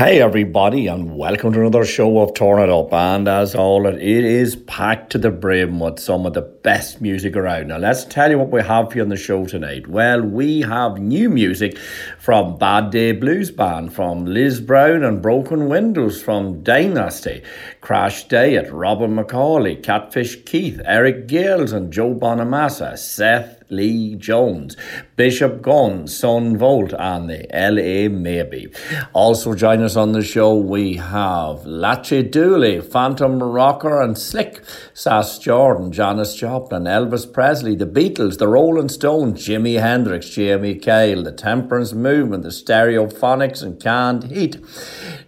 Hey 0.00 0.22
everybody, 0.22 0.86
and 0.86 1.14
welcome 1.14 1.52
to 1.52 1.60
another 1.60 1.84
show 1.84 2.20
of 2.20 2.32
Torn 2.32 2.62
It 2.62 2.70
Up. 2.70 2.90
And 2.90 3.28
as 3.28 3.54
always, 3.54 3.96
it 3.96 4.24
is 4.24 4.56
packed 4.56 5.12
to 5.12 5.18
the 5.18 5.30
brim 5.30 5.78
with 5.78 5.98
some 5.98 6.24
of 6.24 6.32
the 6.32 6.40
best 6.40 7.02
music 7.02 7.36
around. 7.36 7.68
Now 7.68 7.76
let's 7.76 8.06
tell 8.06 8.30
you 8.30 8.38
what 8.38 8.48
we 8.48 8.62
have 8.62 8.90
for 8.90 8.96
you 8.96 9.02
on 9.02 9.10
the 9.10 9.16
show 9.18 9.44
tonight. 9.44 9.88
Well, 9.88 10.22
we 10.22 10.62
have 10.62 10.98
new 10.98 11.28
music 11.28 11.76
from 12.18 12.56
Bad 12.56 12.88
Day 12.88 13.12
Blues 13.12 13.50
Band, 13.50 13.92
from 13.92 14.24
Liz 14.24 14.58
Brown 14.62 15.04
and 15.04 15.20
Broken 15.20 15.68
Windows, 15.68 16.22
from 16.22 16.62
Dynasty, 16.62 17.42
Crash 17.82 18.26
Diet, 18.26 18.72
Robin 18.72 19.14
McAuley, 19.14 19.82
Catfish 19.82 20.44
Keith, 20.46 20.80
Eric 20.86 21.28
Gales, 21.28 21.72
and 21.72 21.92
Joe 21.92 22.14
Bonamassa, 22.14 22.96
Seth 22.96 23.59
Lee 23.70 24.14
Jones, 24.16 24.76
Bishop 25.16 25.62
Gunn, 25.62 26.06
Son 26.06 26.56
Volt, 26.56 26.92
and 26.98 27.30
the 27.30 27.46
LA 27.52 28.08
Maybe. 28.08 28.72
Also 29.12 29.54
join 29.54 29.82
us 29.82 29.96
on 29.96 30.12
the 30.12 30.22
show, 30.22 30.54
we 30.54 30.94
have 30.94 31.66
Lachy 31.66 32.22
Doley, 32.22 32.82
Phantom 32.82 33.42
Rocker, 33.42 34.00
and 34.00 34.18
Slick, 34.18 34.62
Sass 34.94 35.38
Jordan, 35.38 35.92
Janis 35.92 36.34
Joplin, 36.34 36.84
Elvis 36.84 37.30
Presley, 37.32 37.74
the 37.74 37.86
Beatles, 37.86 38.38
the 38.38 38.48
Rolling 38.48 38.88
Stones, 38.88 39.46
Jimi 39.46 39.80
Hendrix, 39.80 40.28
Jamie 40.30 40.74
Cale, 40.74 41.22
the 41.22 41.32
Temperance 41.32 41.92
Movement, 41.92 42.42
the 42.42 42.48
Stereophonics, 42.50 43.62
and 43.62 43.80
Canned 43.80 44.24
Heat. 44.24 44.58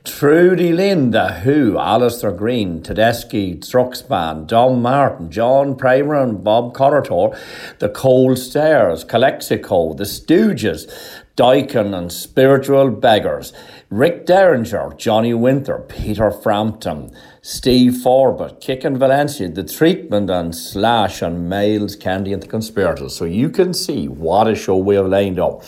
Trudy 0.05 0.73
Lynn, 0.73 1.13
The 1.13 1.29
Who, 1.29 1.79
Alastair 1.79 2.33
Greene, 2.33 2.83
Tedeschi, 2.83 3.65
Trucks 3.71 4.03
Band, 4.03 4.49
Don 4.49 4.83
Martin, 4.83 5.31
John 5.31 5.77
Primer 5.77 6.17
and 6.17 6.43
Bob 6.43 6.75
Corritore, 6.75 7.39
The 7.79 7.89
Cold 7.89 8.37
Stares, 8.39 9.05
Calexico, 9.05 9.95
The 9.95 10.03
Stooges, 10.03 10.91
Dokken 11.37 11.97
and 11.97 12.13
Spiritual 12.13 12.91
Beggars, 12.91 13.53
Rick 13.91 14.27
Derringer, 14.27 14.93
Johnny 14.97 15.35
Winter, 15.35 15.79
Peter 15.89 16.33
Frampton, 16.33 17.15
Steve 17.41 17.97
Forbert, 17.97 18.61
Kickin 18.61 18.99
Valentina, 18.99 19.55
The 19.55 19.63
Treatment 19.63 20.29
and 20.31 20.55
Slash 20.55 21.23
and 21.23 21.49
Myles 21.49 21.95
Kennedy 21.95 22.33
and 22.33 22.43
the 22.43 22.49
Conspirators. 22.49 23.15
So 23.15 23.25
you 23.25 23.51
can 23.51 23.73
see 23.73 24.09
what 24.09 24.49
a 24.49 24.55
show 24.55 24.77
we 24.77 24.97
have 24.97 25.07
lined 25.07 25.39
up. 25.39 25.63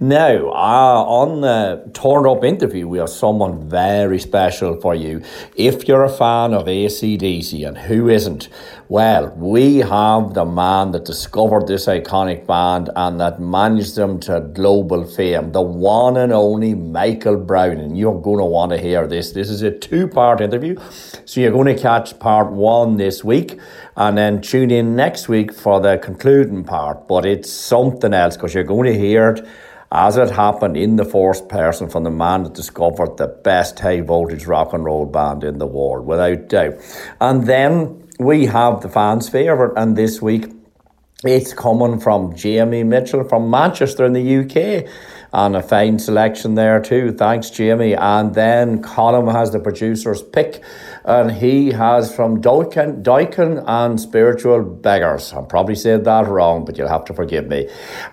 Now, 0.00 0.48
uh, 0.48 1.04
on 1.06 1.40
the 1.40 1.88
Torn 1.92 2.26
Up 2.26 2.42
interview, 2.42 2.88
we 2.88 2.98
have 2.98 3.10
someone 3.10 3.68
very 3.68 4.18
special 4.18 4.80
for 4.80 4.94
you. 4.94 5.22
If 5.54 5.86
you're 5.86 6.02
a 6.02 6.08
fan 6.08 6.52
of 6.52 6.66
ACDC, 6.66 7.66
and 7.66 7.78
who 7.78 8.08
isn't, 8.08 8.48
well, 8.88 9.32
we 9.36 9.78
have 9.78 10.34
the 10.34 10.44
man 10.44 10.90
that 10.92 11.04
discovered 11.04 11.68
this 11.68 11.86
iconic 11.86 12.44
band 12.44 12.90
and 12.96 13.20
that 13.20 13.40
managed 13.40 13.94
them 13.94 14.18
to 14.20 14.40
global 14.40 15.04
fame, 15.04 15.52
the 15.52 15.62
one 15.62 16.16
and 16.16 16.32
only 16.32 16.74
Michael 16.74 17.36
Brown. 17.36 17.78
And 17.78 17.96
you're 17.96 18.20
going 18.20 18.38
to 18.38 18.44
want 18.44 18.72
to 18.72 18.78
hear 18.78 19.06
this. 19.06 19.30
This 19.30 19.48
is 19.48 19.62
a 19.62 19.70
two 19.70 20.08
part 20.08 20.40
interview. 20.40 20.76
So 21.24 21.40
you're 21.40 21.52
going 21.52 21.74
to 21.74 21.80
catch 21.80 22.18
part 22.18 22.50
one 22.50 22.96
this 22.96 23.22
week 23.22 23.60
and 23.96 24.18
then 24.18 24.40
tune 24.40 24.72
in 24.72 24.96
next 24.96 25.28
week 25.28 25.54
for 25.54 25.80
the 25.80 25.98
concluding 25.98 26.64
part. 26.64 27.06
But 27.06 27.24
it's 27.24 27.50
something 27.50 28.12
else 28.12 28.36
because 28.36 28.54
you're 28.54 28.64
going 28.64 28.92
to 28.92 28.98
hear 28.98 29.30
it 29.30 29.46
as 29.92 30.16
it 30.16 30.30
happened 30.30 30.76
in 30.76 30.96
the 30.96 31.04
first 31.04 31.48
person 31.48 31.88
from 31.88 32.04
the 32.04 32.10
man 32.10 32.42
that 32.44 32.54
discovered 32.54 33.16
the 33.16 33.28
best 33.28 33.78
high 33.78 34.00
voltage 34.00 34.46
rock 34.46 34.72
and 34.72 34.84
roll 34.84 35.06
band 35.06 35.44
in 35.44 35.58
the 35.58 35.66
world, 35.66 36.06
without 36.06 36.48
doubt. 36.48 36.74
And 37.20 37.46
then 37.46 38.08
we 38.18 38.46
have 38.46 38.80
the 38.80 38.88
fans' 38.88 39.28
favourite, 39.28 39.72
and 39.76 39.96
this 39.96 40.20
week 40.22 40.52
it's 41.24 41.54
coming 41.54 42.00
from 42.00 42.36
Jamie 42.36 42.84
Mitchell 42.84 43.24
from 43.24 43.48
Manchester 43.48 44.04
in 44.04 44.12
the 44.12 44.36
UK 44.38 44.90
and 45.32 45.56
a 45.56 45.62
fine 45.62 45.98
selection 45.98 46.54
there 46.54 46.80
too. 46.80 47.12
Thanks, 47.12 47.50
Jamie. 47.50 47.94
And 47.94 48.34
then 48.34 48.82
Colin 48.82 49.26
has 49.34 49.50
the 49.50 49.58
producer's 49.58 50.22
pick, 50.22 50.62
and 51.04 51.30
he 51.30 51.70
has 51.70 52.14
from 52.14 52.40
Dokken, 52.40 53.02
Dokken 53.02 53.62
and 53.66 54.00
Spiritual 54.00 54.62
Beggars. 54.62 55.32
I 55.32 55.42
probably 55.42 55.74
said 55.74 56.04
that 56.04 56.26
wrong, 56.26 56.64
but 56.64 56.78
you'll 56.78 56.88
have 56.88 57.04
to 57.06 57.14
forgive 57.14 57.46
me. 57.46 57.68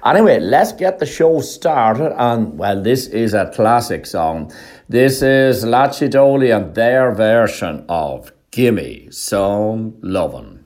Anyway, 0.05 0.39
let's 0.39 0.73
get 0.73 0.99
the 0.99 1.05
show 1.05 1.39
started. 1.41 2.13
And 2.21 2.57
well, 2.57 2.81
this 2.81 3.07
is 3.07 3.33
a 3.33 3.49
classic 3.53 4.05
song. 4.05 4.51
This 4.89 5.21
is 5.21 5.63
Lachy 5.63 6.09
Doley 6.09 6.55
and 6.55 6.75
their 6.75 7.13
version 7.13 7.85
of 7.87 8.31
Gimme 8.51 9.09
Some 9.11 9.95
Lovin'. 10.01 10.60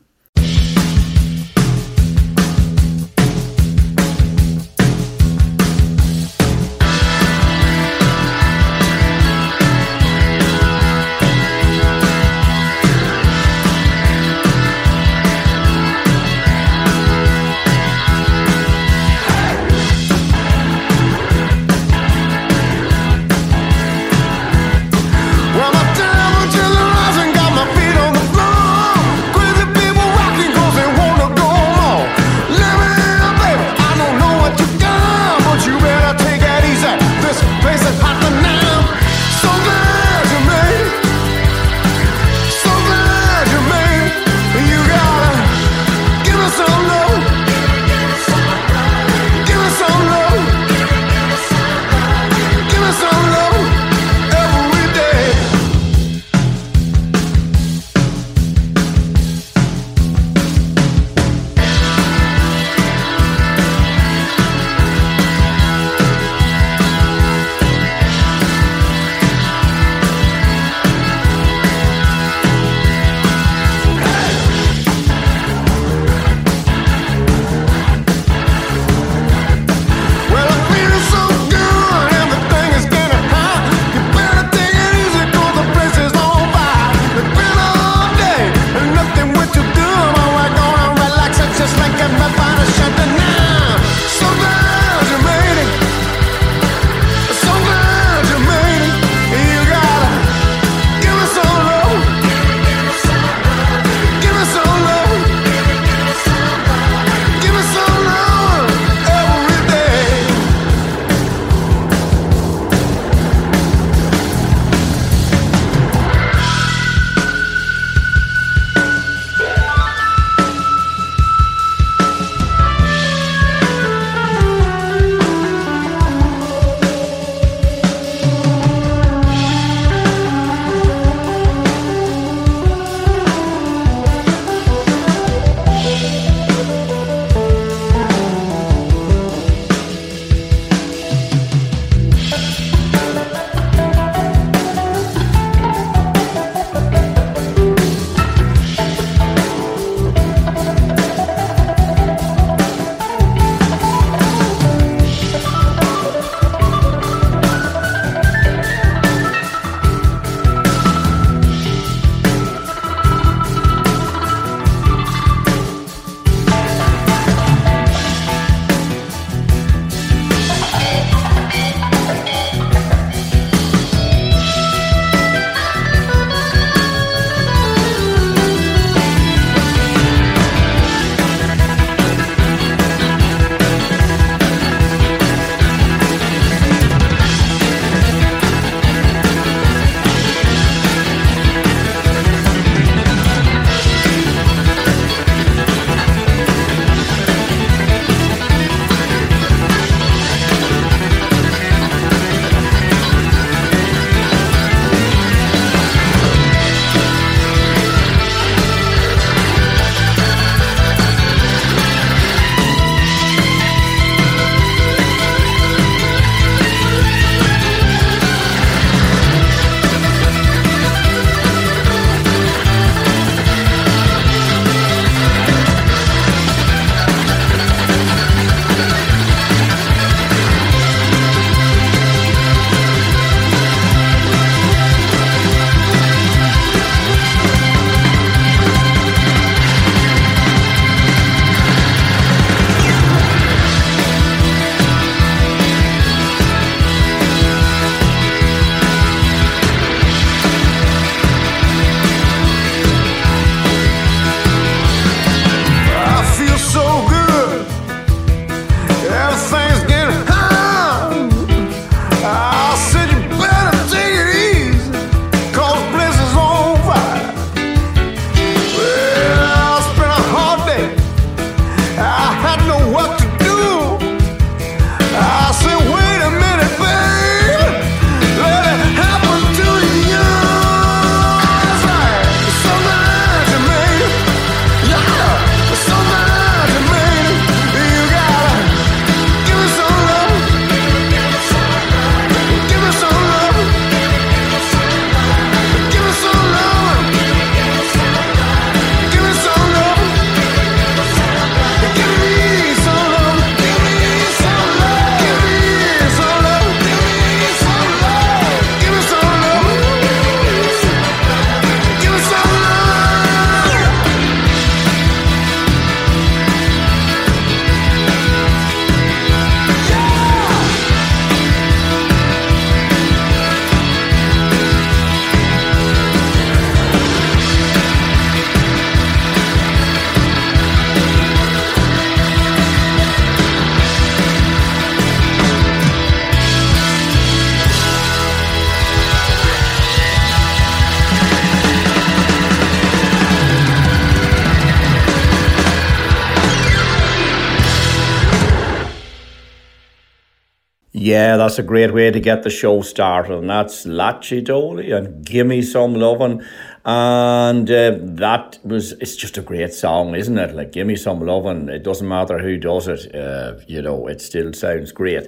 Yeah, 351.35 351.39
that's 351.39 351.59
a 351.59 351.63
great 351.63 351.93
way 351.93 352.11
to 352.11 352.19
get 352.21 352.43
the 352.43 352.49
show 352.49 352.81
started, 352.81 353.33
and 353.39 353.49
that's 353.49 353.85
Lachy 353.85 354.41
Doley 354.41 354.95
and 354.95 355.25
Gimme 355.25 355.61
Some 355.63 355.93
Lovin'. 355.93 356.47
And 356.85 357.69
uh, 357.69 357.97
that 357.99 358.57
was, 358.63 358.93
it's 358.93 359.17
just 359.17 359.37
a 359.37 359.41
great 359.41 359.73
song, 359.73 360.15
isn't 360.15 360.37
it? 360.37 360.55
Like, 360.55 360.71
Gimme 360.71 360.95
Some 360.95 361.19
Lovin', 361.19 361.67
it 361.67 361.83
doesn't 361.83 362.07
matter 362.07 362.39
who 362.39 362.55
does 362.55 362.87
it, 362.87 363.13
uh, 363.13 363.55
you 363.67 363.81
know, 363.81 364.07
it 364.07 364.21
still 364.21 364.53
sounds 364.53 364.93
great. 364.93 365.27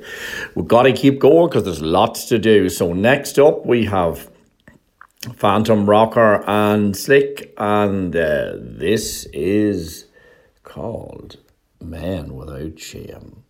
We've 0.55 0.65
got 0.65 0.83
to 0.83 0.93
keep 0.93 1.19
going 1.19 1.49
because 1.49 1.65
there's 1.65 1.81
lots 1.81 2.23
to 2.27 2.39
do. 2.39 2.69
So, 2.69 2.93
next 2.93 3.37
up, 3.37 3.65
we 3.65 3.83
have 3.87 4.31
Phantom 5.35 5.89
Rocker 5.89 6.41
and 6.47 6.95
Slick, 6.95 7.53
and 7.57 8.15
uh, 8.15 8.53
this 8.55 9.25
is 9.33 10.05
called 10.63 11.35
Man 11.81 12.33
Without 12.33 12.79
Shame. 12.79 13.43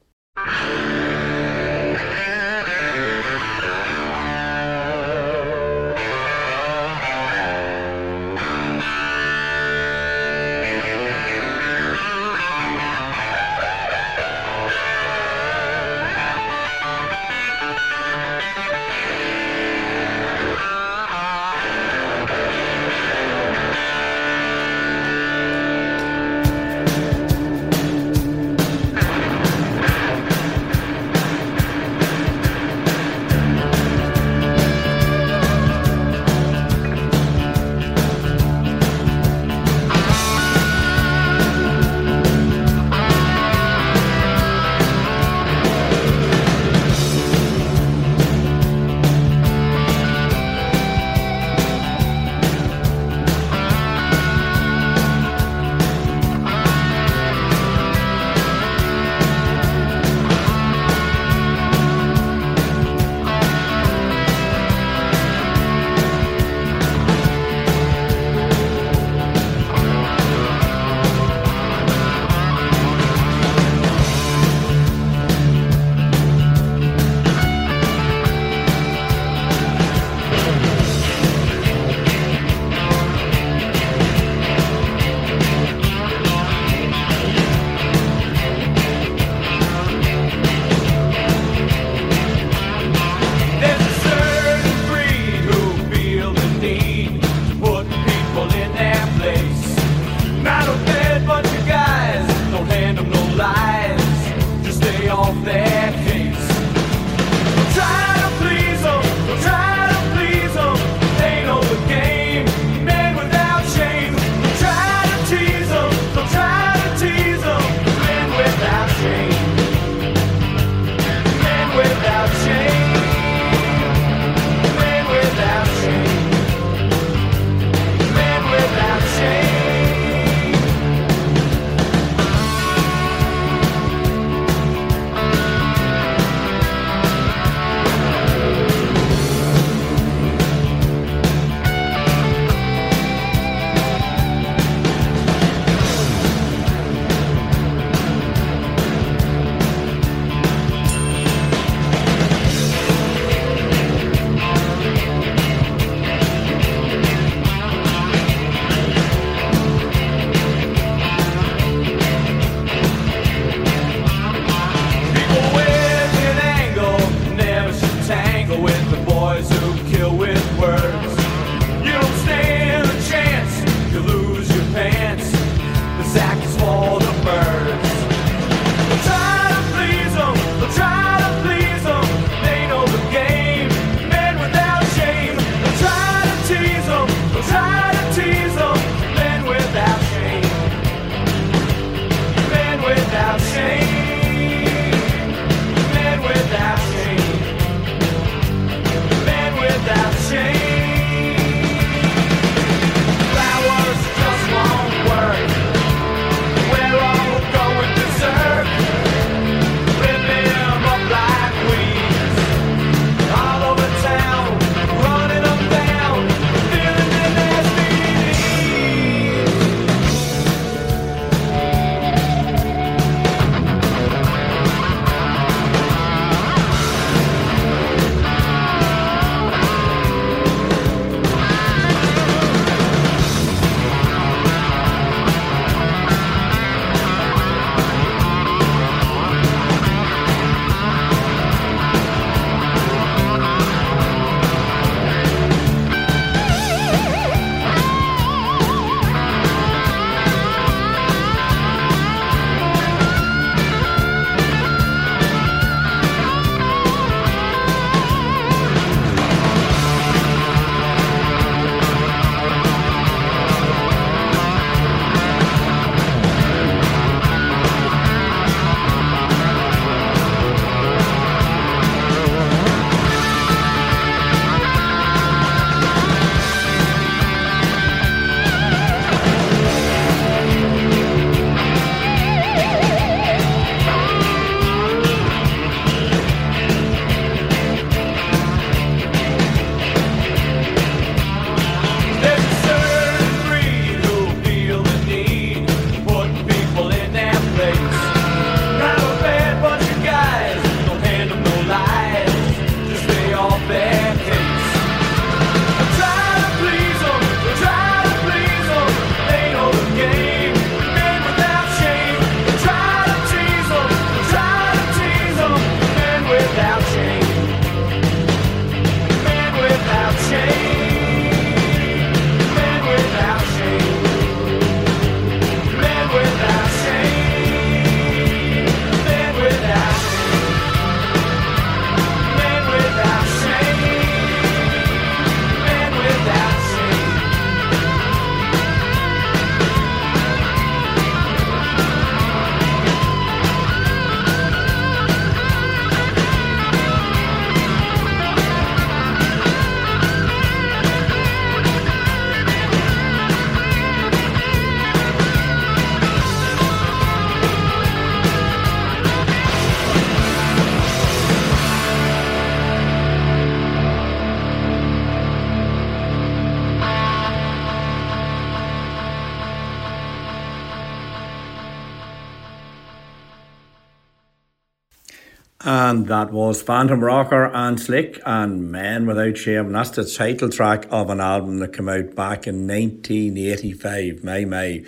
That 376.17 376.33
was 376.33 376.63
Phantom 376.63 376.99
Rocker 376.99 377.45
and 377.53 377.79
Slick 377.79 378.19
and 378.25 378.71
Men 378.71 379.05
Without 379.05 379.37
Shame. 379.37 379.67
And 379.67 379.75
that's 379.75 379.91
the 379.91 380.03
title 380.03 380.49
track 380.49 380.87
of 380.89 381.11
an 381.11 381.19
album 381.19 381.59
that 381.59 381.73
came 381.73 381.87
out 381.87 382.15
back 382.15 382.47
in 382.47 382.67
1985, 382.67 384.23
May 384.23 384.45
May. 384.45 384.79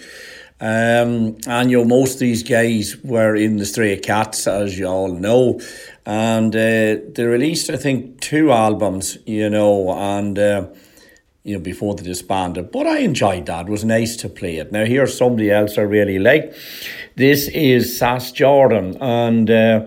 Um, 0.60 1.38
and 1.46 1.70
you 1.70 1.78
know, 1.78 1.86
most 1.86 2.16
of 2.16 2.22
these 2.22 2.42
guys 2.42 2.98
were 3.04 3.36
in 3.36 3.58
the 3.58 3.66
Stray 3.68 3.98
Cats, 3.98 4.48
as 4.48 4.80
you 4.80 4.88
all 4.88 5.14
know. 5.14 5.60
And 6.04 6.56
uh, 6.56 6.98
they 7.14 7.26
released, 7.26 7.70
I 7.70 7.78
think, 7.78 8.22
two 8.22 8.52
albums, 8.52 9.20
you 9.28 9.52
know, 9.52 9.92
and 9.92 10.40
uh, 10.40 10.68
you 11.44 11.58
know, 11.58 11.62
before 11.62 11.94
they 11.94 12.04
disbanded. 12.04 12.72
But 12.72 12.88
I 12.88 13.00
enjoyed 13.00 13.46
that. 13.46 13.68
It 13.68 13.72
was 13.72 13.86
nice 13.86 14.16
to 14.18 14.30
play 14.30 14.58
it. 14.58 14.72
Now 14.72 14.86
here's 14.86 15.16
somebody 15.16 15.52
else 15.52 15.78
I 15.78 15.82
really 15.82 16.18
like. 16.18 16.56
This 17.16 17.50
is 17.50 18.00
Sass 18.00 18.32
Jordan, 18.32 18.98
and 19.00 19.52
uh, 19.52 19.86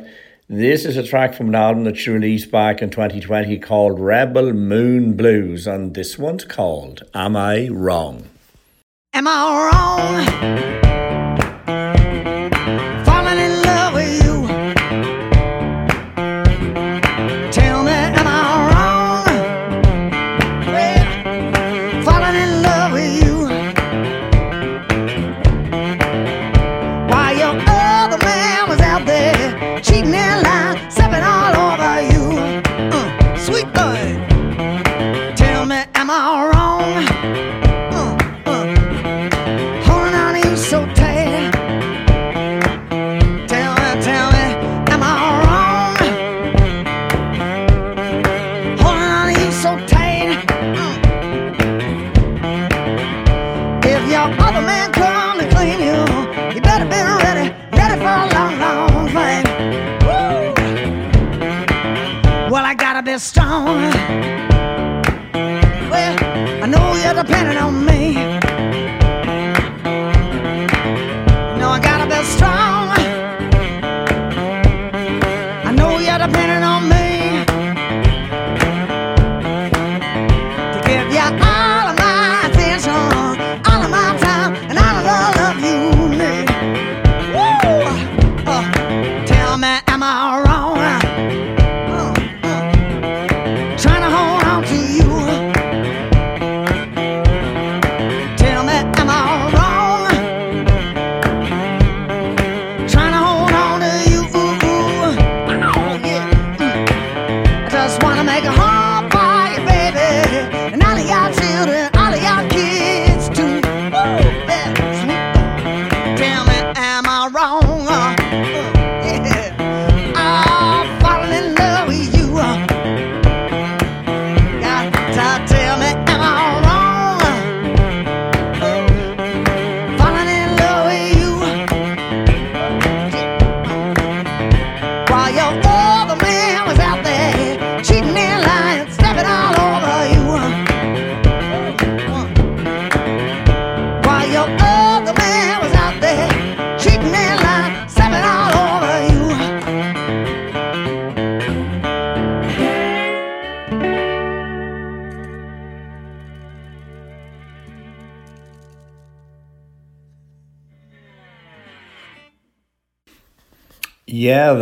this 0.53 0.85
is 0.85 0.99
a 0.99 1.03
track 1.03 1.33
from 1.33 1.49
an 1.49 1.55
album 1.55 1.85
that 1.85 1.97
she 1.97 2.11
released 2.11 2.51
back 2.51 2.83
in 2.83 2.91
2020 2.91 3.59
called 3.59 3.99
Rebel 3.99 4.53
Moon 4.53 5.15
Blues, 5.15 5.67
and 5.67 5.95
this 5.95 6.19
one's 6.19 6.45
called 6.45 7.05
Am 7.15 7.35
I 7.37 7.69
Wrong? 7.69 8.29
Am 9.15 9.27
I 9.27 10.83
wrong? 10.85 10.92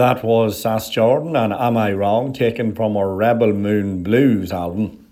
That 0.00 0.24
was 0.24 0.58
Sass 0.58 0.88
Jordan 0.88 1.36
and 1.36 1.52
Am 1.52 1.76
I 1.76 1.92
Wrong, 1.92 2.32
taken 2.32 2.74
from 2.74 2.96
our 2.96 3.14
Rebel 3.14 3.52
Moon 3.52 4.02
Blues 4.02 4.50
album. 4.50 5.06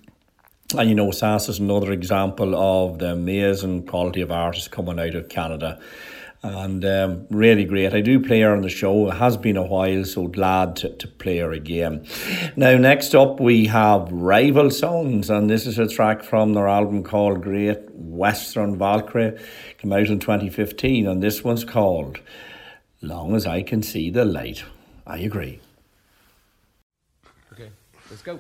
And 0.79 0.89
you 0.89 0.95
know, 0.95 1.11
Sass 1.11 1.51
is 1.51 1.59
another 1.59 1.93
example 1.93 2.55
of 2.55 2.99
the 2.99 3.13
amazing 3.13 3.85
quality 3.85 4.23
of 4.23 4.33
artists 4.33 4.67
coming 4.67 4.99
out 4.99 5.15
of 5.15 5.29
Canada. 5.29 5.79
And 6.43 6.87
um, 6.87 7.27
really 7.29 7.67
great. 7.67 7.93
I 7.93 8.01
do 8.01 8.19
play 8.19 8.41
her 8.41 8.55
on 8.55 8.63
the 8.63 8.71
show. 8.71 9.11
It 9.11 9.17
has 9.17 9.37
been 9.37 9.59
a 9.59 9.63
while, 9.63 10.07
so 10.07 10.27
glad 10.27 10.77
to, 10.77 10.89
to 10.89 11.07
play 11.07 11.37
her 11.39 11.53
again. 11.53 12.07
Now, 12.57 12.79
next 12.79 13.15
up, 13.15 13.41
we 13.41 13.67
have 13.67 14.11
Rival 14.11 14.71
Sons, 14.71 15.29
and 15.29 15.51
this 15.51 15.67
is 15.67 15.79
a 15.79 15.87
track 15.87 16.23
from 16.23 16.55
their 16.55 16.67
album 16.67 17.05
called 17.05 17.43
Great 17.43 17.91
Western 17.91 18.79
Valkyrie. 18.79 19.39
Came 19.77 19.93
out 19.93 20.07
in 20.07 20.19
2015, 20.19 21.07
and 21.07 21.23
this 21.23 21.45
one's 21.45 21.65
called 21.65 22.21
long 23.03 23.37
as 23.37 23.47
I 23.47 23.63
can 23.63 23.83
see 23.83 24.11
the 24.11 24.25
light. 24.25 24.65
I 25.09 25.21
agree. 25.21 25.59
Okay, 27.55 27.71
let's 28.11 28.21
go. 28.21 28.39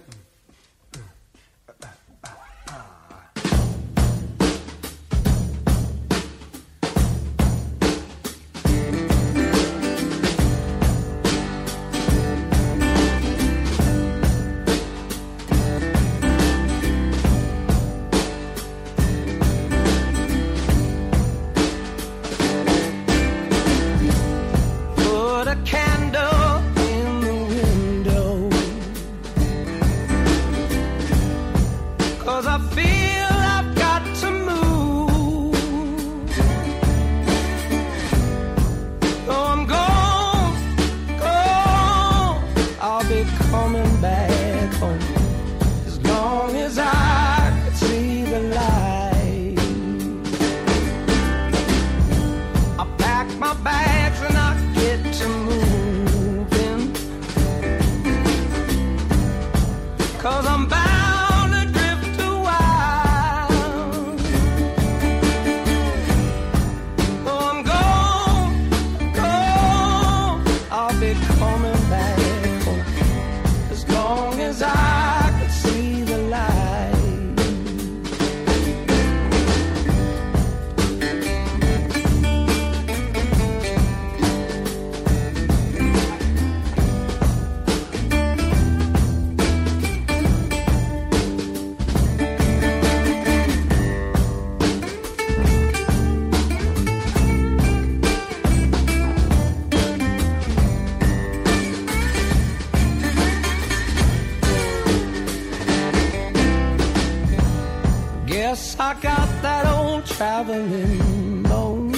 Traveling 110.19 111.43
low. 111.45 111.93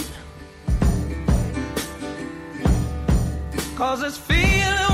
Cause 3.77 4.03
this 4.03 4.19
feeling 4.19 4.90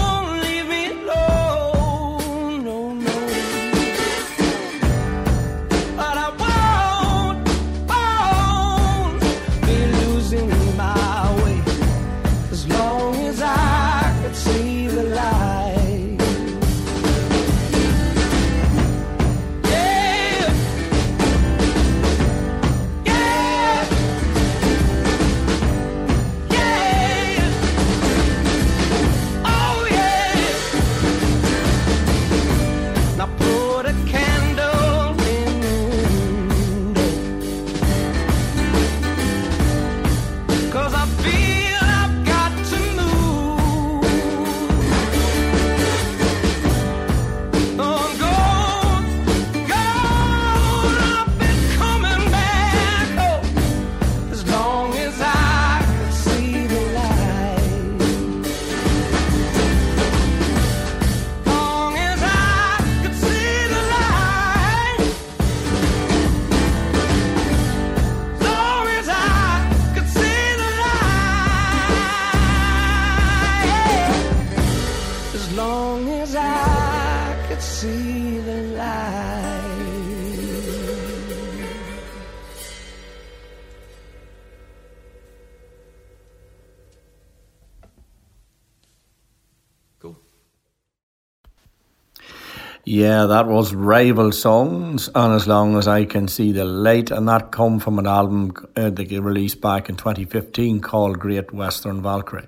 Yeah, 92.96 93.26
that 93.26 93.46
was 93.46 93.74
Rival 93.74 94.32
Sons, 94.32 95.10
and 95.14 95.34
as 95.34 95.46
long 95.46 95.76
as 95.76 95.86
I 95.86 96.06
can 96.06 96.28
see 96.28 96.50
the 96.50 96.64
light, 96.64 97.10
and 97.10 97.28
that 97.28 97.52
come 97.52 97.78
from 97.78 97.98
an 97.98 98.06
album 98.06 98.54
uh, 98.74 98.88
that 98.88 99.10
they 99.10 99.20
released 99.20 99.60
back 99.60 99.90
in 99.90 99.96
2015 99.96 100.80
called 100.80 101.18
Great 101.18 101.52
Western 101.52 102.00
Valkyrie. 102.00 102.46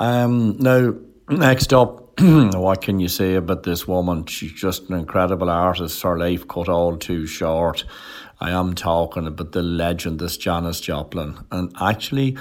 Um, 0.00 0.56
now, 0.58 0.94
next 1.28 1.72
up, 1.72 2.20
what 2.20 2.82
can 2.82 2.98
you 2.98 3.06
say 3.06 3.36
about 3.36 3.62
this 3.62 3.86
woman? 3.86 4.26
She's 4.26 4.50
just 4.50 4.90
an 4.90 4.98
incredible 4.98 5.48
artist. 5.48 6.02
Her 6.02 6.18
life 6.18 6.48
cut 6.48 6.68
all 6.68 6.96
too 6.96 7.28
short. 7.28 7.84
I 8.40 8.50
am 8.50 8.74
talking 8.74 9.28
about 9.28 9.52
the 9.52 9.62
legend, 9.62 10.18
this 10.18 10.36
Janis 10.36 10.80
Joplin, 10.80 11.38
and 11.52 11.72
actually. 11.80 12.36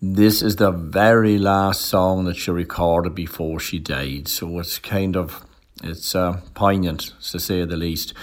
This 0.00 0.42
is 0.42 0.54
the 0.54 0.70
very 0.70 1.38
last 1.38 1.80
song 1.86 2.26
that 2.26 2.36
she 2.36 2.52
recorded 2.52 3.16
before 3.16 3.58
she 3.58 3.80
died, 3.80 4.28
so 4.28 4.60
it's 4.60 4.78
kind 4.78 5.16
of 5.16 5.44
it's 5.82 6.14
uh, 6.14 6.40
poignant 6.54 7.12
to 7.30 7.38
say 7.38 7.64
the 7.64 7.76
least. 7.76 8.14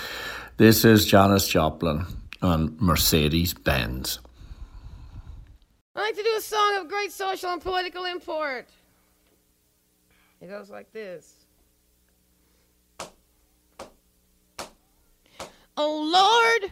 This 0.58 0.86
is 0.86 1.06
Janis 1.06 1.48
Joplin 1.48 2.06
on 2.42 2.76
Mercedes 2.80 3.54
Benz. 3.54 4.20
I 5.96 6.02
like 6.02 6.16
to 6.16 6.24
do 6.24 6.36
a 6.38 6.42
song 6.42 6.78
of 6.78 6.88
great 6.88 7.12
social 7.12 7.52
and 7.52 7.62
political 7.62 8.06
import. 8.06 8.68
It 10.42 10.50
goes 10.50 10.70
like 10.70 10.92
this. 10.92 11.46
Oh 15.78 16.62
Lord, 16.62 16.72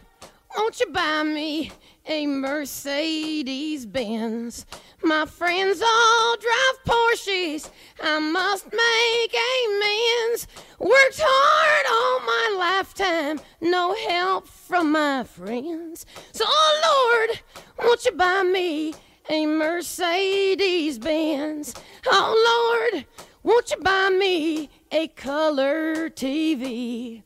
won't 0.56 0.80
you 0.80 0.86
buy 0.86 1.22
me 1.24 1.72
a 2.06 2.26
Mercedes 2.26 3.84
Benz? 3.86 4.66
My 5.02 5.26
friends 5.26 5.82
all 5.82 6.36
drive 6.36 6.84
Porsches. 6.86 7.70
I 8.02 8.18
must 8.18 8.72
make 8.72 9.34
amends. 9.66 10.46
Worked 10.84 11.22
hard 11.24 11.86
all 11.90 12.20
my 12.26 12.56
lifetime, 12.58 13.40
no 13.62 13.94
help 13.94 14.46
from 14.46 14.92
my 14.92 15.24
friends. 15.24 16.04
So, 16.32 16.44
oh 16.46 17.26
Lord, 17.26 17.40
won't 17.78 18.04
you 18.04 18.12
buy 18.12 18.42
me 18.42 18.92
a 19.30 19.46
Mercedes 19.46 20.98
Benz? 20.98 21.74
Oh 22.06 22.90
Lord, 22.92 23.06
won't 23.42 23.70
you 23.70 23.78
buy 23.78 24.10
me 24.10 24.68
a 24.92 25.08
color 25.08 26.10
TV? 26.10 27.22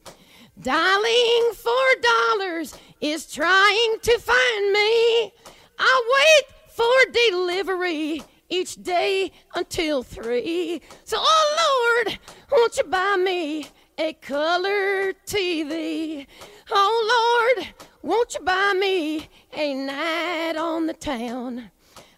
Dialing 0.61 1.53
for 1.55 2.01
dollars 2.01 2.79
is 3.01 3.27
trying 3.27 3.99
to 4.03 4.19
find 4.21 4.73
me. 4.73 5.33
I 5.81 6.13
wait 6.15 6.45
for 6.69 7.11
delivery 7.29 8.23
each 8.49 8.77
day 8.77 9.33
until 9.57 10.05
three. 10.05 10.81
So, 11.03 11.17
oh 11.21 12.05
Lord, 12.07 12.19
won't 12.51 12.77
you 12.77 12.85
buy 12.85 13.17
me 13.17 13.67
a 13.99 14.13
color 14.15 15.13
TV? 15.27 16.27
Oh 16.71 17.55
Lord, 17.57 17.69
won't 18.03 18.35
you 18.35 18.41
buy 18.41 18.75
me 18.79 19.29
a 19.53 19.75
night 19.75 20.57
on 20.57 20.87
the 20.87 20.95
town? 20.95 21.71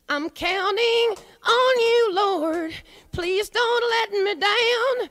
I'm 0.09 0.29
counting 0.31 1.15
on 1.47 1.81
you, 1.81 2.11
Lord. 2.13 2.75
Please 3.13 3.49
don't 3.49 3.91
let 3.91 4.25
me 4.25 4.35
down. 4.35 5.09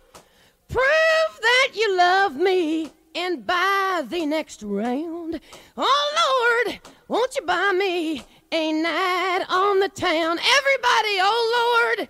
Prove 0.68 1.40
that 1.42 1.70
you 1.74 1.98
love 1.98 2.36
me 2.36 2.92
and 3.16 3.46
buy 3.46 4.04
the 4.08 4.26
next 4.26 4.62
round. 4.62 5.40
Oh 5.78 6.64
Lord, 6.66 6.80
won't 7.08 7.36
you 7.36 7.42
buy 7.44 7.72
me 7.72 8.24
a 8.52 8.72
night 8.74 9.46
on 9.50 9.80
the 9.80 9.90
town? 9.90 10.38
Everybody, 10.38 11.16
oh 11.22 11.96
Lord, 11.98 12.10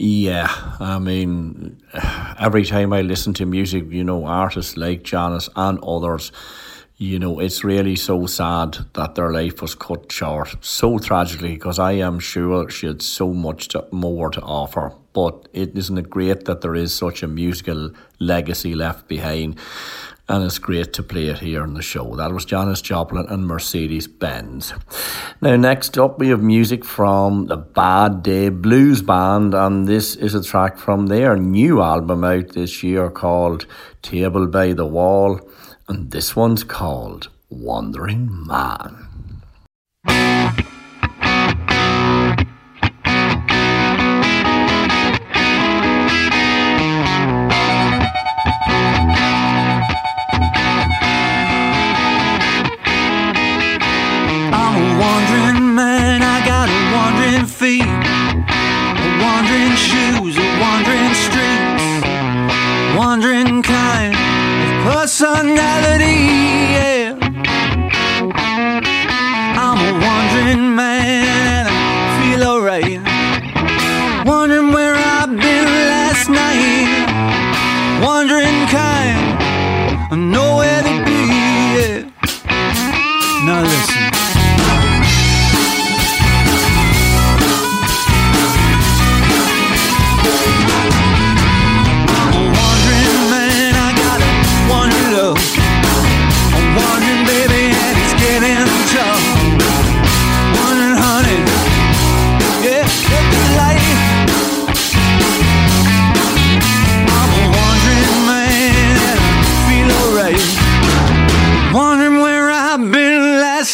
Yeah, 0.00 0.48
I 0.78 1.00
mean, 1.00 1.82
every 2.38 2.64
time 2.64 2.92
I 2.92 3.00
listen 3.00 3.34
to 3.34 3.46
music, 3.46 3.90
you 3.90 4.04
know, 4.04 4.26
artists 4.26 4.76
like 4.76 5.02
Janis 5.02 5.48
and 5.56 5.80
others, 5.82 6.30
you 6.98 7.18
know, 7.18 7.40
it's 7.40 7.64
really 7.64 7.96
so 7.96 8.26
sad 8.26 8.78
that 8.92 9.16
their 9.16 9.32
life 9.32 9.60
was 9.60 9.74
cut 9.74 10.10
short 10.12 10.54
so 10.60 10.98
tragically 10.98 11.54
because 11.54 11.80
I 11.80 11.92
am 11.92 12.20
sure 12.20 12.70
she 12.70 12.86
had 12.86 13.02
so 13.02 13.32
much 13.32 13.68
to, 13.68 13.86
more 13.90 14.30
to 14.30 14.40
offer. 14.40 14.92
But 15.14 15.48
it 15.52 15.76
isn't 15.76 15.98
it 15.98 16.08
great 16.08 16.44
that 16.44 16.60
there 16.60 16.76
is 16.76 16.94
such 16.94 17.24
a 17.24 17.28
musical 17.28 17.90
legacy 18.20 18.76
left 18.76 19.08
behind, 19.08 19.58
and 20.28 20.44
it's 20.44 20.58
great 20.58 20.92
to 20.92 21.02
play 21.02 21.26
it 21.28 21.38
here 21.38 21.62
on 21.62 21.74
the 21.74 21.82
show. 21.82 22.14
That 22.16 22.32
was 22.32 22.44
Janis 22.44 22.82
Joplin 22.82 23.26
and 23.28 23.46
Mercedes 23.46 24.06
Benz. 24.06 24.74
Now, 25.40 25.56
next 25.56 25.96
up, 25.96 26.18
we 26.18 26.28
have 26.28 26.42
music 26.42 26.84
from 26.84 27.46
the 27.46 27.56
Bad 27.56 28.22
Day 28.22 28.50
Blues 28.50 29.00
Band, 29.00 29.54
and 29.54 29.88
this 29.88 30.16
is 30.16 30.34
a 30.34 30.42
track 30.42 30.76
from 30.76 31.06
their 31.06 31.36
new 31.36 31.80
album 31.80 32.24
out 32.24 32.50
this 32.50 32.82
year 32.82 33.10
called 33.10 33.66
Table 34.02 34.46
by 34.46 34.74
the 34.74 34.86
Wall, 34.86 35.40
and 35.88 36.10
this 36.10 36.36
one's 36.36 36.64
called 36.64 37.28
Wandering 37.48 38.28
Man. 38.46 39.07
Wandering 63.58 63.62
kind 63.62 64.14
of 64.14 64.94
personality. 64.94 66.18
Yeah. 66.76 67.16
I'm 69.56 69.78
a 69.78 69.92
wandering 70.04 70.76
man 70.76 71.46
and 71.56 71.68
I 71.68 71.74
feel 72.18 72.42
alright. 72.44 73.00
Wondering 74.26 74.72
where 74.72 74.94
I've 74.94 75.30
been 75.30 75.64
last 75.64 76.28
night. 76.28 77.06
Wandering 78.02 78.66
kind 78.68 80.12
of 80.12 80.18
nowhere 80.18 80.77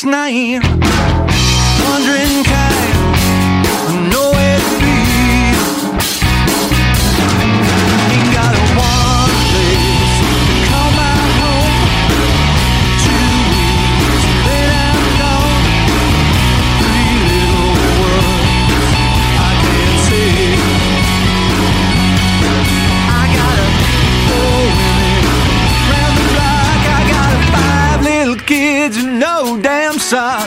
last 0.05 0.11
night. 0.11 0.64
No 30.13 30.44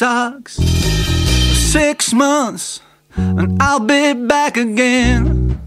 socks. 0.00 0.54
Six 0.54 2.14
months 2.14 2.80
and 3.16 3.60
I'll 3.60 3.80
be 3.80 4.14
back 4.14 4.56
again. 4.56 5.60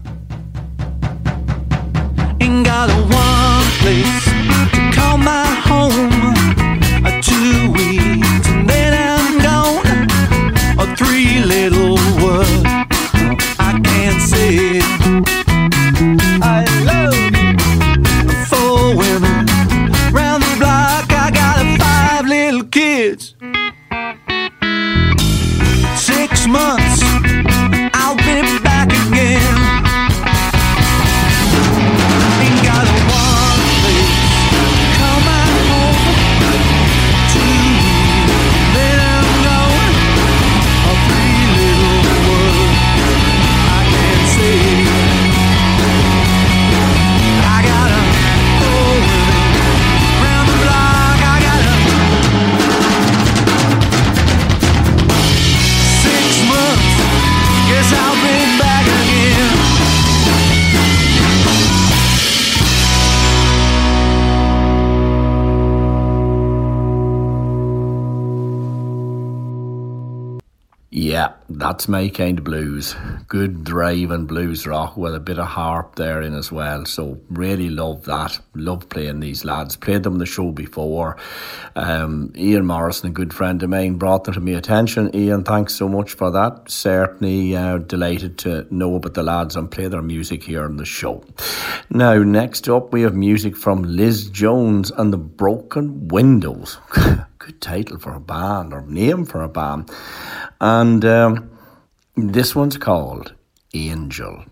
Ain't 2.40 2.66
got 2.66 2.90
a 2.90 3.00
one 3.22 3.66
place 3.78 4.24
to 4.74 4.90
call 4.92 5.18
my 5.18 5.46
home. 5.70 6.34
A 7.06 7.12
two 7.22 7.70
weeks 7.78 8.48
and 8.48 8.68
then 8.68 8.92
I'm 9.08 9.38
gone. 9.48 10.10
A 10.82 10.96
three 10.96 11.44
little 11.44 11.94
words 12.20 12.73
Yeah, 71.24 71.32
that's 71.48 71.88
my 71.88 72.10
kind 72.10 72.38
of 72.38 72.44
blues. 72.44 72.94
Good 73.28 73.64
driving 73.64 74.26
blues 74.26 74.66
rock 74.66 74.94
with 74.98 75.14
a 75.14 75.20
bit 75.20 75.38
of 75.38 75.46
harp 75.46 75.96
there 75.96 76.20
in 76.20 76.34
as 76.34 76.52
well. 76.52 76.84
So 76.84 77.18
really 77.30 77.70
love 77.70 78.04
that. 78.04 78.38
Love 78.54 78.90
playing 78.90 79.20
these 79.20 79.42
lads. 79.42 79.74
Played 79.74 80.02
them 80.02 80.18
the 80.18 80.26
show 80.26 80.52
before. 80.52 81.16
Um, 81.76 82.30
Ian 82.36 82.66
Morrison, 82.66 83.08
a 83.08 83.12
good 83.12 83.32
friend 83.32 83.62
of 83.62 83.70
mine, 83.70 83.94
brought 83.94 84.24
them 84.24 84.34
to 84.34 84.40
my 84.40 84.50
attention. 84.50 85.16
Ian, 85.16 85.44
thanks 85.44 85.74
so 85.74 85.88
much 85.88 86.12
for 86.12 86.30
that. 86.30 86.70
Certainly 86.70 87.56
uh, 87.56 87.78
delighted 87.78 88.36
to 88.38 88.66
know 88.70 88.96
about 88.96 89.14
the 89.14 89.22
lads 89.22 89.56
and 89.56 89.70
play 89.70 89.88
their 89.88 90.02
music 90.02 90.42
here 90.42 90.64
on 90.64 90.76
the 90.76 90.84
show. 90.84 91.24
Now, 91.88 92.18
next 92.18 92.68
up, 92.68 92.92
we 92.92 93.00
have 93.00 93.14
music 93.14 93.56
from 93.56 93.82
Liz 93.82 94.28
Jones 94.28 94.90
and 94.90 95.10
the 95.10 95.18
Broken 95.18 96.08
Windows. 96.08 96.76
good 97.44 97.60
title 97.60 97.98
for 97.98 98.14
a 98.14 98.20
band 98.20 98.72
or 98.72 98.80
name 98.82 99.26
for 99.26 99.42
a 99.42 99.48
band. 99.48 99.90
And 100.62 101.04
um, 101.04 101.50
this 102.16 102.54
one's 102.54 102.78
called 102.78 103.34
Angel. 103.74 104.44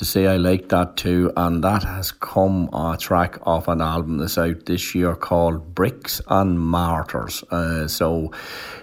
to 0.00 0.06
say 0.06 0.26
I 0.26 0.38
like 0.38 0.70
that 0.70 0.96
too, 0.96 1.30
and 1.36 1.62
that 1.62 1.82
has 1.82 2.10
come 2.10 2.70
a 2.72 2.96
track 2.98 3.36
off 3.46 3.68
an 3.68 3.82
album 3.82 4.16
that's 4.16 4.38
out 4.38 4.64
this 4.64 4.94
year 4.94 5.14
called 5.14 5.74
Bricks 5.74 6.22
and 6.26 6.58
Martyrs. 6.58 7.44
Uh, 7.50 7.86
so 7.86 8.32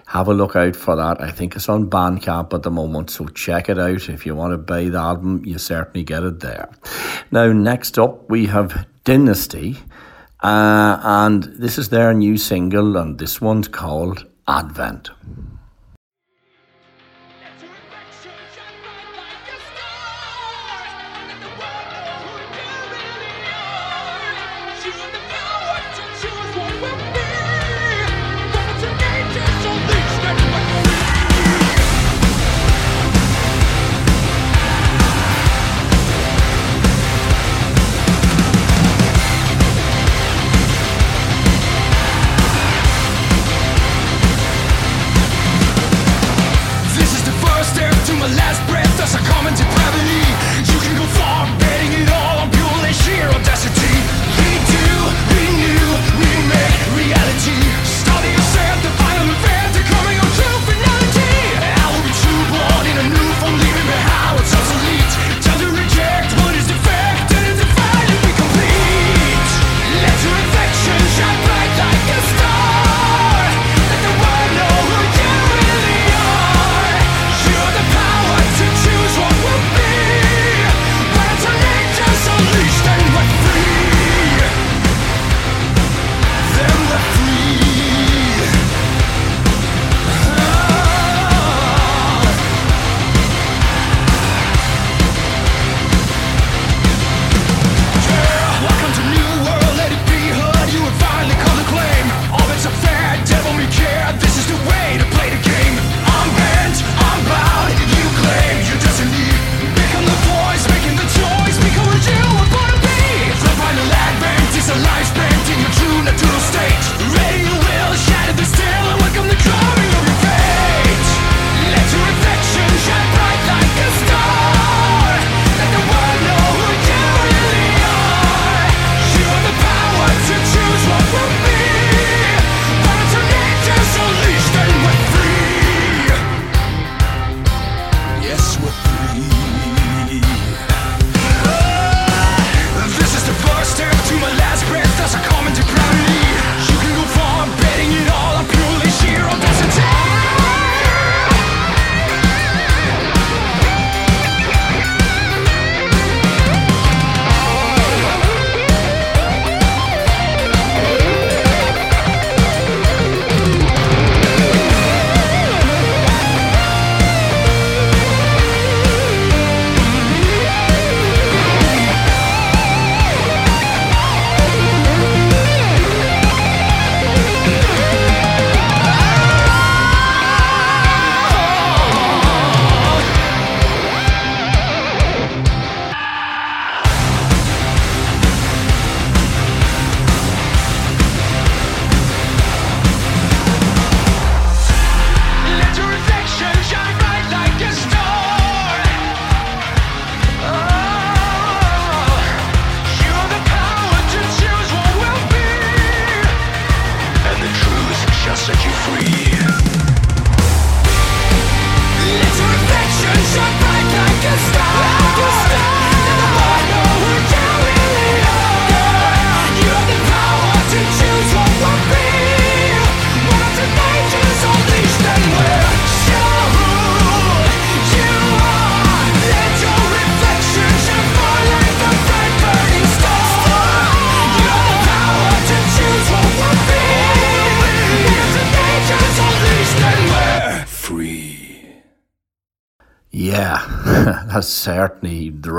have 0.05 0.27
a 0.27 0.33
look 0.35 0.55
out 0.55 0.75
for 0.75 0.95
that. 0.95 1.19
I 1.19 1.31
think 1.31 1.55
it's 1.55 1.69
on 1.69 1.89
Bandcamp 1.89 2.53
at 2.53 2.61
the 2.61 2.69
moment, 2.69 3.09
so 3.09 3.25
check 3.29 3.67
it 3.67 3.79
out. 3.79 4.09
If 4.09 4.27
you 4.27 4.35
want 4.35 4.53
to 4.53 4.59
buy 4.59 4.89
the 4.89 4.99
album, 4.99 5.43
you 5.43 5.57
certainly 5.57 6.03
get 6.03 6.21
it 6.21 6.39
there. 6.41 6.69
Now, 7.31 7.51
next 7.51 7.97
up, 7.97 8.29
we 8.29 8.45
have 8.45 8.85
Dynasty, 9.03 9.77
uh, 10.43 10.99
and 11.01 11.45
this 11.45 11.79
is 11.79 11.89
their 11.89 12.13
new 12.13 12.37
single, 12.37 12.95
and 12.95 13.17
this 13.17 13.41
one's 13.41 13.67
called 13.67 14.23
Advent. 14.47 15.09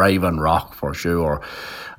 Driving 0.09 0.39
rock 0.39 0.75
for 0.75 0.95
sure. 0.95 1.43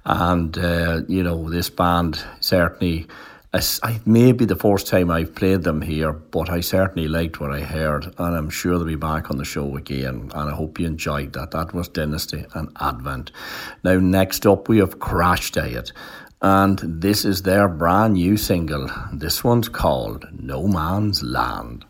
And, 0.06 0.58
uh, 0.58 1.02
you 1.08 1.24
know, 1.24 1.50
this 1.50 1.70
band 1.70 2.24
certainly, 2.40 3.08
I, 3.54 4.00
maybe 4.06 4.46
the 4.46 4.56
first 4.56 4.88
time 4.88 5.12
I've 5.12 5.36
played 5.36 5.64
them 5.64 5.82
here, 5.82 6.14
but 6.14 6.50
I 6.50 6.62
certainly 6.62 7.08
liked 7.08 7.40
what 7.40 7.52
I 7.52 7.62
heard. 7.62 8.06
And 8.18 8.36
I'm 8.36 8.50
sure 8.50 8.78
they'll 8.78 8.88
be 8.88 8.96
back 8.96 9.30
on 9.30 9.38
the 9.38 9.46
show 9.46 9.76
again. 9.76 10.32
And 10.34 10.50
I 10.50 10.56
hope 10.56 10.80
you 10.80 10.88
enjoyed 10.88 11.34
that. 11.34 11.52
That 11.52 11.74
was 11.74 11.88
Dynasty 11.88 12.46
and 12.56 12.70
Advent. 12.80 13.32
Now, 13.84 14.00
next 14.00 14.48
up, 14.48 14.70
we 14.70 14.80
have 14.80 15.00
Crash 15.00 15.52
Diet. 15.52 15.92
And 16.42 16.80
this 16.80 17.26
is 17.26 17.42
their 17.42 17.68
brand 17.68 18.14
new 18.14 18.38
single. 18.38 18.90
This 19.14 19.44
one's 19.44 19.70
called 19.70 20.26
No 20.32 20.68
Man's 20.68 21.22
Land. 21.22 21.86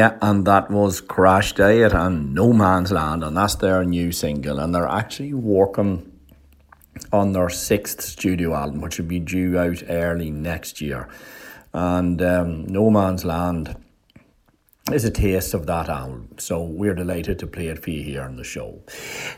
Yeah, 0.00 0.16
and 0.22 0.46
that 0.46 0.70
was 0.70 1.02
Crash 1.02 1.52
Diet 1.52 1.92
and 1.92 2.32
No 2.32 2.54
Man's 2.54 2.90
Land, 2.90 3.22
and 3.22 3.36
that's 3.36 3.56
their 3.56 3.84
new 3.84 4.12
single. 4.12 4.58
And 4.58 4.74
they're 4.74 4.88
actually 4.88 5.34
working 5.34 6.10
on 7.12 7.32
their 7.32 7.50
sixth 7.50 8.00
studio 8.00 8.54
album, 8.54 8.80
which 8.80 8.96
will 8.96 9.04
be 9.04 9.20
due 9.20 9.58
out 9.58 9.82
early 9.90 10.30
next 10.30 10.80
year. 10.80 11.06
And 11.74 12.22
um, 12.22 12.66
No 12.66 12.88
Man's 12.88 13.26
Land 13.26 13.76
is 14.90 15.04
a 15.04 15.10
taste 15.10 15.52
of 15.52 15.66
that 15.66 15.90
album. 15.90 16.30
So 16.38 16.62
we're 16.62 16.94
delighted 16.94 17.38
to 17.40 17.46
play 17.46 17.66
it 17.66 17.82
for 17.84 17.90
you 17.90 18.02
here 18.02 18.22
on 18.22 18.36
the 18.36 18.44
show. 18.44 18.80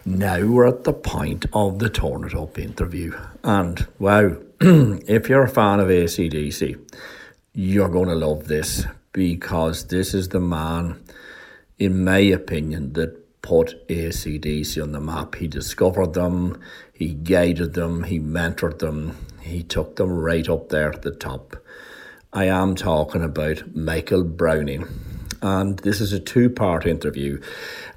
Now 0.04 0.46
we're 0.46 0.68
at 0.68 0.84
the 0.84 0.92
point 0.92 1.44
of 1.52 1.80
the 1.80 1.90
Turn 1.90 2.22
It 2.22 2.36
Up 2.36 2.56
interview. 2.56 3.18
And 3.42 3.84
wow, 3.98 4.36
if 4.60 5.28
you're 5.28 5.42
a 5.42 5.48
fan 5.48 5.80
of 5.80 5.88
ACDC, 5.88 6.78
you're 7.52 7.88
going 7.88 8.10
to 8.10 8.14
love 8.14 8.46
this 8.46 8.86
because 9.12 9.88
this 9.88 10.14
is 10.14 10.28
the 10.30 10.40
man, 10.40 11.02
in 11.78 12.04
my 12.04 12.18
opinion, 12.18 12.92
that 12.94 13.18
put 13.42 13.86
ACDC 13.88 14.82
on 14.82 14.92
the 14.92 15.00
map. 15.00 15.34
He 15.34 15.48
discovered 15.48 16.14
them, 16.14 16.60
he 16.92 17.14
guided 17.14 17.74
them, 17.74 18.04
he 18.04 18.18
mentored 18.18 18.78
them, 18.78 19.16
he 19.40 19.62
took 19.62 19.96
them 19.96 20.10
right 20.10 20.48
up 20.48 20.68
there 20.68 20.92
at 20.92 21.02
the 21.02 21.10
top. 21.10 21.56
I 22.32 22.46
am 22.46 22.74
talking 22.74 23.22
about 23.22 23.74
Michael 23.74 24.24
Browning. 24.24 24.88
And 25.42 25.76
this 25.80 26.00
is 26.00 26.12
a 26.12 26.20
two 26.20 26.48
part 26.48 26.86
interview. 26.86 27.42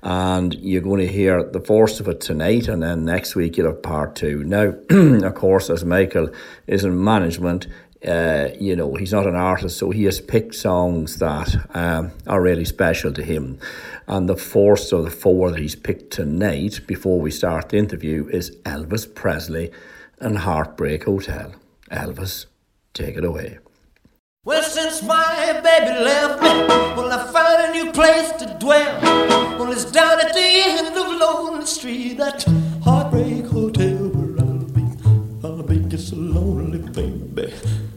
And 0.01 0.53
you're 0.55 0.81
going 0.81 0.99
to 0.99 1.11
hear 1.11 1.43
the 1.43 1.59
first 1.59 1.99
of 1.99 2.07
it 2.07 2.19
tonight, 2.19 2.67
and 2.67 2.81
then 2.81 3.05
next 3.05 3.35
week 3.35 3.55
you'll 3.55 3.67
have 3.67 3.83
part 3.83 4.15
two. 4.15 4.43
Now, 4.43 4.73
of 4.89 5.35
course, 5.35 5.69
as 5.69 5.85
Michael 5.85 6.29
is 6.65 6.83
in 6.83 7.03
management, 7.03 7.67
uh, 8.07 8.49
you 8.59 8.75
know, 8.75 8.95
he's 8.95 9.13
not 9.13 9.27
an 9.27 9.35
artist, 9.35 9.77
so 9.77 9.89
he 9.89 10.03
has 10.03 10.21
picked 10.21 10.55
songs 10.55 11.17
that 11.17 11.55
um, 11.73 12.11
are 12.27 12.41
really 12.41 12.65
special 12.65 13.11
to 13.13 13.23
him. 13.23 13.59
And 14.07 14.29
the 14.29 14.37
first 14.37 14.93
of 14.93 15.03
the 15.03 15.09
four 15.09 15.51
that 15.51 15.59
he's 15.59 15.75
picked 15.75 16.11
tonight, 16.11 16.81
before 16.85 17.19
we 17.19 17.31
start 17.31 17.69
the 17.69 17.77
interview, 17.77 18.27
is 18.27 18.51
Elvis 18.57 19.13
Presley 19.13 19.71
and 20.19 20.37
Heartbreak 20.39 21.05
Hotel. 21.05 21.53
Elvis, 21.91 22.45
take 22.93 23.17
it 23.17 23.25
away. 23.25 23.59
Well, 24.43 24.61
since 24.61 25.01
my 25.01 25.59
baby 25.63 26.03
left 26.03 26.43
me, 26.43 26.49
well, 26.95 27.11
I 27.11 27.31
found 27.33 27.63
a 27.63 27.71
new 27.71 27.91
place 27.91 28.31
to 28.33 28.57
dwell. 28.59 29.01
Well, 29.57 29.71
it's 29.71 29.85
down 29.85 30.19
at 30.21 30.33
the 30.33 30.39
end 30.39 30.95
of 30.95 31.07
Lonely 31.19 31.65
Street, 31.65 32.17
that 32.17 32.43
heartbreak 32.83 33.45
hotel 33.45 34.09
where 34.09 34.45
I'll 34.45 34.59
be. 34.59 34.85
I'll 35.43 35.63
be 35.63 35.79
just 35.89 36.09
so 36.09 36.17
lonely, 36.17 36.77
baby. 36.77 37.51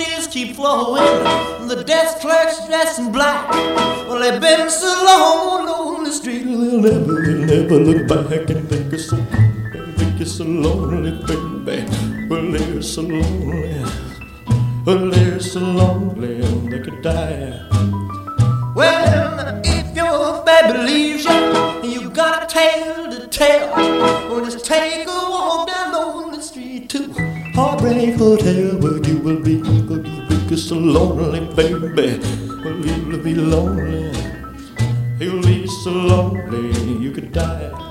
Tears 0.00 0.28
keep 0.28 0.56
flowing, 0.56 1.68
the 1.68 1.84
desk 1.86 2.20
clerk's 2.20 2.66
dressed 2.66 2.98
in 2.98 3.12
black. 3.12 3.50
Well, 4.08 4.18
they've 4.18 4.40
been 4.40 4.70
so 4.70 4.86
long 5.04 5.68
on 5.68 6.04
the 6.04 6.10
street, 6.10 6.44
they'll 6.44 6.80
never, 6.80 7.20
they'll 7.20 7.44
never 7.44 7.78
look 7.78 8.08
back 8.08 8.48
and 8.48 8.66
think 8.66 8.94
it's 8.94 9.10
so, 9.10 9.16
think 9.98 10.18
it's 10.18 10.32
so 10.32 10.44
lonely, 10.44 11.10
baby. 11.26 11.84
Well, 12.30 12.50
they're 12.50 12.80
so 12.80 13.02
lonely, 13.02 13.84
well, 14.86 15.10
they're 15.10 15.38
so 15.38 15.60
lonely, 15.60 16.40
they 16.70 16.78
could 16.78 17.02
die. 17.02 17.60
Well, 18.74 19.60
if 19.62 19.94
your 19.94 20.42
baby 20.46 20.78
leaves 20.78 21.26
you, 21.26 21.82
you 21.84 22.08
got 22.08 22.44
a 22.44 22.46
tale 22.46 23.10
to 23.10 23.26
tell. 23.28 23.68
Well, 24.30 24.46
just 24.46 24.64
take 24.64 25.06
a 25.06 25.10
walk 25.10 25.68
down 25.68 26.32
the 26.32 26.40
street 26.40 26.88
to 26.88 27.12
Heartbreak 27.54 28.14
Hotel, 28.14 28.78
where 28.78 28.96
you 29.06 29.18
will 29.18 29.40
be, 29.42 29.60
will 30.50 30.56
be 30.56 30.62
so 30.62 30.74
lonely, 30.74 31.40
baby. 31.54 32.18
Well, 32.64 32.84
you'll 32.84 33.18
be 33.18 33.34
lonely, 33.34 34.10
you'll 35.20 35.42
be 35.42 35.66
so 35.68 35.90
lonely, 35.90 36.98
you 36.98 37.12
could 37.12 37.30
die. 37.32 37.89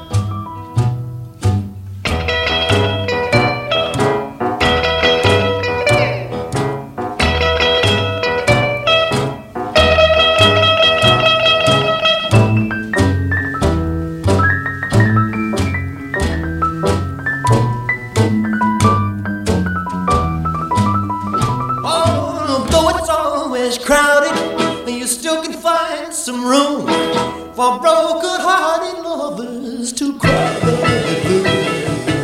For 27.59 27.77
broken-hearted 27.77 29.03
lovers 29.03 29.91
to 29.91 30.17
cry. 30.17 30.59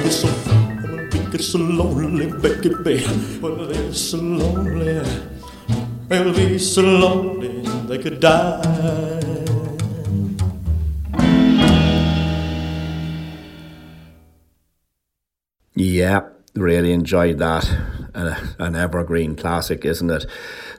Be 0.01 0.09
so, 0.09 0.29
be 1.29 1.37
so 1.43 1.57
lonely, 1.59 2.31
baby. 2.39 3.03
Well, 3.41 3.67
they're 3.67 3.91
so 3.91 4.15
lonely. 4.15 5.03
They'll 6.07 6.33
be 6.33 6.57
so 6.57 6.83
lonely 6.83 7.67
they 7.85 7.97
could 7.97 8.21
die. 8.21 8.63
Yeah, 15.75 16.29
really 16.55 16.93
enjoyed 16.93 17.39
that. 17.39 17.94
An 18.15 18.75
evergreen 18.77 19.35
classic, 19.35 19.83
isn't 19.83 20.09
it? 20.09 20.25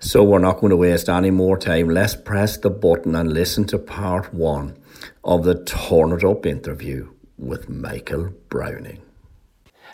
So 0.01 0.25
we're 0.25 0.39
not 0.39 0.59
going 0.61 0.71
to 0.71 0.77
waste 0.77 1.11
any 1.11 1.31
more 1.31 1.59
time. 1.59 1.91
Let's 1.91 2.17
press 2.17 2.57
the 2.57 2.71
button 2.71 3.15
and 3.15 3.31
listen 3.31 3.67
to 3.67 3.79
part 3.79 4.33
one 4.33 4.79
of 5.23 5.45
the 5.45 5.63
Turn 5.63 6.13
It 6.13 6.25
Up 6.25 6.47
interview 6.47 7.13
with 7.37 7.69
Michael 7.69 8.33
Browning. 8.49 9.03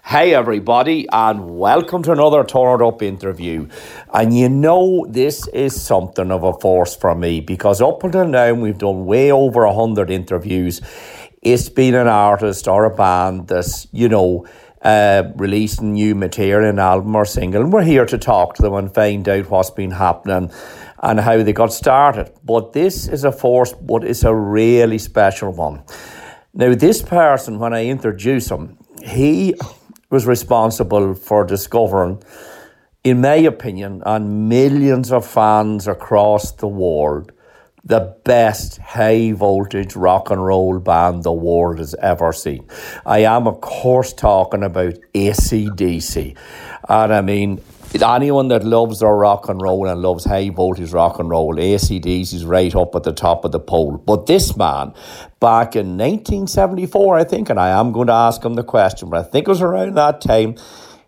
Hey 0.04 0.34
everybody, 0.34 1.08
and 1.10 1.58
welcome 1.58 2.04
to 2.04 2.12
another 2.12 2.44
Turn 2.44 2.80
It 2.80 2.86
Up 2.86 3.02
interview. 3.02 3.66
And 4.14 4.38
you 4.38 4.48
know, 4.48 5.04
this 5.08 5.48
is 5.48 5.82
something 5.82 6.30
of 6.30 6.44
a 6.44 6.52
force 6.52 6.94
for 6.94 7.16
me 7.16 7.40
because 7.40 7.82
up 7.82 8.04
until 8.04 8.28
now 8.28 8.54
we've 8.54 8.78
done 8.78 9.04
way 9.04 9.32
over 9.32 9.64
a 9.64 9.74
hundred 9.74 10.12
interviews. 10.12 10.80
It's 11.42 11.68
been 11.68 11.96
an 11.96 12.06
artist 12.06 12.68
or 12.68 12.84
a 12.84 12.94
band 12.94 13.48
that's, 13.48 13.88
you 13.90 14.08
know, 14.08 14.46
uh, 14.82 15.24
releasing 15.36 15.92
new 15.92 16.14
material, 16.14 16.68
an 16.68 16.78
album 16.78 17.14
or 17.14 17.24
single, 17.24 17.62
and 17.62 17.72
we're 17.72 17.82
here 17.82 18.06
to 18.06 18.18
talk 18.18 18.54
to 18.54 18.62
them 18.62 18.74
and 18.74 18.94
find 18.94 19.28
out 19.28 19.48
what's 19.50 19.70
been 19.70 19.92
happening 19.92 20.50
and 21.02 21.20
how 21.20 21.42
they 21.42 21.52
got 21.52 21.72
started. 21.72 22.32
But 22.44 22.72
this 22.72 23.08
is 23.08 23.24
a 23.24 23.32
force, 23.32 23.72
but 23.72 24.04
it's 24.04 24.24
a 24.24 24.34
really 24.34 24.98
special 24.98 25.52
one. 25.52 25.82
Now, 26.54 26.74
this 26.74 27.02
person, 27.02 27.58
when 27.58 27.72
I 27.72 27.86
introduce 27.86 28.50
him, 28.50 28.76
he 29.02 29.54
was 30.10 30.26
responsible 30.26 31.14
for 31.14 31.44
discovering, 31.44 32.22
in 33.02 33.20
my 33.20 33.36
opinion, 33.36 34.02
and 34.04 34.48
millions 34.48 35.10
of 35.10 35.26
fans 35.26 35.88
across 35.88 36.52
the 36.52 36.68
world, 36.68 37.32
the 37.84 38.16
best 38.24 38.78
high 38.78 39.32
voltage 39.32 39.96
rock 39.96 40.30
and 40.30 40.44
roll 40.44 40.78
band 40.78 41.24
the 41.24 41.32
world 41.32 41.78
has 41.78 41.94
ever 41.96 42.32
seen. 42.32 42.64
I 43.04 43.20
am, 43.20 43.48
of 43.48 43.60
course, 43.60 44.12
talking 44.12 44.62
about 44.62 44.94
ACDC. 45.14 46.36
And 46.88 47.12
I 47.12 47.20
mean, 47.22 47.60
anyone 48.00 48.48
that 48.48 48.64
loves 48.64 49.00
their 49.00 49.14
rock 49.14 49.48
and 49.48 49.60
roll 49.60 49.88
and 49.88 50.00
loves 50.00 50.24
high 50.24 50.50
voltage 50.50 50.92
rock 50.92 51.18
and 51.18 51.28
roll, 51.28 51.56
ACDC 51.56 52.34
is 52.34 52.44
right 52.44 52.74
up 52.74 52.94
at 52.94 53.02
the 53.02 53.12
top 53.12 53.44
of 53.44 53.50
the 53.50 53.60
pole. 53.60 53.98
But 53.98 54.26
this 54.26 54.56
man, 54.56 54.94
back 55.40 55.74
in 55.74 55.98
1974, 55.98 57.18
I 57.18 57.24
think, 57.24 57.50
and 57.50 57.58
I 57.58 57.78
am 57.78 57.90
going 57.90 58.06
to 58.06 58.12
ask 58.12 58.44
him 58.44 58.54
the 58.54 58.64
question, 58.64 59.10
but 59.10 59.26
I 59.26 59.28
think 59.28 59.48
it 59.48 59.50
was 59.50 59.60
around 59.60 59.96
that 59.96 60.20
time, 60.20 60.54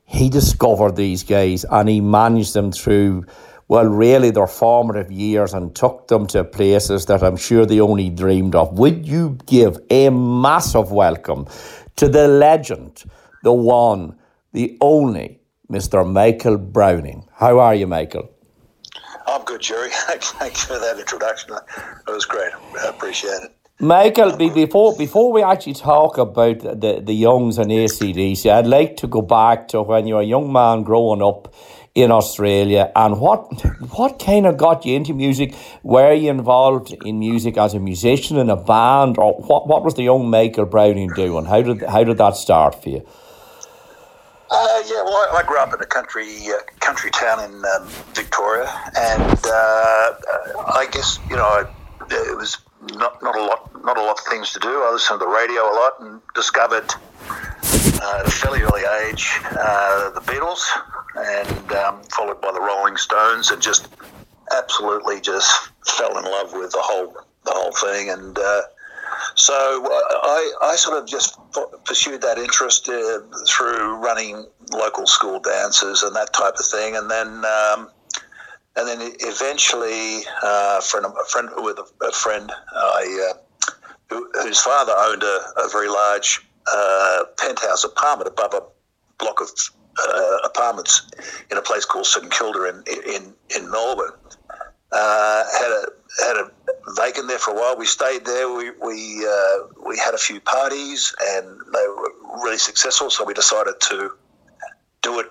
he 0.07 0.29
discovered 0.29 0.97
these 0.97 1.23
guys 1.23 1.65
and 1.65 1.89
he 1.89 2.01
managed 2.01 2.53
them 2.53 2.73
through 2.73 3.25
well, 3.75 3.87
really 3.87 4.31
their 4.31 4.47
formative 4.47 5.11
years 5.11 5.53
and 5.53 5.75
took 5.75 6.07
them 6.07 6.29
to 6.29 6.45
places 6.45 7.07
that 7.07 7.25
I'm 7.25 7.37
sure 7.37 7.67
they 7.67 7.81
only 7.81 8.09
dreamed 8.09 8.55
of. 8.55 8.79
Would 8.79 9.05
you 9.05 9.37
give 9.47 9.79
a 9.91 10.11
massive 10.11 10.93
welcome 10.93 11.49
to 11.97 12.09
the 12.09 12.29
legend, 12.29 13.03
the 13.43 13.53
one, 13.53 14.17
the 14.53 14.79
only, 14.81 15.41
Mr. 15.69 16.09
Michael 16.09 16.57
Browning? 16.57 17.27
How 17.35 17.59
are 17.59 17.75
you, 17.75 17.89
Michael? 17.89 18.31
I'm 19.27 19.43
good, 19.43 19.63
Jerry. 19.63 19.91
Thanks 19.93 20.63
for 20.63 20.79
that 20.79 21.01
introduction. 21.01 21.57
It 22.07 22.13
was 22.13 22.27
great. 22.27 22.53
I 22.81 22.91
appreciate 22.91 23.43
it. 23.43 23.57
Michael, 23.81 24.37
before 24.37 24.97
before 24.97 25.33
we 25.33 25.43
actually 25.43 25.75
talk 25.75 26.17
about 26.17 26.61
the, 26.61 27.03
the 27.05 27.13
Youngs 27.13 27.59
and 27.59 27.73
ACDC, 27.73 28.49
I'd 28.49 28.69
like 28.69 28.97
to 28.99 29.09
go 29.09 29.21
back 29.21 29.67
to 29.69 29.83
when 29.83 30.07
you 30.07 30.15
were 30.15 30.21
a 30.21 30.25
young 30.25 30.53
man 30.53 30.85
growing 30.85 31.21
up 31.21 31.53
in 31.95 32.11
Australia 32.11 32.91
and 32.97 33.21
what 33.21 33.41
what 33.97 34.19
kind 34.19 34.47
of 34.47 34.57
got 34.57 34.85
you 34.85 34.97
into 34.97 35.15
music? 35.15 35.55
Were 35.83 36.13
you 36.13 36.31
involved 36.31 36.93
in 37.05 37.19
music 37.21 37.57
as 37.57 37.75
a 37.75 37.79
musician 37.79 38.37
in 38.37 38.51
a 38.51 38.57
band 38.57 39.17
or 39.17 39.35
what, 39.35 39.69
what 39.69 39.85
was 39.85 39.95
the 39.95 40.03
young 40.03 40.29
Michael 40.29 40.67
Browning 40.67 41.11
doing? 41.15 41.45
How 41.45 41.63
did 41.63 41.83
how 41.83 42.03
did 42.03 42.19
that 42.19 42.37
start 42.37 42.83
for 42.83 42.89
you? 42.89 43.07
Uh, 44.51 44.83
yeah, 44.87 45.03
well, 45.03 45.37
I, 45.37 45.43
grew 45.45 45.59
up 45.59 45.73
in 45.73 45.81
a 45.81 45.87
country 45.87 46.29
uh, 46.49 46.59
country 46.81 47.11
town 47.11 47.43
in 47.43 47.65
um, 47.65 47.89
Victoria, 48.13 48.69
and 48.97 49.39
uh, 49.47 50.15
I 50.75 50.87
guess 50.93 51.19
you 51.31 51.37
know 51.37 51.43
I, 51.43 51.65
it 52.11 52.37
was 52.37 52.59
not 52.95 53.23
not 53.23 53.37
a 53.37 53.41
lot 53.41 53.85
not 53.85 53.97
a 53.97 54.03
lot 54.03 54.19
of 54.19 54.25
things 54.27 54.53
to 54.53 54.59
do. 54.59 54.69
I 54.69 54.93
listened 54.93 55.21
to 55.21 55.25
the 55.25 55.31
radio 55.31 55.63
a 55.63 55.75
lot 55.75 55.93
and 56.01 56.21
discovered 56.35 56.93
uh, 58.05 58.19
at 58.21 58.27
a 58.27 58.31
fairly 58.31 58.61
early 58.61 58.83
age 59.09 59.31
uh, 59.59 60.11
the 60.11 60.21
Beatles, 60.21 60.63
and 61.17 61.73
um, 61.73 62.03
followed 62.05 62.41
by 62.41 62.53
the 62.53 62.61
Rolling 62.61 62.97
Stones, 62.97 63.51
and 63.51 63.63
just 63.63 63.89
absolutely 64.57 65.21
just 65.21 65.71
fell 65.87 66.17
in 66.19 66.25
love 66.25 66.53
with 66.53 66.71
the 66.73 66.83
whole 66.83 67.17
the 67.45 67.53
whole 67.53 67.73
thing. 67.73 68.11
And 68.11 68.39
uh, 68.39 68.63
so 69.35 69.55
I, 69.55 70.53
I 70.63 70.77
sort 70.77 71.03
of 71.03 71.09
just 71.09 71.39
pursued 71.85 72.21
that 72.23 72.39
interest 72.39 72.89
uh, 72.89 73.21
through 73.49 73.97
running 73.97 74.47
local 74.73 75.07
school 75.07 75.41
dances 75.41 76.03
and 76.03 76.15
that 76.17 76.33
type 76.33 76.55
of 76.59 76.67
thing, 76.67 76.97
and 76.97 77.11
then. 77.11 77.45
Um, 77.45 77.91
and 78.77 78.89
then 78.89 79.13
eventually, 79.21 80.23
uh, 80.43 80.81
friend, 80.81 81.07
a 81.07 81.25
friend 81.27 81.49
with 81.59 81.79
a, 81.79 82.05
a 82.05 82.11
friend, 82.11 82.51
I, 82.75 83.31
uh, 83.31 83.71
who, 84.11 84.29
whose 84.43 84.59
father 84.59 84.93
owned 84.99 85.23
a, 85.23 85.45
a 85.59 85.69
very 85.69 85.89
large 85.89 86.45
uh, 86.73 87.25
penthouse 87.39 87.85
apartment 87.85 88.29
above 88.29 88.55
a 88.55 88.63
block 89.19 89.41
of 89.41 89.51
uh, 89.99 90.39
apartments 90.45 91.09
in 91.51 91.59
a 91.59 91.63
place 91.63 91.85
called 91.85 92.07
St 92.07 92.31
Kilda 92.31 92.69
in 92.69 92.85
in, 93.15 93.35
in 93.57 93.71
Melbourne. 93.71 94.13
Uh, 94.93 95.45
had 95.53 95.71
a 95.71 95.87
had 96.25 96.37
a 96.37 96.51
vacant 96.97 97.29
there 97.29 97.39
for 97.39 97.51
a 97.51 97.55
while. 97.55 97.77
We 97.77 97.87
stayed 97.87 98.25
there. 98.25 98.53
We 98.53 98.71
we 98.71 99.27
uh, 99.27 99.59
we 99.87 99.99
had 99.99 100.15
a 100.15 100.19
few 100.19 100.41
parties, 100.41 101.15
and 101.21 101.47
they 101.73 101.87
were 101.89 102.13
really 102.43 102.59
successful. 102.59 103.11
So 103.11 103.25
we 103.25 103.35
decided 103.35 103.75
to 103.81 104.13
do 105.03 105.21
it 105.21 105.27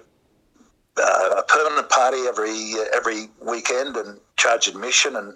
uh, 0.97 1.35
a 1.37 1.43
permanent 1.43 1.89
party 1.89 2.27
every 2.27 2.75
every 2.93 3.29
weekend 3.41 3.95
and 3.95 4.19
charge 4.37 4.67
admission. 4.67 5.15
And 5.15 5.33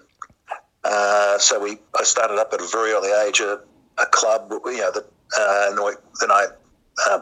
uh, 0.84 1.38
so 1.38 1.60
we 1.60 1.78
I 1.98 2.04
started 2.04 2.38
up 2.38 2.52
at 2.52 2.60
a 2.60 2.66
very 2.66 2.92
early 2.92 3.10
age 3.26 3.40
a, 3.40 3.60
a 3.98 4.06
club. 4.06 4.50
You 4.50 4.78
know, 4.78 4.92
that, 4.92 5.06
uh, 5.36 5.66
and 5.70 5.78
then 6.20 6.30
I 6.30 6.46
uh, 7.08 7.20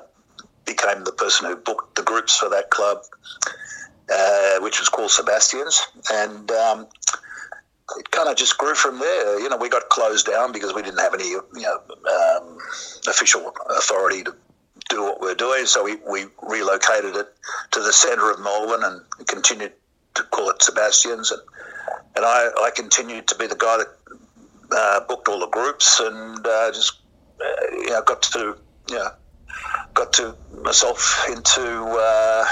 became 0.65 1.05
the 1.05 1.13
person 1.13 1.47
who 1.47 1.57
booked 1.57 1.97
the 1.97 2.03
groups 2.03 2.37
for 2.37 2.49
that 2.51 2.71
club, 2.71 2.99
uh, 4.13 4.61
which 4.61 4.81
was 4.81 4.89
called 4.89 5.11
Sebastians, 5.11 5.81
and. 6.13 6.51
Um, 6.51 6.87
it 7.99 8.11
kind 8.11 8.29
of 8.29 8.37
just 8.37 8.59
grew 8.59 8.75
from 8.75 8.99
there. 8.99 9.39
You 9.41 9.49
know, 9.49 9.57
we 9.57 9.69
got 9.69 9.89
closed 9.91 10.27
down 10.27 10.53
because 10.53 10.75
we 10.75 10.83
didn't 10.83 10.99
have 10.99 11.15
any, 11.15 11.29
you 11.29 11.43
know, 11.55 11.79
um, 12.37 12.59
official 13.07 13.53
authority 13.71 14.25
to 14.25 14.35
do 14.89 15.03
what 15.03 15.21
we're 15.21 15.35
doing. 15.35 15.67
So 15.67 15.85
we, 15.85 15.97
we 16.11 16.27
relocated 16.43 17.17
it 17.17 17.29
to 17.73 17.81
the 17.81 17.93
centre 17.93 18.31
of 18.31 18.41
Melbourne 18.41 18.83
and 18.85 19.29
continued 19.29 19.73
to 20.15 20.23
call 20.25 20.51
it 20.51 20.63
Sebastian's. 20.63 21.31
And, 21.31 21.43
and 22.17 22.25
I, 22.25 22.49
I 22.61 22.71
continued 22.75 23.29
to 23.29 23.37
be 23.37 23.47
the 23.47 23.57
guy 23.57 23.79
that 23.79 23.89
uh, 24.73 25.01
booked 25.07 25.29
all 25.29 25.39
the 25.39 25.49
groups 25.49 26.01
and 26.01 26.45
uh, 26.45 26.73
just 26.73 26.99
uh, 27.41 27.77
you 27.77 28.03
got 28.07 28.23
to 28.23 28.57
know 28.91 29.09
got 29.95 30.13
to 30.13 30.37
myself 30.63 31.25
into 31.29 31.61
uh, 31.63 32.45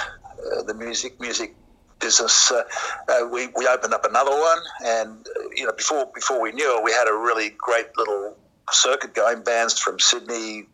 the 0.67 0.75
music 0.75 1.21
music 1.21 1.55
business. 2.01 2.51
Uh, 2.51 2.63
uh, 3.09 3.27
we, 3.29 3.49
we 3.57 3.67
opened 3.67 3.95
up 3.95 4.05
another 4.05 4.31
one, 4.31 4.59
and 4.85 5.27
you 5.55 5.65
know 5.65 5.73
before 5.73 6.07
before 6.15 6.41
we 6.41 6.53
knew 6.53 6.79
it, 6.79 6.85
we 6.85 6.93
had 6.93 7.09
a 7.09 7.13
really 7.13 7.51
great 7.59 7.87
little 7.97 8.37
circuit 8.71 9.15
going. 9.15 9.43
Bands 9.43 9.79
from 9.79 9.99
Sydney, 10.01 10.67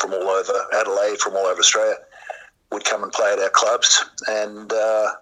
from 0.00 0.12
all 0.12 0.28
over 0.28 0.52
Adelaide, 0.74 1.18
from 1.18 1.34
all 1.34 1.46
over 1.46 1.60
Australia, 1.60 1.96
would 2.72 2.84
come 2.84 3.02
and 3.02 3.12
play 3.12 3.32
at 3.32 3.38
our 3.38 3.50
clubs, 3.50 4.04
and 4.28 4.72
uh, 4.72 5.12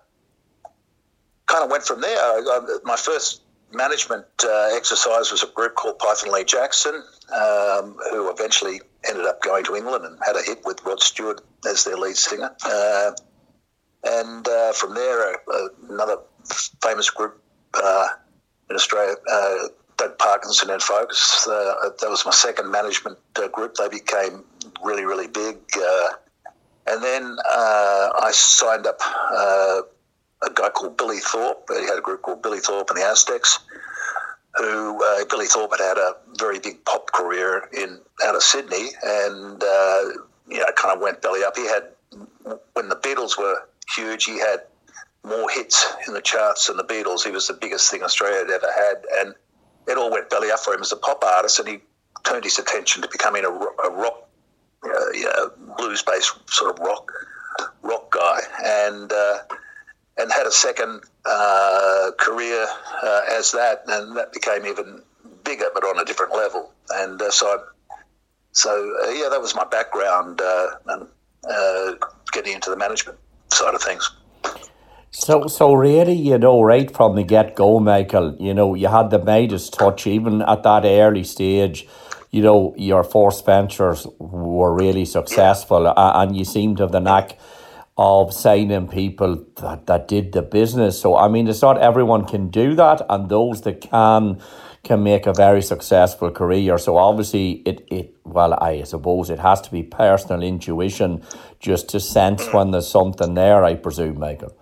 kind 1.47 1.65
of 1.65 1.71
went 1.71 1.85
from 1.85 2.01
there. 2.01 2.19
I, 2.19 2.41
I, 2.45 2.79
my 2.85 2.97
first 2.97 3.43
management 3.77 4.27
uh, 4.45 4.71
exercise 4.75 5.31
was 5.31 5.43
a 5.43 5.49
group 5.49 5.75
called 5.75 5.99
Python 5.99 6.33
Lee 6.33 6.45
Jackson, 6.45 6.95
um, 7.33 7.97
who 8.11 8.31
eventually 8.31 8.81
ended 9.09 9.27
up 9.27 9.43
going 9.43 9.65
to 9.65 9.77
England 9.77 10.05
and 10.05 10.19
had 10.25 10.37
a 10.37 10.43
hit 10.43 10.61
with 10.65 10.83
Rod 10.85 11.01
Stewart 11.01 11.41
as 11.69 11.85
their 11.85 11.97
lead 11.97 12.17
singer. 12.17 12.51
Uh, 12.65 13.13
and 14.05 14.47
uh, 14.49 14.73
from 14.73 14.95
there, 14.95 15.35
uh, 15.35 15.69
another 15.91 16.17
famous 16.83 17.11
group 17.11 17.43
uh, 17.75 18.09
in 18.71 18.77
Australia, 18.77 19.15
Doug 19.97 20.19
Parkinson 20.19 20.71
and 20.71 20.83
Focus. 20.83 21.47
Uh, 21.49 21.91
that 22.01 22.09
was 22.09 22.25
my 22.25 22.33
second 22.33 22.71
management 22.71 23.19
uh, 23.37 23.49
group. 23.49 23.75
They 23.75 23.89
became 23.89 24.45
really, 24.83 25.05
really 25.05 25.27
big. 25.27 25.57
Uh, 25.77 26.09
and 26.87 27.03
then 27.03 27.37
uh, 27.51 28.11
I 28.21 28.31
signed 28.33 28.87
up 28.87 29.01
uh, 29.33 29.81
a 30.43 30.51
guy 30.53 30.69
called 30.69 30.97
Billy 30.97 31.19
Thorpe. 31.19 31.69
He 31.71 31.87
had 31.87 31.99
a 31.99 32.03
group 32.03 32.23
called 32.23 32.43
Billy 32.43 32.61
Thorpe 32.61 32.91
and 32.91 32.99
the 32.99 33.05
Aztecs. 33.05 33.61
Who 34.59 35.05
uh, 35.05 35.25
Billy 35.29 35.47
Thorpe 35.47 35.73
had 35.73 35.81
had 35.81 35.99
a 35.99 36.17
very 36.39 36.59
big 36.59 36.83
pop 36.87 37.13
career 37.13 37.69
in 37.75 38.01
out 38.25 38.35
of 38.35 38.43
Sydney, 38.43 38.89
and 39.03 39.63
you 40.49 40.59
know, 40.59 40.65
kind 40.77 40.95
of 40.95 41.01
went 41.01 41.21
belly 41.21 41.45
up. 41.45 41.57
He 41.57 41.67
had 41.67 41.89
when 42.73 42.89
the 42.89 42.97
Beatles 42.97 43.39
were 43.39 43.69
huge. 43.95 44.25
He 44.25 44.39
had 44.39 44.63
more 45.25 45.51
hits 45.51 45.93
in 46.07 46.15
the 46.15 46.23
charts 46.23 46.69
than 46.69 46.77
the 46.77 46.85
Beatles. 46.85 47.25
He 47.25 47.33
was 47.33 47.49
the 47.49 47.55
biggest 47.55 47.91
thing 47.91 48.03
Australia 48.03 48.39
had 48.39 48.51
ever 48.51 48.73
had, 48.73 49.05
and 49.21 49.35
it 49.89 49.99
all 49.99 50.11
went 50.11 50.31
belly 50.31 50.51
up 50.51 50.61
for 50.61 50.73
him 50.73 50.81
as 50.81 50.93
a 50.93 50.97
pop 50.97 51.23
artist, 51.25 51.59
and 51.59 51.69
he 51.69 51.79
turned 52.25 52.45
his 52.45 52.59
attention 52.59 53.03
to 53.03 53.09
becoming 53.09 53.45
a, 53.45 53.49
a 53.49 53.91
rock, 53.91 54.29
uh, 54.85 55.49
blues-based 55.77 56.33
sort 56.49 56.73
of 56.73 56.85
rock 56.85 57.11
rock 57.83 58.11
guy, 58.11 58.41
and 58.65 59.13
uh, 59.13 59.39
and 60.19 60.33
had 60.33 60.47
a 60.47 60.51
second 60.51 61.03
uh, 61.25 62.11
career 62.19 62.67
uh, 63.03 63.21
as 63.31 63.53
that, 63.53 63.83
and 63.89 64.17
that 64.17 64.33
became 64.33 64.65
even 64.67 65.03
bigger, 65.45 65.67
but 65.75 65.85
on 65.85 65.99
a 65.99 66.05
different 66.05 66.33
level. 66.33 66.73
And 66.91 67.21
uh, 67.21 67.31
so, 67.31 67.47
I, 67.47 67.57
so 68.53 68.71
uh, 69.05 69.11
yeah, 69.11 69.29
that 69.29 69.41
was 69.41 69.55
my 69.55 69.65
background 69.65 70.41
and 70.87 71.09
getting 72.33 72.55
into 72.55 72.71
the 72.71 72.77
management 72.77 73.19
side 73.51 73.75
of 73.75 73.83
things. 73.83 74.11
So, 75.11 75.47
so 75.47 75.73
really, 75.73 76.13
you 76.13 76.37
know, 76.37 76.63
right 76.63 76.95
from 76.95 77.17
the 77.17 77.23
get 77.23 77.57
go, 77.57 77.81
Michael, 77.81 78.37
you 78.39 78.53
know, 78.53 78.75
you 78.75 78.89
had 78.89 79.11
the 79.11 79.19
Midas 79.19 79.71
touch 79.71 80.07
even 80.07 80.43
at 80.43 80.63
that 80.63 80.85
early 80.85 81.25
stage. 81.25 81.87
You 82.31 82.43
know, 82.43 82.75
your 82.77 83.03
first 83.03 83.47
ventures 83.47 84.07
were 84.19 84.75
really 84.75 85.07
successful, 85.07 85.91
and 85.97 86.37
you 86.37 86.45
seemed 86.45 86.79
to 86.79 86.83
have 86.83 86.93
the 86.93 87.01
knack 87.01 87.39
of 87.99 88.33
signing 88.33 88.89
people 88.89 89.45
that, 89.57 89.87
that 89.87 90.09
did 90.09 90.33
the 90.33 90.43
business. 90.43 91.01
So, 91.01 91.17
I 91.17 91.29
mean, 91.29 91.49
it's 91.49 91.63
not 91.63 91.79
everyone 91.79 92.27
can 92.27 92.49
do 92.49 92.75
that, 92.75 93.01
and 93.09 93.29
those 93.29 93.63
that 93.63 93.81
can 93.81 94.41
can 94.87 95.03
make 95.03 95.27
a 95.27 95.33
very 95.33 95.61
successful 95.63 96.31
career. 96.31 96.79
So 96.79 96.97
obviously 96.97 97.63
it, 97.67 97.85
it 97.91 98.15
well, 98.25 98.55
I 98.55 98.85
suppose 98.85 99.31
it 99.31 99.41
has 99.41 99.61
to 99.63 99.71
be 99.73 99.83
personal 99.83 100.45
intuition 100.45 101.23
just 101.59 101.89
to 101.89 101.99
sense 101.99 102.53
when 102.53 102.71
there's 102.71 102.87
something 102.87 103.35
there, 103.35 103.65
I 103.65 103.75
presume, 103.75 104.21
Michael. 104.21 104.57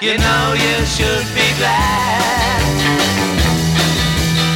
You 0.00 0.16
know 0.16 0.54
you 0.54 0.86
should 0.86 1.26
be 1.34 1.48
glad. 1.58 2.62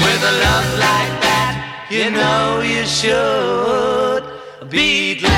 With 0.03 0.23
a 0.23 0.33
love 0.45 0.79
like 0.79 1.15
that, 1.27 1.87
you 1.91 2.11
know 2.11 2.61
you 2.61 2.85
should 2.87 4.25
be 4.71 5.17
glad. 5.19 5.33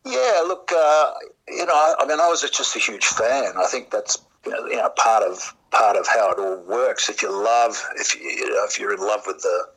yeah. 0.05 0.13
Yeah, 0.15 0.43
look, 0.49 0.73
uh, 0.77 1.13
you 1.49 1.65
know, 1.67 1.75
I, 1.75 1.95
I 2.01 2.07
mean, 2.07 2.21
I 2.21 2.29
was 2.29 2.41
just 2.43 2.77
a 2.77 2.79
huge 2.81 3.07
fan. 3.07 3.55
I 3.57 3.67
think 3.67 3.91
that's 3.91 4.19
you 4.45 4.53
know, 4.53 4.67
you 4.67 4.77
know 4.77 4.91
part 4.97 5.23
of 5.25 5.56
part 5.71 5.97
of 5.97 6.07
how 6.07 6.31
it 6.31 6.39
all 6.39 6.63
works. 6.65 7.09
If 7.09 7.23
you 7.23 7.31
love, 7.33 7.83
if 7.97 8.15
you, 8.15 8.23
you 8.23 8.49
know, 8.51 8.65
if 8.65 8.79
you're 8.79 8.95
in 8.95 9.01
love 9.01 9.23
with 9.27 9.41
the 9.43 9.69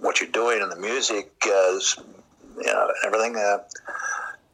what 0.00 0.20
you're 0.20 0.30
doing 0.30 0.60
and 0.62 0.70
the 0.70 0.76
music, 0.76 1.30
uh, 1.46 1.78
you 2.56 2.66
know, 2.66 2.92
everything. 3.06 3.36
Uh, 3.36 3.58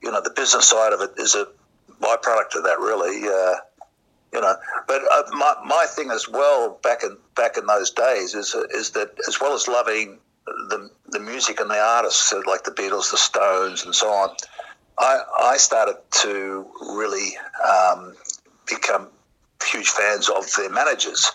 you 0.03 0.11
know, 0.11 0.21
the 0.21 0.31
business 0.31 0.69
side 0.69 0.93
of 0.93 1.01
it 1.01 1.13
is 1.17 1.35
a 1.35 1.47
byproduct 2.01 2.55
of 2.55 2.65
that, 2.65 2.79
really. 2.79 3.27
Uh, 3.27 3.57
you 4.33 4.41
know, 4.41 4.55
but 4.87 5.03
uh, 5.11 5.23
my, 5.33 5.55
my 5.65 5.87
thing 5.89 6.11
as 6.11 6.29
well 6.29 6.79
back 6.83 7.03
in 7.03 7.17
back 7.35 7.57
in 7.57 7.67
those 7.67 7.91
days 7.91 8.35
is 8.35 8.55
is 8.71 8.91
that 8.91 9.13
as 9.27 9.41
well 9.41 9.55
as 9.55 9.67
loving 9.67 10.19
the 10.47 10.91
the 11.09 11.19
music 11.19 11.61
and 11.61 11.71
the 11.71 11.79
artists 11.79 12.33
like 12.47 12.65
the 12.65 12.71
Beatles, 12.71 13.11
the 13.11 13.17
Stones, 13.17 13.85
and 13.85 13.95
so 13.95 14.11
on, 14.11 14.37
I 14.99 15.21
I 15.41 15.57
started 15.57 15.97
to 16.23 16.67
really 16.81 17.37
um, 17.67 18.15
become 18.67 19.09
huge 19.65 19.89
fans 19.89 20.29
of 20.29 20.51
their 20.57 20.71
managers. 20.71 21.31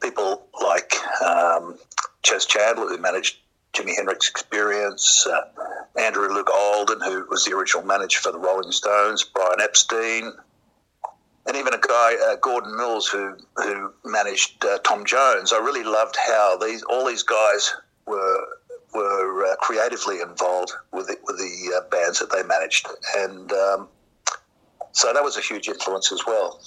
People 0.00 0.46
like 0.62 0.94
um, 1.22 1.78
Chas 2.22 2.46
Chandler, 2.46 2.88
who 2.88 2.98
managed 2.98 3.38
Jimi 3.74 3.94
Hendrix 3.96 4.28
Experience, 4.28 5.26
uh, 5.26 5.42
Andrew 5.98 6.28
Loog 6.28 6.48
Oldham, 6.50 7.00
who 7.00 7.26
was 7.28 7.44
the 7.44 7.54
original 7.54 7.84
manager 7.84 8.20
for 8.20 8.32
the 8.32 8.38
Rolling 8.38 8.72
Stones, 8.72 9.24
Brian 9.24 9.60
Epstein, 9.60 10.32
and 11.46 11.56
even 11.56 11.74
a 11.74 11.78
guy, 11.78 12.14
uh, 12.28 12.36
Gordon 12.36 12.76
Mills, 12.76 13.08
who 13.08 13.36
who 13.56 13.92
managed 14.04 14.64
uh, 14.64 14.78
Tom 14.78 15.04
Jones. 15.04 15.52
I 15.52 15.58
really 15.58 15.84
loved 15.84 16.16
how 16.16 16.58
these 16.58 16.82
all 16.84 17.06
these 17.06 17.22
guys 17.22 17.74
were 18.06 18.46
were 18.94 19.46
uh, 19.46 19.56
creatively 19.56 20.20
involved 20.20 20.72
with 20.92 21.08
the, 21.08 21.16
with 21.24 21.38
the 21.38 21.74
uh, 21.76 21.88
bands 21.90 22.18
that 22.20 22.30
they 22.30 22.42
managed, 22.42 22.86
and 23.16 23.52
um, 23.52 23.88
so 24.92 25.12
that 25.12 25.22
was 25.22 25.36
a 25.36 25.40
huge 25.40 25.68
influence 25.68 26.12
as 26.12 26.24
well. 26.26 26.60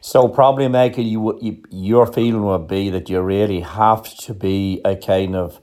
So 0.00 0.28
probably, 0.28 0.68
Michael, 0.68 1.04
you, 1.04 1.38
you 1.40 1.62
your 1.70 2.06
feeling 2.06 2.44
would 2.44 2.68
be 2.68 2.90
that 2.90 3.08
you 3.08 3.20
really 3.20 3.60
have 3.60 4.02
to 4.18 4.34
be 4.34 4.80
a 4.84 4.96
kind 4.96 5.34
of 5.34 5.60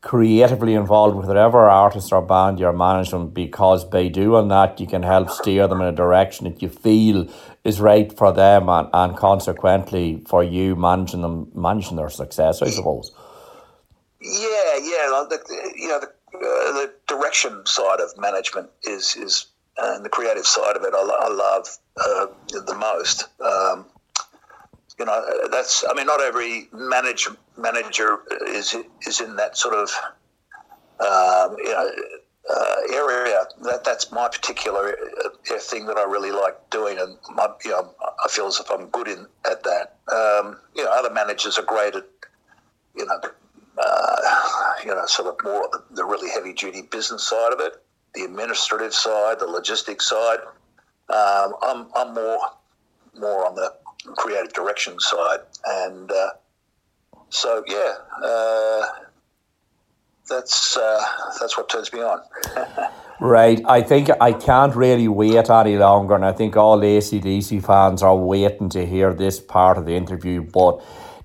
creatively 0.00 0.74
involved 0.74 1.16
with 1.16 1.26
whatever 1.26 1.68
artist 1.68 2.12
or 2.12 2.22
band 2.22 2.60
you're 2.60 2.72
managing 2.72 3.28
because 3.30 3.84
by 3.84 4.06
doing 4.06 4.46
that 4.46 4.78
you 4.78 4.86
can 4.86 5.02
help 5.02 5.28
steer 5.28 5.66
them 5.66 5.80
in 5.80 5.88
a 5.88 5.92
direction 5.92 6.44
that 6.44 6.62
you 6.62 6.68
feel 6.68 7.28
is 7.64 7.80
right 7.80 8.16
for 8.16 8.32
them 8.32 8.68
and, 8.68 8.88
and 8.92 9.16
consequently 9.16 10.22
for 10.26 10.44
you 10.44 10.76
managing 10.76 11.20
them 11.22 11.50
managing 11.54 11.96
their 11.96 12.08
success, 12.08 12.62
I 12.62 12.70
suppose. 12.70 13.10
Yeah, 14.20 14.76
yeah. 14.76 15.24
The, 15.28 15.72
you 15.76 15.88
know, 15.88 16.00
the, 16.00 16.06
uh, 16.06 16.72
the 16.72 16.94
direction 17.06 17.66
side 17.66 18.00
of 18.00 18.16
management 18.18 18.70
is 18.84 19.16
is 19.16 19.46
and 19.78 20.04
the 20.04 20.08
creative 20.08 20.46
side 20.46 20.76
of 20.76 20.82
it. 20.82 20.94
I, 20.94 20.98
I 20.98 21.28
love 21.28 21.68
uh, 21.96 22.26
the 22.48 22.74
most. 22.74 23.24
Um, 23.40 23.86
you 24.98 25.04
know, 25.04 25.48
that's. 25.50 25.84
I 25.88 25.94
mean, 25.94 26.06
not 26.06 26.20
every 26.20 26.68
manager 26.72 27.36
manager 27.56 28.18
is 28.46 28.74
is 29.06 29.20
in 29.20 29.36
that 29.36 29.56
sort 29.56 29.74
of 29.74 29.90
um, 31.00 31.56
you 31.58 31.70
know 31.70 31.90
uh, 32.50 32.76
area. 32.92 33.44
That 33.62 33.84
that's 33.84 34.10
my 34.10 34.28
particular 34.28 34.96
uh, 35.24 35.58
thing 35.58 35.86
that 35.86 35.96
I 35.96 36.04
really 36.04 36.32
like 36.32 36.70
doing, 36.70 36.98
and 36.98 37.16
my, 37.34 37.48
you 37.64 37.70
know, 37.70 37.94
I 38.24 38.28
feel 38.28 38.46
as 38.46 38.58
if 38.58 38.70
I'm 38.70 38.88
good 38.88 39.08
in 39.08 39.26
at 39.48 39.62
that. 39.62 39.96
Um, 40.12 40.58
you 40.74 40.84
know, 40.84 40.90
other 40.90 41.12
managers 41.12 41.58
are 41.58 41.64
great 41.64 41.94
at 41.94 42.06
you 42.98 43.06
know, 43.06 43.20
uh, 43.78 44.20
you 44.84 44.90
know, 44.90 45.06
sort 45.06 45.28
of 45.28 45.44
more 45.44 45.68
the, 45.70 45.82
the 45.94 46.04
really 46.04 46.30
heavy 46.30 46.52
duty 46.52 46.82
business 46.82 47.26
side 47.26 47.52
of 47.52 47.60
it, 47.60 47.82
the 48.14 48.22
administrative 48.22 48.94
side, 48.94 49.38
the 49.38 49.46
logistics 49.46 50.08
side. 50.08 50.38
Um, 51.10 51.54
I'm, 51.62 51.86
I'm 51.94 52.14
more 52.14 52.38
more 53.14 53.46
on 53.46 53.54
the 53.54 53.72
creative 54.16 54.52
direction 54.52 54.98
side, 55.00 55.40
and 55.66 56.10
uh, 56.10 56.30
so 57.30 57.64
yeah, 57.66 57.94
uh, 58.22 58.86
that's 60.28 60.76
uh, 60.76 61.02
that's 61.40 61.56
what 61.56 61.68
turns 61.68 61.92
me 61.92 62.00
on. 62.00 62.20
Right. 63.20 63.60
I 63.66 63.82
think 63.82 64.10
I 64.20 64.32
can't 64.32 64.76
really 64.76 65.08
wait 65.08 65.50
any 65.50 65.76
longer, 65.76 66.14
and 66.14 66.24
I 66.24 66.32
think 66.32 66.56
all 66.56 66.78
ACDC 66.78 67.64
fans 67.64 68.00
are 68.00 68.16
waiting 68.16 68.68
to 68.68 68.86
hear 68.86 69.12
this 69.12 69.40
part 69.40 69.76
of 69.76 69.86
the 69.86 69.96
interview. 69.96 70.40
But 70.40 70.80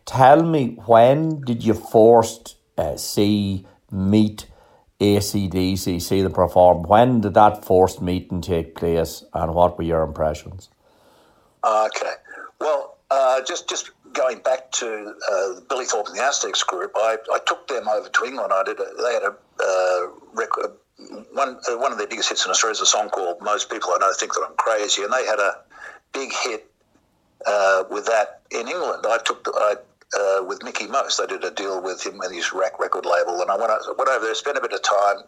tell 0.06 0.44
me, 0.44 0.80
when 0.86 1.42
did 1.42 1.64
you 1.64 1.76
first 1.76 2.56
uh, 2.78 2.98
see, 2.98 3.68
meet 3.92 4.48
ACDC, 5.04 6.24
them 6.24 6.32
perform? 6.32 6.84
When 6.84 7.22
did 7.22 7.34
that 7.34 7.66
first 7.66 8.02
meeting 8.02 8.42
take 8.42 8.76
place, 8.76 9.24
and 9.34 9.54
what 9.54 9.78
were 9.78 9.84
your 9.84 10.04
impressions? 10.04 10.70
Okay. 11.64 12.14
Well, 12.60 12.98
uh, 13.12 13.42
just 13.44 13.70
just 13.70 13.92
going 14.14 14.40
back 14.40 14.72
to 14.72 15.14
uh, 15.32 15.60
Billy 15.68 15.86
Thorpe 15.86 16.08
and 16.08 16.18
the 16.18 16.24
Aztecs 16.24 16.64
group, 16.64 16.92
I, 16.96 17.18
I 17.32 17.40
took 17.46 17.68
them 17.68 17.88
over 17.88 18.08
to 18.08 18.26
England. 18.26 18.52
I 18.54 18.64
did. 18.64 18.80
A, 18.80 18.86
they 19.02 19.14
had 19.14 19.24
a 19.24 19.36
uh, 19.60 20.08
record. 20.34 20.72
One 21.34 21.60
uh, 21.70 21.78
one 21.78 21.92
of 21.92 21.98
their 21.98 22.08
biggest 22.08 22.30
hits 22.30 22.46
in 22.46 22.52
Australia 22.52 22.74
is 22.74 22.82
a 22.82 22.86
song 22.86 23.10
called 23.10 23.42
"Most 23.42 23.70
People 23.70 23.90
I 23.92 23.98
Know 24.00 24.14
Think 24.14 24.34
That 24.34 24.46
I'm 24.48 24.56
Crazy," 24.56 25.04
and 25.04 25.12
they 25.12 25.26
had 25.26 25.40
a 25.40 25.58
big 26.14 26.32
hit 26.32 26.70
uh, 27.46 27.84
with 27.90 28.06
that 28.06 28.42
in 28.52 28.68
England. 28.68 29.06
I 29.08 29.18
took 29.26 29.44
the, 29.44 29.52
I, 29.52 29.76
uh, 30.20 30.44
with 30.44 30.64
Mickie 30.64 30.88
Most. 30.88 31.20
I 31.20 31.26
did 31.26 31.44
a 31.44 31.52
deal 31.52 31.82
with 31.82 32.06
him 32.06 32.20
and 32.22 32.34
his 32.34 32.54
RAK 32.54 32.80
record 32.80 33.06
label, 33.06 33.42
and 33.42 33.50
I 33.50 33.58
went, 33.58 33.72
o- 33.72 33.96
went 33.98 34.10
over 34.10 34.26
there, 34.26 34.36
spent 34.36 34.58
a 34.58 34.62
bit 34.62 34.74
of 34.74 34.82
time. 34.82 35.24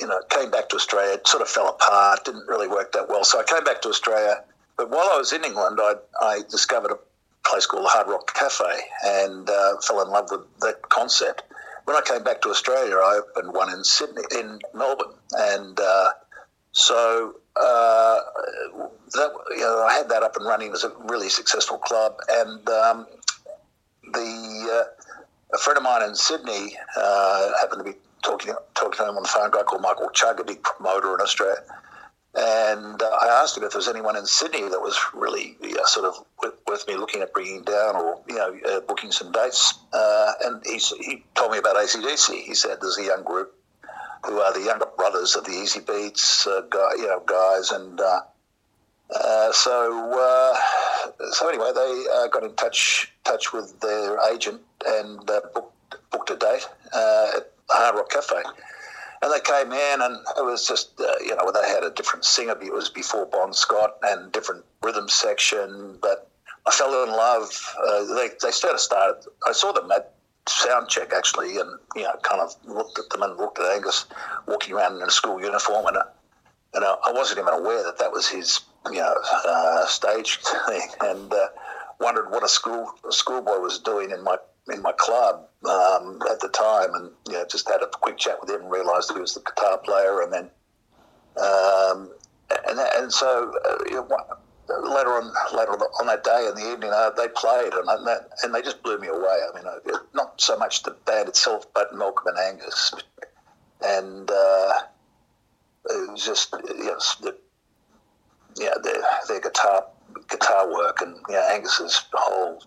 You 0.00 0.06
know, 0.06 0.20
came 0.28 0.50
back 0.50 0.68
to 0.70 0.76
Australia. 0.76 1.14
It 1.14 1.26
sort 1.26 1.42
of 1.42 1.48
fell 1.48 1.68
apart. 1.68 2.24
Didn't 2.24 2.46
really 2.46 2.68
work 2.68 2.92
that 2.92 3.08
well. 3.08 3.24
So 3.24 3.40
I 3.40 3.44
came 3.44 3.64
back 3.64 3.80
to 3.82 3.88
Australia. 3.88 4.44
But 4.76 4.90
while 4.90 5.08
I 5.10 5.16
was 5.16 5.32
in 5.32 5.42
England, 5.44 5.78
I, 5.80 5.94
I 6.20 6.40
discovered 6.50 6.90
a 6.90 6.98
place 7.46 7.66
called 7.66 7.84
the 7.84 7.88
Hard 7.88 8.08
Rock 8.08 8.34
Cafe 8.34 8.64
and 9.04 9.48
uh, 9.48 9.80
fell 9.80 10.02
in 10.02 10.10
love 10.10 10.28
with 10.30 10.42
that 10.60 10.88
concept. 10.90 11.44
When 11.84 11.96
I 11.96 12.02
came 12.04 12.24
back 12.24 12.42
to 12.42 12.50
Australia, 12.50 12.96
I 12.96 13.20
opened 13.20 13.54
one 13.54 13.72
in 13.72 13.84
Sydney, 13.84 14.22
in 14.32 14.58
Melbourne, 14.74 15.14
and 15.32 15.78
uh, 15.78 16.10
so 16.72 17.36
uh, 17.54 18.20
that 19.12 19.30
you 19.50 19.60
know 19.60 19.86
I 19.88 19.94
had 19.94 20.08
that 20.08 20.22
up 20.22 20.36
and 20.36 20.44
running 20.44 20.72
as 20.72 20.82
a 20.82 20.92
really 21.04 21.28
successful 21.28 21.78
club, 21.78 22.16
and 22.28 22.68
um, 22.68 23.06
the 24.12 24.70
uh, 24.72 25.54
a 25.54 25.58
friend 25.58 25.76
of 25.76 25.84
mine 25.84 26.02
in 26.02 26.14
Sydney 26.14 26.76
uh, 26.96 27.50
happened 27.60 27.84
to 27.84 27.92
be 27.92 27.98
talking 28.22 28.54
talking 28.74 28.96
to 28.98 29.08
him 29.08 29.16
on 29.16 29.22
the 29.22 29.28
phone. 29.28 29.48
A 29.48 29.50
guy 29.50 29.62
called 29.62 29.82
Michael 29.82 30.10
Chugg, 30.14 30.40
a 30.40 30.44
big 30.44 30.62
promoter 30.62 31.14
in 31.14 31.20
Australia, 31.20 31.62
and 32.34 33.00
uh, 33.00 33.06
I 33.06 33.40
asked 33.42 33.56
him 33.56 33.64
if 33.64 33.72
there 33.72 33.78
was 33.78 33.88
anyone 33.88 34.16
in 34.16 34.26
Sydney 34.26 34.62
that 34.62 34.80
was 34.80 34.98
really 35.14 35.56
you 35.62 35.78
sort 35.86 36.06
of 36.06 36.24
worth, 36.42 36.54
worth 36.66 36.88
me 36.88 36.96
looking 36.96 37.22
at 37.22 37.32
bringing 37.32 37.62
down 37.62 37.96
or 37.96 38.20
you 38.28 38.34
know 38.34 38.56
uh, 38.68 38.80
booking 38.80 39.12
some 39.12 39.32
dates. 39.32 39.74
Uh, 39.92 40.32
and 40.44 40.62
he 40.66 40.78
he 40.78 41.24
told 41.34 41.52
me 41.52 41.58
about 41.58 41.76
ACDC. 41.76 42.42
He 42.42 42.54
said 42.54 42.78
there's 42.80 42.98
a 42.98 43.04
young 43.04 43.24
group 43.24 43.54
who 44.24 44.40
are 44.40 44.52
the 44.52 44.64
younger 44.64 44.86
brothers 44.96 45.36
of 45.36 45.44
the 45.44 45.52
Easybeats 45.52 46.46
uh, 46.46 46.62
guy, 46.62 46.90
you 46.96 47.06
know 47.06 47.22
guys 47.26 47.70
and. 47.70 48.00
Uh, 49.14 49.52
so, 49.52 50.12
uh, 50.18 50.56
so 51.32 51.48
anyway, 51.48 51.70
they 51.74 52.04
uh, 52.14 52.26
got 52.28 52.42
in 52.42 52.54
touch 52.54 53.12
touch 53.24 53.52
with 53.52 53.78
their 53.80 54.18
agent 54.32 54.60
and 54.86 55.30
uh, 55.30 55.40
booked 55.54 55.96
booked 56.10 56.30
a 56.30 56.36
date 56.36 56.68
uh, 56.92 57.30
at 57.36 57.52
Hard 57.70 57.96
Rock 57.96 58.10
Cafe. 58.10 58.42
And 59.22 59.32
they 59.32 59.40
came 59.40 59.72
in, 59.72 60.00
and 60.02 60.16
it 60.36 60.44
was 60.44 60.66
just 60.66 60.90
you 61.24 61.34
know 61.36 61.50
they 61.52 61.68
had 61.68 61.84
a 61.84 61.90
different 61.90 62.24
singer. 62.24 62.54
It 62.60 62.72
was 62.72 62.90
before 62.90 63.26
Bon 63.26 63.52
Scott 63.52 63.96
and 64.02 64.30
different 64.32 64.64
rhythm 64.82 65.08
section. 65.08 65.98
But 66.02 66.28
I 66.66 66.70
fell 66.72 67.04
in 67.04 67.10
love. 67.10 67.48
They 68.16 68.28
they 68.42 68.50
sort 68.50 68.74
of 68.74 68.80
started. 68.80 69.24
I 69.46 69.52
saw 69.52 69.72
them 69.72 69.90
at 69.90 70.12
sound 70.48 70.88
check 70.88 71.12
actually, 71.12 71.58
and 71.58 71.78
you 71.94 72.02
know 72.02 72.14
kind 72.22 72.40
of 72.40 72.54
looked 72.66 72.98
at 72.98 73.08
them 73.10 73.22
and 73.22 73.36
looked 73.36 73.58
at 73.58 73.66
Angus 73.66 74.06
walking 74.46 74.74
around 74.74 74.96
in 74.96 75.02
a 75.02 75.10
school 75.10 75.40
uniform, 75.40 75.86
and 75.86 75.96
and 76.74 76.84
I 76.84 77.12
wasn't 77.12 77.40
even 77.40 77.54
aware 77.54 77.82
that 77.84 77.98
that 77.98 78.12
was 78.12 78.28
his, 78.28 78.60
you 78.92 79.00
know, 79.00 79.16
uh, 79.48 79.86
stage 79.86 80.38
thing, 80.68 80.88
and 81.02 81.32
uh, 81.32 81.48
wondered 82.00 82.30
what 82.30 82.44
a 82.44 82.48
school 82.48 82.92
a 83.08 83.12
schoolboy 83.12 83.58
was 83.58 83.78
doing 83.80 84.10
in 84.10 84.22
my 84.24 84.36
in 84.72 84.82
my 84.82 84.92
club 84.98 85.48
um, 85.66 86.20
at 86.30 86.40
the 86.40 86.48
time, 86.52 86.94
and 86.94 87.10
you 87.28 87.34
know, 87.34 87.46
just 87.50 87.68
had 87.68 87.82
a 87.82 87.86
quick 87.88 88.18
chat 88.18 88.38
with 88.40 88.50
him 88.50 88.62
and 88.62 88.70
realised 88.70 89.12
he 89.12 89.20
was 89.20 89.34
the 89.34 89.40
guitar 89.40 89.78
player, 89.78 90.22
and 90.22 90.32
then 90.32 90.50
Um, 91.36 92.12
and, 92.68 92.78
and 92.80 93.12
so 93.12 93.52
uh, 93.64 93.78
you 93.90 93.96
know, 93.96 94.08
later 94.68 95.10
on, 95.10 95.32
later 95.56 95.72
on, 95.72 96.06
that 96.06 96.24
day 96.24 96.48
in 96.48 96.54
the 96.54 96.72
evening, 96.72 96.90
uh, 96.92 97.10
they 97.10 97.28
played, 97.28 97.72
and, 97.74 97.88
I- 97.90 98.04
that, 98.04 98.30
and 98.44 98.54
they 98.54 98.62
just 98.62 98.82
blew 98.82 98.98
me 98.98 99.08
away. 99.08 99.40
I 99.52 99.56
mean, 99.56 99.64
not 100.14 100.40
so 100.40 100.56
much 100.58 100.82
the 100.84 100.92
band 101.06 101.28
itself, 101.28 101.66
but 101.74 101.94
Malcolm 101.94 102.28
and 102.28 102.38
Angus, 102.38 102.94
and 103.84 104.30
uh, 104.30 104.72
it 105.90 106.10
was 106.12 106.24
just 106.26 106.54
yes, 106.78 107.16
the, 107.22 107.36
yeah, 108.58 108.74
their 108.82 109.02
their 109.28 109.40
guitar 109.40 109.86
guitar 110.28 110.72
work 110.72 111.00
and 111.02 111.16
you 111.28 111.34
know, 111.34 111.48
Angus's 111.50 112.04
whole 112.12 112.62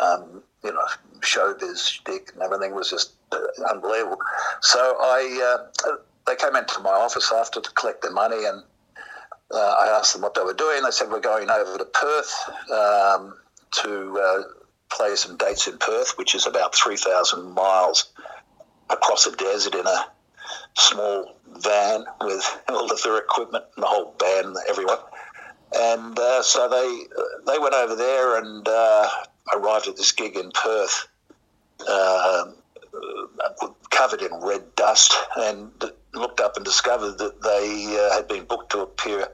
um, 0.00 0.42
you 0.62 0.72
know 0.72 0.86
showbiz 1.20 1.88
shtick 1.88 2.30
and 2.34 2.42
everything 2.42 2.74
was 2.74 2.90
just 2.90 3.12
uh, 3.32 3.38
unbelievable. 3.70 4.18
So 4.60 4.96
I 5.00 5.58
uh, 5.86 5.96
they 6.26 6.36
came 6.36 6.56
into 6.56 6.80
my 6.80 6.90
office 6.90 7.32
after 7.32 7.60
to 7.60 7.70
collect 7.72 8.02
their 8.02 8.12
money 8.12 8.44
and 8.44 8.62
uh, 9.52 9.74
I 9.80 9.98
asked 9.98 10.14
them 10.14 10.22
what 10.22 10.34
they 10.34 10.42
were 10.42 10.54
doing. 10.54 10.82
They 10.82 10.90
said 10.90 11.10
we're 11.10 11.20
going 11.20 11.50
over 11.50 11.78
to 11.78 11.84
Perth 11.84 12.34
um, 12.72 13.34
to 13.82 14.20
uh, 14.20 14.42
play 14.90 15.14
some 15.16 15.36
dates 15.36 15.66
in 15.66 15.78
Perth, 15.78 16.16
which 16.16 16.34
is 16.34 16.46
about 16.46 16.74
three 16.74 16.96
thousand 16.96 17.52
miles 17.52 18.12
across 18.90 19.26
a 19.26 19.32
desert 19.32 19.74
in 19.74 19.86
a 19.86 20.06
small 20.76 21.36
van 21.58 22.04
with 22.20 22.60
all 22.68 22.90
of 22.90 23.02
their 23.02 23.18
equipment 23.18 23.64
and 23.76 23.82
the 23.82 23.86
whole 23.86 24.14
band, 24.18 24.46
and 24.46 24.56
everyone. 24.68 24.98
And 25.74 26.18
uh, 26.18 26.42
so 26.42 26.68
they 26.68 27.04
they 27.50 27.58
went 27.58 27.74
over 27.74 27.96
there 27.96 28.38
and 28.38 28.66
uh, 28.66 29.08
arrived 29.54 29.88
at 29.88 29.96
this 29.96 30.12
gig 30.12 30.36
in 30.36 30.50
Perth, 30.52 31.08
um 31.88 32.54
covered 33.90 34.20
in 34.22 34.32
red 34.42 34.74
dust, 34.76 35.14
and 35.36 35.70
looked 36.12 36.40
up 36.40 36.56
and 36.56 36.64
discovered 36.64 37.18
that 37.18 37.42
they 37.42 37.98
uh, 37.98 38.14
had 38.14 38.28
been 38.28 38.44
booked 38.44 38.72
to 38.72 38.80
appear 38.80 39.28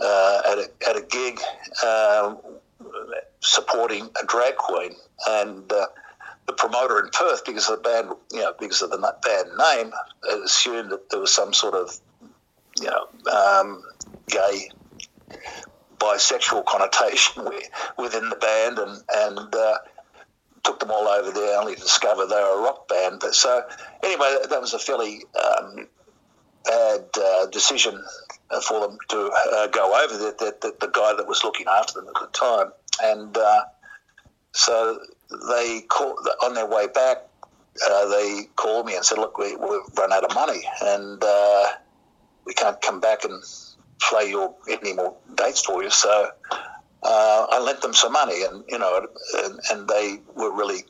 uh, 0.00 0.40
at 0.50 0.58
a 0.58 0.70
at 0.88 0.96
a 0.96 1.02
gig 1.02 1.40
um 1.84 2.38
supporting 3.40 4.08
a 4.20 4.26
drag 4.26 4.56
queen, 4.56 4.92
and 5.28 5.70
uh, 5.72 5.86
the 6.46 6.52
promoter 6.52 6.98
in 7.00 7.10
Perth, 7.10 7.44
because 7.44 7.68
of 7.68 7.82
the 7.82 7.88
band, 7.88 8.12
you 8.32 8.40
know, 8.40 8.52
because 8.58 8.82
of 8.82 8.90
the 8.90 8.98
band 8.98 9.48
name, 9.56 9.92
assumed 10.44 10.90
that 10.90 11.10
there 11.10 11.20
was 11.20 11.32
some 11.32 11.52
sort 11.52 11.74
of, 11.74 11.96
you 12.80 12.86
know, 12.86 13.06
um, 13.30 13.82
gay, 14.28 14.70
bisexual 15.98 16.64
connotation 16.64 17.44
within 17.98 18.28
the 18.28 18.36
band, 18.36 18.78
and 18.78 19.02
and 19.14 19.54
uh, 19.54 19.78
took 20.62 20.80
them 20.80 20.90
all 20.90 21.08
over 21.08 21.30
there, 21.30 21.58
only 21.58 21.74
to 21.74 21.80
discover 21.80 22.26
they 22.26 22.34
were 22.34 22.60
a 22.60 22.62
rock 22.62 22.88
band. 22.88 23.18
But 23.20 23.34
so 23.34 23.62
anyway, 24.02 24.36
that 24.48 24.60
was 24.60 24.74
a 24.74 24.78
fairly 24.78 25.22
um, 25.34 25.88
bad 26.64 27.04
uh, 27.16 27.46
decision 27.46 28.02
uh, 28.50 28.60
for 28.60 28.80
them 28.80 28.98
to 29.08 29.30
uh, 29.54 29.66
go 29.68 30.04
over. 30.04 30.16
That 30.16 30.60
the, 30.60 30.74
the 30.80 30.88
guy 30.88 31.14
that 31.16 31.26
was 31.26 31.42
looking 31.44 31.66
after 31.66 32.00
them 32.00 32.08
at 32.08 32.20
the 32.20 32.28
time, 32.38 32.72
and 33.02 33.36
uh, 33.36 33.64
so 34.52 35.00
they 35.48 35.82
called 35.88 36.18
on 36.44 36.54
their 36.54 36.66
way 36.66 36.86
back. 36.86 37.24
Uh, 37.88 38.08
they 38.08 38.48
called 38.56 38.86
me 38.86 38.96
and 38.96 39.04
said, 39.04 39.18
"Look, 39.18 39.38
we, 39.38 39.54
we've 39.54 39.80
run 39.96 40.12
out 40.12 40.24
of 40.24 40.34
money, 40.34 40.62
and 40.82 41.22
we 42.44 42.54
can't 42.54 42.80
come 42.80 42.98
back 43.00 43.24
and 43.24 43.42
play 44.00 44.30
your 44.30 44.54
any 44.68 44.94
more 44.94 45.16
dates 45.34 45.62
for 45.64 45.82
you." 45.82 45.90
So 45.90 46.30
uh, 47.02 47.46
I 47.50 47.60
lent 47.60 47.80
them 47.80 47.94
some 47.94 48.12
money, 48.12 48.44
and 48.44 48.64
you 48.68 48.78
know, 48.78 49.06
and, 49.36 49.60
and 49.70 49.88
they 49.88 50.20
were 50.34 50.52
really 50.52 50.84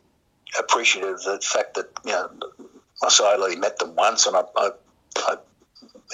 appreciative 0.58 1.14
of 1.14 1.22
the 1.24 1.40
fact 1.40 1.74
that 1.74 1.90
you 2.04 2.12
know, 2.12 2.30
so 3.08 3.26
I 3.26 3.34
only 3.34 3.56
met 3.56 3.78
them 3.78 3.94
once, 3.94 4.26
and 4.26 4.36
I, 4.36 4.42
I, 4.56 4.70
I 5.16 5.36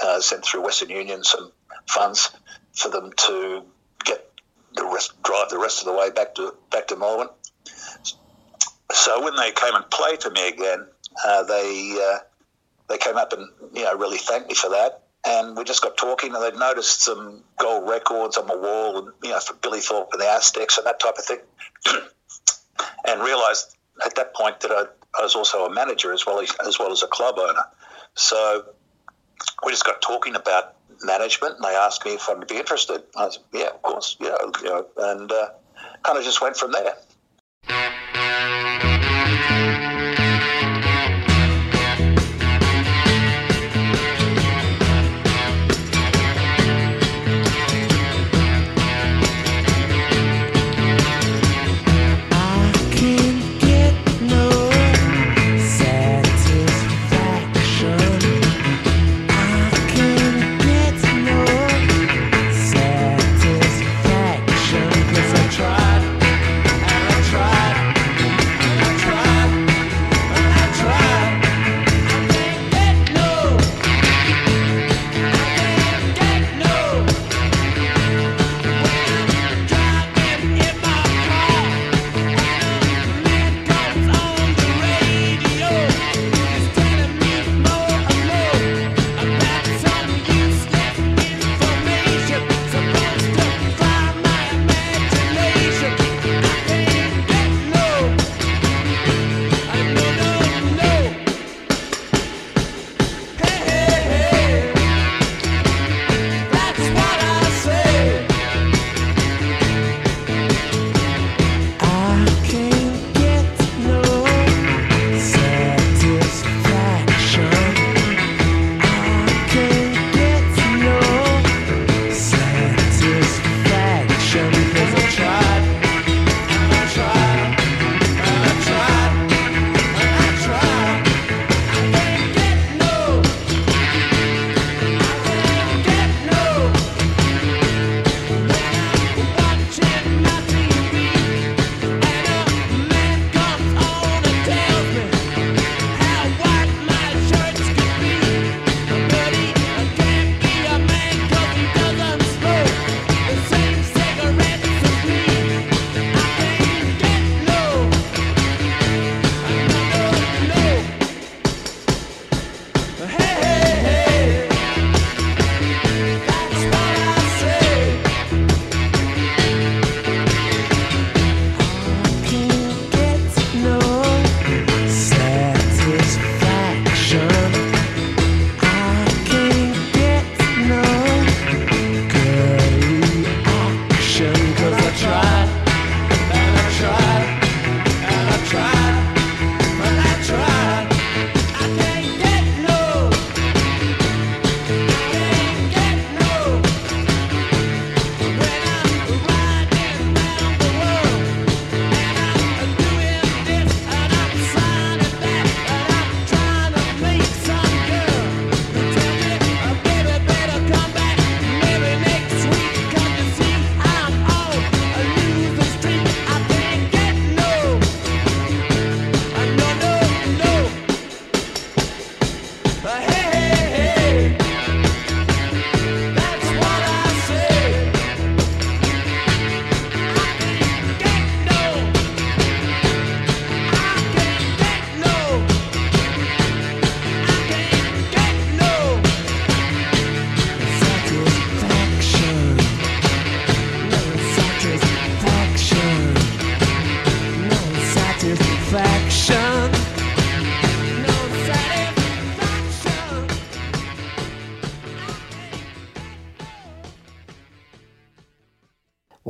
uh, 0.02 0.20
sent 0.20 0.44
through 0.44 0.62
Western 0.62 0.90
Union 0.90 1.22
some 1.22 1.52
funds 1.86 2.30
for 2.72 2.90
them 2.90 3.12
to 3.16 3.62
get 4.04 4.30
the 4.74 4.84
rest, 4.84 5.22
drive 5.22 5.50
the 5.50 5.58
rest 5.58 5.80
of 5.80 5.86
the 5.86 5.92
way 5.92 6.10
back 6.10 6.34
to 6.34 6.54
back 6.70 6.88
to 6.88 6.96
Melbourne. 6.96 7.28
So 8.92 9.22
when 9.22 9.36
they 9.36 9.52
came 9.52 9.74
and 9.74 9.88
played 9.90 10.20
to 10.20 10.30
me 10.30 10.48
again, 10.48 10.86
uh, 11.24 11.42
they 11.44 11.98
uh, 12.00 12.18
they 12.88 12.98
came 12.98 13.16
up 13.16 13.32
and 13.32 13.48
you 13.74 13.84
know 13.84 13.96
really 13.96 14.18
thanked 14.18 14.48
me 14.48 14.54
for 14.54 14.70
that. 14.70 15.03
And 15.26 15.56
we 15.56 15.64
just 15.64 15.82
got 15.82 15.96
talking, 15.96 16.34
and 16.34 16.42
they'd 16.42 16.58
noticed 16.58 17.02
some 17.02 17.44
gold 17.58 17.88
records 17.88 18.36
on 18.36 18.46
the 18.46 18.58
wall, 18.58 19.10
you 19.22 19.30
know 19.30 19.40
for 19.40 19.54
Billy 19.54 19.80
Thorpe 19.80 20.10
and 20.12 20.20
the 20.20 20.28
Aztecs 20.28 20.76
and 20.76 20.86
that 20.86 21.00
type 21.00 21.16
of 21.16 21.24
thing, 21.24 21.38
and 23.06 23.22
realised 23.22 23.76
at 24.04 24.14
that 24.16 24.34
point 24.34 24.60
that 24.60 24.70
I, 24.70 24.84
I 25.18 25.22
was 25.22 25.34
also 25.34 25.64
a 25.64 25.72
manager 25.72 26.12
as 26.12 26.26
well 26.26 26.40
as 26.40 26.54
as 26.66 26.78
well 26.78 26.92
as 26.92 27.02
a 27.02 27.06
club 27.06 27.36
owner. 27.38 27.64
So 28.14 28.66
we 29.64 29.72
just 29.72 29.84
got 29.84 30.02
talking 30.02 30.34
about 30.34 30.76
management, 31.02 31.56
and 31.56 31.64
they 31.64 31.74
asked 31.74 32.04
me 32.04 32.14
if 32.14 32.28
I'd 32.28 32.46
be 32.46 32.56
interested. 32.56 33.02
I 33.16 33.30
said, 33.30 33.42
yeah, 33.52 33.68
of 33.68 33.82
course, 33.82 34.16
yeah, 34.20 34.36
you 34.62 34.68
know, 34.68 34.86
and 34.98 35.30
uh, 35.30 35.48
kind 36.02 36.18
of 36.18 36.24
just 36.24 36.40
went 36.40 36.56
from 36.56 36.72
there. 36.72 36.96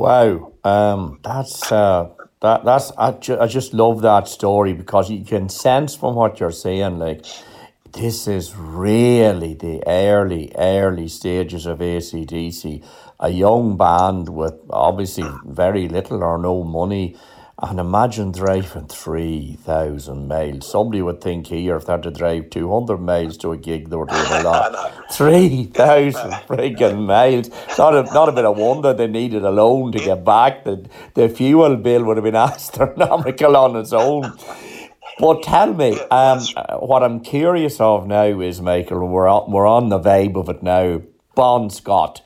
Wow, 0.05 0.53
um, 0.63 1.19
that's 1.23 1.71
uh, 1.71 2.09
that 2.39 2.63
that's 2.63 2.91
I, 2.95 3.13
ju- 3.13 3.39
I 3.39 3.47
just 3.47 3.73
love 3.73 4.03
that 4.03 4.27
story 4.27 4.73
because 4.73 5.09
you 5.09 5.25
can 5.25 5.49
sense 5.49 5.95
from 5.95 6.13
what 6.13 6.39
you're 6.39 6.51
saying 6.51 6.99
like 6.99 7.25
this 7.91 8.27
is 8.27 8.55
really 8.55 9.55
the 9.55 9.81
early 9.87 10.51
early 10.55 11.07
stages 11.07 11.65
of 11.65 11.79
ACDC, 11.79 12.85
a 13.19 13.29
young 13.31 13.77
band 13.77 14.29
with 14.29 14.53
obviously 14.69 15.25
very 15.43 15.87
little 15.87 16.21
or 16.23 16.37
no 16.37 16.63
money. 16.63 17.17
And 17.67 17.79
imagine 17.79 18.31
driving 18.31 18.85
3,000 18.85 20.27
miles. 20.27 20.69
Somebody 20.69 21.01
would 21.01 21.19
think 21.19 21.47
here 21.47 21.75
if 21.77 21.87
they 21.87 21.93
had 21.93 22.03
to 22.03 22.11
drive 22.11 22.51
200 22.51 22.99
miles 22.99 23.37
to 23.37 23.53
a 23.53 23.57
gig, 23.57 23.89
they 23.89 23.95
were 23.95 24.05
doing 24.05 24.21
a 24.29 24.43
lot. 24.43 25.11
3,000 25.11 26.31
freaking 26.47 27.07
miles. 27.07 27.49
Not 27.75 27.95
a, 27.95 28.03
not 28.13 28.29
a 28.29 28.33
bit 28.33 28.45
of 28.45 28.55
wonder 28.55 28.93
they 28.93 29.07
needed 29.07 29.43
a 29.43 29.49
loan 29.49 29.93
to 29.93 29.97
get 29.97 30.23
back. 30.23 30.63
The, 30.63 30.87
the 31.15 31.27
fuel 31.27 31.75
bill 31.77 32.03
would 32.03 32.17
have 32.17 32.23
been 32.23 32.35
astronomical 32.35 33.57
on 33.57 33.75
its 33.77 33.93
own. 33.93 34.31
But 35.17 35.41
tell 35.41 35.73
me, 35.73 35.99
um, 36.11 36.41
what 36.81 37.01
I'm 37.01 37.19
curious 37.19 37.79
of 37.79 38.05
now 38.05 38.41
is, 38.41 38.61
Michael, 38.61 39.07
we're 39.07 39.27
on, 39.27 39.51
we're 39.51 39.65
on 39.65 39.89
the 39.89 39.99
vibe 39.99 40.35
of 40.35 40.49
it 40.49 40.61
now. 40.61 41.01
Bon 41.33 41.71
Scott. 41.71 42.21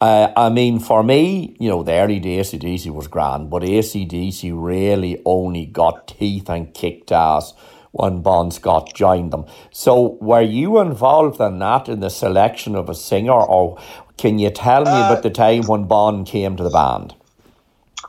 Uh, 0.00 0.32
I 0.36 0.50
mean, 0.50 0.80
for 0.80 1.02
me, 1.02 1.56
you 1.58 1.68
know, 1.68 1.82
the 1.82 1.92
early 1.92 2.20
days 2.20 2.52
ACDC 2.52 2.90
was 2.92 3.06
grand, 3.06 3.48
but 3.48 3.62
ACDC 3.62 4.52
really 4.54 5.22
only 5.24 5.66
got 5.66 6.08
teeth 6.08 6.50
and 6.50 6.74
kicked 6.74 7.12
ass 7.12 7.54
when 7.92 8.20
Bon 8.22 8.50
Scott 8.50 8.92
joined 8.92 9.32
them. 9.32 9.46
So, 9.70 10.18
were 10.20 10.42
you 10.42 10.80
involved 10.80 11.40
in 11.40 11.60
that 11.60 11.88
in 11.88 12.00
the 12.00 12.10
selection 12.10 12.74
of 12.74 12.88
a 12.88 12.94
singer, 12.94 13.32
or 13.32 13.78
can 14.18 14.38
you 14.38 14.50
tell 14.50 14.84
me 14.84 14.90
about 14.90 15.22
the 15.22 15.30
time 15.30 15.62
when 15.62 15.84
Bon 15.84 16.24
came 16.24 16.56
to 16.56 16.64
the 16.64 16.70
band? 16.70 17.14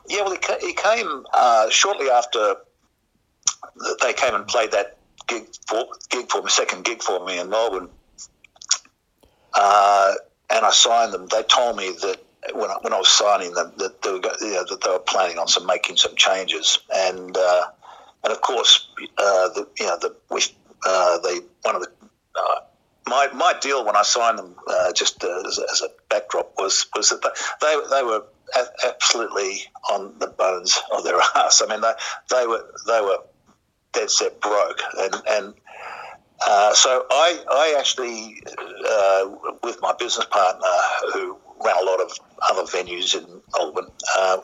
Yeah, 0.08 0.22
well, 0.22 0.32
he, 0.32 0.66
he 0.66 0.72
came 0.74 1.24
uh, 1.32 1.70
shortly 1.70 2.10
after 2.10 2.56
they 4.02 4.12
came 4.12 4.34
and 4.34 4.46
played 4.46 4.72
that 4.72 4.98
gig 5.26 5.46
for 5.68 5.86
gig 6.10 6.28
for 6.30 6.42
me, 6.42 6.48
second 6.48 6.84
gig 6.84 7.02
for 7.02 7.24
me 7.24 7.38
in 7.38 7.48
Melbourne. 7.48 7.88
Uh, 9.54 10.14
and 10.50 10.64
I 10.64 10.70
signed 10.70 11.12
them. 11.12 11.26
They 11.28 11.42
told 11.44 11.76
me 11.76 11.90
that 12.02 12.18
when 12.54 12.70
I, 12.70 12.76
when 12.82 12.92
I 12.92 12.98
was 12.98 13.08
signing 13.08 13.52
them 13.54 13.72
that 13.78 14.02
they 14.02 14.10
were 14.10 14.20
you 14.40 14.54
know, 14.54 14.64
that 14.68 14.80
they 14.82 14.90
were 14.90 14.98
planning 15.00 15.38
on 15.38 15.48
some 15.48 15.66
making 15.66 15.96
some 15.96 16.14
changes, 16.16 16.78
and 16.94 17.36
uh, 17.36 17.66
and 18.24 18.32
of 18.32 18.40
course 18.40 18.88
uh, 19.18 19.48
the 19.50 19.68
you 19.78 19.86
know 19.86 19.98
the 19.98 20.16
we 20.30 20.42
uh, 20.86 21.18
they 21.18 21.40
one 21.62 21.76
of 21.76 21.82
the 21.82 21.90
uh, 22.36 22.60
my 23.08 23.28
my 23.34 23.54
deal 23.60 23.84
when 23.84 23.96
I 23.96 24.02
signed 24.02 24.38
them 24.38 24.56
uh, 24.68 24.92
just 24.92 25.22
as, 25.24 25.58
a- 25.58 25.72
as 25.72 25.82
a 25.82 25.88
backdrop 26.10 26.52
was 26.58 26.86
was 26.94 27.10
that 27.10 27.22
they 27.22 27.66
they, 27.66 27.96
they 27.96 28.02
were 28.04 28.24
a- 28.56 28.86
absolutely 28.88 29.62
on 29.90 30.18
the 30.18 30.28
bones 30.28 30.78
of 30.92 31.04
their 31.04 31.20
ass. 31.36 31.62
I 31.62 31.68
mean 31.68 31.80
they 31.80 31.92
they 32.30 32.46
were 32.46 32.64
they 32.86 33.00
were 33.00 33.18
dead 33.92 34.10
set 34.10 34.40
broke 34.40 34.80
and 34.98 35.14
and 35.28 35.54
uh, 36.44 36.74
so 36.74 37.06
I, 37.10 37.42
I 37.50 37.76
actually, 37.78 38.42
uh, 38.58 39.56
with 39.62 39.80
my 39.80 39.94
business 39.98 40.26
partner 40.26 40.66
who 41.12 41.38
ran 41.64 41.76
a 41.80 41.84
lot 41.84 42.00
of 42.00 42.12
other 42.50 42.62
venues 42.62 43.16
in 43.16 43.42
Melbourne, 43.54 43.90
uh, 44.16 44.38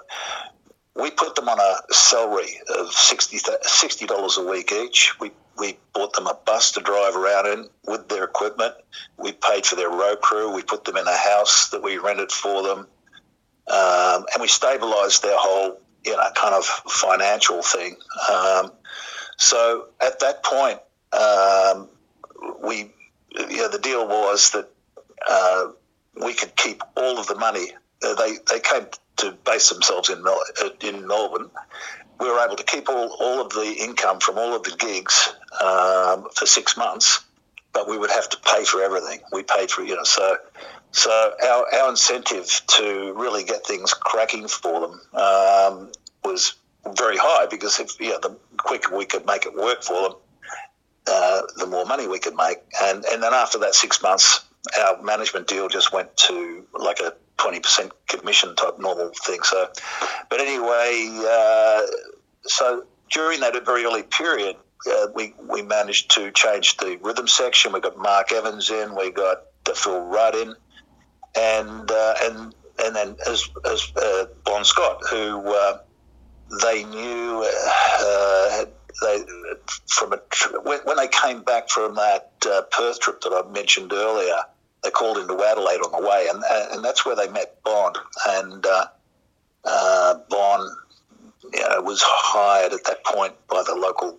we 0.94 1.10
put 1.10 1.34
them 1.34 1.48
on 1.48 1.58
a 1.58 1.92
salary 1.92 2.58
of 2.78 2.92
60 2.92 4.06
dollars 4.06 4.36
a 4.36 4.44
week 4.44 4.72
each. 4.72 5.18
We 5.20 5.32
we 5.58 5.78
bought 5.92 6.14
them 6.14 6.26
a 6.26 6.34
bus 6.46 6.72
to 6.72 6.80
drive 6.80 7.16
around 7.16 7.46
in 7.46 7.68
with 7.86 8.08
their 8.08 8.24
equipment. 8.24 8.74
We 9.18 9.32
paid 9.32 9.66
for 9.66 9.76
their 9.76 9.90
road 9.90 10.20
crew. 10.20 10.54
We 10.54 10.62
put 10.62 10.84
them 10.84 10.96
in 10.96 11.06
a 11.06 11.16
house 11.16 11.70
that 11.70 11.82
we 11.82 11.98
rented 11.98 12.32
for 12.32 12.62
them, 12.62 12.78
um, 13.68 14.26
and 14.32 14.40
we 14.40 14.48
stabilised 14.48 15.22
their 15.22 15.36
whole 15.36 15.80
you 16.04 16.16
know 16.16 16.28
kind 16.34 16.54
of 16.54 16.64
financial 16.64 17.62
thing. 17.62 17.96
Um, 18.30 18.72
so 19.36 19.88
at 20.00 20.20
that 20.20 20.42
point, 20.42 20.80
um, 21.12 21.88
we 22.62 22.90
you 23.34 23.56
know, 23.56 23.68
the 23.68 23.78
deal 23.78 24.06
was 24.06 24.50
that 24.50 24.68
uh, 25.28 25.68
we 26.22 26.34
could 26.34 26.54
keep 26.56 26.82
all 26.96 27.18
of 27.18 27.26
the 27.26 27.34
money. 27.34 27.72
Uh, 28.02 28.14
they 28.14 28.36
they 28.50 28.60
came 28.60 28.86
to 29.18 29.32
base 29.44 29.70
themselves 29.70 30.10
in 30.10 30.22
Mel- 30.22 30.44
uh, 30.62 30.70
in 30.80 31.06
Melbourne. 31.06 31.50
We 32.20 32.30
were 32.30 32.38
able 32.44 32.56
to 32.56 32.64
keep 32.64 32.88
all, 32.88 33.16
all 33.20 33.40
of 33.44 33.52
the 33.52 33.76
income 33.80 34.20
from 34.20 34.38
all 34.38 34.54
of 34.54 34.62
the 34.62 34.76
gigs 34.76 35.32
um, 35.60 36.28
for 36.34 36.46
six 36.46 36.76
months, 36.76 37.24
but 37.72 37.88
we 37.88 37.98
would 37.98 38.10
have 38.10 38.28
to 38.28 38.38
pay 38.38 38.64
for 38.64 38.82
everything. 38.82 39.20
We 39.32 39.42
paid 39.42 39.70
for 39.70 39.82
you 39.82 39.96
know 39.96 40.04
so. 40.04 40.36
So 40.94 41.10
our, 41.42 41.74
our 41.74 41.88
incentive 41.88 42.60
to 42.66 43.14
really 43.16 43.44
get 43.44 43.66
things 43.66 43.94
cracking 43.94 44.46
for 44.46 44.80
them 44.80 45.00
um, 45.14 45.92
was 46.22 46.54
very 46.94 47.16
high 47.16 47.46
because 47.46 47.80
if 47.80 47.98
you 47.98 48.10
know, 48.10 48.18
the 48.20 48.36
quicker 48.58 48.94
we 48.94 49.06
could 49.06 49.24
make 49.24 49.46
it 49.46 49.54
work 49.54 49.82
for 49.82 50.02
them, 50.02 50.12
uh, 51.06 51.42
the 51.56 51.66
more 51.66 51.84
money 51.84 52.06
we 52.06 52.18
could 52.18 52.34
make. 52.34 52.58
And 52.82 53.04
and 53.04 53.22
then 53.22 53.34
after 53.34 53.58
that 53.60 53.74
six 53.74 54.02
months, 54.02 54.44
our 54.80 55.02
management 55.02 55.48
deal 55.48 55.68
just 55.68 55.92
went 55.92 56.16
to 56.28 56.64
like 56.78 57.00
a 57.00 57.14
twenty 57.38 57.60
percent 57.60 57.92
commission 58.06 58.54
type 58.54 58.78
normal 58.78 59.10
thing. 59.26 59.42
So, 59.42 59.68
but 60.30 60.40
anyway, 60.40 61.08
uh, 61.10 61.82
so 62.44 62.84
during 63.10 63.40
that 63.40 63.54
very 63.64 63.84
early 63.84 64.02
period, 64.04 64.56
uh, 64.90 65.08
we 65.14 65.34
we 65.38 65.62
managed 65.62 66.12
to 66.12 66.30
change 66.30 66.76
the 66.76 66.98
rhythm 67.02 67.28
section. 67.28 67.72
We 67.72 67.80
got 67.80 67.98
Mark 67.98 68.32
Evans 68.32 68.70
in. 68.70 68.94
We 68.94 69.10
got 69.10 69.42
Phil 69.74 70.00
Rudd 70.00 70.34
in, 70.34 70.54
and 71.36 71.90
uh, 71.90 72.14
and 72.22 72.54
and 72.84 72.96
then 72.96 73.16
as 73.26 73.48
as 73.64 73.92
uh, 73.96 74.26
Bon 74.44 74.64
Scott, 74.64 75.02
who 75.10 75.52
uh, 75.52 75.78
they 76.62 76.84
knew 76.84 77.44
uh, 77.44 78.64
they 79.00 79.24
from 79.88 80.12
a 80.12 80.20
when, 80.62 80.96
they 80.96 81.08
came 81.08 81.42
back 81.42 81.68
from 81.68 81.94
that 81.94 82.32
uh, 82.46 82.62
Perth 82.70 83.00
trip 83.00 83.20
that 83.22 83.32
I 83.32 83.50
mentioned 83.50 83.92
earlier. 83.92 84.36
They 84.82 84.90
called 84.90 85.18
into 85.18 85.34
Adelaide 85.42 85.80
on 85.80 85.92
the 86.02 86.08
way, 86.08 86.28
and 86.32 86.42
and 86.72 86.84
that's 86.84 87.06
where 87.06 87.16
they 87.16 87.28
met 87.28 87.62
Bon. 87.62 87.92
And 88.28 88.66
uh, 88.66 88.86
uh, 89.64 90.14
Bon 90.28 90.68
you 91.52 91.60
know, 91.60 91.82
was 91.82 92.02
hired 92.04 92.72
at 92.72 92.84
that 92.84 93.04
point 93.04 93.34
by 93.48 93.62
the 93.64 93.74
local 93.74 94.18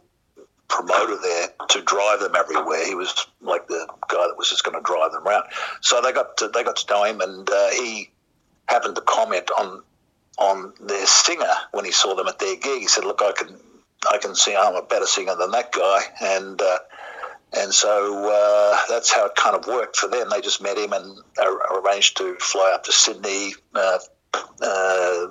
promoter 0.67 1.17
there 1.21 1.47
to 1.69 1.81
drive 1.81 2.19
them 2.19 2.33
everywhere. 2.35 2.85
He 2.85 2.95
was 2.95 3.27
like 3.41 3.67
the 3.67 3.87
guy 4.07 4.27
that 4.27 4.35
was 4.37 4.49
just 4.49 4.63
going 4.63 4.75
to 4.75 4.83
drive 4.83 5.11
them 5.11 5.27
around. 5.27 5.45
So 5.81 6.01
they 6.01 6.11
got 6.11 6.37
to, 6.37 6.47
they 6.47 6.63
got 6.63 6.77
to 6.77 6.93
know 6.93 7.03
him, 7.03 7.21
and 7.21 7.49
uh, 7.49 7.69
he 7.69 8.09
happened 8.67 8.95
to 8.95 9.01
comment 9.01 9.49
on 9.59 9.83
on 10.39 10.73
their 10.81 11.05
singer 11.05 11.53
when 11.71 11.85
he 11.85 11.91
saw 11.91 12.15
them 12.15 12.27
at 12.27 12.39
their 12.39 12.55
gig. 12.55 12.81
He 12.81 12.87
said, 12.87 13.05
"Look, 13.05 13.21
I 13.21 13.33
can 13.33 13.59
I 14.11 14.17
can 14.17 14.35
sing. 14.35 14.55
I'm 14.57 14.75
a 14.75 14.81
better 14.81 15.05
singer 15.05 15.35
than 15.35 15.51
that 15.51 15.71
guy." 15.71 16.01
And 16.21 16.61
uh, 16.61 16.77
and 17.55 17.73
so 17.73 18.29
uh, 18.29 18.79
that's 18.89 19.13
how 19.13 19.27
it 19.27 19.35
kind 19.35 19.55
of 19.55 19.67
worked 19.67 19.97
for 19.97 20.07
them. 20.07 20.29
They 20.29 20.41
just 20.41 20.61
met 20.61 20.77
him 20.77 20.91
and 20.93 21.19
arranged 21.71 22.17
to 22.17 22.35
fly 22.39 22.71
up 22.73 22.83
to 22.85 22.91
Sydney 22.91 23.53
uh, 23.75 23.99
uh, 24.61 25.27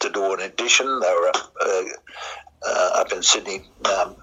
to 0.00 0.10
do 0.12 0.34
an 0.34 0.40
audition. 0.40 0.86
They 0.86 1.14
were 1.14 1.32
uh, 1.62 1.82
uh, 2.66 2.90
up 2.96 3.12
in 3.12 3.22
Sydney 3.22 3.62
um, 3.84 4.16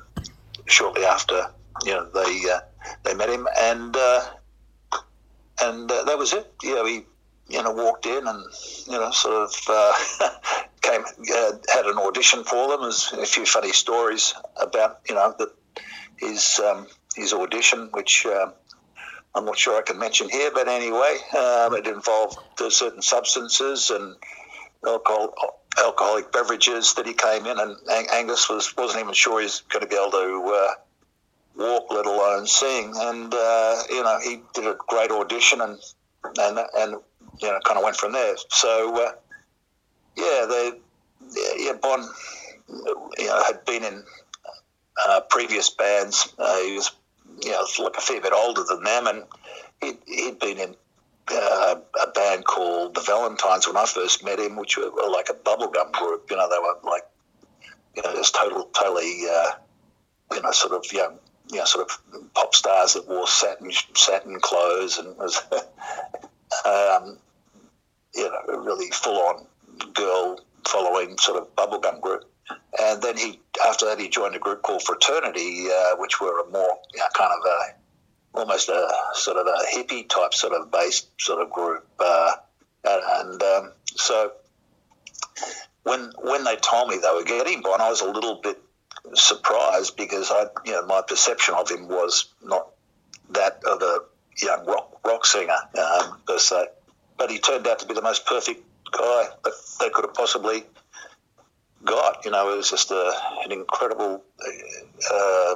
shortly 0.68 1.06
after 1.06 1.48
you 1.84 1.94
know 1.94 2.08
they 2.14 2.44
they 3.04 3.16
met 3.16 3.30
him, 3.30 3.48
and 3.60 3.96
and 5.62 5.90
that 5.90 6.18
was 6.18 6.34
it. 6.34 6.54
Know, 6.64 6.86
he 6.86 7.06
you 7.50 7.64
know 7.64 7.72
walked 7.72 8.06
in 8.06 8.28
and 8.28 8.44
you 8.86 9.00
know 9.00 9.10
sort 9.10 9.50
of 9.50 10.30
came 10.84 11.02
uh, 11.02 11.52
had 11.74 11.86
an 11.86 11.98
audition 11.98 12.44
for 12.44 12.68
them. 12.70 12.82
There's 12.82 13.12
a 13.14 13.26
few 13.26 13.46
funny 13.46 13.72
stories 13.72 14.34
about 14.62 15.00
you 15.10 15.16
know 15.16 15.36
his 16.18 16.60
um, 16.64 16.88
his 17.16 17.34
audition, 17.34 17.90
which. 17.92 18.26
Um, 18.26 18.54
I'm 19.36 19.46
not 19.46 19.58
sure 19.58 19.80
I 19.80 19.82
can 19.82 19.98
mention 19.98 20.30
here, 20.30 20.52
but 20.54 20.68
anyway, 20.68 21.18
um, 21.36 21.74
it 21.74 21.88
involved 21.88 22.38
certain 22.70 23.02
substances 23.02 23.90
and 23.90 24.16
alcohol, 24.86 25.34
alcoholic 25.78 26.32
beverages 26.32 26.94
that 26.96 27.08
he 27.08 27.14
came 27.14 27.46
in, 27.46 27.60
and 27.60 27.76
Ang- 27.92 28.08
Angus 28.14 28.50
was 28.50 28.76
wasn't 28.78 29.02
even 29.02 29.14
sure 29.14 29.42
he's 29.42 29.62
going 29.62 29.82
to 29.82 29.88
be 29.88 29.96
able 29.96 30.12
to 30.12 30.54
uh, 30.56 30.74
walk, 31.56 31.92
let 31.92 32.06
alone 32.06 32.46
sing. 32.46 32.94
And 32.96 33.34
uh, 33.34 33.82
you 33.90 34.04
know, 34.04 34.20
he 34.24 34.42
did 34.54 34.68
a 34.68 34.78
great 34.88 35.12
audition, 35.12 35.62
and 35.62 35.80
and 36.38 36.60
and 36.78 36.96
you 37.40 37.48
know, 37.48 37.60
kind 37.66 37.78
of 37.78 37.84
went 37.84 37.96
from 37.96 38.14
there. 38.14 38.36
So 38.50 39.04
uh, 39.04 39.12
yeah, 40.16 40.46
they 40.48 40.72
yeah, 41.36 41.54
yeah, 41.58 41.74
Bon 41.82 42.08
you 43.18 43.28
know 43.28 43.44
had 43.44 43.66
been 43.66 43.84
in 43.84 44.04
uh, 45.08 45.22
previous 45.30 45.70
bands. 45.70 46.34
Uh, 46.38 46.60
he 46.62 46.76
was 46.76 46.92
you 47.44 47.52
know 47.52 47.66
like 47.80 47.98
a 47.98 48.02
fair 48.02 48.22
bit 48.22 48.34
older 48.34 48.64
than 48.64 48.84
them, 48.84 49.08
and 49.08 49.24
he'd, 49.82 49.98
he'd 50.06 50.40
been 50.40 50.58
in 50.58 50.76
uh, 51.32 51.76
a 52.02 52.12
band 52.12 52.46
called 52.46 52.96
the 52.96 53.02
Valentines 53.02 53.68
when 53.68 53.78
I 53.78 53.86
first 53.86 54.24
met 54.24 54.40
him, 54.40 54.56
which 54.56 54.78
were, 54.78 54.92
were 54.92 55.10
like 55.10 55.30
a 55.30 55.34
bubblegum 55.34 55.92
group. 55.92 56.30
You 56.30 56.38
know, 56.38 56.50
they 56.50 56.58
were 56.58 56.90
like, 56.90 57.04
you 57.96 58.02
know, 58.04 58.14
just 58.16 58.36
total, 58.36 58.66
totally, 58.66 59.24
uh, 59.32 59.52
you 60.32 60.42
know, 60.42 60.52
sort 60.52 60.74
of 60.74 60.92
young, 60.92 61.20
you 61.52 61.60
know, 61.60 61.66
sort 61.66 61.90
of 61.90 62.34
pop 62.34 62.56
stars 62.56 62.94
that 62.94 63.08
wore 63.08 63.28
satin 63.28 63.72
satin 63.96 64.40
clothes 64.40 64.98
and 64.98 65.16
was, 65.18 65.42
um, 66.66 67.18
you 68.16 68.30
know, 68.30 68.58
really 68.58 68.92
full 68.92 69.20
on 69.22 69.46
girl 69.94 70.40
following 70.68 71.18
sort 71.18 71.42
of 71.42 71.56
bubblegum 71.56 72.02
group. 72.02 72.26
And 72.82 73.02
then 73.02 73.18
he, 73.18 73.40
after 73.66 73.86
that, 73.86 74.00
he 74.00 74.10
joined 74.10 74.36
a 74.36 74.40
group 74.40 74.62
called 74.62 74.84
Fraternity, 74.84 75.68
uh, 75.70 75.96
which 75.98 76.20
were 76.20 76.42
a 76.42 76.50
more 76.50 76.80
you 76.94 77.00
know, 77.00 77.06
kind 77.14 77.32
of 77.32 77.46
a, 77.46 78.40
almost 78.40 78.70
a 78.70 78.90
sort 79.14 79.38
of 79.38 79.48
a 79.48 79.76
hippie 79.76 80.08
type 80.10 80.34
sort 80.34 80.54
of 80.54 80.72
based 80.72 81.08
sort 81.20 81.42
of 81.42 81.52
group. 81.52 81.86
Uh, 82.00 82.32
and 82.84 83.04
and 83.06 83.44
um, 83.44 83.72
so 83.86 84.32
when 85.84 86.12
when 86.22 86.44
they 86.44 86.56
told 86.58 86.90
me 86.90 86.98
they 86.98 87.14
were 87.14 87.24
getting 87.24 87.62
Bon, 87.62 87.80
I 87.80 87.90
was 87.90 88.02
a 88.02 88.10
little 88.10 88.36
bit 88.36 88.60
surprised 89.14 89.96
because 89.98 90.32
I, 90.32 90.46
you 90.66 90.74
know, 90.74 90.86
my 90.86 91.02
perception 91.02 91.56
of 91.56 91.70
him 91.70 91.88
was 91.88 92.34
not 92.44 92.70
that 93.32 93.62
of 93.66 93.82
a 93.82 94.00
young 94.42 94.66
rock 94.66 95.00
rock 95.06 95.26
singer 95.26 95.56
um, 95.78 96.22
per 96.26 96.38
se. 96.38 96.66
But 97.18 97.30
he 97.30 97.40
turned 97.40 97.68
out 97.68 97.80
to 97.80 97.86
be 97.86 97.94
the 97.94 98.02
most 98.02 98.26
perfect 98.26 98.64
guy 98.94 99.28
that 99.44 99.54
they 99.80 99.90
could 99.90 100.06
have 100.06 100.14
possibly 100.14 100.64
got. 101.84 102.26
You 102.26 102.32
know, 102.32 102.54
it 102.54 102.58
was 102.58 102.70
just 102.70 102.92
a, 102.92 103.14
an 103.44 103.52
incredible. 103.52 104.24
Uh, 105.12 105.56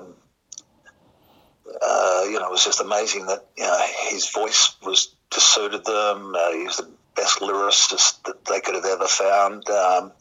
uh, 1.81 2.23
you 2.26 2.39
know, 2.39 2.47
it 2.47 2.51
was 2.51 2.64
just 2.64 2.81
amazing 2.81 3.27
that 3.27 3.45
you 3.57 3.64
know 3.64 3.80
his 4.09 4.30
voice 4.30 4.76
was 4.84 5.15
just 5.31 5.53
suited 5.53 5.85
them. 5.85 6.35
Uh, 6.35 6.51
he 6.51 6.64
was 6.64 6.77
the 6.77 6.89
best 7.15 7.39
lyricist 7.39 8.23
that 8.23 8.45
they 8.45 8.59
could 8.61 8.76
have 8.76 8.85
ever 8.85 9.07
found. 9.07 9.69
Um, 9.69 10.11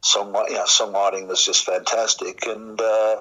song, 0.00 0.34
you 0.48 0.54
know, 0.54 0.64
songwriting 0.64 1.28
was 1.28 1.44
just 1.44 1.64
fantastic, 1.64 2.46
and 2.46 2.80
uh, 2.80 3.20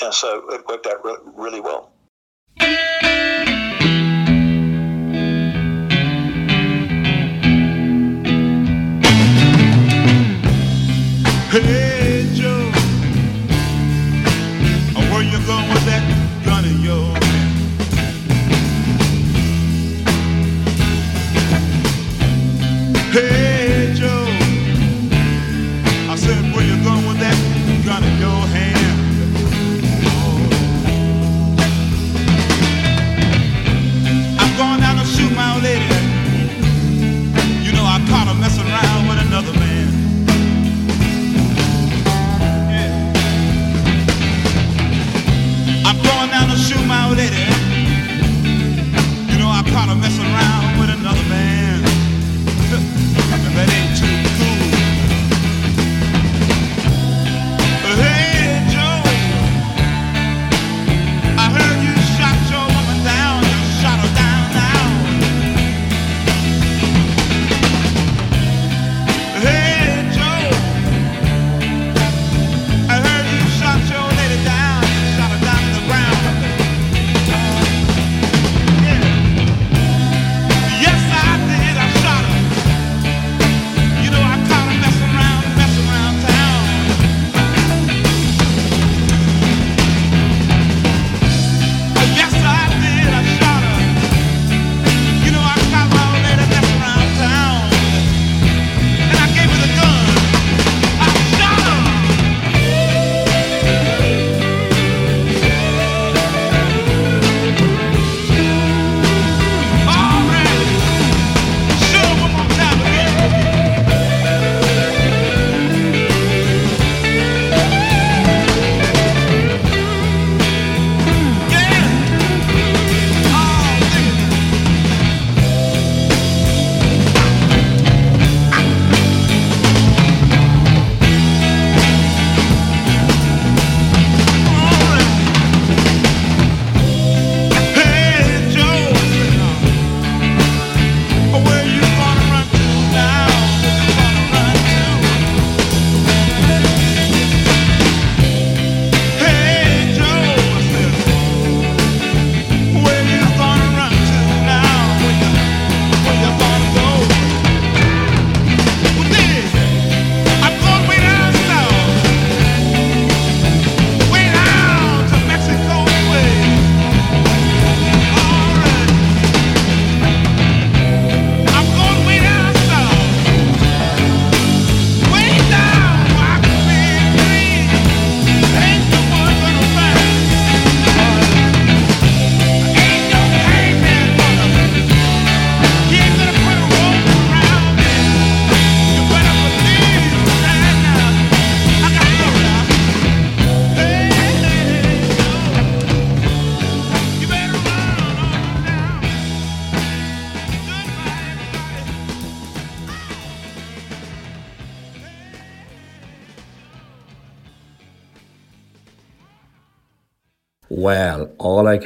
yeah, 0.00 0.10
so 0.10 0.48
it 0.50 0.66
worked 0.66 0.86
out 0.86 1.04
re- 1.04 1.32
really 1.36 1.60
well. 1.60 1.92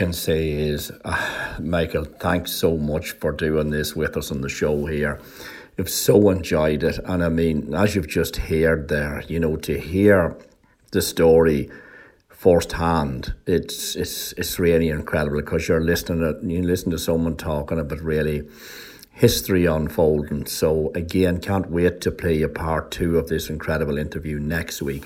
Can 0.01 0.13
say 0.15 0.53
is, 0.53 0.91
uh, 1.05 1.57
Michael, 1.61 2.07
thanks 2.07 2.53
so 2.53 2.75
much 2.79 3.11
for 3.11 3.33
doing 3.33 3.69
this 3.69 3.95
with 3.95 4.17
us 4.17 4.31
on 4.31 4.41
the 4.41 4.49
show 4.49 4.87
here. 4.87 5.21
I've 5.79 5.91
so 5.91 6.31
enjoyed 6.31 6.83
it. 6.85 6.99
And 7.05 7.23
I 7.23 7.29
mean, 7.29 7.75
as 7.75 7.95
you've 7.95 8.09
just 8.09 8.37
heard 8.37 8.89
there, 8.89 9.23
you 9.29 9.39
know, 9.39 9.57
to 9.57 9.79
hear 9.79 10.39
the 10.93 11.03
story 11.03 11.69
firsthand, 12.31 13.35
it's 13.47 13.95
it's 13.95 14.33
it's 14.39 14.59
really 14.59 14.89
incredible 14.89 15.37
because 15.37 15.69
you're 15.69 15.85
listening 15.85 16.21
to 16.21 16.49
you 16.49 16.63
listen 16.63 16.91
to 16.93 16.99
someone 16.99 17.37
talking 17.37 17.79
about 17.79 18.01
really 18.01 18.49
history 19.13 19.67
unfolding. 19.67 20.47
So 20.47 20.93
again, 20.95 21.43
can't 21.43 21.71
wait 21.71 22.01
to 22.01 22.11
play 22.11 22.41
a 22.41 22.49
part 22.49 22.91
two 22.91 23.19
of 23.19 23.29
this 23.29 23.51
incredible 23.51 23.99
interview 23.99 24.39
next 24.39 24.81
week. 24.81 25.05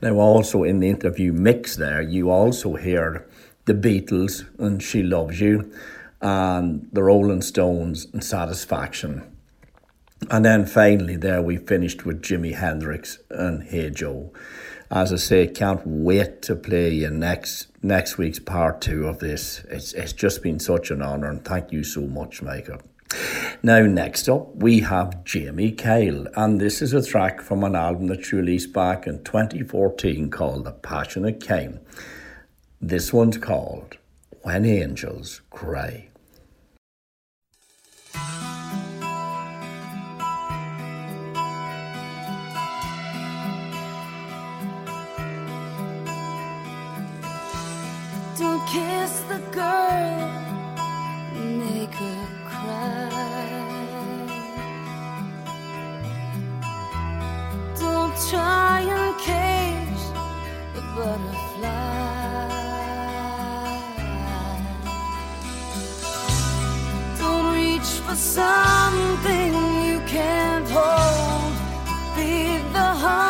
Now, 0.00 0.14
also 0.20 0.62
in 0.62 0.78
the 0.78 0.88
interview 0.88 1.32
mix 1.32 1.74
there, 1.74 2.00
you 2.00 2.30
also 2.30 2.76
hear 2.76 3.26
the 3.66 3.74
Beatles 3.74 4.46
and 4.58 4.82
She 4.82 5.02
Loves 5.02 5.40
You, 5.40 5.72
and 6.20 6.88
the 6.92 7.02
Rolling 7.02 7.42
Stones 7.42 8.06
and 8.12 8.24
Satisfaction. 8.24 9.36
And 10.30 10.44
then 10.44 10.64
finally, 10.64 11.16
there 11.16 11.42
we 11.42 11.58
finished 11.58 12.06
with 12.06 12.22
Jimi 12.22 12.54
Hendrix 12.54 13.18
and 13.30 13.64
Hey 13.64 13.90
Joe. 13.90 14.32
As 14.90 15.12
I 15.12 15.16
say, 15.16 15.46
can't 15.48 15.82
wait 15.84 16.42
to 16.42 16.56
play 16.56 16.90
you 16.90 17.10
next 17.10 17.66
next 17.82 18.18
week's 18.18 18.38
part 18.38 18.80
two 18.80 19.06
of 19.06 19.18
this. 19.18 19.64
It's 19.68 19.92
it's 19.92 20.12
just 20.12 20.42
been 20.42 20.58
such 20.58 20.90
an 20.90 21.02
honour, 21.02 21.28
and 21.28 21.44
thank 21.44 21.72
you 21.72 21.84
so 21.84 22.02
much, 22.02 22.40
Michael. 22.40 22.80
Now, 23.62 23.82
next 23.82 24.28
up, 24.28 24.56
we 24.56 24.80
have 24.80 25.24
Jamie 25.24 25.72
Kyle, 25.72 26.26
and 26.34 26.60
this 26.60 26.82
is 26.82 26.92
a 26.92 27.04
track 27.04 27.40
from 27.40 27.62
an 27.62 27.76
album 27.76 28.08
that 28.08 28.24
she 28.24 28.36
released 28.36 28.72
back 28.72 29.06
in 29.06 29.22
2014 29.22 30.30
called 30.30 30.64
The 30.64 30.72
Passionate 30.72 31.44
Kind. 31.44 31.80
This 32.80 33.10
one's 33.10 33.38
called 33.38 33.96
When 34.42 34.66
Angels 34.66 35.40
Cry. 35.50 36.08
Don't 48.38 48.66
kiss 48.68 49.20
the 49.30 49.40
girl, 49.50 50.30
make 51.34 51.94
her 51.94 52.28
cry. 52.44 53.08
Don't 57.80 58.14
try 58.28 58.80
and 58.82 59.18
cage 59.20 60.04
the 60.74 60.82
butterfly. 60.94 62.15
For 68.06 68.14
something 68.14 69.52
you 69.84 70.00
can't 70.06 70.68
hold. 70.68 71.54
Feed 72.14 72.62
the 72.72 72.88
hunger 73.02 73.25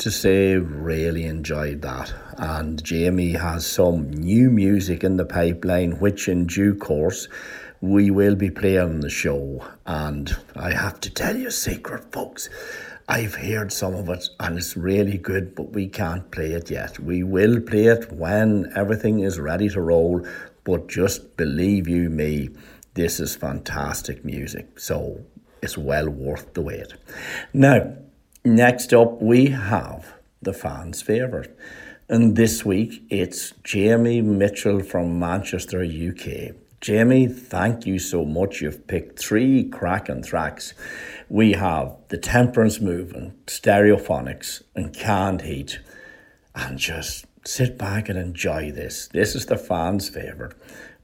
to 0.00 0.10
say, 0.10 0.56
really 0.56 1.24
enjoyed 1.24 1.82
that. 1.82 2.12
And 2.38 2.82
Jamie 2.82 3.32
has 3.32 3.66
some 3.66 4.10
new 4.10 4.50
music 4.50 5.04
in 5.04 5.16
the 5.16 5.26
pipeline, 5.26 5.98
which 6.00 6.26
in 6.26 6.46
due 6.46 6.74
course 6.74 7.28
we 7.82 8.10
will 8.10 8.34
be 8.34 8.50
playing 8.50 9.00
the 9.00 9.10
show. 9.10 9.64
And 9.86 10.34
I 10.56 10.72
have 10.72 11.00
to 11.00 11.10
tell 11.10 11.36
you 11.36 11.48
a 11.48 11.52
secret, 11.52 12.12
folks. 12.12 12.48
I've 13.08 13.34
heard 13.34 13.72
some 13.72 13.94
of 13.94 14.08
it 14.08 14.24
and 14.38 14.56
it's 14.56 14.76
really 14.76 15.18
good, 15.18 15.54
but 15.54 15.72
we 15.72 15.88
can't 15.88 16.30
play 16.30 16.52
it 16.52 16.70
yet. 16.70 16.98
We 16.98 17.22
will 17.22 17.60
play 17.60 17.86
it 17.86 18.10
when 18.12 18.72
everything 18.74 19.20
is 19.20 19.38
ready 19.38 19.68
to 19.68 19.80
roll, 19.82 20.26
but 20.64 20.88
just 20.88 21.36
believe 21.36 21.88
you 21.88 22.08
me, 22.08 22.50
this 22.94 23.20
is 23.20 23.36
fantastic 23.36 24.24
music. 24.24 24.78
So 24.78 25.20
it's 25.62 25.76
well 25.76 26.08
worth 26.08 26.54
the 26.54 26.62
wait. 26.62 26.94
Now, 27.52 27.96
Next 28.44 28.94
up, 28.94 29.20
we 29.20 29.48
have 29.48 30.14
the 30.40 30.54
fans' 30.54 31.02
favourite. 31.02 31.50
And 32.08 32.36
this 32.36 32.64
week, 32.64 33.02
it's 33.10 33.52
Jamie 33.62 34.22
Mitchell 34.22 34.80
from 34.80 35.18
Manchester, 35.18 35.84
UK. 35.84 36.56
Jamie, 36.80 37.26
thank 37.26 37.84
you 37.84 37.98
so 37.98 38.24
much. 38.24 38.62
You've 38.62 38.86
picked 38.86 39.18
three 39.18 39.68
cracking 39.68 40.22
tracks. 40.22 40.72
We 41.28 41.52
have 41.52 41.94
The 42.08 42.16
Temperance 42.16 42.80
Movement, 42.80 43.44
Stereophonics, 43.44 44.62
and 44.74 44.94
Canned 44.94 45.42
Heat. 45.42 45.78
And 46.54 46.78
just 46.78 47.26
sit 47.44 47.76
back 47.76 48.08
and 48.08 48.18
enjoy 48.18 48.72
this. 48.72 49.08
This 49.08 49.34
is 49.34 49.44
the 49.44 49.58
fans' 49.58 50.08
favourite, 50.08 50.54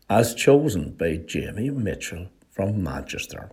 as 0.09 0.35
chosen 0.35 0.93
by 0.93 1.17
Jamie 1.19 1.69
Mitchell 1.69 2.29
from 2.51 2.83
Manchester. 2.83 3.51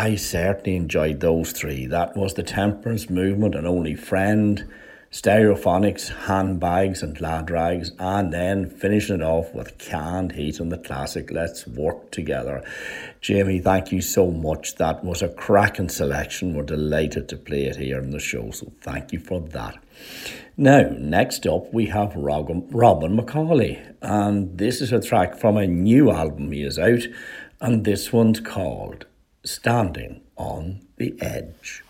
I 0.00 0.14
certainly 0.14 0.76
enjoyed 0.76 1.20
those 1.20 1.52
three. 1.52 1.84
That 1.84 2.16
was 2.16 2.32
the 2.32 2.42
Temperance 2.42 3.10
Movement 3.10 3.54
and 3.54 3.66
Only 3.66 3.94
Friend, 3.94 4.64
Stereophonics, 5.12 6.08
Handbags 6.24 7.02
and 7.02 7.20
Lad 7.20 7.50
Rags, 7.50 7.92
and 7.98 8.32
then 8.32 8.70
finishing 8.70 9.16
it 9.16 9.22
off 9.22 9.52
with 9.52 9.76
Canned 9.76 10.32
Heat 10.32 10.58
and 10.58 10.72
the 10.72 10.78
classic 10.78 11.30
Let's 11.30 11.66
Work 11.66 12.12
Together. 12.12 12.64
Jamie, 13.20 13.58
thank 13.58 13.92
you 13.92 14.00
so 14.00 14.30
much. 14.30 14.76
That 14.76 15.04
was 15.04 15.20
a 15.20 15.28
cracking 15.28 15.90
selection. 15.90 16.54
We're 16.54 16.62
delighted 16.62 17.28
to 17.28 17.36
play 17.36 17.66
it 17.66 17.76
here 17.76 17.98
in 17.98 18.10
the 18.10 18.20
show, 18.20 18.52
so 18.52 18.72
thank 18.80 19.12
you 19.12 19.20
for 19.20 19.42
that. 19.48 19.76
Now, 20.56 20.88
next 20.96 21.46
up, 21.46 21.74
we 21.74 21.84
have 21.88 22.16
Robin, 22.16 22.66
Robin 22.70 23.18
McAuley, 23.18 23.96
and 24.00 24.56
this 24.56 24.80
is 24.80 24.94
a 24.94 25.00
track 25.02 25.36
from 25.36 25.58
a 25.58 25.66
new 25.66 26.10
album 26.10 26.52
he 26.52 26.62
is 26.62 26.78
out, 26.78 27.02
and 27.60 27.84
this 27.84 28.14
one's 28.14 28.40
called 28.40 29.04
Standing 29.42 30.20
on 30.36 30.86
the 30.96 31.16
Edge. 31.20 31.82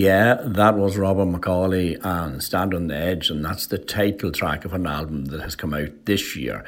Yeah, 0.00 0.38
that 0.42 0.78
was 0.78 0.96
Robert 0.96 1.26
McAuley 1.26 2.02
and 2.02 2.42
Stand 2.42 2.72
on 2.72 2.86
the 2.86 2.96
Edge, 2.96 3.28
and 3.28 3.44
that's 3.44 3.66
the 3.66 3.76
title 3.76 4.32
track 4.32 4.64
of 4.64 4.72
an 4.72 4.86
album 4.86 5.26
that 5.26 5.42
has 5.42 5.54
come 5.54 5.74
out 5.74 6.06
this 6.06 6.34
year. 6.34 6.64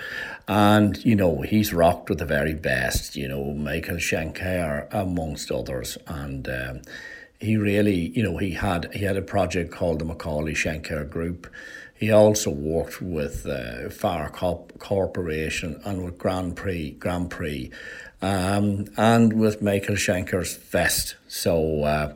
And, 0.46 1.02
you 1.02 1.16
know, 1.16 1.40
he's 1.40 1.72
rocked 1.72 2.10
with 2.10 2.18
the 2.18 2.26
very 2.26 2.52
best, 2.52 3.16
you 3.16 3.26
know, 3.26 3.54
Michael 3.54 3.96
Schenker 3.96 4.86
amongst 4.92 5.50
others. 5.50 5.96
And 6.06 6.46
um, 6.46 6.82
he 7.40 7.56
really, 7.56 8.10
you 8.14 8.22
know, 8.22 8.36
he 8.36 8.50
had 8.50 8.92
he 8.92 9.06
had 9.06 9.16
a 9.16 9.22
project 9.22 9.72
called 9.72 10.00
the 10.00 10.04
McAuley 10.04 10.52
Schenker 10.52 11.08
Group. 11.08 11.50
He 11.94 12.10
also 12.10 12.50
worked 12.50 13.00
with 13.00 13.46
uh, 13.46 13.88
Far 13.88 14.28
Corp- 14.28 14.78
Corporation 14.78 15.80
and 15.86 16.04
with 16.04 16.18
Grand 16.18 16.54
Prix, 16.54 16.90
Grand 16.98 17.30
Prix, 17.30 17.70
um, 18.20 18.88
and 18.98 19.32
with 19.32 19.62
Michael 19.62 19.94
Schenker's 19.94 20.54
Fest. 20.54 21.16
So. 21.28 21.84
Uh, 21.84 22.14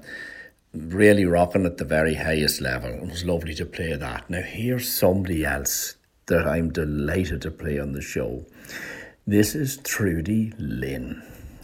really 0.76 1.24
rocking 1.24 1.66
at 1.66 1.78
the 1.78 1.84
very 1.84 2.14
highest 2.14 2.60
level. 2.60 2.90
It 2.90 3.08
was 3.08 3.24
lovely 3.24 3.54
to 3.54 3.66
play 3.66 3.94
that. 3.96 4.28
Now, 4.28 4.42
here's 4.42 4.92
somebody 4.92 5.44
else 5.44 5.96
that 6.26 6.46
I'm 6.46 6.72
delighted 6.72 7.42
to 7.42 7.50
play 7.50 7.78
on 7.78 7.92
the 7.92 8.02
show. 8.02 8.44
This 9.26 9.54
is 9.54 9.78
Trudy 9.78 10.52
Lynn. 10.58 11.22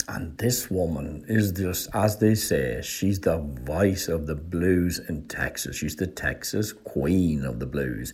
And 0.08 0.36
this 0.38 0.70
woman 0.70 1.24
is 1.28 1.52
just, 1.52 1.88
as 1.94 2.18
they 2.18 2.34
say, 2.34 2.80
she's 2.82 3.20
the 3.20 3.38
voice 3.38 4.08
of 4.08 4.26
the 4.26 4.34
blues 4.34 4.98
in 4.98 5.28
Texas. 5.28 5.76
She's 5.76 5.96
the 5.96 6.06
Texas 6.06 6.72
queen 6.72 7.44
of 7.44 7.60
the 7.60 7.66
blues. 7.66 8.12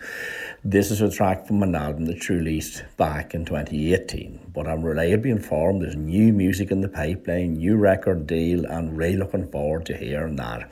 This 0.65 0.91
is 0.91 1.01
a 1.01 1.11
track 1.11 1.47
from 1.47 1.63
an 1.63 1.75
album 1.75 2.07
that 2.07 2.23
she 2.23 2.35
released 2.35 2.85
back 2.97 3.35
in 3.35 3.45
2018. 3.45 4.53
But 4.55 4.67
I'm 4.67 4.83
reliably 4.83 5.31
informed 5.31 5.83
there's 5.83 5.97
new 5.97 6.33
music 6.33 6.71
in 6.71 6.81
the 6.81 6.89
pipeline, 6.89 7.55
new 7.55 7.77
record 7.77 8.27
deal, 8.27 8.65
and 8.67 8.97
really 8.97 9.17
looking 9.17 9.51
forward 9.51 9.87
to 9.87 9.97
hearing 9.97 10.37
that. 10.37 10.71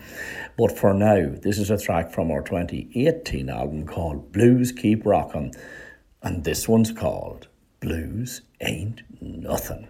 But 0.56 0.76
for 0.76 0.94
now, 0.94 1.32
this 1.42 1.58
is 1.58 1.70
a 1.70 1.78
track 1.78 2.12
from 2.12 2.30
our 2.30 2.42
2018 2.42 3.48
album 3.48 3.86
called 3.86 4.32
Blues 4.32 4.72
Keep 4.72 5.06
Rockin'. 5.06 5.52
And 6.22 6.44
this 6.44 6.68
one's 6.68 6.92
called 6.92 7.48
Blues 7.80 8.42
Ain't 8.60 9.02
Nothing. 9.20 9.88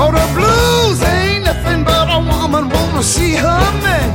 Oh, 0.00 0.12
the 0.12 0.26
blues 0.32 1.02
ain't 1.02 1.42
nothing 1.44 1.82
but 1.82 2.06
a 2.08 2.20
woman 2.20 2.68
wanna 2.68 3.02
see 3.02 3.34
her 3.34 3.64
man. 3.82 4.10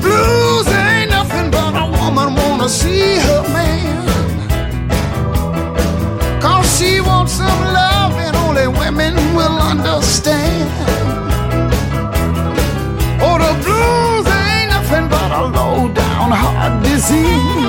Blues 0.00 0.68
ain't 0.68 1.10
nothing 1.10 1.50
but 1.50 1.74
a 1.74 1.86
woman 1.98 2.36
wanna 2.36 2.68
see 2.68 3.18
her 3.26 3.42
man. 3.56 4.06
Cause 6.40 6.78
she 6.78 7.00
wants 7.00 7.32
some 7.32 7.60
love 7.80 8.12
and 8.12 8.36
only 8.36 8.68
women 8.68 9.14
will 9.34 9.58
understand. 9.72 10.70
Oh, 13.20 13.36
the 13.44 13.52
blues 13.64 14.26
ain't 14.42 14.70
nothing 14.70 15.08
but 15.08 15.30
a 15.32 15.42
low 15.56 15.92
down 15.92 16.30
heart 16.30 16.84
disease. 16.84 17.67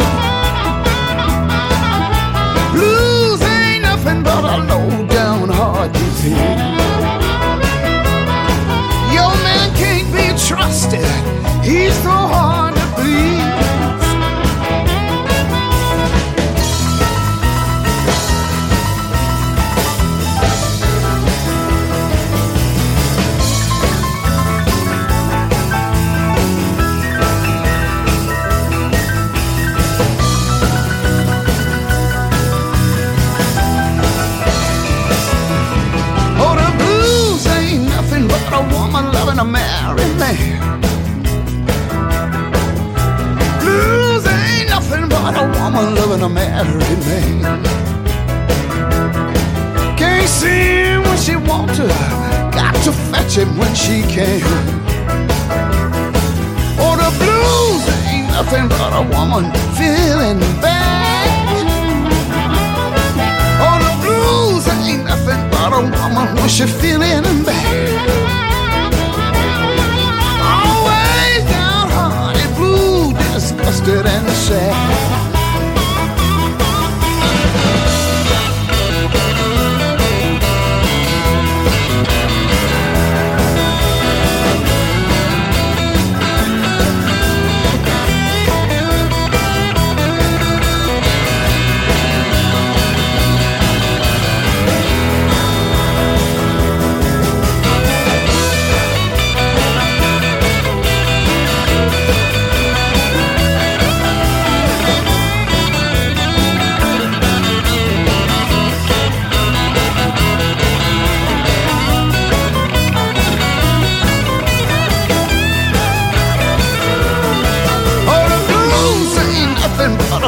Your 9.16 9.34
man 9.44 9.68
can't 9.76 10.10
be 10.14 10.28
trusted, 10.48 11.04
he's 11.64 11.96
so 12.04 12.19
a 39.40 39.46
married 39.46 40.18
man. 40.18 40.82
Blues 43.62 44.28
ain't 44.28 44.68
nothing 44.68 45.08
but 45.08 45.34
a 45.34 45.46
woman 45.58 45.96
loving 45.96 46.24
a 46.24 46.28
married 46.28 47.00
man. 47.08 47.64
Can't 49.96 50.28
see 50.28 50.84
him 50.84 51.04
when 51.04 51.18
she 51.18 51.38
want 51.38 51.74
to, 51.76 51.88
got 52.52 52.76
to 52.84 52.92
fetch 52.92 53.38
him 53.38 53.58
when 53.58 53.74
she 53.76 54.02
can. 54.02 54.42
Oh, 56.84 56.96
the 57.00 57.10
blues 57.22 57.86
ain't 58.12 58.28
nothing 58.36 58.68
but 58.68 58.92
a 58.92 59.04
woman 59.16 59.46
feeling 59.78 60.40
bad. 60.60 61.30
Oh, 63.64 63.78
the 63.86 63.94
blues 64.04 64.68
ain't 64.68 65.06
nothing 65.06 65.42
but 65.50 65.72
a 65.72 65.82
woman 65.82 66.36
when 66.36 66.50
she 66.50 66.66
feeling 66.66 67.46
bad. 67.46 68.39
Disgusted, 73.70 74.06
and 74.08 74.30
sad. 74.30 75.19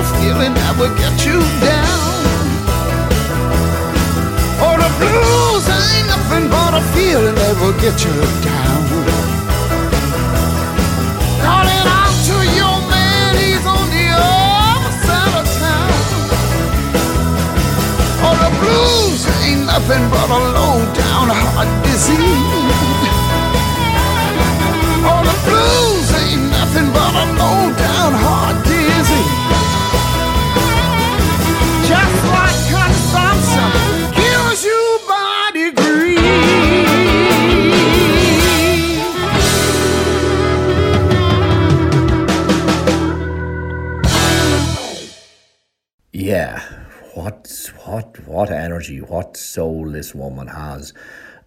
A 0.02 0.03
feeling 0.18 0.53
that 0.57 0.73
will 0.80 0.94
get 0.98 1.14
you 1.26 1.38
down. 1.61 2.02
Oh, 4.65 4.76
the 4.82 4.90
blues 4.98 5.65
ain't 5.69 6.07
nothing 6.10 6.45
but 6.49 6.73
a 6.73 6.84
feeling 6.94 7.36
that 7.38 7.53
will 7.61 7.78
get 7.78 7.98
you 8.02 8.15
down. 8.41 8.82
Calling 11.45 11.86
out 12.02 12.15
to 12.30 12.38
your 12.57 12.78
man, 12.90 13.32
he's 13.41 13.65
on 13.76 13.86
the 13.94 14.07
other 14.10 14.94
side 15.06 15.36
of 15.38 15.45
town. 15.61 15.94
Oh, 18.26 18.36
the 18.41 18.52
blues 18.57 19.22
ain't 19.45 19.69
nothing 19.69 20.03
but 20.10 20.28
a 20.34 20.40
low 20.57 20.78
down 20.98 21.28
heart 21.30 21.69
disease. 21.86 23.06
Oh, 25.06 25.22
the 25.30 25.38
blues 25.45 26.10
ain't 26.26 26.45
nothing 26.57 26.90
but 26.90 27.14
a 27.22 27.26
low 27.38 27.61
down 27.86 28.14
heart 28.18 28.70
what 48.41 48.49
energy, 48.49 48.97
what 48.97 49.38
soul 49.38 49.91
this 49.91 50.15
woman 50.15 50.47
has. 50.47 50.95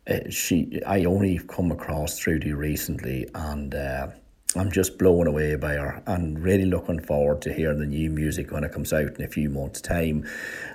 Uh, 0.09 0.31
she, 0.31 0.81
I 0.87 1.03
only 1.07 1.41
come 1.49 1.73
across 1.73 2.17
Trudy 2.17 2.53
recently, 2.53 3.27
and 3.35 3.75
uh, 3.75 4.07
I'm 4.55 4.71
just 4.71 4.97
blown 4.97 5.27
away 5.27 5.57
by 5.57 5.73
her 5.73 6.01
and 6.07 6.39
really 6.39 6.67
looking 6.67 7.01
forward 7.01 7.43
to 7.43 7.53
hearing 7.53 7.81
the 7.81 7.87
new 7.87 8.11
music 8.11 8.53
when 8.53 8.63
it 8.63 8.71
comes 8.71 8.93
out 8.93 9.19
in 9.19 9.25
a 9.25 9.29
few 9.29 9.51
months' 9.51 9.81
time. 9.81 10.25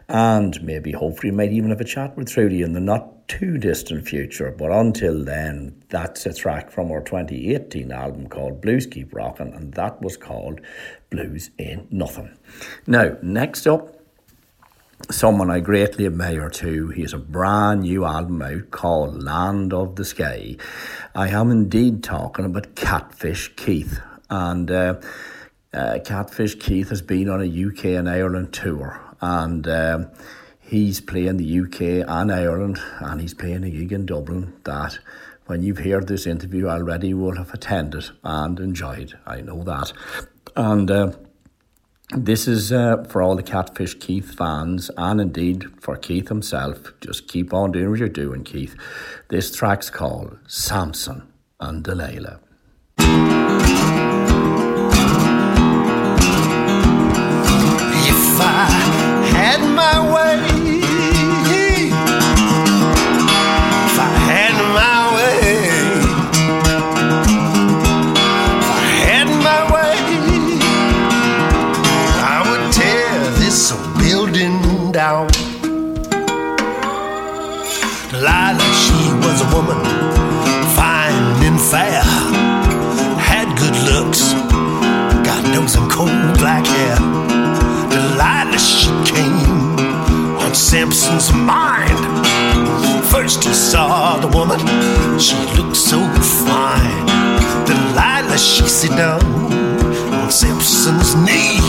And 0.09 0.61
maybe, 0.61 0.91
hopefully, 0.91 1.31
might 1.31 1.53
even 1.53 1.69
have 1.69 1.79
a 1.79 1.85
chat 1.85 2.17
with 2.17 2.29
Trudy 2.29 2.63
in 2.63 2.73
the 2.73 2.81
not 2.81 3.29
too 3.29 3.57
distant 3.57 4.05
future. 4.05 4.51
But 4.51 4.73
until 4.73 5.23
then, 5.23 5.81
that's 5.87 6.25
a 6.25 6.33
track 6.33 6.69
from 6.69 6.91
our 6.91 6.99
2018 6.99 7.93
album 7.93 8.27
called 8.27 8.59
Blues 8.59 8.87
Keep 8.87 9.15
Rockin', 9.15 9.53
and 9.53 9.73
that 9.75 10.01
was 10.01 10.17
called 10.17 10.59
Blues 11.11 11.49
Ain't 11.59 11.93
Nothing. 11.93 12.37
Now, 12.87 13.15
next 13.21 13.67
up, 13.67 13.98
someone 15.11 15.49
I 15.49 15.59
greatly 15.59 16.05
admire 16.05 16.49
too. 16.49 16.89
He 16.89 17.01
has 17.01 17.13
a 17.13 17.17
brand 17.17 17.81
new 17.81 18.05
album 18.05 18.41
out 18.41 18.71
called 18.71 19.23
Land 19.23 19.73
of 19.73 19.95
the 19.95 20.05
Sky. 20.05 20.57
I 21.15 21.29
am 21.29 21.51
indeed 21.51 22.03
talking 22.03 22.45
about 22.45 22.75
Catfish 22.75 23.55
Keith. 23.55 23.99
And 24.29 24.69
uh, 24.69 25.01
uh, 25.73 25.99
Catfish 26.05 26.55
Keith 26.55 26.89
has 26.89 27.01
been 27.01 27.29
on 27.29 27.41
a 27.41 27.67
UK 27.67 27.85
and 27.85 28.09
Ireland 28.09 28.53
tour. 28.53 29.01
And 29.21 29.67
um, 29.67 30.11
he's 30.59 31.01
playing 31.01 31.37
the 31.37 31.59
UK 31.61 32.07
and 32.07 32.31
Ireland. 32.31 32.79
And 32.99 33.19
he's 33.19 33.33
playing 33.33 33.63
a 33.63 33.69
gig 33.69 33.91
in 33.91 34.05
Dublin 34.05 34.53
that 34.65 34.99
when 35.47 35.63
you've 35.63 35.79
heard 35.79 36.07
this 36.07 36.27
interview 36.27 36.67
already 36.67 37.15
will 37.15 37.35
have 37.37 37.53
attended 37.53 38.05
and 38.23 38.59
enjoyed. 38.59 39.17
I 39.25 39.41
know 39.41 39.63
that. 39.63 39.91
And... 40.55 41.25
This 42.17 42.47
is 42.47 42.71
uh, 42.71 43.03
for 43.03 43.21
all 43.21 43.35
the 43.35 43.43
Catfish 43.43 43.93
Keith 43.99 44.33
fans, 44.33 44.89
and 44.97 45.21
indeed 45.21 45.65
for 45.79 45.95
Keith 45.95 46.27
himself. 46.27 46.91
Just 47.01 47.27
keep 47.27 47.53
on 47.53 47.71
doing 47.71 47.91
what 47.91 47.99
you're 47.99 48.09
doing, 48.09 48.43
Keith. 48.43 48.75
This 49.27 49.55
track's 49.55 49.91
called 49.91 50.39
Samson 50.47 51.31
and 51.59 51.83
Delilah. 51.83 52.39
If 52.97 53.05
I 58.41 58.65
had 59.31 59.61
my 59.75 59.99
way, 60.11 60.58
black 86.39 86.65
hair. 86.65 86.95
Delilah, 87.91 88.57
she 88.57 88.89
came 89.03 89.75
on 90.39 90.55
Samson's 90.55 91.31
mind. 91.33 91.99
First 93.11 93.43
he 93.43 93.53
saw 93.53 94.17
the 94.17 94.27
woman, 94.27 94.59
she 95.19 95.35
looked 95.57 95.75
so 95.75 95.99
fine. 96.47 97.05
Delilah, 97.67 98.37
she 98.37 98.63
sit 98.67 98.91
down 98.91 99.21
on 100.13 100.31
Samson's 100.31 101.13
knee. 101.15 101.59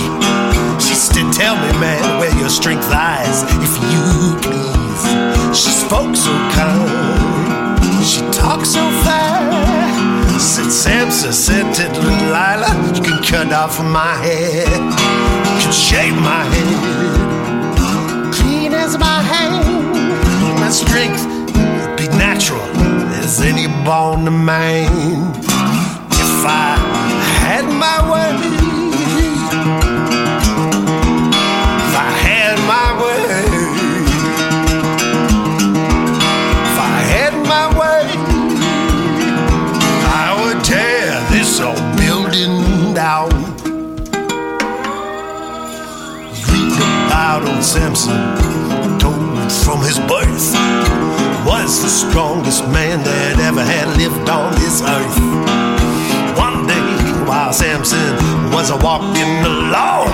She 0.78 0.94
said, 0.94 1.32
Tell 1.32 1.56
me, 1.56 1.70
man, 1.80 2.20
where 2.20 2.34
your 2.38 2.48
strength 2.48 2.88
lies, 2.90 3.42
if 3.66 3.74
you 3.92 4.38
please. 4.40 5.04
She 5.58 5.70
spoke 5.70 6.14
so 6.14 6.32
kind, 6.54 8.06
she 8.06 8.20
talked 8.30 8.66
so 8.66 8.82
fast. 9.02 9.39
Said 10.40 10.72
Samson, 10.72 11.32
said 11.34 11.74
to 11.74 11.82
Delilah, 11.92 12.72
You 12.94 13.02
can 13.02 13.22
cut 13.22 13.52
off 13.52 13.78
my 13.84 14.14
head, 14.24 14.66
you 14.66 15.60
can 15.62 15.72
shave 15.72 16.14
my 16.14 16.44
head, 16.44 18.34
clean 18.34 18.72
as 18.72 18.98
my 18.98 19.20
hand. 19.22 19.94
My 20.58 20.70
strength 20.70 21.24
would 21.54 21.96
be 21.98 22.08
natural 22.16 22.62
as 23.22 23.40
any 23.42 23.66
born 23.84 24.24
to 24.24 24.30
man. 24.30 24.90
If 26.10 26.44
I 26.46 26.76
had 27.42 27.66
my 27.66 27.98
way, 28.10 28.59
old 47.48 47.64
Samson, 47.64 48.16
told 48.98 49.50
from 49.64 49.80
his 49.82 49.98
birth, 50.10 50.54
was 51.46 51.82
the 51.82 51.88
strongest 51.88 52.64
man 52.68 53.02
that 53.04 53.38
ever 53.40 53.64
had 53.64 53.88
lived 53.96 54.28
on 54.28 54.52
this 54.60 54.82
earth. 54.82 55.18
One 56.38 56.66
day, 56.66 56.80
while 57.28 57.52
Samson 57.52 58.14
was 58.52 58.70
a 58.70 58.76
walking 58.76 59.32
along, 59.44 60.08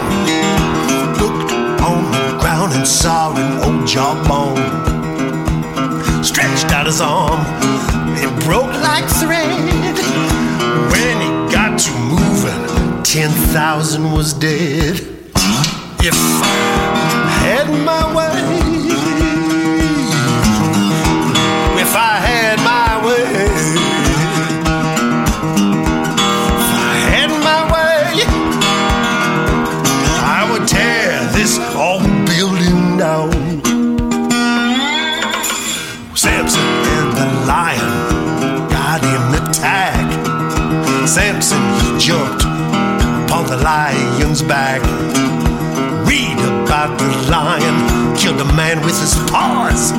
looked 1.20 1.53
on 1.82 2.11
the 2.12 2.39
ground 2.40 2.73
and 2.74 2.86
saw 2.86 3.35
an 3.36 3.59
old 3.65 3.86
jawbone. 3.86 4.57
Stretched 6.24 6.73
out 6.73 6.86
his 6.86 7.01
arm, 7.01 7.40
it 8.16 8.32
broke 8.44 8.73
like 8.82 9.09
thread. 9.20 9.97
When 10.93 11.16
he 11.20 11.31
got 11.53 11.78
to 11.78 11.93
moving, 11.98 13.03
10,000 13.03 14.12
was 14.12 14.32
dead. 14.32 15.01
If 16.01 16.85
had 17.47 17.68
my 17.70 18.05
way, 18.16 18.39
if 21.81 21.93
I 21.94 22.14
had 22.28 22.59
my 22.73 22.90
way, 23.06 23.27
if 26.59 26.70
I 26.89 26.94
had 27.12 27.31
my 27.48 27.62
way, 27.74 28.02
I 30.36 30.40
would 30.51 30.66
tear 30.66 31.23
this 31.39 31.60
old 31.77 32.02
building 32.27 32.98
down. 32.98 33.31
Samson 36.16 36.68
and 36.97 37.10
the 37.20 37.28
lion 37.47 37.94
got 38.68 39.05
in 39.14 39.23
the 39.35 39.43
tag. 39.52 40.06
Samson 41.06 41.62
jumped 42.01 42.43
upon 42.43 43.47
the 43.47 43.59
lion's 43.62 44.43
back. 44.43 44.82
About 46.77 46.98
the 46.98 47.31
lion 47.31 48.16
killed 48.19 48.39
a 48.39 48.44
man 48.55 48.85
with 48.85 49.01
his 49.01 49.15
paws. 49.31 49.93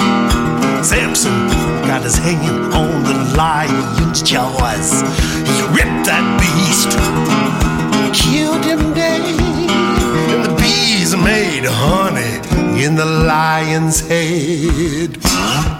Samson 0.87 1.47
got 1.87 2.03
his 2.03 2.15
hand 2.19 2.71
on 2.71 3.03
the 3.03 3.33
lion's 3.35 4.21
jaws. 4.21 5.01
He 5.01 5.57
ripped 5.73 6.05
that 6.05 6.25
beast, 6.37 6.93
killed 8.13 8.63
him 8.63 8.93
dead. 8.93 9.23
And 10.29 10.45
the 10.45 10.55
bees 10.61 11.15
made 11.15 11.65
honey 11.65 12.85
in 12.85 12.95
the 12.95 13.05
lion's 13.05 13.99
head. 14.01 15.76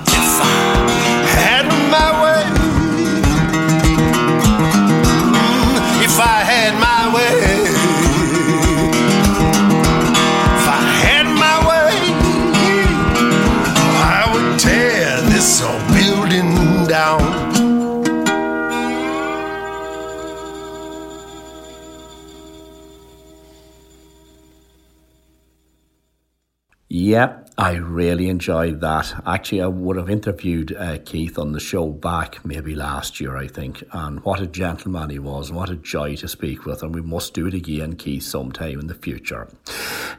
I 27.60 27.74
really 27.74 28.30
enjoyed 28.30 28.82
that. 28.82 29.24
Actually, 29.26 29.64
I 29.64 29.68
would 29.68 29.98
have 29.98 30.12
interviewed 30.12 30.76
uh, 30.76 31.00
Keith 31.04 31.40
on 31.40 31.54
the 31.54 31.60
show 31.60 31.90
back 31.90 32.46
maybe 32.46 32.76
last 32.76 33.20
year, 33.20 33.36
I 33.36 33.48
think. 33.48 33.84
And 33.92 34.24
what 34.24 34.40
a 34.40 34.46
gentleman 34.46 35.10
he 35.10 35.18
was, 35.18 35.50
and 35.50 35.58
what 35.58 35.72
a 35.72 35.76
joy 35.76 36.16
to 36.18 36.28
speak 36.28 36.66
with. 36.66 36.84
And 36.84 36.94
we 36.94 37.02
must 37.02 37.34
do 37.34 37.48
it 37.48 37.56
again, 37.56 37.96
Keith, 37.96 38.22
sometime 38.22 38.80
in 38.80 38.86
the 38.86 38.94
future. 38.94 39.48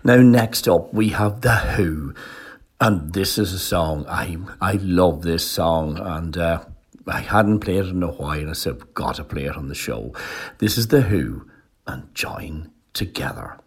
Now, 0.02 0.16
next 0.16 0.66
up, 0.66 0.92
we 0.92 1.10
have 1.10 1.42
The 1.42 1.54
Who. 1.54 2.12
And 2.80 3.12
this 3.12 3.38
is 3.38 3.52
a 3.52 3.58
song, 3.60 4.04
I, 4.08 4.36
I 4.60 4.72
love 4.72 5.22
this 5.22 5.48
song. 5.48 5.96
And 6.00 6.36
uh, 6.36 6.64
I 7.06 7.20
hadn't 7.20 7.60
played 7.60 7.84
it 7.84 7.88
in 7.90 8.02
a 8.02 8.08
while. 8.08 8.40
And 8.40 8.50
I 8.50 8.54
said, 8.54 8.94
got 8.94 9.14
to 9.16 9.24
play 9.24 9.44
it 9.44 9.56
on 9.56 9.68
the 9.68 9.76
show. 9.76 10.12
This 10.58 10.76
is 10.76 10.88
The 10.88 11.02
Who 11.02 11.48
and 11.86 12.12
Join 12.16 12.72
Together. 12.94 13.58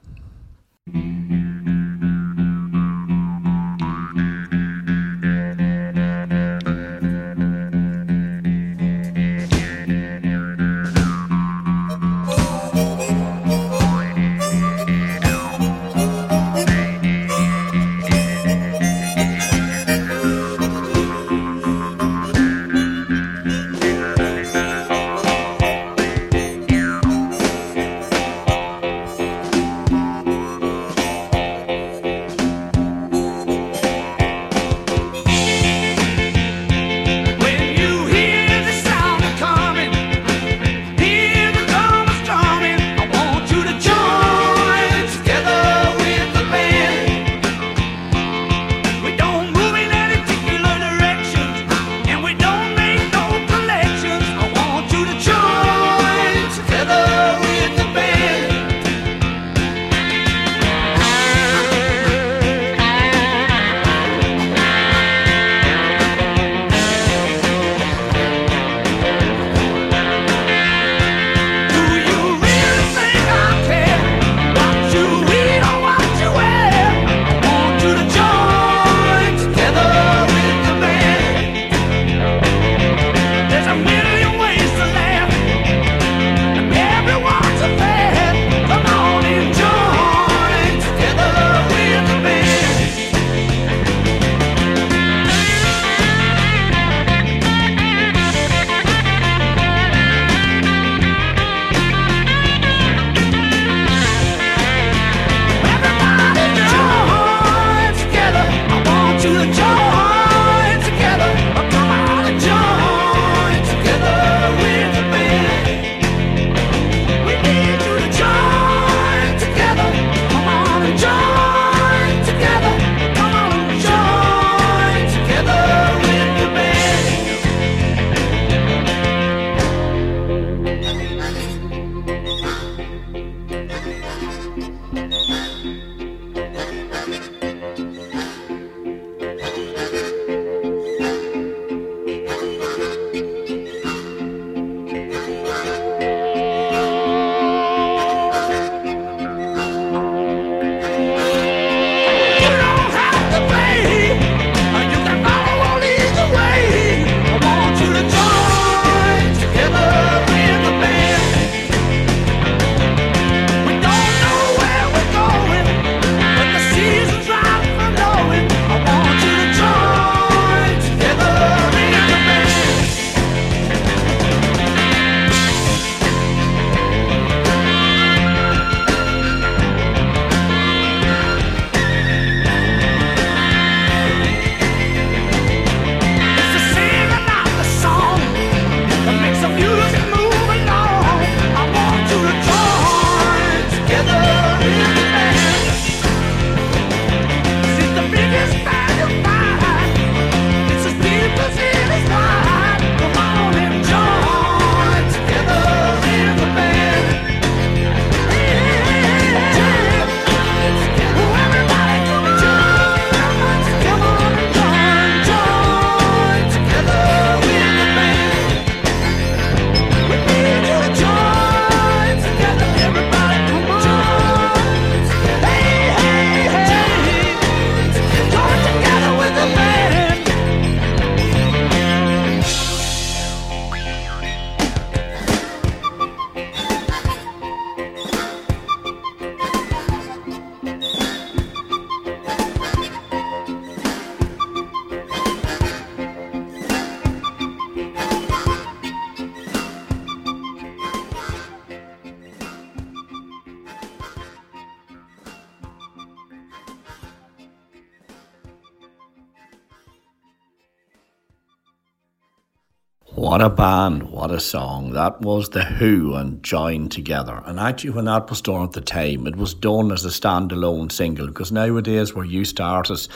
Band, 263.61 264.01
what 264.09 264.31
a 264.31 264.39
song. 264.39 264.93
That 264.93 265.21
was 265.21 265.49
The 265.49 265.63
Who 265.63 266.15
and 266.15 266.41
Joined 266.41 266.91
Together. 266.91 267.43
And 267.45 267.59
actually, 267.59 267.91
when 267.91 268.05
that 268.05 268.27
was 268.27 268.41
done 268.41 268.63
at 268.63 268.71
the 268.71 268.81
time, 268.81 269.27
it 269.27 269.35
was 269.35 269.53
done 269.53 269.91
as 269.91 270.03
a 270.03 270.07
standalone 270.07 270.91
single 270.91 271.27
because 271.27 271.51
nowadays 271.51 272.15
we're 272.15 272.23
used 272.23 272.57
to 272.57 272.63
artists 272.63 273.07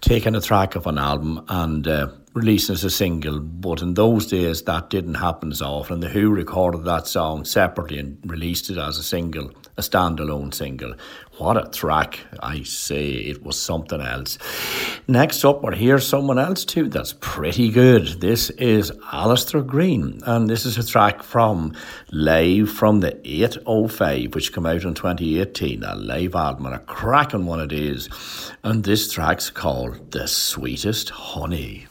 taking 0.00 0.34
a 0.34 0.40
track 0.40 0.74
of 0.74 0.88
an 0.88 0.98
album 0.98 1.44
and 1.46 1.86
uh, 1.86 2.08
releasing 2.34 2.72
as 2.72 2.82
a 2.82 2.90
single. 2.90 3.38
But 3.38 3.80
in 3.80 3.94
those 3.94 4.26
days, 4.26 4.62
that 4.62 4.90
didn't 4.90 5.14
happen 5.14 5.52
as 5.52 5.62
often. 5.62 6.00
The 6.00 6.08
Who 6.08 6.30
recorded 6.30 6.84
that 6.84 7.06
song 7.06 7.44
separately 7.44 8.00
and 8.00 8.18
released 8.28 8.70
it 8.70 8.78
as 8.78 8.98
a 8.98 9.04
single, 9.04 9.52
a 9.82 9.90
standalone 9.90 10.54
single. 10.54 10.94
What 11.38 11.56
a 11.56 11.68
track, 11.68 12.20
I 12.40 12.62
say. 12.62 13.10
It 13.10 13.42
was 13.42 13.58
something 13.58 14.00
else. 14.00 14.38
Next 15.08 15.44
up, 15.44 15.62
we're 15.62 15.74
here 15.74 15.98
someone 15.98 16.38
else 16.38 16.64
too 16.64 16.88
that's 16.88 17.14
pretty 17.20 17.70
good. 17.70 18.20
This 18.20 18.50
is 18.50 18.92
Alastair 19.12 19.62
Greene, 19.62 20.20
and 20.24 20.48
this 20.48 20.64
is 20.64 20.78
a 20.78 20.86
track 20.86 21.22
from 21.22 21.74
Live 22.12 22.70
from 22.70 23.00
the 23.00 23.18
805, 23.24 24.34
which 24.34 24.52
came 24.52 24.66
out 24.66 24.84
in 24.84 24.94
2018, 24.94 25.82
a 25.82 25.94
live 25.96 26.34
album, 26.34 26.66
and 26.66 26.74
a 26.74 26.80
cracking 26.80 27.46
one 27.46 27.60
it 27.60 27.72
is. 27.72 28.08
And 28.62 28.84
this 28.84 29.10
track's 29.10 29.50
called 29.50 30.12
The 30.12 30.28
Sweetest 30.28 31.10
Honey. 31.10 31.86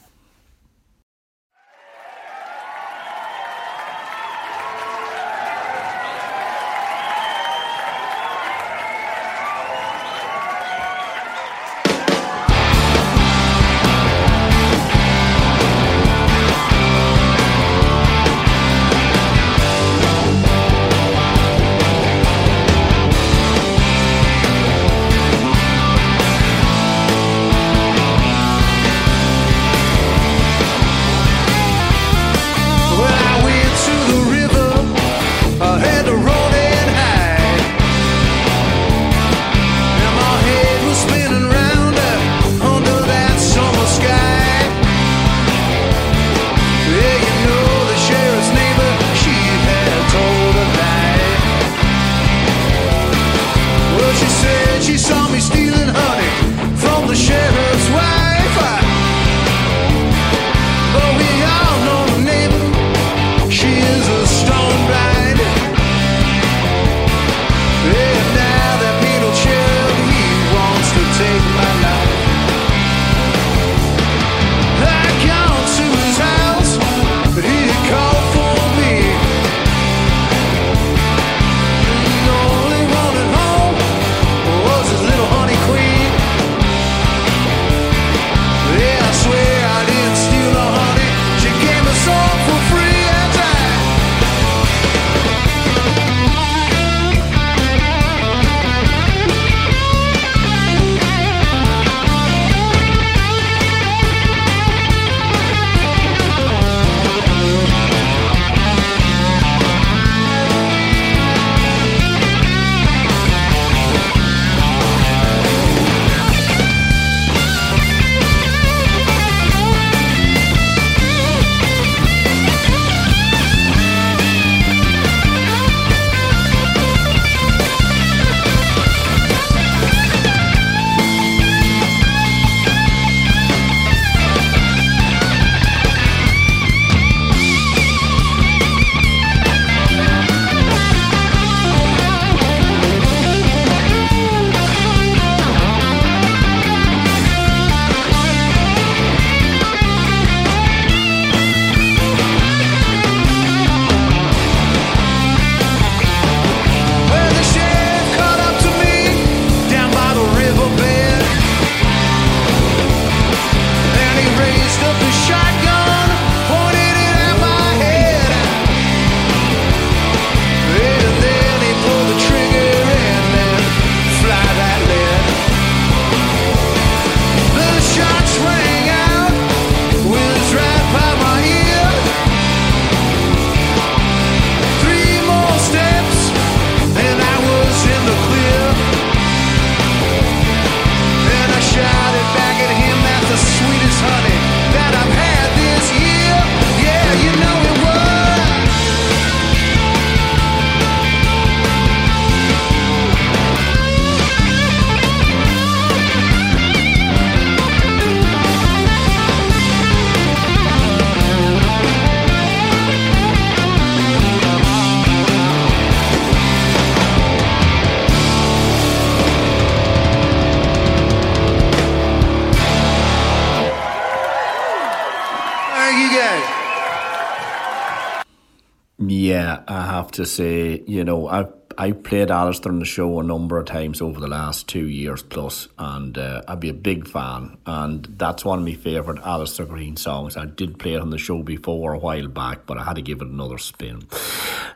To 230.14 230.26
say, 230.26 230.84
you 230.88 231.04
know, 231.04 231.28
I've 231.28 231.52
I 231.78 231.92
played 231.92 232.32
Alastair 232.32 232.72
on 232.72 232.80
the 232.80 232.86
show 232.86 233.20
a 233.20 233.24
number 233.24 233.58
of 233.58 233.66
times 233.66 234.02
over 234.02 234.20
the 234.20 234.28
last 234.28 234.68
two 234.68 234.88
years 234.88 235.24
plus, 235.24 235.68
and 235.78 236.18
uh, 236.18 236.42
I'd 236.48 236.60
be 236.60 236.70
a 236.70 236.74
big 236.74 237.08
fan. 237.08 237.58
And 237.66 238.06
that's 238.18 238.46
one 238.46 238.60
of 238.60 238.66
my 238.66 238.74
favourite 238.74 239.22
Alastair 239.24 239.66
Greene 239.66 239.98
songs. 239.98 240.38
I 240.38 240.46
did 240.46 240.80
play 240.80 240.94
it 240.94 241.02
on 241.02 241.10
the 241.10 241.18
show 241.18 241.42
before 241.44 241.94
a 241.94 242.00
while 242.00 242.28
back, 242.28 242.66
but 242.66 242.78
I 242.78 242.84
had 242.84 242.96
to 242.96 243.02
give 243.02 243.22
it 243.22 243.28
another 243.28 243.58
spin. 243.58 244.04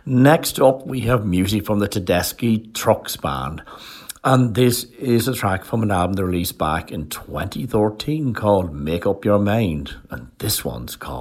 Next 0.05 0.59
up, 0.59 0.85
we 0.85 1.01
have 1.01 1.25
music 1.25 1.65
from 1.65 1.79
the 1.79 1.89
Tedeschi 1.89 2.73
Trucks 2.73 3.17
Band. 3.17 3.63
And 4.23 4.55
this 4.55 4.85
is 4.85 5.27
a 5.27 5.35
track 5.35 5.63
from 5.63 5.83
an 5.83 5.91
album 5.91 6.13
they 6.13 6.23
released 6.23 6.57
back 6.57 6.91
in 6.91 7.09
2013 7.09 8.33
called 8.33 8.73
Make 8.73 9.05
Up 9.05 9.23
Your 9.23 9.37
Mind. 9.37 9.93
And 10.09 10.31
this 10.39 10.65
one's 10.65 10.95
called 10.95 11.14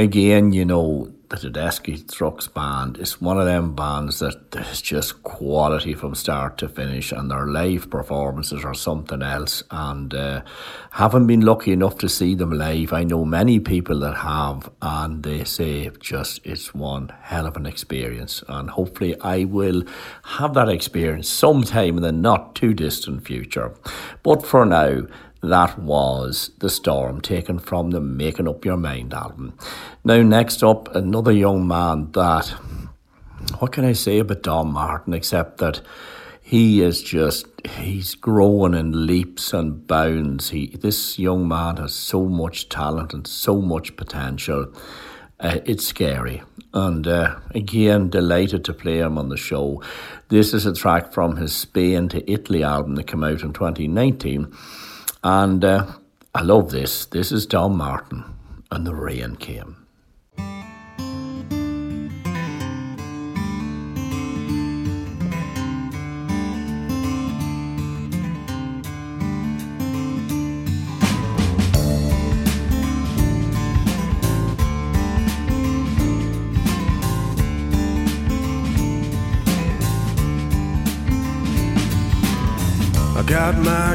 again, 0.00 0.52
you 0.52 0.64
know, 0.64 1.12
the 1.28 1.36
Tedeschi 1.36 2.10
Trucks 2.12 2.48
band 2.48 2.98
is 2.98 3.20
one 3.20 3.38
of 3.38 3.46
them 3.46 3.76
bands 3.76 4.18
that 4.18 4.50
there's 4.50 4.82
just 4.82 5.22
quality 5.22 5.94
from 5.94 6.16
start 6.16 6.58
to 6.58 6.68
finish, 6.68 7.12
and 7.12 7.30
their 7.30 7.46
live 7.46 7.88
performances 7.88 8.64
are 8.64 8.74
something 8.74 9.22
else. 9.22 9.62
And 9.70 10.12
uh, 10.12 10.42
haven't 10.90 11.28
been 11.28 11.42
lucky 11.42 11.72
enough 11.72 11.98
to 11.98 12.08
see 12.08 12.34
them 12.34 12.50
live. 12.50 12.92
I 12.92 13.04
know 13.04 13.24
many 13.24 13.60
people 13.60 14.00
that 14.00 14.16
have, 14.16 14.70
and 14.82 15.22
they 15.22 15.44
say 15.44 15.88
just 16.00 16.40
it's 16.44 16.74
one 16.74 17.12
hell 17.22 17.46
of 17.46 17.56
an 17.56 17.66
experience. 17.66 18.42
And 18.48 18.70
hopefully, 18.70 19.20
I 19.20 19.44
will 19.44 19.84
have 20.24 20.54
that 20.54 20.68
experience 20.68 21.28
sometime 21.28 21.96
in 21.98 22.02
the 22.02 22.10
not 22.12 22.56
too 22.56 22.74
distant 22.74 23.24
future. 23.24 23.72
But 24.24 24.44
for 24.44 24.66
now, 24.66 25.02
that 25.42 25.78
was 25.78 26.50
The 26.58 26.68
Storm, 26.68 27.22
taken 27.22 27.58
from 27.58 27.92
the 27.92 28.00
Making 28.00 28.46
Up 28.46 28.64
Your 28.64 28.76
Mind 28.76 29.14
album. 29.14 29.56
Now, 30.02 30.22
next 30.22 30.62
up, 30.62 30.94
another 30.94 31.30
young 31.30 31.68
man 31.68 32.10
that, 32.12 32.48
what 33.58 33.72
can 33.72 33.84
I 33.84 33.92
say 33.92 34.18
about 34.20 34.42
Dom 34.42 34.72
Martin, 34.72 35.12
except 35.12 35.58
that 35.58 35.82
he 36.40 36.80
is 36.80 37.02
just, 37.02 37.46
he's 37.66 38.14
growing 38.14 38.72
in 38.72 39.06
leaps 39.06 39.52
and 39.52 39.86
bounds. 39.86 40.50
He, 40.50 40.68
this 40.68 41.18
young 41.18 41.46
man 41.46 41.76
has 41.76 41.94
so 41.94 42.24
much 42.24 42.70
talent 42.70 43.12
and 43.12 43.26
so 43.26 43.60
much 43.60 43.94
potential. 43.96 44.72
Uh, 45.38 45.58
it's 45.66 45.86
scary. 45.86 46.42
And 46.72 47.06
uh, 47.06 47.36
again, 47.54 48.08
delighted 48.08 48.64
to 48.64 48.72
play 48.72 49.00
him 49.00 49.18
on 49.18 49.28
the 49.28 49.36
show. 49.36 49.82
This 50.28 50.54
is 50.54 50.64
a 50.64 50.72
track 50.72 51.12
from 51.12 51.36
his 51.36 51.54
Spain 51.54 52.08
to 52.08 52.30
Italy 52.30 52.62
album 52.62 52.94
that 52.94 53.06
came 53.06 53.22
out 53.22 53.42
in 53.42 53.52
2019. 53.52 54.50
And 55.22 55.62
uh, 55.62 55.92
I 56.34 56.40
love 56.40 56.70
this. 56.70 57.04
This 57.04 57.30
is 57.30 57.44
Dom 57.44 57.76
Martin, 57.76 58.24
and 58.70 58.86
the 58.86 58.94
rain 58.94 59.36
came. 59.36 59.76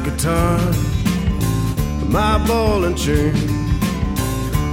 Guitar, 0.05 0.59
my 2.07 2.37
ball 2.45 2.83
and 2.83 2.95
chain. 2.95 3.33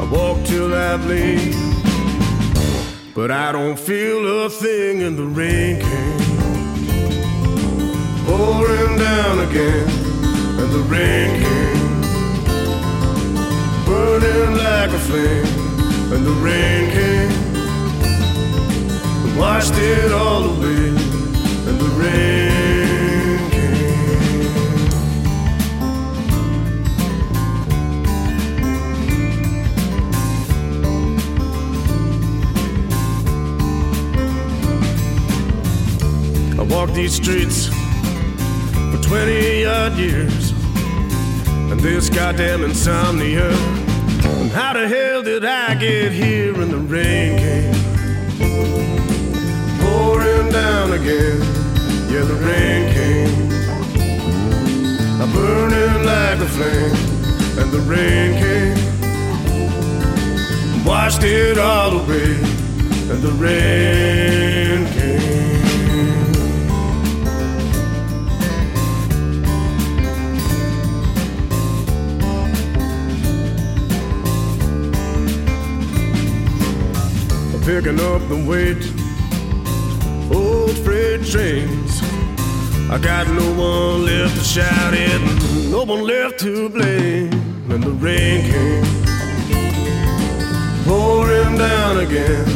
I 0.00 0.06
walk 0.12 0.44
till 0.44 0.74
I 0.74 0.98
bleed, 0.98 1.56
but 3.14 3.30
I 3.30 3.50
don't 3.50 3.78
feel 3.78 4.44
a 4.44 4.50
thing, 4.50 5.02
and 5.02 5.16
the 5.16 5.24
rain 5.24 5.80
came 5.80 6.18
pouring 8.26 8.98
down 8.98 9.38
again, 9.48 9.88
and 10.60 10.70
the 10.70 10.84
rain 10.94 11.30
came 11.42 12.00
burning 13.86 14.54
like 14.58 14.90
a 14.90 15.02
flame, 15.08 15.46
and 16.12 16.26
the 16.26 16.36
rain 16.46 16.90
came 16.90 17.32
and 19.24 19.38
washed 19.38 19.76
it 19.76 20.12
all 20.12 20.44
away, 20.44 20.88
and 21.68 21.80
the 21.80 21.90
rain 22.02 22.51
walked 36.72 36.94
these 36.94 37.14
streets 37.14 37.66
for 38.90 38.98
20 39.02 39.66
odd 39.66 39.92
years. 39.98 40.52
And 41.70 41.78
this 41.80 42.08
goddamn 42.08 42.64
insomnia. 42.64 43.50
And 43.50 44.50
how 44.50 44.72
the 44.72 44.88
hell 44.88 45.22
did 45.22 45.44
I 45.44 45.74
get 45.74 46.12
here? 46.12 46.54
And 46.54 46.70
the 46.70 46.78
rain 46.78 47.38
came 47.38 47.74
pouring 49.80 50.50
down 50.50 50.92
again. 50.92 51.40
Yeah, 52.10 52.24
the 52.24 52.38
rain 52.48 52.92
came. 52.94 53.52
I'm 55.20 55.30
burning 55.32 56.04
like 56.06 56.38
a 56.40 56.48
flame. 56.56 56.96
And 57.60 57.70
the 57.70 57.80
rain 57.80 58.38
came. 58.42 58.78
Washed 60.86 61.22
it 61.22 61.58
all 61.58 62.00
away. 62.00 62.34
And 63.10 63.22
the 63.22 63.32
rain 63.32 64.61
picking 77.64 78.00
up 78.00 78.20
the 78.28 78.44
weight. 78.48 78.82
Old 80.34 80.76
freight 80.78 81.24
trains. 81.24 82.02
I 82.90 82.98
got 82.98 83.28
no 83.28 83.46
one 83.54 84.04
left 84.04 84.36
to 84.36 84.44
shout 84.44 84.94
it, 84.94 85.20
no 85.70 85.84
one 85.84 86.02
left 86.02 86.40
to 86.40 86.68
blame. 86.68 87.32
And 87.70 87.82
the 87.82 87.92
rain 87.92 88.42
came 88.50 88.84
pouring 90.84 91.56
down 91.56 92.00
again, 92.00 92.48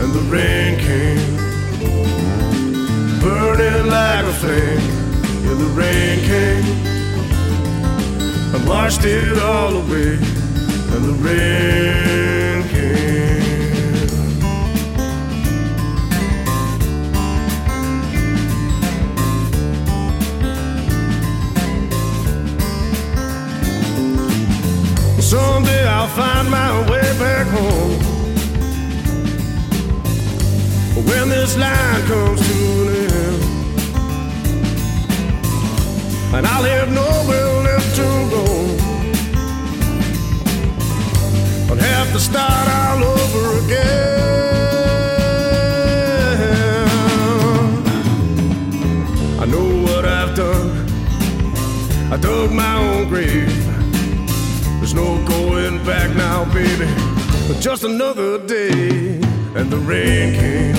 and 0.00 0.12
the 0.12 0.24
rain 0.30 0.78
came 0.78 1.36
burning 3.20 3.86
like 3.90 4.24
a 4.24 4.32
flame. 4.32 4.80
Yeah, 5.44 5.54
the 5.54 5.70
rain 5.74 6.20
came 6.30 6.64
and 8.54 8.68
washed 8.68 9.04
it 9.04 9.38
all 9.42 9.76
away, 9.76 10.14
and 10.94 11.04
the 11.04 11.16
rain 11.20 12.35
Someday 25.36 25.84
I'll 25.86 26.08
find 26.20 26.50
my 26.50 26.70
way 26.90 27.06
back 27.18 27.46
home. 27.58 28.00
When 31.08 31.28
this 31.28 31.52
line 31.58 32.02
comes 32.10 32.40
to 32.48 32.56
an 32.82 32.88
end, 33.12 33.40
and 36.36 36.46
I'll 36.52 36.66
have 36.72 36.90
nowhere 37.02 37.52
left 37.68 37.90
to 38.00 38.08
go. 38.34 38.44
I'll 41.68 41.82
have 41.90 42.08
to 42.14 42.20
start 42.28 42.66
all 42.78 43.00
over 43.14 43.44
again. 43.62 44.16
I 49.42 49.44
know 49.52 49.68
what 49.86 50.04
I've 50.06 50.34
done. 50.34 50.70
I 52.10 52.16
dug 52.16 52.50
my 52.52 52.74
own 52.78 53.08
grave. 53.10 53.55
Back 55.86 56.16
now, 56.16 56.44
baby. 56.52 56.88
Just 57.60 57.84
another 57.84 58.38
day, 58.44 59.20
and 59.54 59.70
the 59.70 59.78
rain 59.86 60.34
came. 60.34 60.74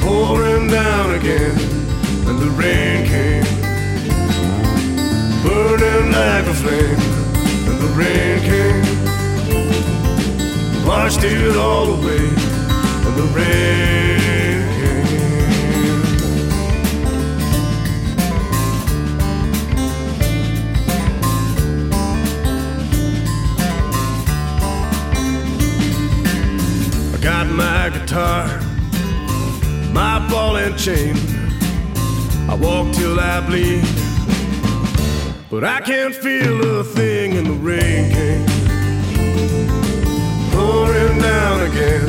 Pouring 0.00 0.68
down 0.68 1.14
again, 1.16 1.54
and 2.26 2.38
the 2.38 2.50
rain 2.56 3.04
came. 3.06 3.44
Burning 5.44 6.10
like 6.10 6.46
a 6.46 6.54
flame, 6.54 7.00
and 7.68 7.78
the 7.84 7.90
rain 8.00 8.40
came. 8.50 8.86
Washed 10.86 11.22
it 11.22 11.54
all 11.54 11.92
away, 11.92 12.28
and 13.06 13.14
the 13.14 13.28
rain 13.36 14.11
got 27.42 27.54
my 27.54 27.90
guitar, 27.90 28.46
my 29.92 30.24
ball 30.30 30.56
and 30.56 30.78
chain. 30.78 31.16
I 32.48 32.54
walk 32.54 32.92
till 32.94 33.18
I 33.18 33.40
bleed, 33.46 33.84
but 35.50 35.64
I 35.64 35.80
can't 35.80 36.14
feel 36.14 36.78
a 36.78 36.84
thing, 36.84 37.36
and 37.36 37.46
the 37.46 37.58
rain 37.70 38.12
came 38.12 38.46
pouring 40.52 41.18
down 41.20 41.60
again, 41.70 42.08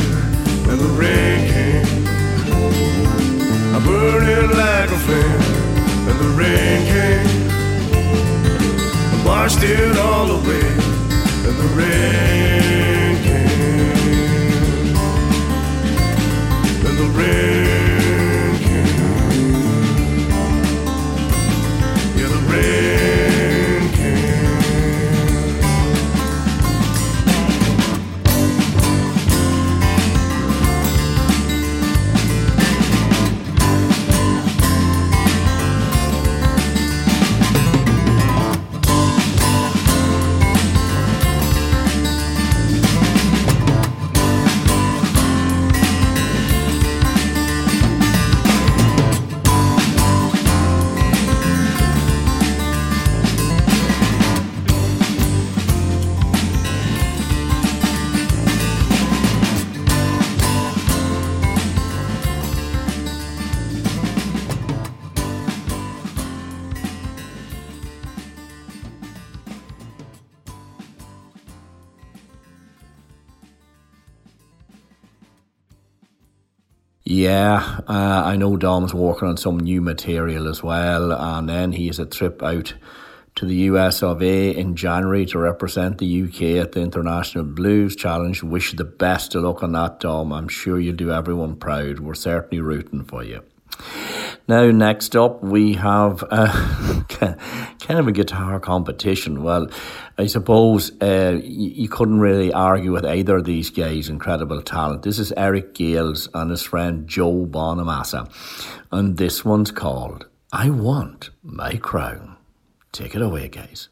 and 0.70 0.80
the 0.80 0.94
rain 1.02 1.40
came. 1.54 1.88
I'm 3.74 3.84
burning 3.86 4.50
like 4.50 4.90
a 4.92 5.00
flame, 5.06 5.42
and 6.10 6.20
the 6.20 6.32
rain 6.42 6.86
came 6.94 7.28
and 9.14 9.26
washed 9.26 9.64
it 9.64 9.98
all 9.98 10.30
away, 10.30 10.68
and 11.48 11.56
the 11.58 11.70
rain 11.76 12.73
You're 22.16 22.30
the 22.30 22.42
red. 22.50 22.93
I 78.34 78.36
know 78.36 78.58
Dom's 78.58 78.96
working 78.96 79.28
on 79.28 79.38
some 79.38 79.60
new 79.60 79.80
material 79.80 80.48
as 80.48 80.64
well, 80.64 81.12
and 81.12 81.48
then 81.48 81.72
he 81.72 81.86
has 81.86 82.00
a 82.00 82.06
trip 82.08 82.42
out 82.42 82.74
to 83.36 83.46
the 83.46 83.70
US 83.70 84.02
of 84.02 84.24
A 84.24 84.50
in 84.50 84.76
January 84.76 85.28
to 85.28 85.38
represent 85.38 86.00
the 86.00 86.24
UK 86.24 86.60
at 86.60 86.72
the 86.72 86.82
International 86.82 87.44
Blues 87.44 87.96
Challenge. 87.96 88.42
Wish 88.42 88.72
you 88.72 88.78
the 88.78 88.86
best 88.86 89.36
of 89.36 89.44
luck 89.44 89.62
on 89.62 89.74
that, 89.74 90.00
Dom. 90.00 90.34
I'm 90.34 90.48
sure 90.48 90.80
you'll 90.80 90.96
do 90.96 91.12
everyone 91.12 91.58
proud. 91.58 92.00
We're 92.00 92.16
certainly 92.16 92.60
rooting 92.60 93.04
for 93.04 93.24
you. 93.24 93.44
Now, 94.48 94.70
next 94.72 95.16
up, 95.16 95.42
we 95.42 95.74
have 95.76 96.22
uh, 96.30 97.04
kind 97.10 98.00
of 98.00 98.08
a 98.08 98.12
guitar 98.12 98.60
competition. 98.60 99.42
Well, 99.42 99.70
I 100.18 100.28
suppose 100.28 100.92
uh, 101.02 101.40
you 101.42 101.88
couldn't 101.88 102.20
really 102.20 102.52
argue 102.52 102.92
with 102.92 103.06
either 103.06 103.38
of 103.38 103.46
these 103.46 103.70
guys' 103.70 104.10
incredible 104.10 104.62
talent. 104.62 105.04
This 105.04 105.18
is 105.18 105.32
Eric 105.38 105.74
Gales 105.74 106.28
and 106.34 106.52
his 106.52 106.62
friend 106.62 107.08
Joe 107.08 107.46
Bonamassa, 107.46 108.30
and 108.92 109.16
this 109.16 109.46
one's 109.46 109.72
called 109.72 110.28
I 110.52 110.70
Want 110.70 111.30
My 111.42 111.78
Crown. 111.78 112.36
Take 112.92 113.16
it 113.16 113.22
away, 113.22 113.48
guys. 113.48 113.90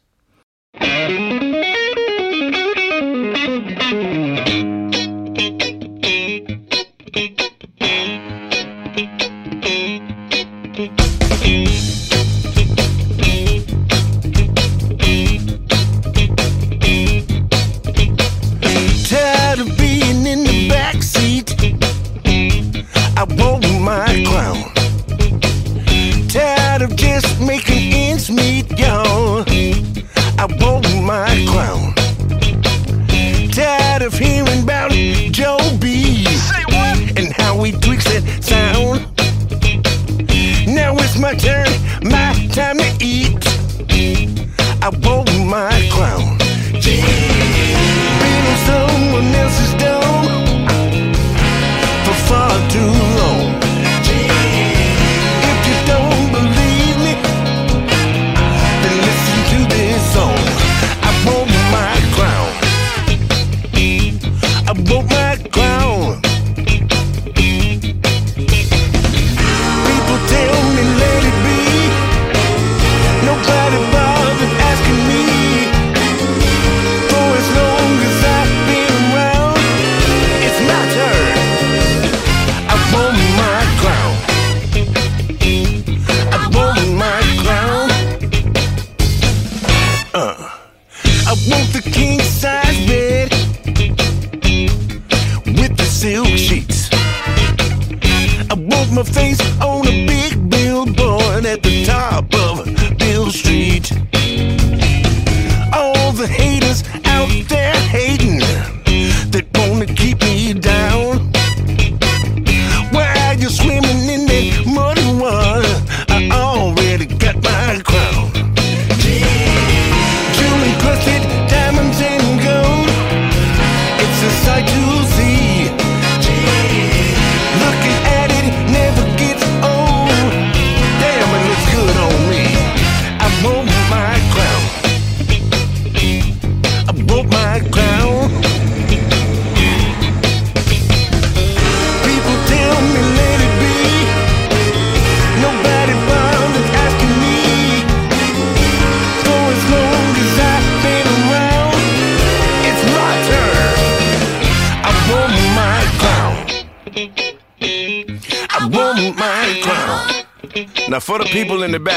My 24.24 24.81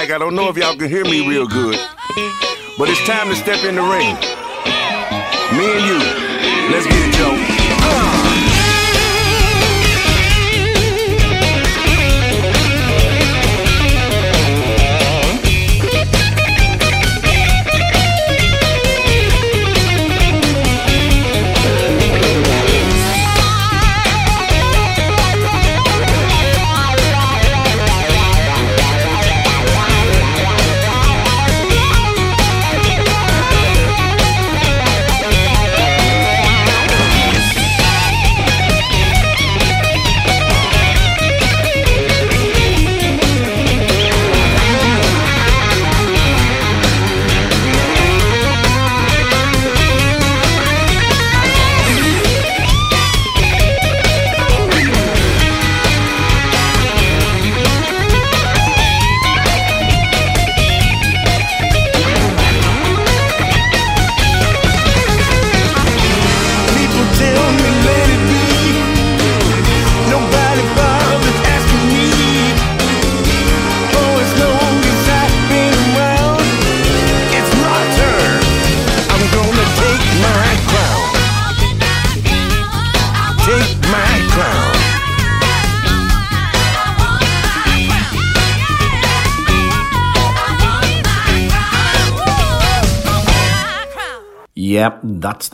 back, 0.08 0.16
I 0.16 0.18
don't 0.18 0.36
know 0.36 0.50
if 0.50 0.58
y'all 0.58 0.76
can 0.76 0.90
hear 0.90 1.04
me 1.04 1.28
real 1.28 1.48
good, 1.48 1.80
but 2.78 2.90
it's 2.90 3.04
time 3.06 3.30
to 3.30 3.36
step 3.36 3.64
in 3.64 3.76
the 3.76 3.82
ring. 3.82 4.16
Me 5.58 5.66
and 5.78 5.86
you. 5.86 6.00
Let's 6.72 6.86
get 6.86 6.98
it, 6.98 7.14
Joe. 7.14 7.32
Yep, 7.32 8.25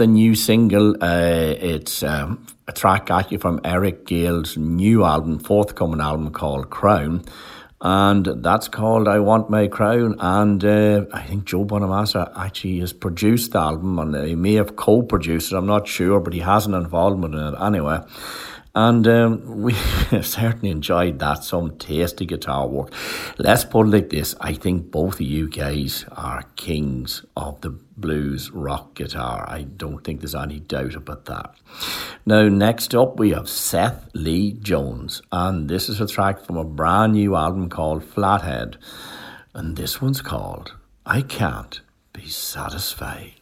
the 0.01 0.07
new 0.07 0.33
single. 0.33 0.95
Uh, 0.99 1.53
it's 1.59 2.01
um, 2.01 2.43
a 2.67 2.71
track 2.71 3.11
actually 3.11 3.37
from 3.37 3.61
Eric 3.63 4.07
Gales' 4.07 4.57
new 4.57 5.05
album, 5.05 5.37
forthcoming 5.37 6.01
album 6.01 6.31
called 6.31 6.71
Crown. 6.71 7.23
And 7.81 8.25
that's 8.43 8.67
called 8.67 9.07
I 9.07 9.19
Want 9.19 9.51
My 9.51 9.67
Crown. 9.67 10.15
And 10.17 10.65
uh, 10.65 11.05
I 11.13 11.21
think 11.21 11.45
Joe 11.45 11.65
Bonamassa 11.65 12.31
actually 12.35 12.79
has 12.79 12.93
produced 12.93 13.51
the 13.51 13.59
album, 13.59 13.99
and 13.99 14.15
he 14.27 14.33
may 14.33 14.53
have 14.53 14.75
co 14.75 15.03
produced 15.03 15.51
it, 15.51 15.55
I'm 15.55 15.67
not 15.67 15.87
sure, 15.87 16.19
but 16.19 16.33
he 16.33 16.39
has 16.39 16.65
an 16.65 16.73
involvement 16.73 17.35
in 17.35 17.53
it 17.53 17.61
anyway. 17.61 17.99
And 18.73 19.07
um, 19.07 19.61
we 19.61 19.73
certainly 20.23 20.71
enjoyed 20.71 21.19
that, 21.19 21.43
some 21.43 21.77
tasty 21.77 22.25
guitar 22.25 22.67
work. 22.67 22.91
Let's 23.37 23.65
put 23.65 23.85
it 23.85 23.89
like 23.89 24.09
this 24.09 24.35
I 24.41 24.53
think 24.53 24.89
both 24.89 25.15
of 25.15 25.21
you 25.21 25.47
guys 25.47 26.05
are 26.11 26.43
kings 26.55 27.23
of 27.35 27.61
the 27.61 27.77
blues 28.01 28.51
rock 28.51 28.95
guitar. 28.95 29.45
I 29.47 29.61
don't 29.61 30.03
think 30.03 30.19
there's 30.19 30.35
any 30.35 30.59
doubt 30.59 30.95
about 30.95 31.25
that. 31.25 31.53
Now, 32.25 32.49
next 32.49 32.93
up, 32.93 33.17
we 33.17 33.29
have 33.29 33.47
Seth 33.47 34.09
Lee 34.13 34.53
Jones, 34.53 35.21
and 35.31 35.69
this 35.69 35.87
is 35.87 36.01
a 36.01 36.07
track 36.07 36.43
from 36.43 36.57
a 36.57 36.65
brand 36.65 37.13
new 37.13 37.35
album 37.35 37.69
called 37.69 38.03
Flathead. 38.03 38.77
And 39.53 39.77
this 39.77 40.01
one's 40.01 40.21
called 40.21 40.73
I 41.05 41.21
Can't 41.21 41.81
Be 42.13 42.27
Satisfied. 42.27 43.35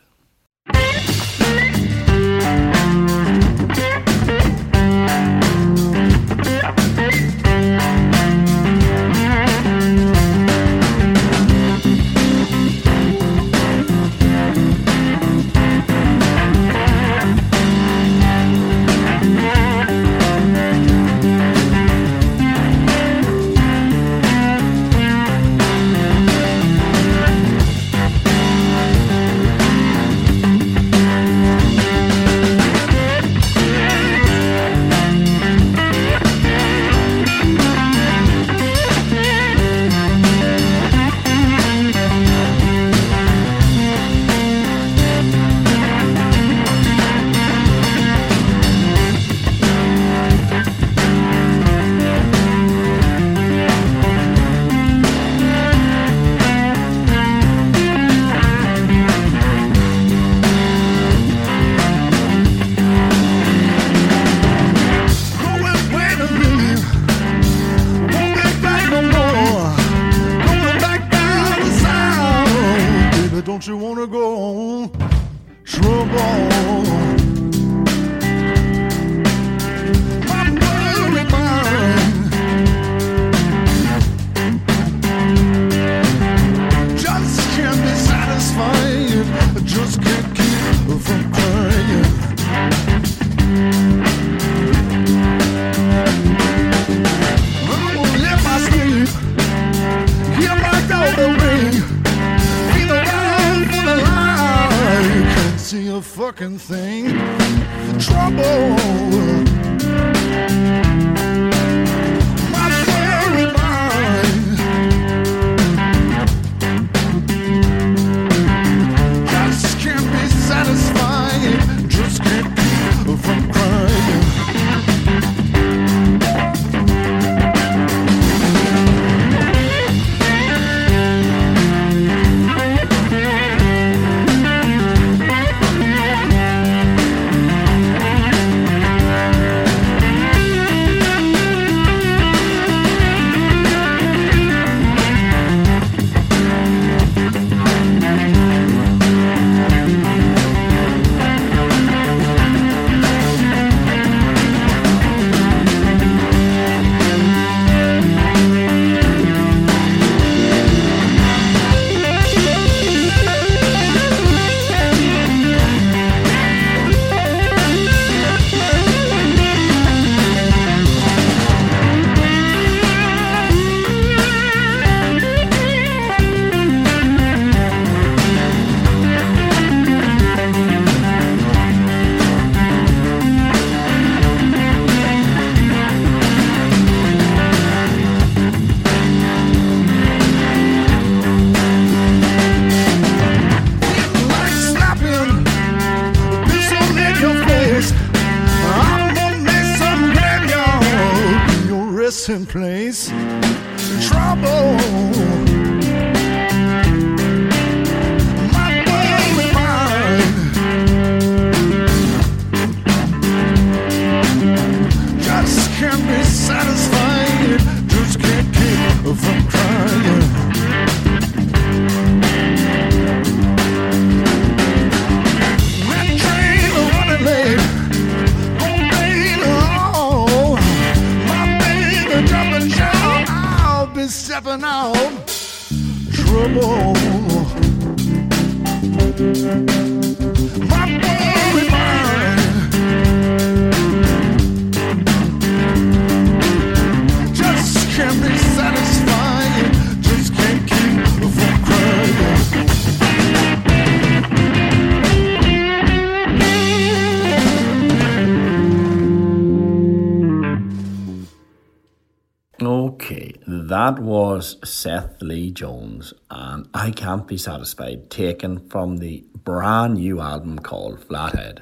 I 266.90 266.92
Can't 266.92 267.28
Be 267.28 267.38
Satisfied, 267.38 268.10
taken 268.10 268.68
from 268.68 268.98
the 268.98 269.24
brand 269.44 269.98
new 269.98 270.20
album 270.20 270.58
called 270.58 271.00
Flathead. 271.06 271.62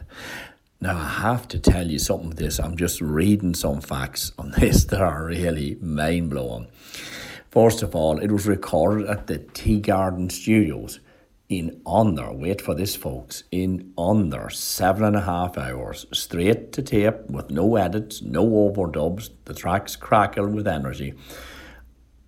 Now, 0.80 0.96
I 0.96 1.10
have 1.10 1.50
to 1.50 1.60
tell 1.60 1.86
you 1.86 2.00
something 2.00 2.30
this. 2.30 2.62
I'm 2.62 2.78
just 2.78 3.02
reading 3.02 3.54
some 3.54 3.82
facts 3.82 4.32
on 4.40 4.52
this 4.58 4.86
that 4.86 5.02
are 5.02 5.26
really 5.26 5.78
mind 5.82 6.30
blowing. 6.30 6.68
First 7.52 7.84
of 7.84 7.94
all, 7.94 8.20
it 8.20 8.32
was 8.32 8.48
recorded 8.48 9.10
at 9.10 9.28
the 9.28 9.40
Teegarden 9.40 10.32
Studios 10.32 11.02
in 11.50 11.82
under, 11.86 12.32
wait 12.32 12.62
for 12.62 12.74
this, 12.74 12.96
folks, 12.96 13.44
in 13.52 13.92
under 13.98 14.50
seven 14.50 15.04
and 15.04 15.18
a 15.18 15.22
half 15.24 15.58
hours, 15.58 16.06
straight 16.14 16.72
to 16.72 16.82
tape 16.82 17.30
with 17.30 17.52
no 17.52 17.76
edits, 17.76 18.22
no 18.22 18.46
overdubs. 18.46 19.32
The 19.44 19.54
tracks 19.54 19.98
crackle 19.98 20.48
with 20.48 20.70
energy. 20.70 21.16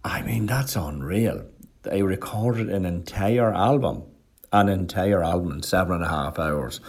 I 0.03 0.21
mean, 0.21 0.47
that's 0.47 0.75
unreal. 0.75 1.45
They 1.83 2.01
recorded 2.01 2.69
an 2.69 2.85
entire 2.85 3.53
album, 3.53 4.03
an 4.51 4.67
entire 4.67 5.23
album 5.23 5.51
in 5.53 5.63
seven 5.63 5.95
and 5.95 6.03
a 6.03 6.09
half 6.09 6.37
hours. 6.37 6.81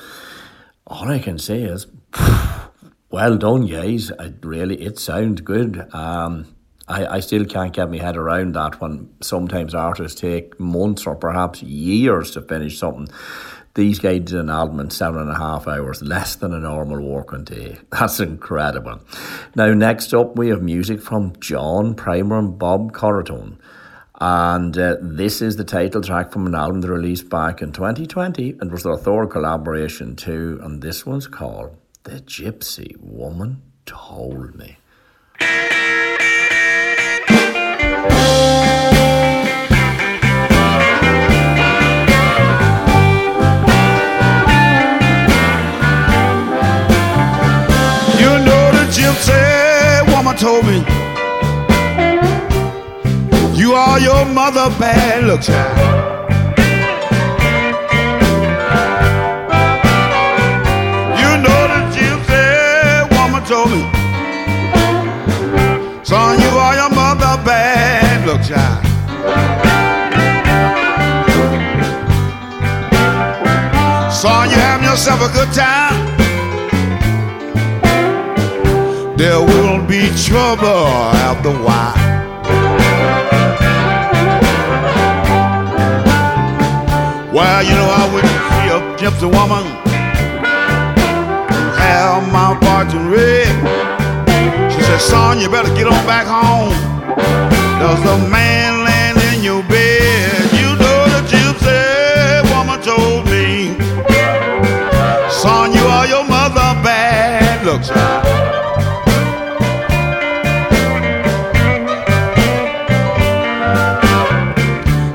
All 0.87 1.09
I 1.09 1.21
can 1.21 1.39
say 1.39 1.63
is, 1.63 1.87
well 3.11 3.37
done, 3.37 3.67
guys. 3.67 4.11
It 4.11 4.35
really, 4.43 4.83
it 4.83 4.99
sounds 4.99 5.43
good. 5.43 5.89
Um, 5.95 6.57
I, 6.89 7.07
I 7.07 7.21
still 7.21 7.45
can't 7.45 7.73
get 7.73 7.91
my 7.91 7.99
head 7.99 8.17
around 8.17 8.57
that 8.57 8.81
when 8.81 9.11
sometimes 9.21 9.77
artists 9.77 10.21
take 10.21 10.59
months 10.59 11.07
or 11.07 11.15
perhaps 11.15 11.63
years 11.63 12.33
to 12.33 12.43
finish 12.43 12.79
something. 12.79 13.09
These 13.75 14.01
guys 14.01 14.23
did 14.23 14.35
an 14.35 14.51
album 14.51 14.81
in 14.81 14.91
seven 14.91 15.21
and 15.21 15.31
a 15.31 15.39
half 15.39 15.69
hours, 15.69 16.03
less 16.03 16.35
than 16.35 16.53
a 16.53 16.59
normal 16.59 17.01
working 17.01 17.45
day. 17.45 17.79
That's 17.93 18.19
incredible. 18.19 19.01
Now, 19.55 19.73
next 19.73 20.13
up, 20.13 20.37
we 20.37 20.49
have 20.49 20.63
music 20.63 21.01
from 21.01 21.35
John 21.39 21.95
Primer 21.95 22.41
and 22.41 22.59
Bob 22.59 22.91
Corritore. 22.93 23.57
And 24.21 24.77
uh, 24.77 24.97
this 25.01 25.41
is 25.41 25.57
the 25.57 25.65
title 25.65 26.03
track 26.03 26.31
from 26.31 26.47
an 26.47 26.55
album 26.55 26.83
released 26.83 27.31
back 27.31 27.63
in 27.63 27.73
2020. 27.73 28.51
It 28.51 28.71
was 28.71 28.83
their 28.83 28.97
third 28.97 29.31
collaboration, 29.31 30.15
too. 30.15 30.61
And 30.63 30.83
this 30.83 31.07
one's 31.07 31.27
called 31.27 31.75
The 32.03 32.21
Gypsy 32.21 32.99
Woman 32.99 33.63
Told 33.87 34.55
Me. 34.57 34.77
You 48.21 48.29
know 48.45 48.71
the 48.71 48.85
gypsy 48.93 50.15
woman 50.15 50.37
told 50.37 50.67
me 50.67 51.00
Are 53.91 53.99
your 53.99 54.25
mother 54.25 54.71
bad 54.79 55.25
luck 55.25 55.43
child 55.43 55.77
You 61.21 61.31
know 61.43 61.61
the 61.73 61.81
gypsy 61.95 62.47
woman 63.15 63.43
told 63.51 63.69
me 63.73 63.83
Son, 66.05 66.39
you 66.39 66.51
are 66.65 66.77
your 66.77 66.91
mother 66.91 67.35
bad 67.45 68.29
luck 68.29 68.43
child 68.47 68.87
Son, 74.13 74.51
you 74.51 74.57
having 74.57 74.87
yourself 74.87 75.21
a 75.23 75.33
good 75.33 75.53
time. 75.53 75.99
There 79.17 79.41
will 79.41 79.85
be 79.85 80.11
trouble 80.15 80.87
after 81.27 81.49
a 81.49 81.63
while. 81.65 82.30
Well, 87.33 87.63
you 87.63 87.71
know, 87.71 87.87
I 87.87 88.11
went 88.13 88.27
to 88.27 88.39
see 88.51 88.69
a 88.75 88.81
gypsy 88.99 89.31
woman 89.31 89.63
have 91.79 92.27
my 92.33 92.59
fortune 92.59 93.07
read. 93.07 93.47
She 94.73 94.83
said, 94.83 94.99
son, 95.01 95.39
you 95.39 95.49
better 95.49 95.73
get 95.77 95.87
on 95.87 96.05
back 96.11 96.27
home. 96.27 96.75
There's 97.79 98.03
a 98.03 98.19
man 98.29 98.85
laying 98.85 99.19
in 99.31 99.45
your 99.45 99.63
bed. 99.63 100.51
You 100.59 100.75
know 100.75 100.99
the 101.15 101.23
gypsy 101.31 102.43
woman 102.51 102.83
told 102.83 103.27
me, 103.31 103.79
son, 105.31 105.73
you 105.73 105.85
are 105.87 106.09
your 106.09 106.25
mother 106.25 106.75
bad. 106.83 107.65
Look, 107.65 107.85
child. 107.85 108.27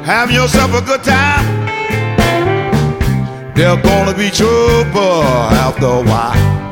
Have 0.06 0.32
yourself 0.32 0.74
a 0.74 0.82
good 0.82 1.04
time. 1.04 1.15
There's 3.56 3.82
gonna 3.84 4.14
be 4.14 4.30
trouble 4.32 5.24
after 5.24 5.86
a 5.86 6.02
while. 6.02 6.65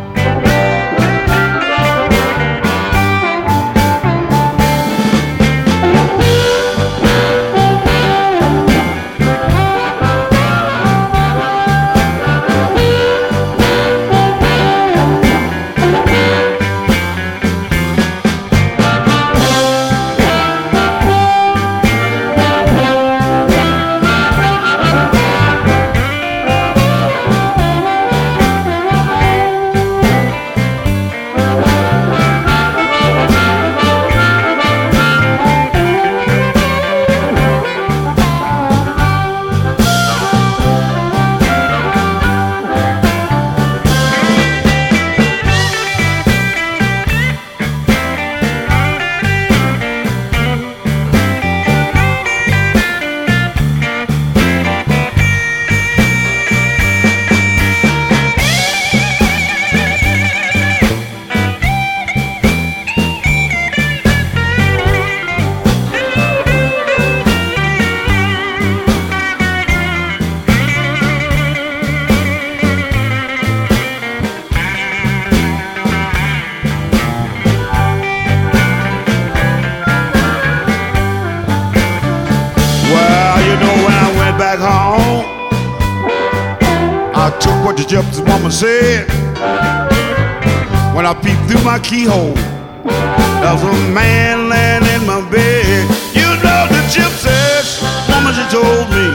Said. 88.53 89.09
When 90.95 91.05
I 91.07 91.13
peeped 91.15 91.49
through 91.49 91.63
my 91.63 91.79
keyhole, 91.79 92.35
there 93.41 93.53
was 93.53 93.63
a 93.63 93.73
man 93.91 94.47
laying 94.47 94.85
in 94.93 95.07
my 95.07 95.21
bed. 95.31 95.89
You 96.13 96.29
know 96.43 96.61
the 96.69 96.81
gypsies, 96.93 97.81
woman, 98.09 98.33
she 98.37 98.45
told 98.53 98.87
me, 98.93 99.07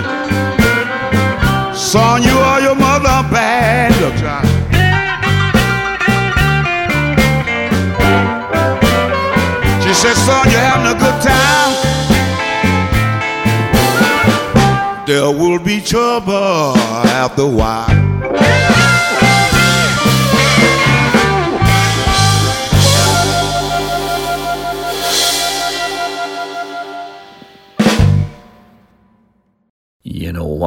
son, 1.73 2.23
you 2.25 2.37
are 2.37 2.61
your 2.61 2.75
mother 2.75 3.23
bad. 3.31 3.95
Look, 4.03 4.17
child. 4.19 4.45
She 9.85 9.95
said, 9.95 10.17
son, 10.27 10.51
you're 10.51 10.67
having 10.71 10.91
a 10.91 10.99
good 10.99 11.19
time. 11.23 11.73
There 15.07 15.31
will 15.31 15.61
be 15.61 15.81
trouble 15.81 16.77
after 17.23 17.43
a 17.43 17.47
while. 17.47 18.78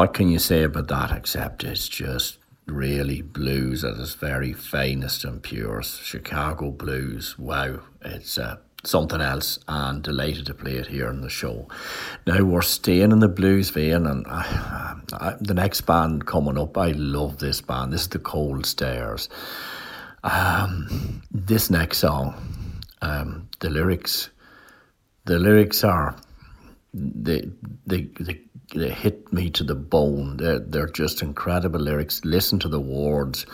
What 0.01 0.15
can 0.15 0.29
you 0.29 0.39
say 0.39 0.63
about 0.63 0.87
that 0.87 1.11
except 1.11 1.63
it's 1.63 1.87
just 1.87 2.39
really 2.65 3.21
blues 3.21 3.83
at 3.83 3.99
its 3.99 4.15
very 4.15 4.51
finest 4.51 5.23
and 5.23 5.43
purest. 5.43 6.03
Chicago 6.03 6.71
blues. 6.71 7.37
Wow. 7.37 7.81
It's 8.03 8.39
uh, 8.39 8.57
something 8.83 9.21
else 9.21 9.59
and 9.67 10.01
delighted 10.01 10.47
to 10.47 10.55
play 10.55 10.77
it 10.77 10.87
here 10.87 11.07
on 11.07 11.21
the 11.21 11.29
show. 11.29 11.67
Now 12.25 12.43
we're 12.43 12.63
staying 12.63 13.11
in 13.11 13.19
the 13.19 13.27
blues 13.27 13.69
vein, 13.69 14.07
and 14.07 14.25
I, 14.25 14.95
I, 15.13 15.35
the 15.39 15.53
next 15.53 15.81
band 15.81 16.25
coming 16.25 16.57
up, 16.57 16.75
I 16.79 16.93
love 16.93 17.37
this 17.37 17.61
band. 17.61 17.93
This 17.93 18.01
is 18.01 18.07
the 18.07 18.17
Cold 18.17 18.65
Stares. 18.65 19.29
Um, 20.23 21.21
this 21.29 21.69
next 21.69 21.99
song, 21.99 22.33
um, 23.03 23.49
the 23.59 23.69
lyrics, 23.69 24.31
the 25.25 25.37
lyrics 25.37 25.83
are 25.83 26.15
they 26.91 27.47
they 27.85 28.09
they 28.19 28.41
they 28.73 28.89
hit 28.89 29.31
me 29.33 29.49
to 29.51 29.63
the 29.63 29.75
bone. 29.75 30.37
They're 30.37 30.59
they're 30.59 30.87
just 30.87 31.21
incredible 31.21 31.79
lyrics. 31.79 32.23
Listen 32.23 32.59
to 32.59 32.69
the 32.69 32.79
words. 32.79 33.45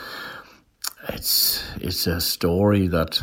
It's 1.09 1.63
it's 1.79 2.07
a 2.07 2.21
story 2.21 2.87
that 2.87 3.21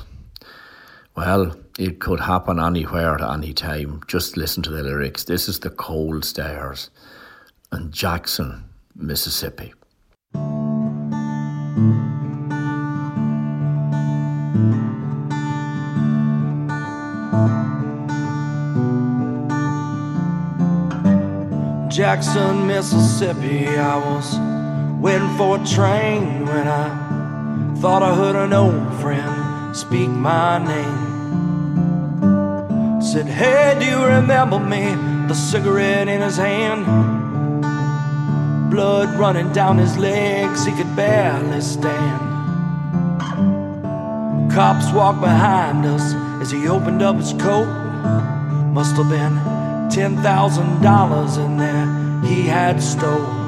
well, 1.16 1.54
it 1.78 2.00
could 2.00 2.20
happen 2.20 2.58
anywhere 2.58 3.14
at 3.14 3.22
any 3.22 3.52
time. 3.52 4.02
Just 4.08 4.36
listen 4.36 4.62
to 4.64 4.70
the 4.70 4.82
lyrics. 4.82 5.24
This 5.24 5.48
is 5.48 5.60
the 5.60 5.70
Cold 5.70 6.24
Stares 6.24 6.90
in 7.72 7.92
Jackson, 7.92 8.64
Mississippi. 8.96 9.72
Jackson, 22.04 22.66
Mississippi. 22.66 23.66
I 23.66 23.96
was 23.96 24.36
waiting 25.00 25.34
for 25.38 25.56
a 25.56 25.64
train 25.64 26.44
when 26.44 26.68
I 26.68 26.90
thought 27.80 28.02
I 28.02 28.14
heard 28.14 28.36
an 28.36 28.52
old 28.52 28.92
friend 29.00 29.74
speak 29.74 30.10
my 30.10 30.58
name. 30.58 31.00
Said, 33.00 33.24
Hey, 33.26 33.78
do 33.80 33.86
you 33.86 34.04
remember 34.04 34.58
me? 34.58 34.94
The 35.28 35.34
cigarette 35.34 36.08
in 36.08 36.20
his 36.20 36.36
hand, 36.36 36.84
blood 38.70 39.18
running 39.18 39.50
down 39.54 39.78
his 39.78 39.96
legs, 39.96 40.66
he 40.66 40.72
could 40.72 40.94
barely 40.94 41.62
stand. 41.62 42.20
Cops 44.52 44.92
walked 44.92 45.22
behind 45.22 45.86
us 45.86 46.12
as 46.42 46.50
he 46.50 46.68
opened 46.68 47.00
up 47.00 47.16
his 47.16 47.32
coat. 47.32 47.64
Must 48.74 48.94
have 48.96 49.08
been 49.08 49.63
ten 49.94 50.16
thousand 50.22 50.82
dollars 50.82 51.36
in 51.36 51.56
there 51.56 51.86
he 52.24 52.42
had 52.42 52.82
stolen. 52.82 53.44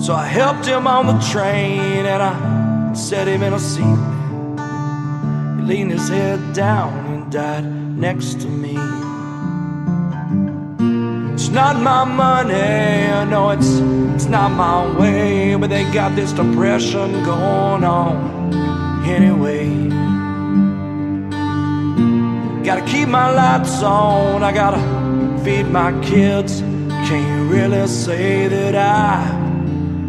So 0.00 0.14
I 0.14 0.24
helped 0.24 0.64
him 0.64 0.86
on 0.86 1.06
the 1.06 1.18
train 1.30 2.06
and 2.06 2.22
I 2.22 2.94
set 2.94 3.28
him 3.28 3.42
in 3.42 3.52
a 3.52 3.58
seat. 3.58 4.00
He 5.56 5.62
leaned 5.62 5.90
his 5.90 6.08
head 6.08 6.54
down 6.54 7.04
and 7.04 7.30
died 7.30 7.66
next 7.66 8.40
to 8.40 8.48
me. 8.48 8.78
It's 11.34 11.50
not 11.50 11.78
my 11.82 12.04
money, 12.04 13.30
no, 13.30 13.50
it's 13.50 13.80
it's 14.14 14.24
not 14.24 14.52
my 14.52 14.98
way, 14.98 15.54
but 15.56 15.68
they 15.68 15.84
got 15.92 16.16
this 16.16 16.32
depression 16.32 17.12
going 17.24 17.84
on 17.84 19.04
anyway. 19.04 20.05
Gotta 22.66 22.84
keep 22.84 23.08
my 23.08 23.30
lights 23.30 23.80
on, 23.80 24.42
I 24.42 24.50
gotta 24.50 24.80
feed 25.44 25.68
my 25.68 25.92
kids. 26.02 26.62
Can't 27.06 27.48
really 27.48 27.86
say 27.86 28.48
that 28.48 28.74
I 28.74 29.22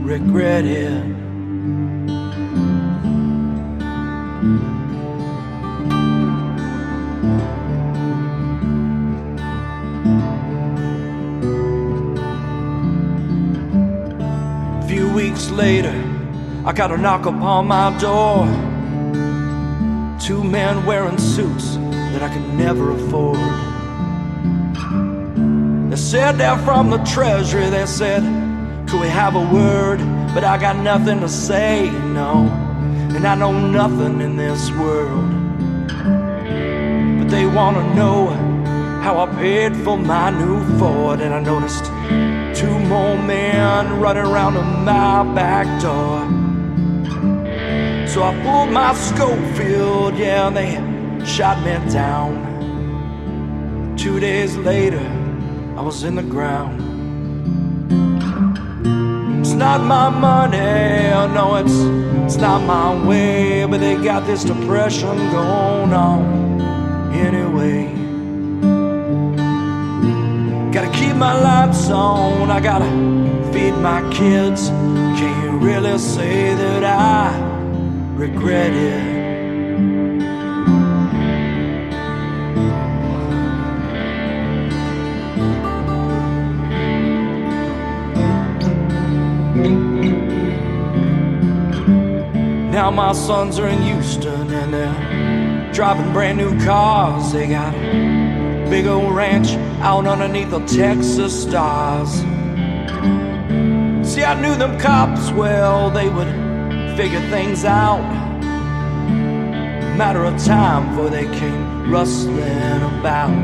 regret 0.01 0.65
it. 0.65 0.91
A 14.73 14.87
few 14.87 15.13
weeks 15.13 15.51
later, 15.51 15.93
I 16.65 16.73
got 16.73 16.91
a 16.91 16.97
knock 16.97 17.27
upon 17.27 17.67
my 17.67 17.95
door. 17.99 18.47
Two 20.19 20.43
men 20.43 20.83
wearing 20.87 21.19
suits 21.19 21.77
that 22.13 22.23
I 22.23 22.29
could 22.29 22.53
never 22.53 22.91
afford. 22.91 23.37
They 25.91 25.97
said 25.97 26.33
they're 26.33 26.57
from 26.59 26.89
the 26.89 26.97
treasury. 26.99 27.69
They 27.69 27.85
said, 27.85 28.21
Could 28.87 29.01
we 29.01 29.07
have 29.07 29.35
a 29.35 29.41
word? 29.53 29.99
But 30.33 30.43
I 30.43 30.57
got 30.57 30.75
nothing 30.77 31.19
to 31.21 31.29
say, 31.29 31.89
no. 31.89 32.47
And 33.15 33.25
I 33.25 33.35
know 33.35 33.51
nothing 33.51 34.21
in 34.21 34.35
this 34.35 34.69
world. 34.71 35.31
But 37.19 37.29
they 37.29 37.45
want 37.45 37.77
to 37.77 37.95
know 37.95 38.27
how 39.01 39.19
I 39.19 39.25
paid 39.35 39.75
for 39.77 39.97
my 39.97 40.29
new 40.29 40.63
Ford. 40.77 41.21
And 41.21 41.33
I 41.33 41.39
noticed 41.39 41.85
two 42.59 42.77
more 42.87 43.17
men 43.17 43.99
running 43.99 44.25
around 44.25 44.53
my 44.85 45.23
back 45.33 45.65
door. 45.81 46.27
So 48.07 48.23
I 48.23 48.33
pulled 48.43 48.71
my 48.71 48.93
Schofield, 48.93 50.17
yeah, 50.17 50.47
and 50.47 50.57
they 50.57 50.96
shot 51.27 51.59
me 51.59 51.77
down. 51.91 52.55
Two 53.97 54.19
days 54.19 54.55
later, 54.55 55.05
I 55.75 55.81
was 55.81 56.03
in 56.03 56.15
the 56.15 56.23
ground. 56.23 56.81
It's 59.41 59.53
not 59.53 59.81
my 59.81 60.09
money, 60.09 61.11
oh 61.13 61.27
no, 61.27 61.55
it's 61.55 61.79
it's 62.25 62.37
not 62.37 62.61
my 62.63 63.05
way, 63.05 63.65
but 63.65 63.79
they 63.79 63.95
got 63.95 64.25
this 64.25 64.43
depression 64.45 65.17
going 65.31 65.93
on 65.93 66.61
anyway. 67.11 67.93
Gotta 70.71 70.91
keep 70.97 71.15
my 71.15 71.33
lights 71.39 71.89
on, 71.89 72.49
I 72.49 72.59
gotta 72.61 72.89
feed 73.51 73.73
my 73.73 74.01
kids. 74.13 74.69
Can't 75.19 75.61
really 75.61 75.97
say 75.97 76.53
that 76.55 76.83
I 76.83 77.37
regret 78.15 78.71
it. 78.71 79.16
Now 92.87 92.91
my 92.91 93.11
sons 93.11 93.59
are 93.59 93.67
in 93.67 93.81
Houston 93.81 94.49
and 94.49 94.73
they're 94.73 95.73
driving 95.73 96.13
brand 96.13 96.37
new 96.37 96.57
cars. 96.63 97.33
They 97.33 97.49
got 97.49 97.75
a 97.75 98.65
big 98.69 98.87
old 98.87 99.13
ranch 99.13 99.49
out 99.81 100.07
underneath 100.07 100.51
the 100.51 100.61
Texas 100.65 101.43
stars. 101.43 102.09
See, 104.09 104.23
I 104.23 104.39
knew 104.41 104.55
them 104.55 104.79
cops 104.79 105.31
well, 105.31 105.89
they 105.91 106.07
would 106.07 106.29
figure 106.95 107.19
things 107.29 107.65
out. 107.65 107.99
Matter 109.97 110.23
of 110.23 110.41
time 110.41 110.87
before 110.87 111.09
they 111.09 111.25
came 111.25 111.91
rustling 111.91 112.83
about. 112.99 113.35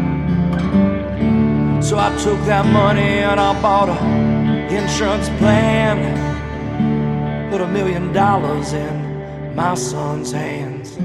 So 1.83 1.99
I 1.99 2.15
took 2.23 2.39
that 2.45 2.65
money 2.65 3.19
and 3.19 3.41
I 3.41 3.61
bought 3.61 3.89
a 3.89 3.97
insurance 4.73 5.27
plan. 5.37 5.99
Put 7.51 7.59
a 7.59 7.67
million 7.67 8.13
dollars 8.13 8.71
in 8.71 9.02
my 9.55 9.75
son's 9.75 10.31
hands. 10.31 10.97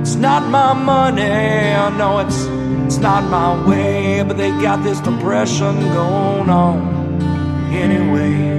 It's 0.00 0.14
not 0.14 0.48
my 0.48 0.72
money, 0.72 1.22
I 1.22 1.96
know 1.96 2.20
it's 2.20 2.46
it's 2.86 2.98
not 2.98 3.24
my 3.24 3.66
way, 3.66 4.22
but 4.22 4.36
they 4.36 4.50
got 4.62 4.84
this 4.84 5.00
depression 5.00 5.74
going 5.92 6.50
on 6.50 7.20
anyway. 7.72 8.58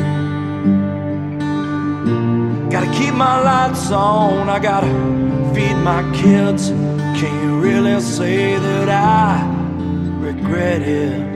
Gotta 2.69 2.91
keep 2.97 3.13
my 3.13 3.41
lights 3.41 3.91
on, 3.91 4.49
I 4.49 4.59
gotta 4.59 4.87
feed 5.53 5.75
my 5.75 6.01
kids. 6.13 6.69
Can't 7.19 7.63
really 7.63 8.01
say 8.01 8.57
that 8.57 8.89
I 8.89 9.47
regret 10.19 10.81
it. 10.81 11.32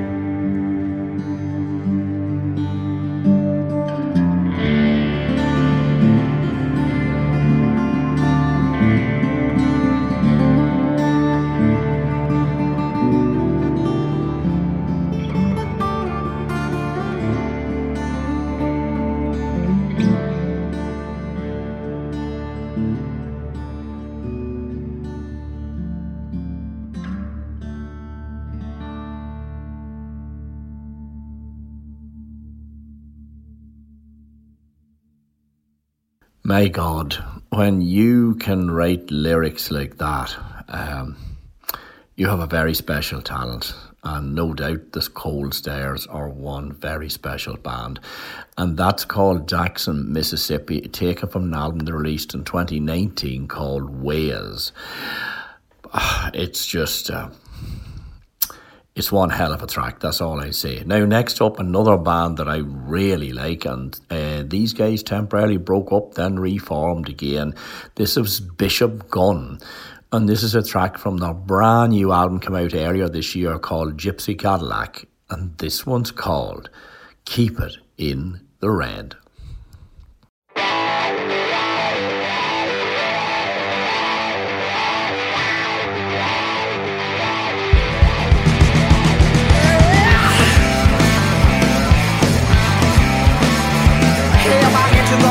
My 36.57 36.69
God, 36.69 37.13
when 37.49 37.81
you 37.81 38.33
can 38.33 38.71
write 38.71 39.11
lyrics 39.11 39.69
like 39.69 39.99
that, 39.99 40.35
um, 40.67 41.15
you 42.15 42.25
have 42.29 42.39
a 42.39 42.47
very 42.47 42.73
special 42.73 43.21
talent. 43.21 43.75
And 44.03 44.33
no 44.33 44.55
doubt 44.55 44.91
the 44.91 45.07
Cold 45.13 45.53
Stares 45.53 46.07
are 46.07 46.27
one 46.29 46.71
very 46.71 47.09
special 47.09 47.57
band. 47.57 47.99
And 48.57 48.75
that's 48.75 49.05
called 49.05 49.47
Jackson, 49.47 50.11
Mississippi, 50.11 50.81
taken 50.81 51.29
from 51.29 51.43
an 51.43 51.53
album 51.53 51.85
they 51.85 51.91
released 51.91 52.33
in 52.33 52.43
2019 52.43 53.47
called 53.47 54.01
Ways. 54.01 54.71
Ah, 55.93 56.31
It's 56.33 56.65
just. 56.65 57.11
Uh, 57.11 57.29
it's 58.97 59.11
one 59.11 59.29
hell 59.29 59.53
of 59.53 59.61
a 59.61 59.67
track. 59.67 59.99
That's 59.99 60.21
all 60.21 60.41
I 60.41 60.49
say. 60.49 60.81
Now, 60.83 61.05
next 61.05 61.39
up, 61.39 61.59
another 61.59 61.97
band 61.97 62.37
that 62.37 62.49
I 62.49 62.57
really 62.57 63.31
like, 63.31 63.63
and 63.63 63.97
uh, 64.09 64.41
these 64.43 64.73
guys 64.73 65.03
temporarily 65.03 65.57
broke 65.57 65.91
up, 65.91 66.15
then 66.15 66.39
reformed 66.39 67.07
again. 67.07 67.53
This 67.93 68.17
is 68.17 68.39
Bishop 68.39 69.07
Gunn, 69.11 69.59
and 70.11 70.27
this 70.27 70.41
is 70.41 70.55
a 70.55 70.63
track 70.63 70.97
from 70.97 71.17
their 71.17 71.35
brand 71.35 71.91
new 71.91 72.11
album 72.11 72.39
come 72.39 72.55
out 72.55 72.73
earlier 72.73 73.07
this 73.07 73.35
year 73.35 73.59
called 73.59 73.97
Gypsy 73.97 74.37
Cadillac, 74.37 75.05
and 75.29 75.55
this 75.59 75.85
one's 75.85 76.09
called 76.09 76.71
Keep 77.25 77.59
It 77.59 77.77
in 77.99 78.41
the 78.61 78.71
Red. 78.71 79.15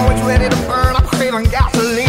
Always 0.07 0.23
ready 0.23 0.49
to 0.49 0.57
burn. 0.71 0.95
I'm 0.95 1.07
craving 1.07 1.51
gasoline. 1.51 2.07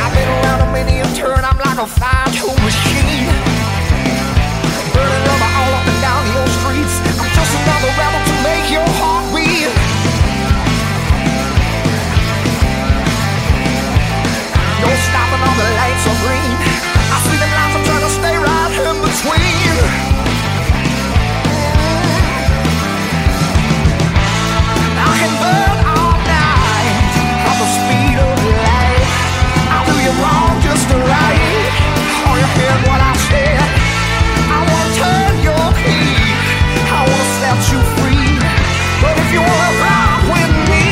I've 0.00 0.12
been 0.16 0.28
around 0.40 0.60
a 0.64 0.72
million 0.72 1.04
turn. 1.12 1.44
I'm 1.44 1.58
like 1.60 1.76
a 1.76 1.84
fine-tuned 1.84 2.60
machine. 2.64 3.28
Burning 4.96 5.24
rubber 5.28 5.52
all 5.52 5.72
up 5.76 5.84
and 5.84 6.00
down 6.00 6.24
your 6.32 6.48
streets. 6.56 6.96
I'm 7.20 7.28
just 7.28 7.52
another 7.60 7.92
rebel 7.92 8.22
to 8.24 8.34
make 8.40 8.66
your 8.72 8.88
heart 8.96 9.28
beat. 9.36 9.68
No 14.80 14.88
stopping 14.88 15.42
on 15.44 15.54
the 15.60 15.68
lights 15.76 16.04
are 16.08 16.18
green. 16.24 16.56
I 17.12 17.16
see 17.20 17.36
them 17.36 17.52
lights. 17.52 17.76
I'm 17.76 17.84
trying 17.84 18.04
to 18.08 18.12
stay 18.16 18.36
right 18.40 18.72
in 18.80 18.96
between. 19.04 20.16
I 24.98 25.65
wrong 30.20 30.60
just 30.60 30.88
right. 31.12 31.86
You 32.36 32.46
what 32.88 33.00
I? 33.00 33.16
I 34.56 34.58
wanna 34.70 34.92
turn 35.00 35.32
your 35.48 35.66
key. 35.82 36.16
I 36.98 37.00
wanna 37.08 37.38
set 37.40 37.60
you 37.72 37.80
free. 37.96 38.30
But 39.02 39.14
if 39.22 39.28
you 39.34 39.40
wanna 39.40 39.82
ride 39.84 40.22
with 40.32 40.52
me, 40.70 40.84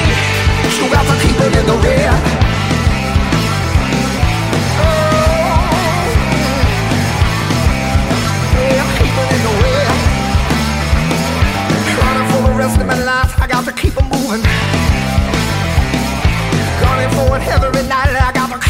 you 0.76 0.84
got 0.92 1.04
to 1.10 1.16
keep 1.24 1.38
it 1.46 1.52
in 1.60 1.66
the 1.66 1.76
red. 1.84 2.14
Oh, 12.36 12.46
the 12.46 12.54
rest 12.58 12.80
of 12.80 12.86
my 12.86 12.98
life, 13.04 13.32
I 13.40 13.46
got 13.46 13.64
to 13.64 13.72
keep 13.72 13.96
it 13.96 14.13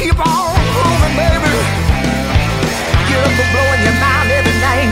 keep 0.05 0.21
on 0.21 0.53
moving, 0.77 1.17
baby. 1.17 1.49
Up 3.25 3.41
and 3.41 3.51
blowing 3.55 3.83
your 3.89 3.97
mind 4.05 4.29
every 4.37 4.53
night. 4.61 4.91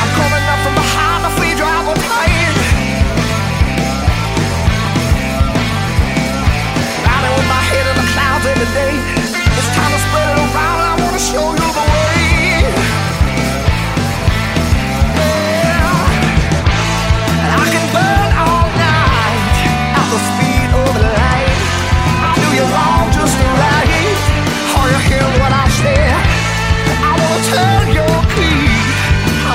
I'm 0.00 0.10
coming 0.16 0.44
up 0.48 0.60
from 0.64 0.74
behind 0.80 1.20
the 1.26 1.32
free 1.36 1.54
driver 1.60 1.92
tight. 2.08 2.56
Riding 7.04 7.32
with 7.36 7.48
my 7.52 7.62
head 7.68 7.86
in 7.90 7.96
the 8.00 8.06
clouds 8.14 8.46
every 8.46 8.70
day. 8.72 9.15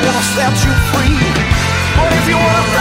Wanna 0.06 0.22
set 0.24 0.54
you 0.66 0.74
free. 0.92 1.18
But 1.96 2.12
if 2.14 2.28
you 2.28 2.38
wanna 2.38 2.81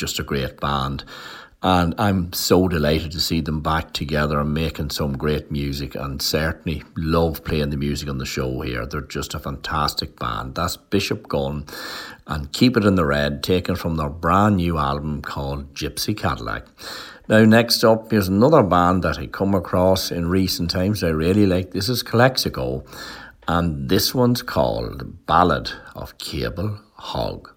just 0.00 0.18
a 0.18 0.24
great 0.24 0.58
band. 0.58 1.04
And 1.62 1.94
I'm 1.98 2.32
so 2.32 2.68
delighted 2.68 3.12
to 3.12 3.20
see 3.20 3.42
them 3.42 3.60
back 3.60 3.92
together 3.92 4.40
and 4.40 4.54
making 4.54 4.88
some 4.88 5.18
great 5.18 5.50
music. 5.50 5.94
And 5.94 6.22
certainly 6.22 6.82
love 6.96 7.44
playing 7.44 7.68
the 7.68 7.76
music 7.76 8.08
on 8.08 8.16
the 8.16 8.24
show 8.24 8.62
here. 8.62 8.86
They're 8.86 9.02
just 9.02 9.34
a 9.34 9.38
fantastic 9.38 10.18
band. 10.18 10.54
That's 10.54 10.78
Bishop 10.78 11.28
Gunn 11.28 11.66
and 12.26 12.50
Keep 12.52 12.78
It 12.78 12.86
in 12.86 12.94
the 12.94 13.04
Red, 13.04 13.42
taken 13.42 13.76
from 13.76 13.96
their 13.96 14.08
brand 14.08 14.56
new 14.56 14.78
album 14.78 15.20
called 15.20 15.74
Gypsy 15.74 16.16
Cadillac. 16.16 16.64
Now, 17.28 17.44
next 17.44 17.84
up, 17.84 18.10
here's 18.10 18.28
another 18.28 18.62
band 18.62 19.04
that 19.04 19.18
I 19.18 19.26
come 19.26 19.54
across 19.54 20.10
in 20.10 20.28
recent 20.28 20.70
times 20.70 21.04
I 21.04 21.10
really 21.10 21.46
like. 21.46 21.72
This 21.72 21.90
is 21.90 22.02
Calexico, 22.02 22.84
and 23.46 23.88
this 23.90 24.14
one's 24.14 24.42
called 24.42 25.26
Ballad 25.26 25.70
of 25.94 26.16
Cable 26.16 26.80
Hogue. 26.94 27.50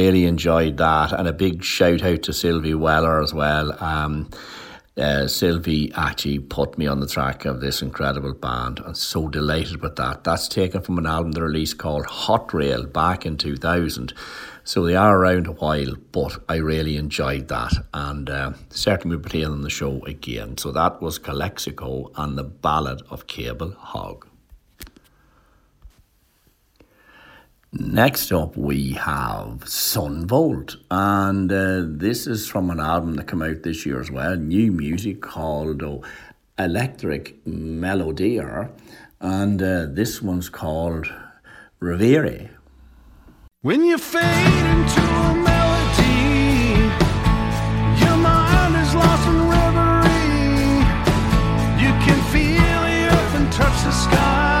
Really 0.00 0.24
enjoyed 0.24 0.78
that. 0.78 1.12
And 1.12 1.28
a 1.28 1.32
big 1.32 1.62
shout 1.62 2.02
out 2.02 2.22
to 2.22 2.32
Sylvie 2.32 2.72
Weller 2.72 3.20
as 3.20 3.34
well. 3.34 3.76
Um, 3.84 4.30
uh, 4.96 5.26
Sylvie 5.26 5.92
actually 5.94 6.38
put 6.38 6.78
me 6.78 6.86
on 6.86 7.00
the 7.00 7.06
track 7.06 7.44
of 7.44 7.60
this 7.60 7.82
incredible 7.82 8.32
band. 8.32 8.80
I'm 8.82 8.94
so 8.94 9.28
delighted 9.28 9.82
with 9.82 9.96
that. 9.96 10.24
That's 10.24 10.48
taken 10.48 10.80
from 10.80 10.96
an 10.96 11.04
album 11.04 11.32
they 11.32 11.42
released 11.42 11.76
called 11.76 12.06
Hot 12.06 12.54
Rail 12.54 12.86
back 12.86 13.26
in 13.26 13.36
2000. 13.36 14.14
So 14.64 14.86
they 14.86 14.96
are 14.96 15.18
around 15.18 15.46
a 15.46 15.52
while, 15.52 15.96
but 16.12 16.42
I 16.48 16.56
really 16.56 16.96
enjoyed 16.96 17.48
that 17.48 17.74
and 17.92 18.30
uh, 18.30 18.52
certainly 18.70 19.16
will 19.16 19.22
be 19.22 19.28
playing 19.28 19.48
on 19.48 19.60
the 19.60 19.68
show 19.68 20.02
again. 20.06 20.56
So 20.56 20.72
that 20.72 21.02
was 21.02 21.18
Calexico 21.18 22.10
and 22.16 22.38
the 22.38 22.44
Ballad 22.44 23.02
of 23.10 23.26
Cable 23.26 23.72
Hogue. 23.72 24.26
Next 28.00 28.32
up, 28.32 28.56
we 28.56 28.92
have 28.92 29.68
Son 29.68 30.26
Volt, 30.26 30.76
and 30.90 31.52
uh, 31.52 31.82
this 31.84 32.26
is 32.26 32.48
from 32.48 32.70
an 32.70 32.80
album 32.80 33.16
that 33.16 33.28
came 33.28 33.42
out 33.42 33.62
this 33.62 33.84
year 33.84 34.00
as 34.00 34.10
well. 34.10 34.36
New 34.36 34.72
music 34.72 35.20
called 35.20 35.82
oh, 35.82 36.02
Electro 36.58 37.20
Melodier, 37.44 38.70
and 39.20 39.60
uh, 39.60 39.84
this 39.84 40.22
one's 40.22 40.48
called 40.48 41.12
Reverie. 41.78 42.48
When 43.60 43.84
you 43.84 43.98
fade 43.98 44.24
into 44.24 45.02
a 45.02 45.34
melody, 45.34 46.80
your 48.02 48.16
mind 48.16 48.76
is 48.76 48.94
lost 48.94 49.28
in 49.28 49.46
reverie. 49.46 50.80
You 51.82 51.92
can 52.06 52.18
feel 52.32 52.80
the 52.88 53.08
earth 53.12 53.34
and 53.34 53.52
touch 53.52 53.84
the 53.84 53.92
sky. 53.92 54.59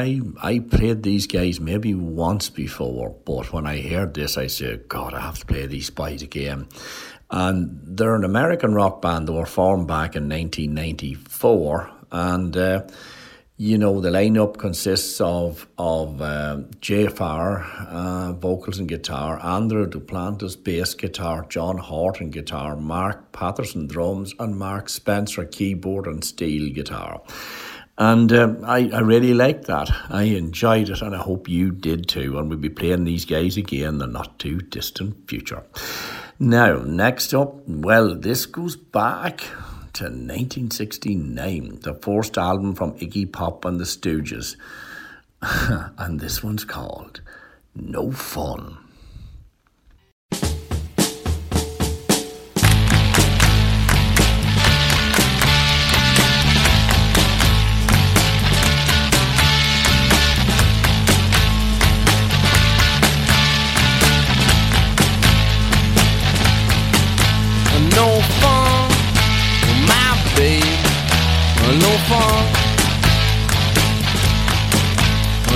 I 0.00 0.20
I 0.42 0.58
played 0.60 1.02
these 1.02 1.26
guys 1.26 1.60
maybe 1.60 1.94
once 1.94 2.48
before, 2.48 3.10
but 3.24 3.52
when 3.52 3.66
I 3.66 3.80
heard 3.82 4.14
this, 4.14 4.36
I 4.38 4.46
said, 4.46 4.88
God, 4.88 5.14
I 5.14 5.20
have 5.20 5.38
to 5.40 5.46
play 5.46 5.66
these 5.66 5.90
boys 5.90 6.22
again. 6.22 6.68
And 7.30 7.80
they're 7.84 8.16
an 8.16 8.24
American 8.24 8.74
rock 8.74 9.02
band. 9.02 9.28
They 9.28 9.32
were 9.32 9.46
formed 9.46 9.86
back 9.86 10.16
in 10.16 10.28
1994, 10.28 11.90
and 12.10 12.56
uh, 12.56 12.82
you 13.56 13.76
know 13.76 14.00
the 14.00 14.08
lineup 14.08 14.56
consists 14.56 15.20
of 15.20 15.68
of 15.76 16.22
uh, 16.22 16.62
Jay 16.80 17.06
Farrar, 17.06 17.60
uh, 17.88 18.32
vocals 18.32 18.78
and 18.78 18.88
guitar, 18.88 19.38
Andrew 19.44 19.86
Duplantis 19.86 20.56
bass 20.56 20.94
guitar, 20.94 21.44
John 21.48 21.76
Horton 21.76 22.30
guitar, 22.30 22.74
Mark 22.74 23.32
Patterson 23.32 23.86
drums, 23.86 24.34
and 24.38 24.58
Mark 24.58 24.88
Spencer 24.88 25.44
keyboard 25.44 26.06
and 26.06 26.24
steel 26.24 26.72
guitar. 26.72 27.20
And 28.00 28.32
um, 28.32 28.64
I, 28.64 28.88
I 28.94 29.00
really 29.00 29.34
liked 29.34 29.66
that. 29.66 29.90
I 30.08 30.22
enjoyed 30.22 30.88
it, 30.88 31.02
and 31.02 31.14
I 31.14 31.18
hope 31.18 31.50
you 31.50 31.70
did 31.70 32.08
too. 32.08 32.38
And 32.38 32.48
we'll 32.48 32.58
be 32.58 32.70
playing 32.70 33.04
these 33.04 33.26
guys 33.26 33.58
again 33.58 33.88
in 33.88 33.98
the 33.98 34.06
not 34.06 34.38
too 34.38 34.62
distant 34.62 35.28
future. 35.28 35.62
Now, 36.38 36.78
next 36.78 37.34
up, 37.34 37.68
well, 37.68 38.14
this 38.14 38.46
goes 38.46 38.74
back 38.74 39.40
to 39.92 40.04
1969, 40.04 41.80
the 41.82 41.92
first 41.92 42.38
album 42.38 42.74
from 42.74 42.94
Iggy 42.94 43.30
Pop 43.30 43.66
and 43.66 43.78
the 43.78 43.84
Stooges. 43.84 44.56
and 45.42 46.20
this 46.20 46.42
one's 46.42 46.64
called 46.64 47.20
No 47.74 48.12
Fun. 48.12 48.78
Un 71.70 71.76
enfant, 71.76 72.36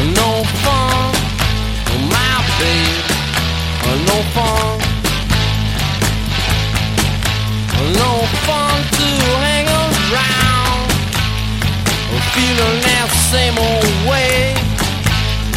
un 0.01 0.17
enfant, 0.17 1.12
ma 2.09 2.31
vie, 2.57 2.93
un 3.93 4.01
enfant, 4.18 4.78
un 7.81 7.94
enfant 8.12 8.78
to 8.93 9.09
hang 9.43 9.67
around, 9.67 10.86
a 12.15 12.20
feeling 12.31 12.78
that 12.86 13.09
same 13.33 13.57
old 13.59 13.94
way, 14.09 14.55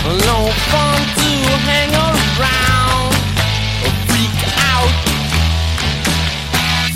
un 0.09 0.17
enfant 0.39 1.03
to 1.21 1.31
hang 1.69 1.93
around, 1.93 3.13
a 3.85 3.89
freak 4.07 4.39
out 4.73 4.95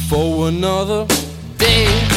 for 0.10 0.48
another 0.48 1.06
day. 1.60 2.11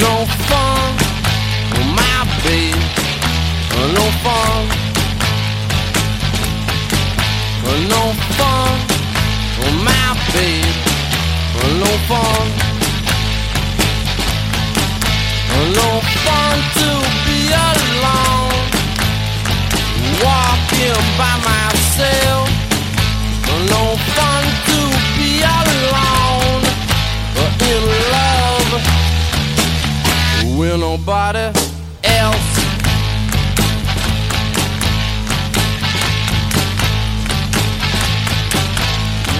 No 0.00 0.24
fun, 0.48 0.96
my 1.96 2.24
babe. 2.42 2.84
No 3.96 4.04
fun. 4.24 4.62
No 7.92 8.02
fun, 8.36 8.78
my 9.84 10.06
babe. 10.32 10.78
No 11.82 11.92
fun. 12.08 12.46
No 15.76 15.88
fun 16.24 16.56
to 16.78 16.90
be 17.26 17.38
alone 17.68 18.56
walking 20.24 21.02
by 21.20 21.34
myself. 21.50 22.48
No 23.72 23.82
fun 24.14 24.44
to 24.68 24.80
be 25.16 25.30
alone 25.42 26.62
or 27.40 27.50
in 27.70 27.82
love 28.12 28.19
with 30.60 30.78
nobody 30.78 31.48
else. 32.04 32.48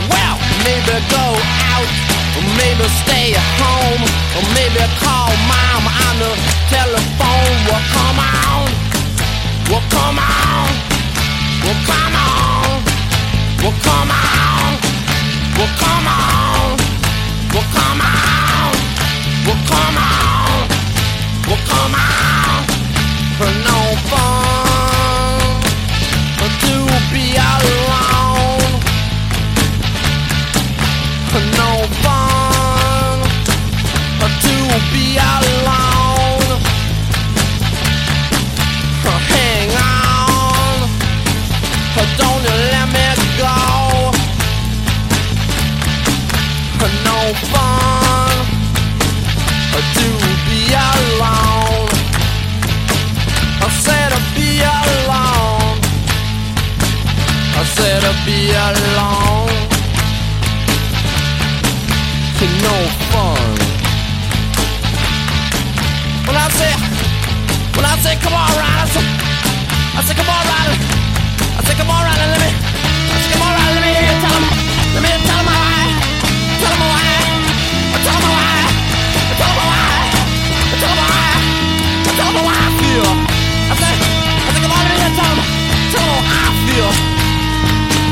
Well, 0.09 0.37
maybe 0.65 0.97
go 1.13 1.27
out, 1.69 1.93
or 2.37 2.45
maybe 2.57 2.89
stay 3.05 3.37
at 3.37 3.51
home, 3.61 4.01
or 4.33 4.45
maybe 4.57 4.81
call 5.05 5.29
mom 5.45 5.85
on 6.09 6.15
the 6.25 6.33
telephone. 6.73 7.53
Well, 7.69 7.85
come 7.93 8.17
on. 8.17 8.65
Well, 9.69 9.85
come 9.93 10.17
on. 10.17 10.73
Well, 11.61 11.81
come 11.85 12.17
on. 12.17 12.81
Well, 13.61 13.77
come 13.85 14.09
on. 14.09 14.73
Well, 15.59 15.69
come 15.85 16.07
on. 16.09 16.79
Well, 17.53 17.67
come 17.77 18.01
on. 18.01 18.21
Well, 18.23 18.30
come 21.69 21.95
out. 21.95 22.67
for 23.39 23.51
no 23.67 23.90
be 58.31 58.51
alone. 58.53 59.49
No 62.63 62.77
fun. 63.11 63.57
When 66.27 66.37
I 66.37 66.49
say 66.59 66.73
said, 68.03 68.21
come 68.23 68.35
on, 68.35 68.51
Riley. 68.61 68.81
I 68.83 68.89
said, 68.95 69.07
I 69.99 70.03
said, 70.07 70.17
come 70.17 70.31
on, 70.35 70.43
Riley. 70.51 70.79
I 71.59 71.63
said, 71.67 71.77
come 71.81 71.91
on, 71.91 72.03
Riley, 72.07 72.27
let 72.33 72.41
me. 72.45 72.51
I 73.11 73.19
said, 73.21 73.33
come 73.33 73.43
on, 73.47 73.53
Riley, 73.57 73.75
let 73.75 73.83
me 73.85 73.91
hear 73.95 74.15
you 74.15 74.21
tell 74.23 74.41
him. 74.41 74.60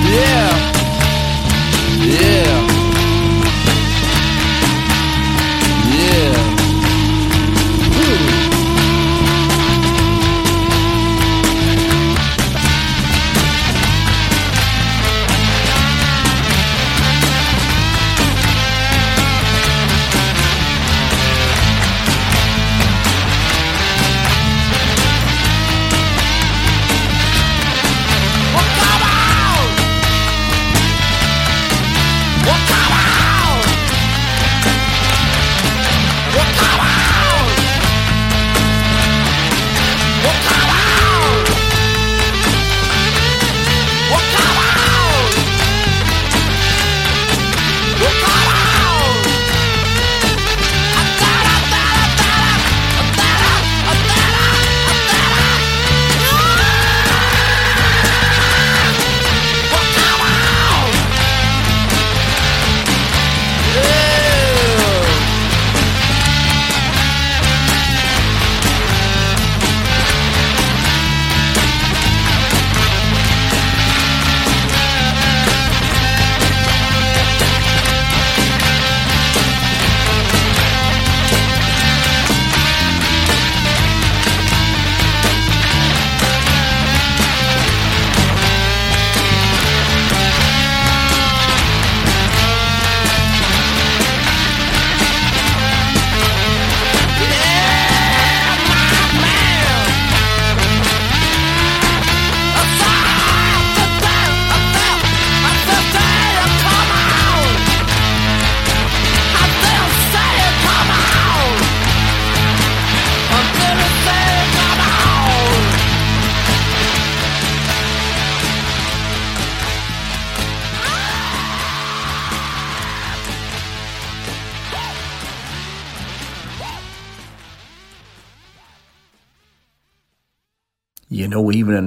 Yeah. 0.08 0.47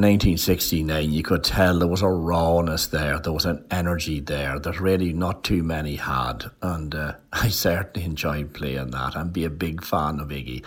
1969, 0.02 1.12
you 1.12 1.24
could 1.24 1.44
tell 1.44 1.80
there 1.80 1.88
was 1.88 2.02
a 2.02 2.10
rawness 2.10 2.88
there. 2.88 3.20
There 3.20 3.34
was 3.34 3.46
an 3.46 3.66
energy 3.72 4.20
there 4.20 4.60
that 4.60 4.80
really 4.80 5.14
not 5.14 5.44
too 5.44 5.64
many 5.64 5.96
had. 5.96 6.46
And 6.62 6.94
uh, 6.94 7.14
I 7.34 7.50
certainly 7.50 8.06
enjoyed 8.06 8.54
playing 8.54 8.92
that 8.92 9.16
and 9.16 9.32
be 9.32 9.46
a 9.46 9.50
big 9.50 9.84
fan 9.84 10.20
of 10.20 10.30
Iggy. 10.30 10.64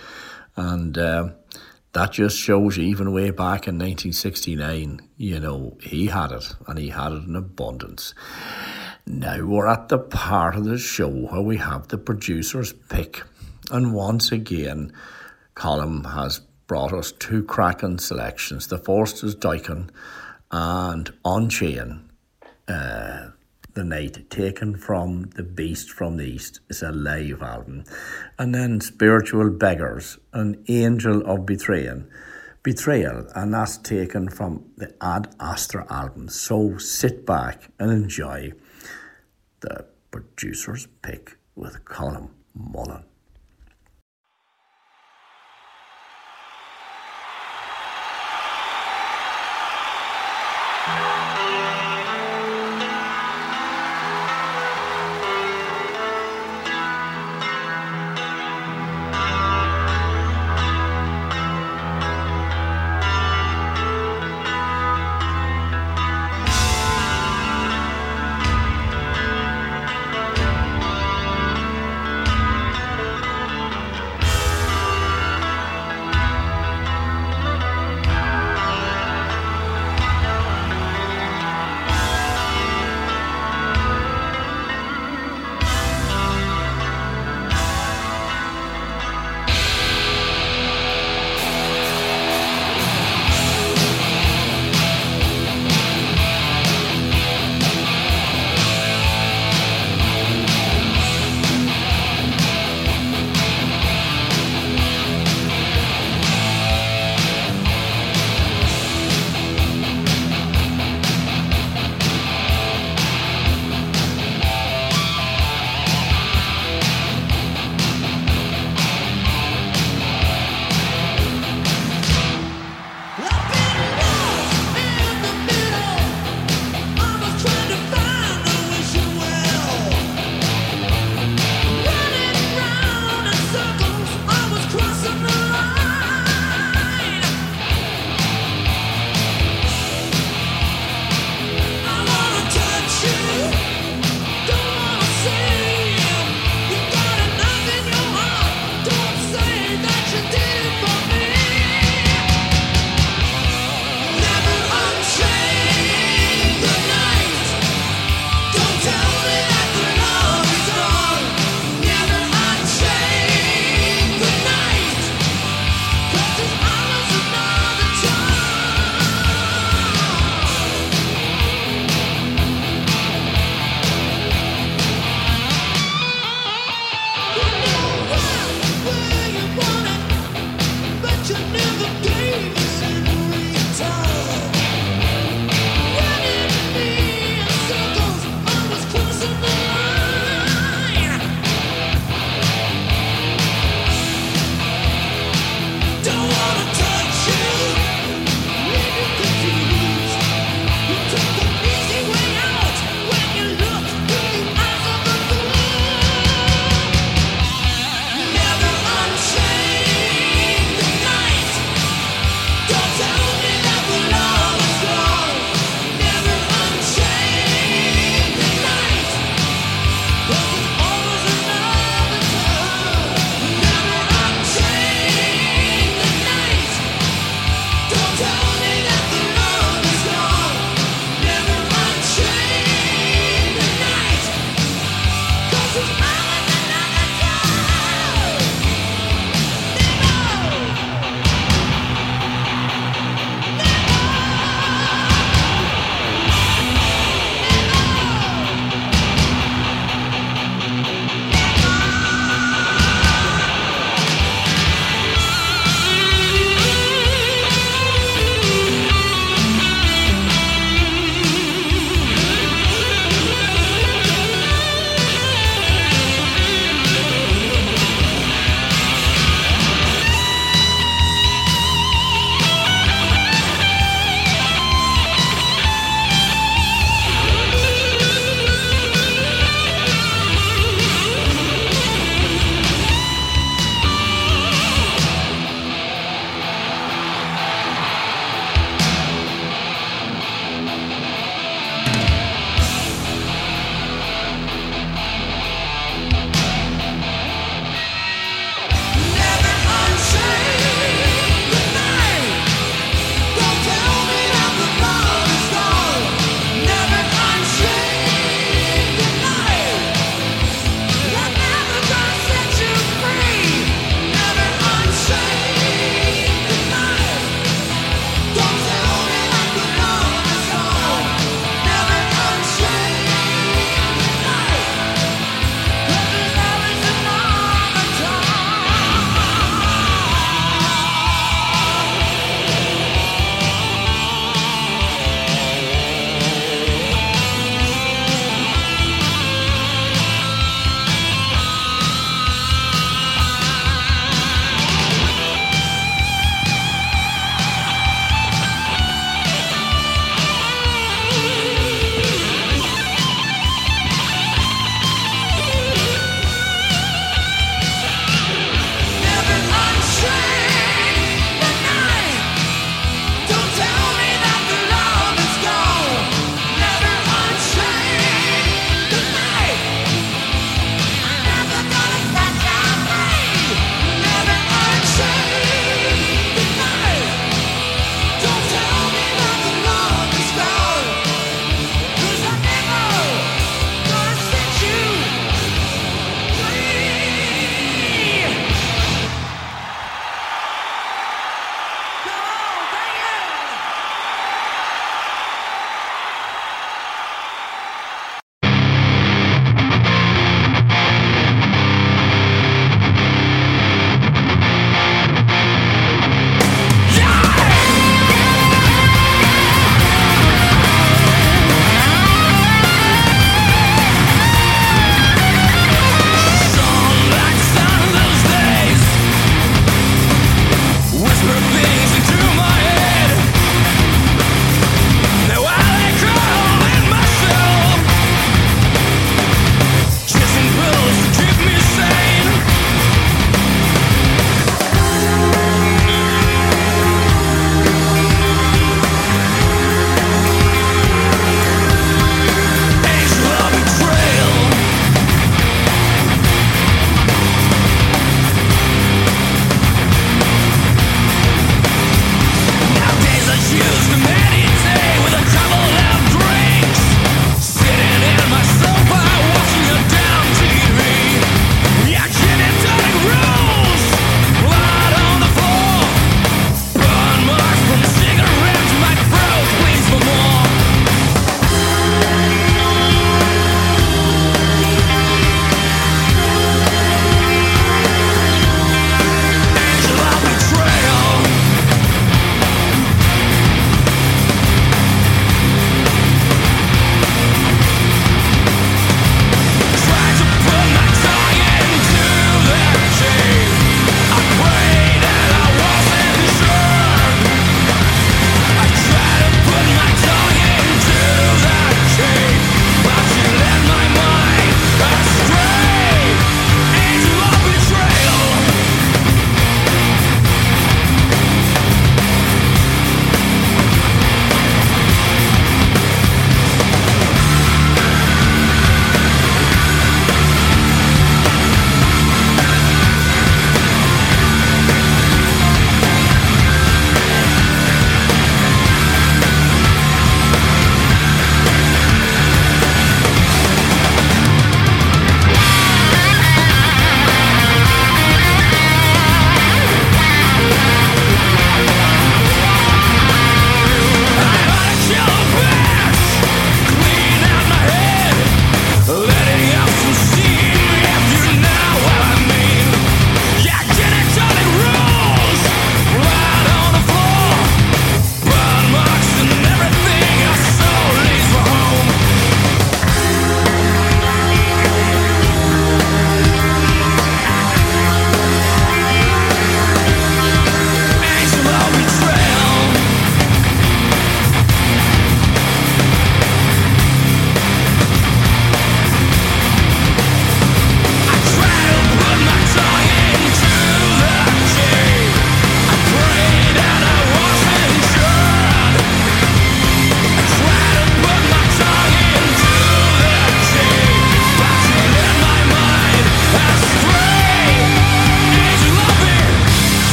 And 0.56 0.96
uh, 0.96 1.30
that 1.92 2.12
just 2.12 2.38
shows 2.38 2.76
you, 2.76 2.84
even 2.84 3.12
way 3.12 3.30
back 3.30 3.68
in 3.68 3.78
1969, 3.78 5.00
you 5.16 5.40
know, 5.40 5.76
he 5.80 6.06
had 6.06 6.32
it 6.32 6.54
and 6.66 6.78
he 6.78 6.88
had 6.88 7.12
it 7.12 7.24
in 7.24 7.36
abundance. 7.36 8.14
Now 9.06 9.44
we're 9.44 9.66
at 9.66 9.88
the 9.88 9.98
part 9.98 10.56
of 10.56 10.64
the 10.64 10.78
show 10.78 11.08
where 11.08 11.42
we 11.42 11.58
have 11.58 11.88
the 11.88 11.98
producer's 11.98 12.72
pick. 12.72 13.22
And 13.70 13.94
once 13.94 14.32
again, 14.32 14.92
Colin 15.54 16.04
has 16.04 16.40
brought 16.74 16.92
us 16.92 17.12
two 17.12 17.44
cracking 17.44 18.00
selections. 18.00 18.66
The 18.66 18.78
first 18.78 19.22
is 19.22 19.36
Dokken 19.36 19.90
and 20.50 21.08
Unchain, 21.24 22.10
uh, 22.66 23.28
The 23.74 23.84
Night, 23.84 24.28
taken 24.28 24.76
from 24.76 25.30
The 25.36 25.44
Beast 25.44 25.88
from 25.92 26.16
the 26.16 26.24
East. 26.24 26.58
It's 26.68 26.82
a 26.82 26.90
live 26.90 27.42
album. 27.42 27.84
And 28.40 28.52
then 28.52 28.80
Spiritual 28.80 29.50
Beggars, 29.50 30.18
An 30.32 30.64
Angel 30.66 31.24
of 31.24 31.46
Betrayal. 31.46 32.02
Betrayal, 32.64 33.28
and 33.36 33.54
that's 33.54 33.78
taken 33.78 34.28
from 34.28 34.64
the 34.76 34.92
Ad 35.00 35.32
Astra 35.38 35.86
album. 35.88 36.28
So 36.28 36.76
sit 36.78 37.24
back 37.24 37.70
and 37.78 37.92
enjoy 37.92 38.52
the 39.60 39.86
producer's 40.10 40.88
pick 41.02 41.36
with 41.54 41.84
Colin 41.84 42.30
Mullen. 42.52 43.04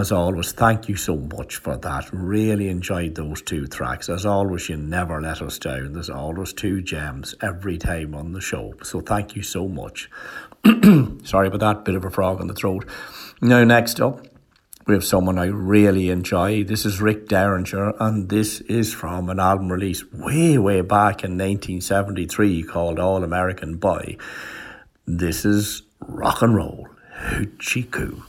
As 0.00 0.12
always, 0.12 0.52
thank 0.52 0.88
you 0.88 0.96
so 0.96 1.14
much 1.14 1.56
for 1.56 1.76
that. 1.76 2.08
Really 2.10 2.70
enjoyed 2.70 3.16
those 3.16 3.42
two 3.42 3.66
tracks. 3.66 4.08
As 4.08 4.24
always, 4.24 4.66
you 4.70 4.78
never 4.78 5.20
let 5.20 5.42
us 5.42 5.58
down. 5.58 5.92
There's 5.92 6.08
always 6.08 6.54
two 6.54 6.80
gems 6.80 7.34
every 7.42 7.76
time 7.76 8.14
on 8.14 8.32
the 8.32 8.40
show. 8.40 8.72
So 8.82 9.02
thank 9.02 9.36
you 9.36 9.42
so 9.42 9.68
much. 9.68 10.08
Sorry 11.24 11.48
about 11.48 11.60
that, 11.60 11.84
bit 11.84 11.96
of 11.96 12.06
a 12.06 12.10
frog 12.10 12.40
in 12.40 12.46
the 12.46 12.54
throat. 12.54 12.88
Now, 13.42 13.62
next 13.62 14.00
up, 14.00 14.26
we 14.86 14.94
have 14.94 15.04
someone 15.04 15.38
I 15.38 15.48
really 15.48 16.08
enjoy. 16.08 16.64
This 16.64 16.86
is 16.86 17.02
Rick 17.02 17.28
Derringer, 17.28 17.92
and 18.00 18.30
this 18.30 18.62
is 18.62 18.94
from 18.94 19.28
an 19.28 19.38
album 19.38 19.70
release 19.70 20.02
way, 20.14 20.56
way 20.56 20.80
back 20.80 21.24
in 21.24 21.32
1973 21.32 22.62
called 22.62 22.98
All 22.98 23.22
American 23.22 23.76
Boy. 23.76 24.16
This 25.06 25.44
is 25.44 25.82
Rock 26.00 26.40
and 26.40 26.56
Roll 26.56 26.88
Hoochie 27.18 27.90
Koo. 27.90 28.22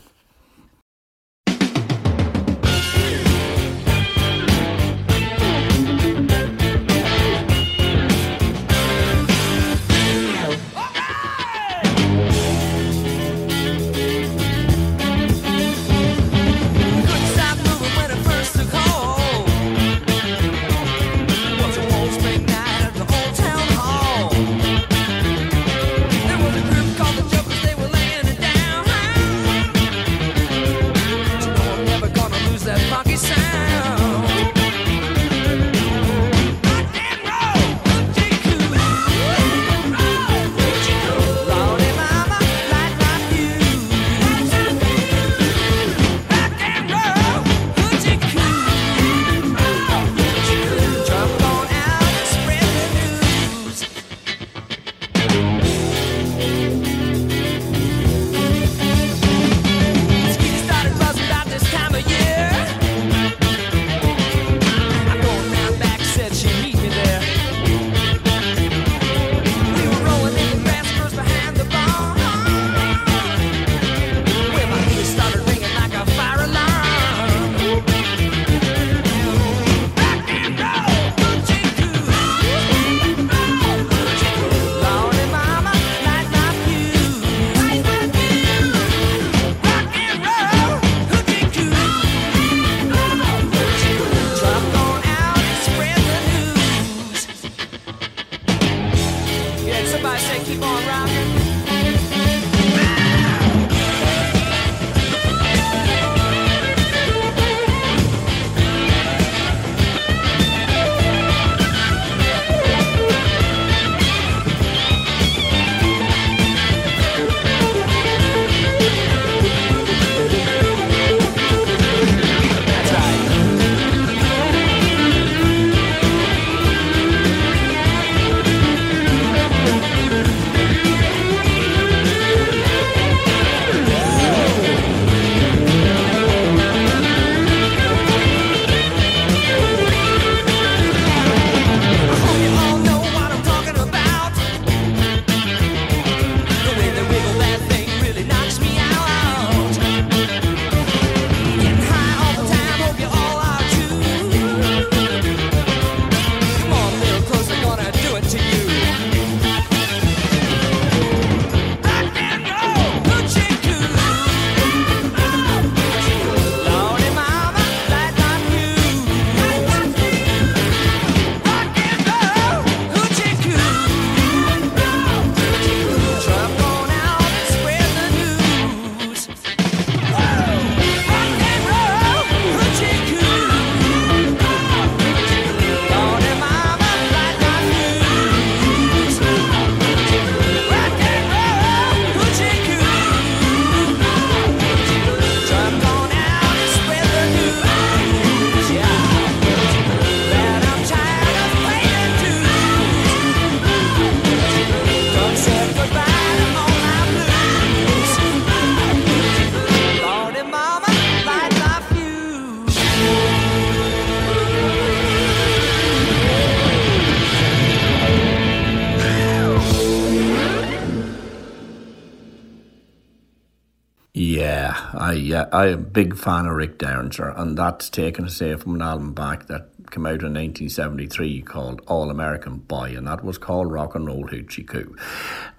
I 225.52 225.68
am 225.68 225.74
a 225.74 225.78
big 225.78 226.16
fan 226.16 226.46
of 226.46 226.56
Rick 226.56 226.78
Derringer, 226.78 227.34
and 227.36 227.58
that's 227.58 227.90
taken 227.90 228.30
say 228.30 228.56
from 228.56 228.76
an 228.76 228.82
album 228.82 229.14
back 229.14 229.48
that 229.48 229.70
came 229.92 230.06
out 230.06 230.24
in 230.24 230.34
1973 230.34 231.42
called 231.42 231.82
All 231.88 232.10
American 232.10 232.60
Boy, 232.60 232.94
and 232.96 233.06
that 233.08 233.26
was 233.26 233.38
called 233.38 233.70
Rock 233.70 233.94
and 233.94 234.08
Roll 234.08 234.24
Hoochie 234.30 234.66
Koo. 234.66 234.96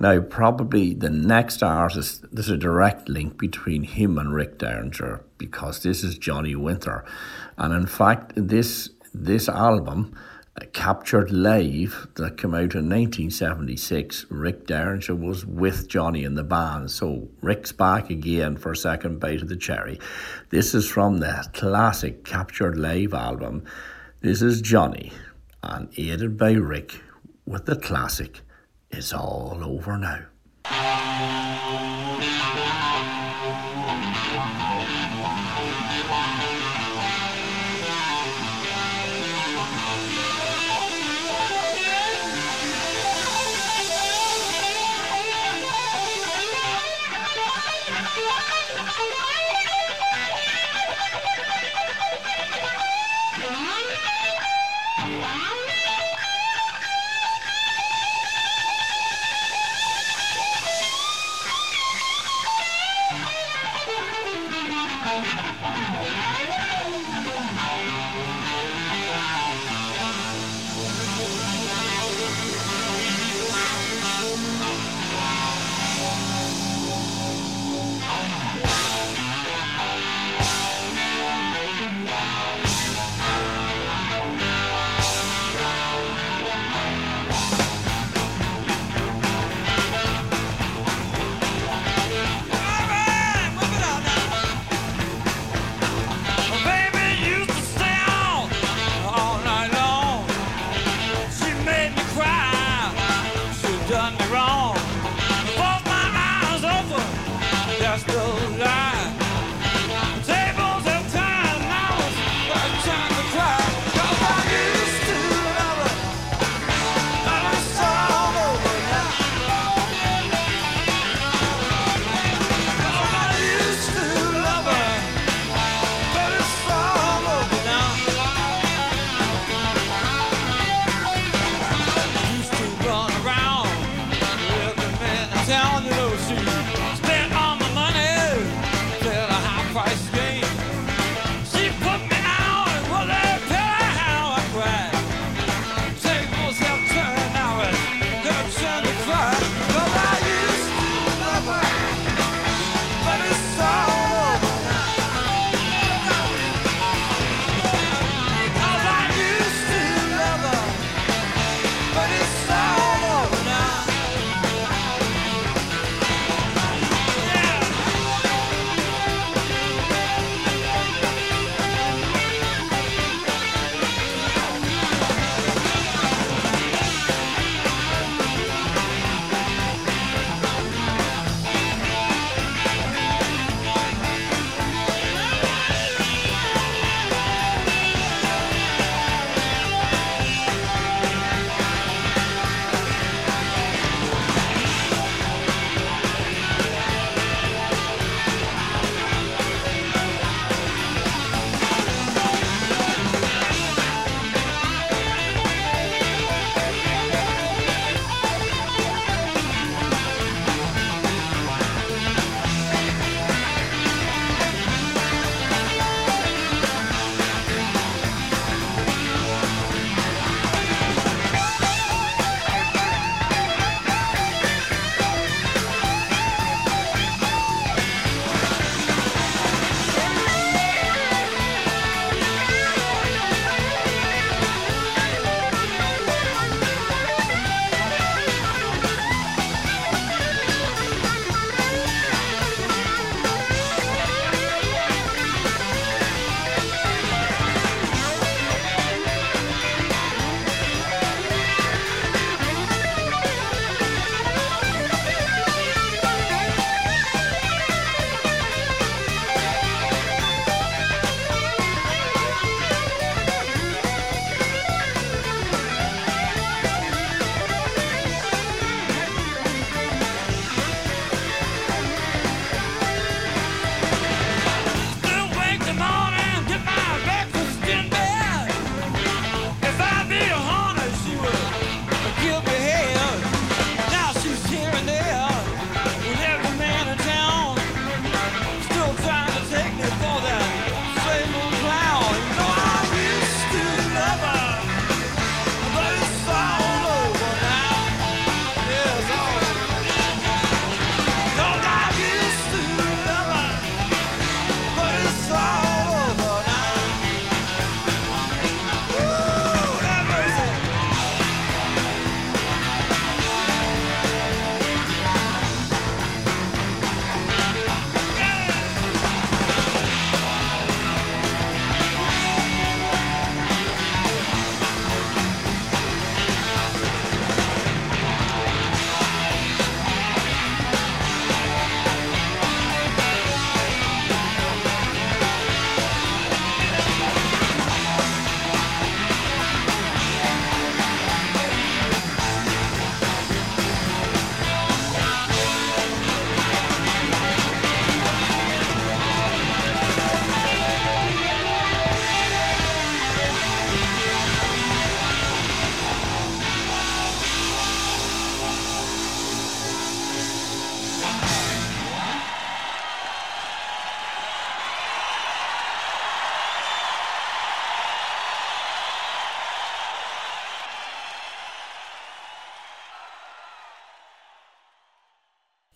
Now, 0.01 0.21
probably 0.21 0.95
the 0.95 1.11
next 1.11 1.63
artist, 1.63 2.25
there's 2.33 2.49
a 2.49 2.57
direct 2.57 3.11
link 3.11 3.37
between 3.37 3.83
him 3.83 4.17
and 4.17 4.33
Rick 4.33 4.57
Derringer 4.57 5.23
because 5.37 5.83
this 5.83 6.03
is 6.03 6.17
Johnny 6.17 6.57
Winter, 6.57 7.05
and 7.59 7.75
in 7.75 7.87
fact, 7.87 8.33
this 8.35 8.89
this 9.15 9.47
album 9.47 10.17
captured 10.73 11.31
live 11.31 12.09
that 12.17 12.37
came 12.37 12.55
out 12.55 12.75
in 12.75 12.89
1976. 12.89 14.27
Rick 14.31 14.67
Derringer 14.67 15.15
was 15.15 15.47
with 15.47 15.89
Johnny 15.89 16.25
in 16.25 16.35
the 16.35 16.45
band, 16.45 16.91
so 16.91 17.29
Rick's 17.41 17.73
back 17.73 18.11
again 18.11 18.57
for 18.57 18.73
a 18.73 18.77
second 18.77 19.19
bite 19.21 19.43
of 19.43 19.49
the 19.49 19.57
cherry. 19.57 19.99
This 20.51 20.75
is 20.75 20.89
from 20.89 21.19
the 21.19 21.49
classic 21.53 22.25
captured 22.25 22.79
live 22.79 23.15
album. 23.15 23.65
This 24.21 24.43
is 24.43 24.61
Johnny, 24.61 25.13
and 25.63 25.89
aided 25.97 26.37
by 26.37 26.53
Rick 26.53 27.01
with 27.47 27.67
the 27.67 27.77
classic 27.77 28.41
It's 28.91 29.13
All 29.13 29.59
Over 29.63 29.99
Now. 29.99 30.27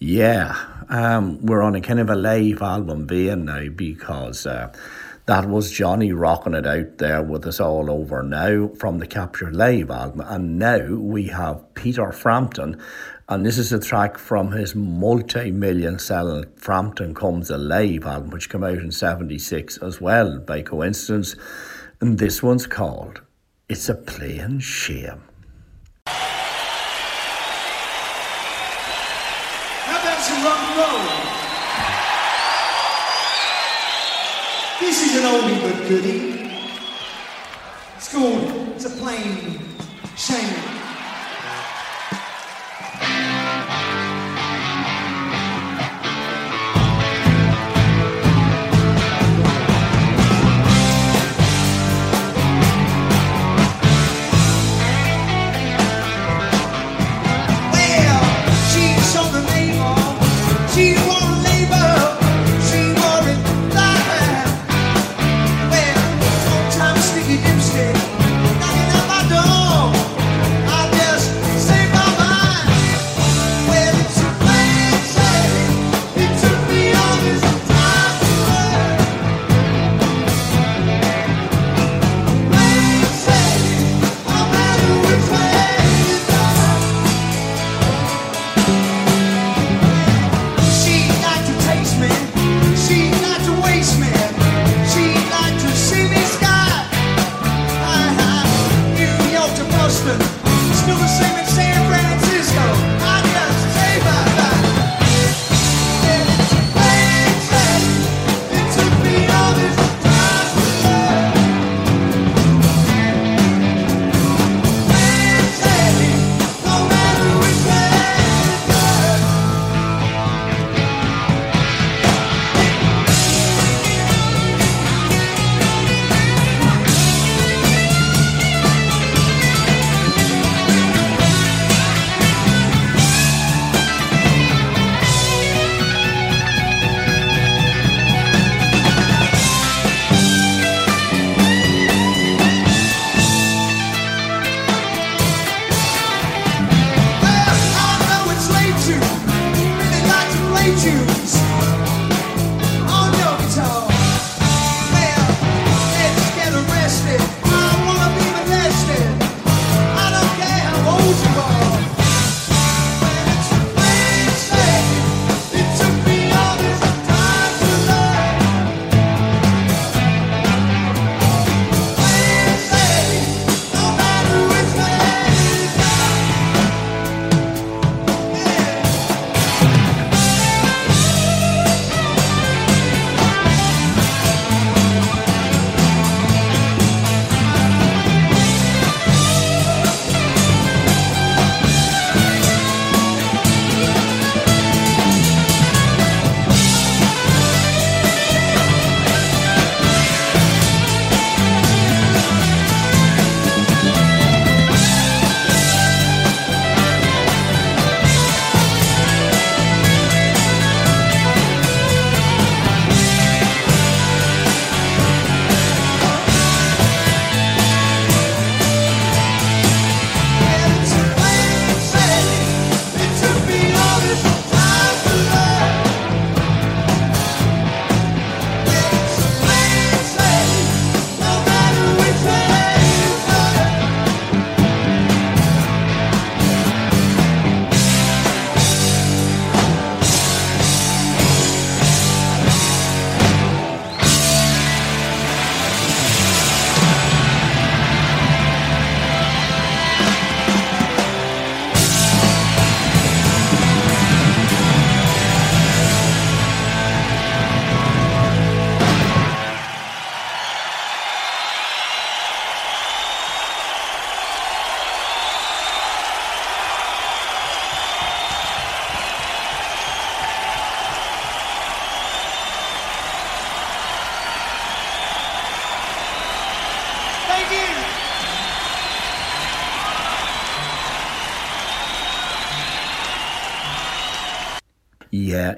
Yeah, 0.09 0.55
um, 0.89 1.44
we're 1.44 1.62
on 1.62 1.75
a 1.75 1.81
kind 1.81 1.99
of 1.99 2.09
a 2.09 2.15
live 2.15 2.62
album 2.62 3.09
vein 3.09 3.47
now 3.47 3.68
because 3.70 4.47
uh, 4.47 4.73
that 5.26 5.49
was 5.49 5.73
Johnny 5.73 6.12
rocking 6.12 6.55
it 6.55 6.65
out 6.65 6.99
there 6.99 7.25
with 7.25 7.44
us 7.44 7.59
all 7.59 7.91
over 7.91 8.23
now 8.23 8.68
from 8.68 9.01
the 9.01 9.09
Captured 9.09 9.57
Live 9.57 9.91
album. 9.91 10.20
And 10.20 10.60
now 10.60 10.94
we 10.94 11.26
have 11.26 11.75
Peter 11.75 12.12
Frampton, 12.12 12.81
and 13.28 13.44
this 13.44 13.59
is 13.59 13.73
a 13.73 13.81
track 13.81 14.17
from 14.17 14.52
his 14.52 14.76
multi 14.76 15.51
million 15.51 15.99
selling 15.99 16.44
Frampton 16.55 17.12
Comes 17.12 17.51
Alive 17.51 18.07
album, 18.07 18.31
which 18.31 18.49
came 18.49 18.62
out 18.62 18.78
in 18.78 18.93
76 18.93 19.78
as 19.78 20.01
well, 20.01 20.39
by 20.39 20.62
coincidence. 20.62 21.35
And 22.01 22.20
this 22.20 22.44
one's 22.44 22.68
called 22.68 23.23
It's 23.68 23.89
a 23.89 23.97
Plain 23.97 24.60
Shame. 24.60 25.23
an 35.17 35.25
oldie 35.25 35.62
but 35.62 35.89
goodie. 35.89 36.51
It's 37.97 38.12
called 38.12 38.75
It's 38.75 38.85
a 38.85 38.91
Plain 38.91 39.61
Shame. 40.17 40.76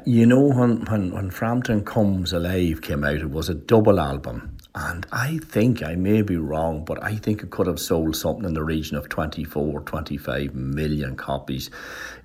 you 0.09 0.25
know, 0.25 0.41
when, 0.41 0.87
when, 0.87 1.11
when 1.11 1.31
Frampton 1.31 1.85
Comes 1.85 2.33
Alive 2.33 2.81
came 2.81 3.05
out, 3.05 3.17
it 3.17 3.31
was 3.31 3.51
a 3.51 3.55
double 3.55 4.01
album. 4.01 4.57
And 4.75 5.07
I 5.13 5.37
think 5.45 5.83
I 5.83 5.97
may 5.97 6.23
be 6.23 6.39
wrong, 6.39 6.83
but 6.87 7.03
I 7.05 7.17
think 7.17 7.43
it 7.43 7.51
could 7.51 7.67
have 7.67 7.79
sold 7.79 8.17
something 8.17 8.47
in 8.47 8.55
the 8.55 8.65
region 8.65 8.97
of 8.97 9.11
24, 9.11 9.83
25 9.83 10.55
million 10.55 11.15
copies. 11.15 11.71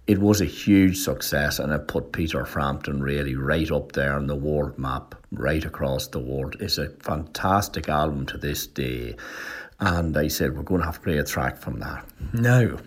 It 0.08 0.20
was 0.20 0.40
a 0.40 0.46
huge 0.46 0.98
success 1.00 1.60
and 1.60 1.74
it 1.74 1.90
put 1.90 2.14
Peter 2.14 2.46
Frampton 2.46 3.04
really 3.04 3.36
right 3.36 3.70
up 3.70 3.92
there 3.92 4.14
on 4.14 4.28
the 4.28 4.36
world 4.36 4.80
map, 4.80 5.16
right 5.34 5.66
across 5.66 6.08
the 6.08 6.20
world. 6.20 6.56
It's 6.62 6.78
a 6.78 6.90
fantastic 7.02 7.90
album 7.90 8.26
to 8.28 8.38
this 8.38 8.66
day. 8.66 9.18
And 9.82 10.16
I 10.16 10.30
said, 10.30 10.56
we're 10.56 10.64
going 10.64 10.80
to 10.80 10.86
have 10.86 10.96
to 10.96 11.02
play 11.02 11.18
a 11.18 11.26
track 11.26 11.58
from 11.58 11.80
that. 11.80 12.06
Now, 12.32 12.78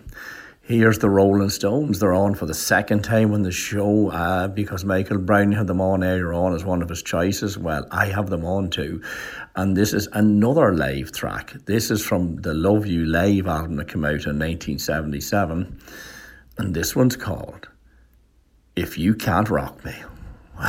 Here's 0.67 0.99
the 0.99 1.09
Rolling 1.09 1.49
Stones. 1.49 1.99
They're 1.99 2.13
on 2.13 2.35
for 2.35 2.45
the 2.45 2.53
second 2.53 3.03
time 3.03 3.33
on 3.33 3.43
the 3.43 3.53
show 3.53 4.09
uh, 4.09 4.49
because 4.49 4.83
Michael 4.83 5.17
Brown 5.17 5.53
had 5.53 5.67
them 5.67 5.79
on 5.79 6.03
earlier 6.03 6.33
on 6.33 6.53
as 6.53 6.65
one 6.65 6.81
of 6.81 6.89
his 6.89 7.01
choices. 7.01 7.57
Well, 7.57 7.87
I 7.89 8.07
have 8.07 8.29
them 8.29 8.43
on 8.43 8.69
too. 8.69 9.01
And 9.55 9.77
this 9.77 9.93
is 9.93 10.09
another 10.11 10.75
live 10.75 11.13
track. 11.13 11.53
This 11.67 11.89
is 11.89 12.03
from 12.03 12.41
the 12.41 12.53
Love 12.53 12.85
You 12.85 13.05
Live 13.05 13.47
album 13.47 13.77
that 13.77 13.87
came 13.87 14.03
out 14.03 14.25
in 14.25 14.37
1977. 14.37 15.79
And 16.57 16.73
this 16.73 16.97
one's 16.97 17.15
called 17.15 17.69
If 18.75 18.97
You 18.97 19.15
Can't 19.15 19.49
Rock 19.49 19.85
Me. 19.85 19.95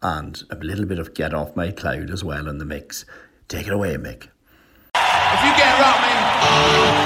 And 0.00 0.42
a 0.50 0.56
little 0.56 0.86
bit 0.86 0.98
of 0.98 1.12
Get 1.12 1.34
Off 1.34 1.54
My 1.54 1.70
Cloud 1.70 2.10
as 2.10 2.24
well 2.24 2.48
in 2.48 2.56
the 2.56 2.64
mix. 2.64 3.04
Take 3.48 3.66
it 3.66 3.74
away, 3.74 3.96
Mick. 3.96 4.28
If 4.94 5.44
you 5.44 5.52
can't 5.52 5.78
rock 5.78 6.00
me, 6.00 6.08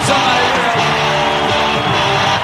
somebody 0.07 0.44
will. 2.31 2.36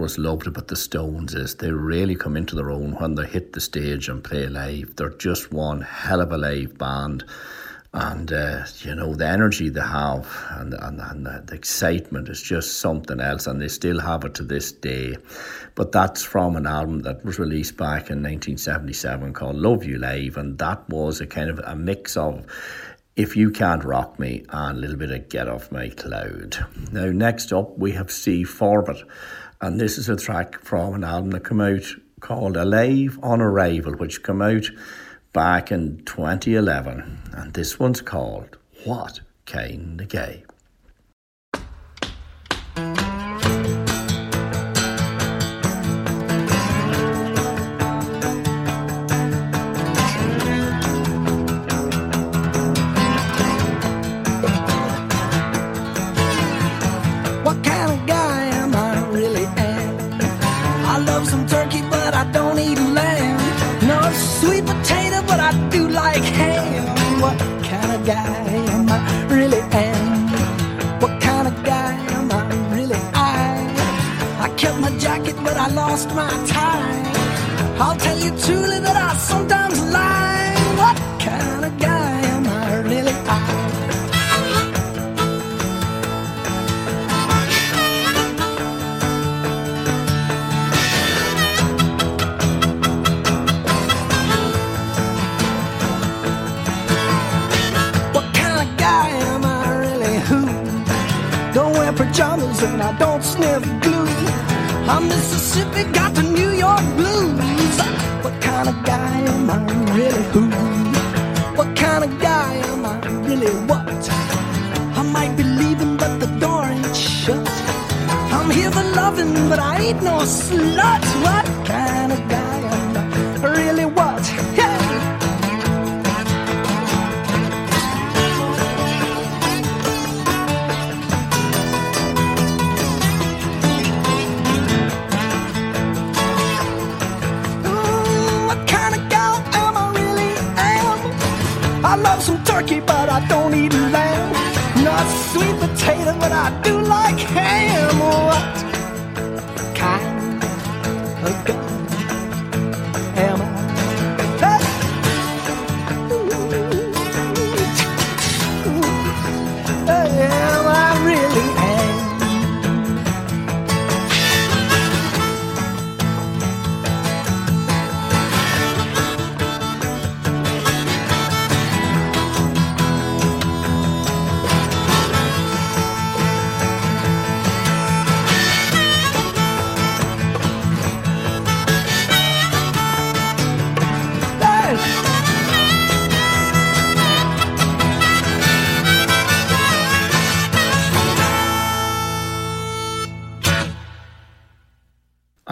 Always 0.00 0.16
loved 0.16 0.46
about 0.46 0.68
the 0.68 0.76
Stones 0.76 1.34
is 1.34 1.56
they 1.56 1.70
really 1.70 2.16
come 2.16 2.34
into 2.34 2.56
their 2.56 2.70
own 2.70 2.92
when 2.92 3.16
they 3.16 3.26
hit 3.26 3.52
the 3.52 3.60
stage 3.60 4.08
and 4.08 4.24
play 4.24 4.46
live. 4.46 4.96
They're 4.96 5.10
just 5.10 5.52
one 5.52 5.82
hell 5.82 6.22
of 6.22 6.32
a 6.32 6.38
live 6.38 6.78
band. 6.78 7.22
And, 7.92 8.32
uh, 8.32 8.64
you 8.78 8.94
know, 8.94 9.14
the 9.14 9.26
energy 9.26 9.68
they 9.68 9.82
have 9.82 10.26
and, 10.52 10.72
and, 10.72 11.02
and 11.02 11.26
the, 11.26 11.44
the 11.46 11.54
excitement 11.54 12.30
is 12.30 12.40
just 12.40 12.78
something 12.78 13.20
else. 13.20 13.46
And 13.46 13.60
they 13.60 13.68
still 13.68 14.00
have 14.00 14.24
it 14.24 14.32
to 14.36 14.42
this 14.42 14.72
day. 14.72 15.18
But 15.74 15.92
that's 15.92 16.22
from 16.22 16.56
an 16.56 16.66
album 16.66 17.00
that 17.00 17.22
was 17.22 17.38
released 17.38 17.76
back 17.76 18.08
in 18.08 18.22
1977 18.22 19.34
called 19.34 19.56
Love 19.56 19.84
You 19.84 19.98
Live. 19.98 20.38
And 20.38 20.56
that 20.56 20.88
was 20.88 21.20
a 21.20 21.26
kind 21.26 21.50
of 21.50 21.58
a 21.58 21.76
mix 21.76 22.16
of 22.16 22.46
if 23.16 23.36
You 23.36 23.50
Can't 23.50 23.84
Rock 23.84 24.18
Me 24.18 24.46
and 24.48 24.78
a 24.78 24.80
little 24.80 24.96
bit 24.96 25.10
of 25.10 25.28
Get 25.28 25.46
Off 25.46 25.70
My 25.70 25.90
Cloud. 25.90 26.56
Now, 26.90 27.06
next 27.06 27.52
up, 27.52 27.76
we 27.76 27.92
have 27.92 28.10
Steve 28.10 28.48
Forbert, 28.48 29.02
and 29.60 29.80
this 29.80 29.98
is 29.98 30.08
a 30.08 30.16
track 30.16 30.62
from 30.64 30.94
an 30.94 31.04
album 31.04 31.30
that 31.30 31.46
came 31.46 31.60
out 31.60 31.84
called 32.20 32.56
Alive 32.56 33.18
on 33.22 33.40
Arrival, 33.40 33.92
which 33.94 34.22
came 34.22 34.42
out 34.42 34.70
back 35.32 35.70
in 35.70 36.02
2011, 36.04 37.20
and 37.32 37.52
this 37.54 37.78
one's 37.78 38.00
called 38.00 38.56
What 38.84 39.20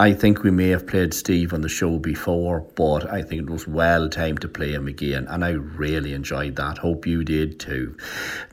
I 0.09 0.13
think 0.13 0.41
we 0.41 0.49
may 0.49 0.69
have 0.69 0.87
played 0.87 1.13
Steve 1.13 1.53
on 1.53 1.61
the 1.61 1.69
show 1.69 1.99
before, 1.99 2.61
but 2.73 3.07
I 3.07 3.21
think 3.21 3.43
it 3.43 3.49
was 3.51 3.67
well 3.67 4.09
timed 4.09 4.41
to 4.41 4.47
play 4.47 4.71
him 4.73 4.87
again, 4.87 5.27
and 5.27 5.45
I 5.45 5.51
really 5.51 6.15
enjoyed 6.15 6.55
that. 6.55 6.79
Hope 6.79 7.05
you 7.05 7.23
did 7.23 7.59
too. 7.59 7.95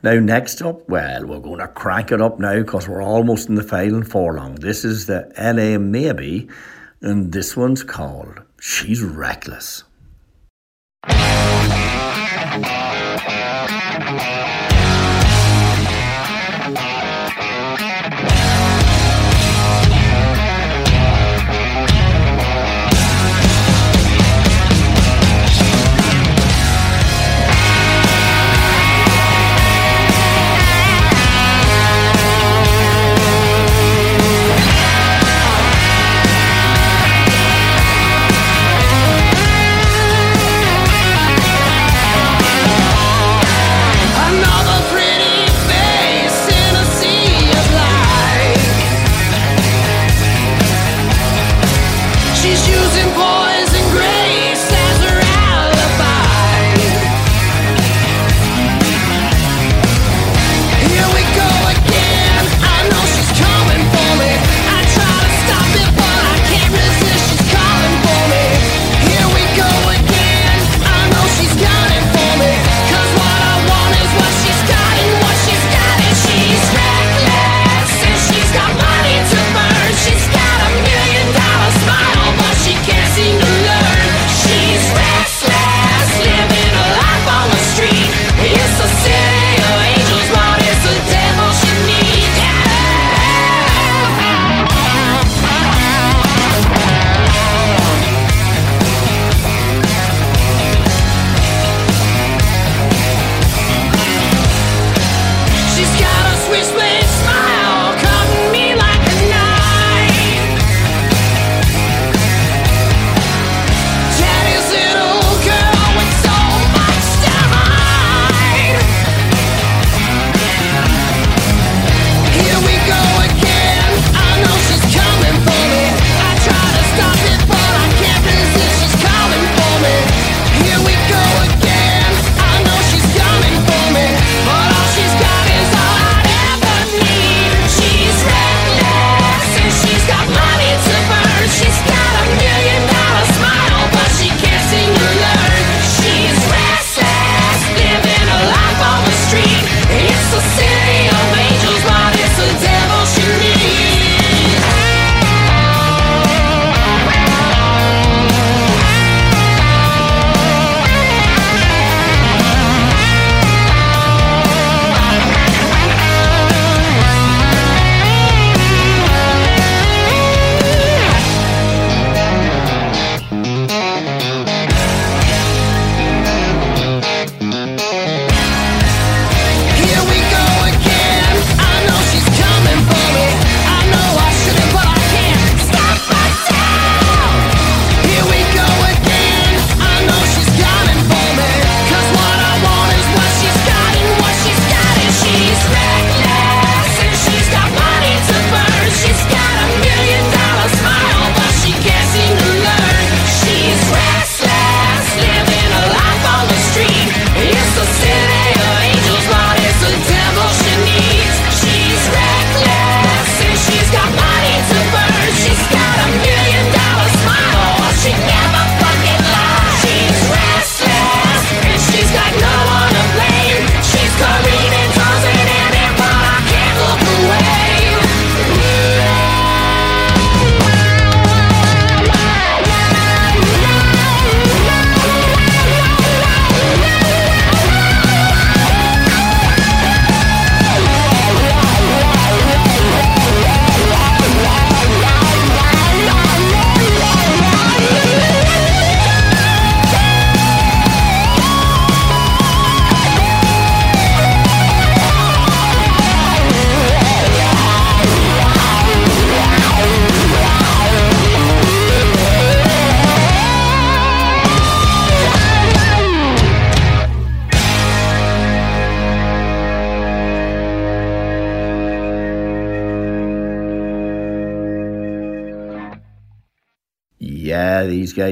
Now, 0.03 0.19
next 0.19 0.61
up, 0.61 0.87
well, 0.87 1.25
we're 1.25 1.39
going 1.39 1.57
to 1.57 1.67
crank 1.67 2.11
it 2.11 2.21
up 2.21 2.37
now 2.39 2.59
because 2.59 2.87
we're 2.87 3.01
almost 3.01 3.49
in 3.49 3.55
the 3.55 3.63
final 3.63 4.03
furlong. 4.03 4.53
This 4.53 4.85
is 4.85 5.07
the 5.07 5.31
LA 5.35 5.79
Maybe, 5.79 6.47
and 7.01 7.33
this 7.33 7.57
one's 7.57 7.81
called 7.81 8.39
She's 8.61 9.01
Reckless. 9.01 9.83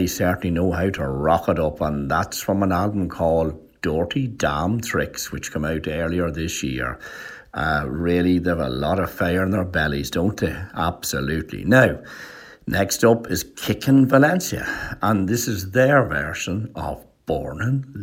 they 0.05 0.09
certainly 0.09 0.51
know 0.51 0.71
how 0.71 0.87
to 0.91 1.03
rock 1.07 1.49
it 1.49 1.57
up, 1.57 1.81
and 1.81 2.11
that's 2.11 2.39
from 2.39 2.61
an 2.61 2.71
album 2.71 3.09
called 3.09 3.59
Dirty 3.81 4.27
Damn 4.27 4.79
Tricks, 4.79 5.31
which 5.31 5.51
came 5.51 5.65
out 5.65 5.87
earlier 5.87 6.29
this 6.29 6.61
year. 6.61 6.99
Uh, 7.55 7.85
really, 7.87 8.37
they've 8.37 8.55
a 8.55 8.69
lot 8.69 8.99
of 8.99 9.09
fire 9.09 9.41
in 9.41 9.49
their 9.49 9.65
bellies, 9.65 10.11
don't 10.11 10.37
they? 10.37 10.55
Absolutely. 10.75 11.65
Now, 11.65 11.99
next 12.67 13.03
up 13.03 13.31
is 13.31 13.45
Kickin' 13.55 14.05
Valentina, 14.05 14.99
and 15.01 15.27
this 15.27 15.47
is 15.47 15.71
their 15.71 16.05
version 16.05 16.71
of 16.75 17.03
Born 17.25 17.63
in 17.63 17.94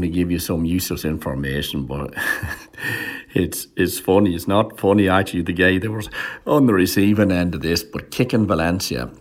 going 0.00 0.12
to 0.12 0.18
give 0.18 0.30
you 0.30 0.38
some 0.38 0.64
useless 0.64 1.04
information, 1.04 1.84
but 1.84 2.14
it's 3.34 3.68
it's 3.76 3.98
funny. 3.98 4.34
It's 4.34 4.48
not 4.48 4.80
funny 4.80 5.08
actually. 5.08 5.42
The 5.42 5.52
guy 5.52 5.78
that 5.78 5.90
was 5.90 6.08
on 6.46 6.66
the 6.66 6.74
receiving 6.74 7.30
end 7.30 7.54
of 7.54 7.62
this, 7.62 7.82
but 7.82 8.10
Kickin' 8.10 8.46
Valentina. 8.46 9.12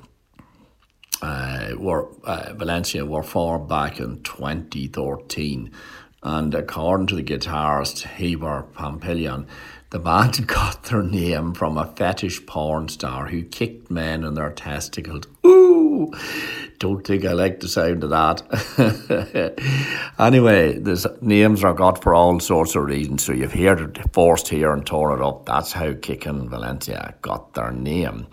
Uh, 1.22 1.72
were 1.77 2.08
uh, 2.24 2.53
Valentina 2.53 3.06
were 3.06 3.24
formed 3.24 3.67
back 3.67 3.99
in 3.99 4.24
2013, 4.24 5.69
and 6.24 6.56
according 6.56 7.08
to 7.08 7.16
the 7.16 7.24
guitarist 7.24 8.08
Heber 8.16 8.66
Pampillon, 8.74 9.45
the 9.90 9.99
band 9.99 10.48
got 10.48 10.83
their 10.83 11.03
name 11.03 11.53
from 11.53 11.77
a 11.77 11.88
fetish 11.88 12.45
porn 12.45 12.88
star 12.88 13.27
who 13.27 13.43
kicked 13.43 13.91
men 13.91 14.24
in 14.24 14.35
their 14.35 14.51
testicles. 14.51 15.25
Ooh, 15.45 16.14
don't 16.80 17.06
think 17.06 17.25
I 17.25 17.33
like 17.33 17.59
the 17.59 17.67
sound 17.67 18.03
of 18.06 18.09
that. 18.09 18.41
anyway, 20.19 20.80
the 20.80 21.17
names 21.22 21.64
are 21.64 21.74
got 21.74 22.01
for 22.01 22.14
all 22.14 22.40
sorts 22.40 22.75
of 22.75 22.85
reasons. 22.85 23.24
So 23.24 23.33
you've 23.33 23.53
heard 23.53 23.98
it 23.98 24.14
forced 24.14 24.48
here 24.48 24.72
and 24.72 24.85
Turn 24.85 25.11
It 25.11 25.22
Up. 25.22 25.45
That's 25.45 25.74
how 25.74 25.93
Kickin' 25.93 26.49
Valentina 26.49 27.14
got 27.22 27.53
their 27.53 27.72
name. 27.72 28.27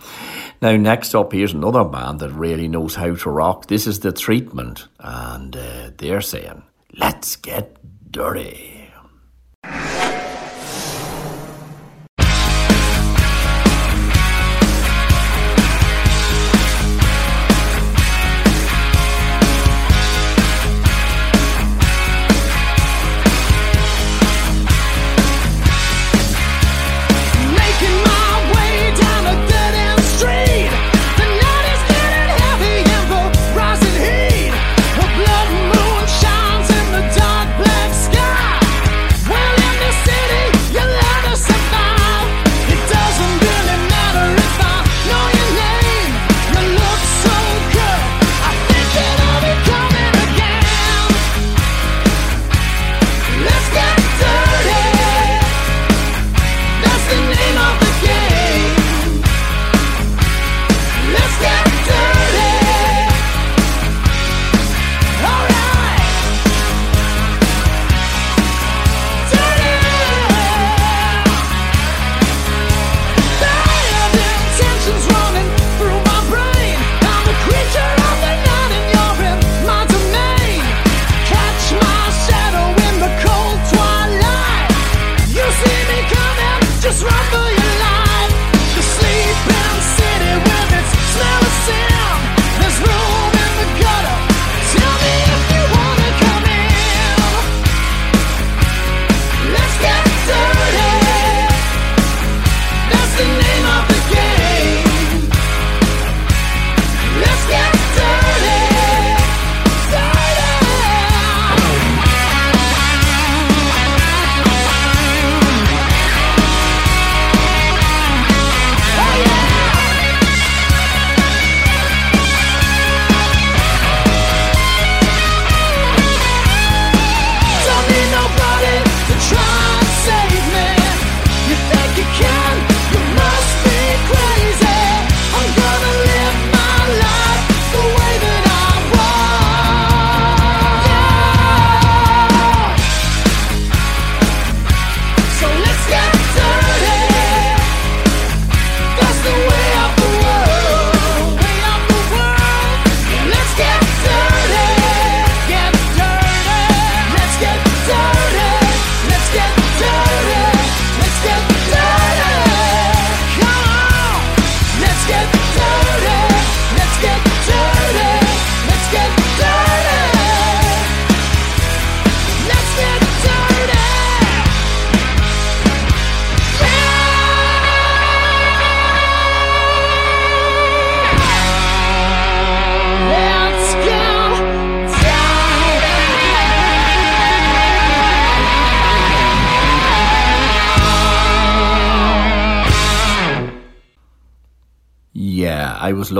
Now, 0.62 0.76
next 0.76 1.15
up, 1.15 1.33
here's 1.33 1.52
another 1.52 1.84
band 1.84 2.20
that 2.20 2.31
really 2.31 2.68
knows 2.68 2.94
how 2.94 3.16
to 3.16 3.31
rock. 3.31 3.66
This 3.66 3.86
is 3.86 4.00
The 4.00 4.12
Treatment, 4.12 4.86
and 5.00 5.57
uh, 5.57 5.91
they're 5.99 6.20
saying, 6.20 6.62
Let's 6.99 7.36
get 7.36 7.76
dirty. 8.10 8.91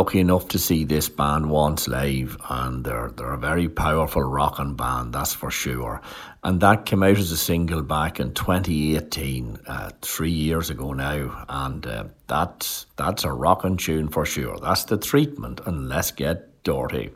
Lucky 0.07 0.20
enough 0.20 0.47
to 0.47 0.57
see 0.57 0.85
this 0.85 1.09
band 1.09 1.51
once 1.51 1.89
live, 1.89 2.36
and 2.49 2.85
they're 2.85 3.10
they're 3.17 3.33
a 3.33 3.36
very 3.36 3.68
powerful 3.68 4.23
rocking 4.23 4.76
band, 4.76 5.12
that's 5.12 5.35
for 5.35 5.51
sure. 5.51 6.01
And 6.44 6.60
that 6.60 6.86
came 6.86 7.02
out 7.02 7.18
as 7.18 7.33
a 7.33 7.36
single 7.36 7.83
back 7.83 8.20
in 8.20 8.33
2018, 8.33 9.59
uh, 9.67 9.91
three 10.02 10.31
years 10.31 10.70
ago 10.70 10.93
now, 10.93 11.44
and 11.49 11.85
uh, 11.85 12.05
that's 12.28 12.86
that's 12.94 13.25
a 13.25 13.33
rocking 13.33 13.76
tune 13.76 14.09
for 14.09 14.25
sure. 14.25 14.57
That's 14.59 14.85
the 14.85 14.97
treatment, 14.97 15.60
and 15.67 15.89
let's 15.89 16.12
get 16.12 16.62
dirty. 16.62 17.10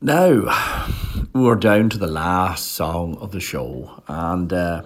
Now 0.00 0.52
we're 1.32 1.54
down 1.54 1.90
to 1.90 1.98
the 1.98 2.08
last 2.08 2.72
song 2.72 3.18
of 3.18 3.30
the 3.30 3.40
show, 3.40 4.02
and. 4.08 4.52
Uh, 4.52 4.82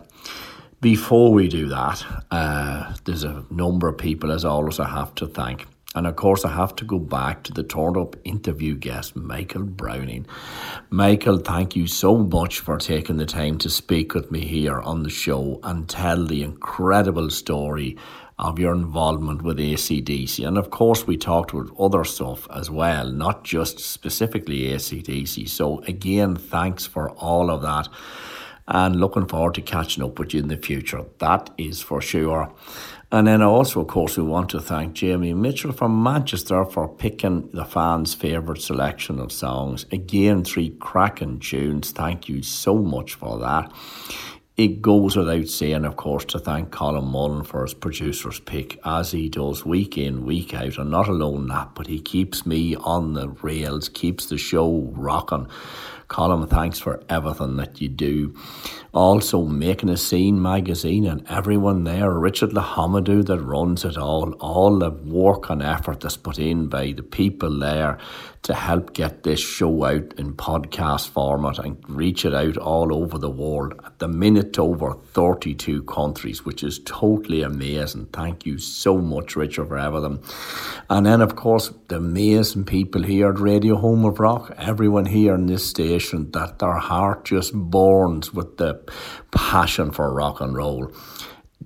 before 0.83 1.31
we 1.31 1.47
do 1.47 1.69
that, 1.69 2.03
uh, 2.31 2.95
there's 3.05 3.23
a 3.23 3.45
number 3.51 3.87
of 3.87 3.99
people, 3.99 4.33
as 4.33 4.47
always, 4.47 4.81
I 4.81 4.89
have 4.89 5.15
to 5.17 5.27
thank. 5.27 5.67
And 5.97 6.07
of 6.07 6.15
course, 6.15 6.45
I 6.45 6.53
have 6.53 6.77
to 6.77 6.85
go 6.85 7.01
back 7.01 7.43
to 7.45 7.53
the 7.53 7.65
turned 7.65 7.97
up 7.97 8.15
interview 8.23 8.77
guest, 8.77 9.17
Michael 9.17 9.65
Browning. 9.65 10.25
Michael, 10.89 11.39
thank 11.39 11.75
you 11.75 11.89
so 11.89 12.17
much 12.17 12.61
for 12.61 12.79
taking 12.79 13.17
the 13.17 13.27
time 13.27 13.59
to 13.59 13.69
speak 13.69 14.15
with 14.15 14.31
me 14.31 14.45
here 14.47 14.81
on 14.81 15.03
the 15.03 15.11
show 15.11 15.59
and 15.65 15.89
tell 15.89 16.25
the 16.25 16.45
incredible 16.45 17.29
story 17.29 17.97
of 18.39 18.59
your 18.61 18.73
involvement 18.73 19.43
with 19.43 19.59
ACDC. 19.59 20.47
And 20.47 20.57
of 20.57 20.71
course, 20.71 21.09
we 21.09 21.17
talked 21.17 21.53
with 21.53 21.73
other 21.79 22.05
stuff 22.05 22.47
as 22.55 22.71
well, 22.71 23.11
not 23.11 23.43
just 23.43 23.81
specifically 23.81 24.69
ACDC. 24.71 25.49
So, 25.49 25.81
again, 25.89 26.37
thanks 26.37 26.87
for 26.87 27.11
all 27.11 27.51
of 27.51 27.63
that. 27.63 27.89
and 28.73 28.97
looking 29.01 29.27
forward 29.27 29.55
to 29.55 29.61
catching 29.61 30.05
up 30.05 30.19
with 30.19 30.33
you 30.33 30.41
in 30.41 30.47
the 30.47 30.57
future. 30.57 31.05
That 31.19 31.51
is 31.59 31.81
for 31.83 32.01
sure. 32.01 32.53
And 33.13 33.27
then 33.27 33.43
also, 33.43 33.81
of 33.81 33.89
course, 33.89 34.17
we 34.17 34.23
want 34.23 34.51
to 34.51 34.61
thank 34.61 34.93
Jamie 34.93 35.35
Mitchell 35.35 35.73
from 35.73 36.01
Manchester 36.01 36.65
for 36.65 36.89
picking 36.89 37.51
the 37.53 37.65
fans' 37.65 38.15
favourite 38.15 38.63
selection 38.63 39.19
of 39.19 39.33
songs. 39.33 39.85
Again, 39.91 40.45
three 40.45 40.71
cracking 40.79 41.41
tunes. 41.41 41.91
Thank 41.91 42.29
you 42.29 42.43
so 42.45 42.77
much 42.77 43.15
for 43.15 43.39
that. 43.41 43.73
It 44.57 44.81
goes 44.81 45.17
without 45.17 45.49
saying, 45.49 45.85
of 45.87 45.97
course, 45.97 46.25
to 46.27 46.39
thank 46.39 46.71
Colin 46.71 47.07
Mullen 47.07 47.43
for 47.45 47.63
his 47.63 47.75
producer's 47.75 48.39
pick, 48.39 48.79
as 48.85 49.11
he 49.11 49.29
does 49.29 49.65
week 49.65 49.99
in, 49.99 50.25
week 50.25 50.55
out. 50.55 50.79
And 50.79 50.91
not 50.91 51.09
alone 51.09 51.49
that, 51.49 51.75
but 51.75 51.89
he 51.89 52.01
keeps 52.01 52.47
me 52.47 52.77
on 52.77 53.15
the 53.15 53.31
rails, 53.43 53.89
keeps 53.89 54.27
the 54.27 54.39
show 54.39 54.93
rocking. 54.95 55.49
Colin, 56.11 56.45
thanks 56.49 56.81
for 56.81 57.01
everything 57.09 57.57
that 57.57 57.81
you 57.81 57.89
do. 57.89 58.35
Also, 58.93 59.45
Making 59.45 59.91
a 59.91 59.97
Scene 59.97 60.43
magazine 60.43 61.07
and 61.07 61.25
everyone 61.31 61.85
there, 61.85 62.11
Richard 62.11 62.51
Lahamadou 62.51 63.25
that 63.27 63.39
runs 63.39 63.85
it 63.85 63.97
all, 63.97 64.33
all 64.41 64.81
the 64.81 64.91
work 64.91 65.49
and 65.49 65.63
effort 65.63 66.01
that's 66.01 66.17
put 66.17 66.41
in 66.41 66.67
by 66.67 66.91
the 66.91 67.05
people 67.05 67.61
there 67.61 67.99
to 68.43 68.55
help 68.55 68.95
get 68.95 69.23
this 69.23 69.39
show 69.39 69.85
out 69.85 70.15
in 70.19 70.33
podcast 70.33 71.11
format 71.11 71.59
and 71.59 71.77
reach 71.89 72.25
it 72.25 72.35
out 72.35 72.57
all 72.57 72.93
over 72.93 73.19
the 73.19 73.31
world. 73.31 73.75
At 73.85 73.99
the 73.99 74.09
minute, 74.09 74.59
over 74.59 74.95
32 74.95 75.83
countries, 75.85 76.45
which 76.45 76.65
is 76.65 76.81
totally 76.87 77.43
amazing. 77.43 78.07
Thank 78.07 78.47
you 78.47 78.59
so 78.59 78.97
much, 78.99 79.37
Richard, 79.37 79.69
for 79.69 79.79
everything. 79.79 80.25
And 80.89 81.07
then, 81.07 81.21
of 81.21 81.37
course, 81.37 81.73
the 81.89 81.97
amazing 81.97 82.65
people 82.65 83.03
here 83.03 83.29
at 83.29 83.39
Radio 83.39 83.77
Home 83.77 84.05
of 84.07 84.19
Rock, 84.19 84.53
everyone 84.57 85.07
here 85.07 85.35
in 85.35 85.47
this 85.47 85.69
station, 85.69 86.00
that 86.09 86.59
their 86.59 86.75
heart 86.75 87.25
just 87.25 87.55
burns 87.55 88.33
with 88.33 88.57
the 88.57 88.81
passion 89.31 89.91
for 89.91 90.13
rock 90.13 90.41
and 90.41 90.57
roll 90.57 90.93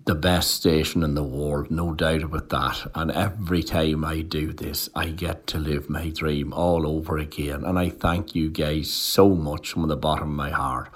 the 0.06 0.14
best 0.14 0.50
station 0.50 1.02
in 1.02 1.14
the 1.14 1.22
world, 1.22 1.70
no 1.70 1.94
doubt 1.94 2.22
about 2.22 2.48
that. 2.50 2.90
And 2.94 3.10
every 3.10 3.62
time 3.62 4.04
I 4.04 4.20
do 4.20 4.52
this, 4.52 4.90
I 4.94 5.06
get 5.08 5.46
to 5.48 5.58
live 5.58 5.88
my 5.88 6.10
dream 6.10 6.52
all 6.52 6.86
over 6.86 7.16
again. 7.16 7.64
And 7.64 7.78
I 7.78 7.88
thank 7.88 8.34
you 8.34 8.50
guys 8.50 8.90
so 8.90 9.30
much 9.30 9.72
from 9.72 9.88
the 9.88 9.96
bottom 9.96 10.30
of 10.30 10.36
my 10.36 10.50
heart. 10.50 10.90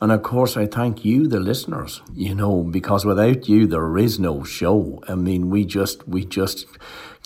And 0.00 0.10
of 0.12 0.22
course, 0.22 0.56
I 0.56 0.66
thank 0.66 1.04
you, 1.04 1.26
the 1.26 1.40
listeners, 1.40 2.02
you 2.14 2.34
know, 2.34 2.62
because 2.62 3.04
without 3.04 3.48
you, 3.48 3.66
there 3.66 3.98
is 3.98 4.18
no 4.18 4.42
show. 4.44 5.02
I 5.08 5.14
mean, 5.14 5.50
we 5.50 5.64
just, 5.64 6.06
we 6.08 6.24
just 6.24 6.66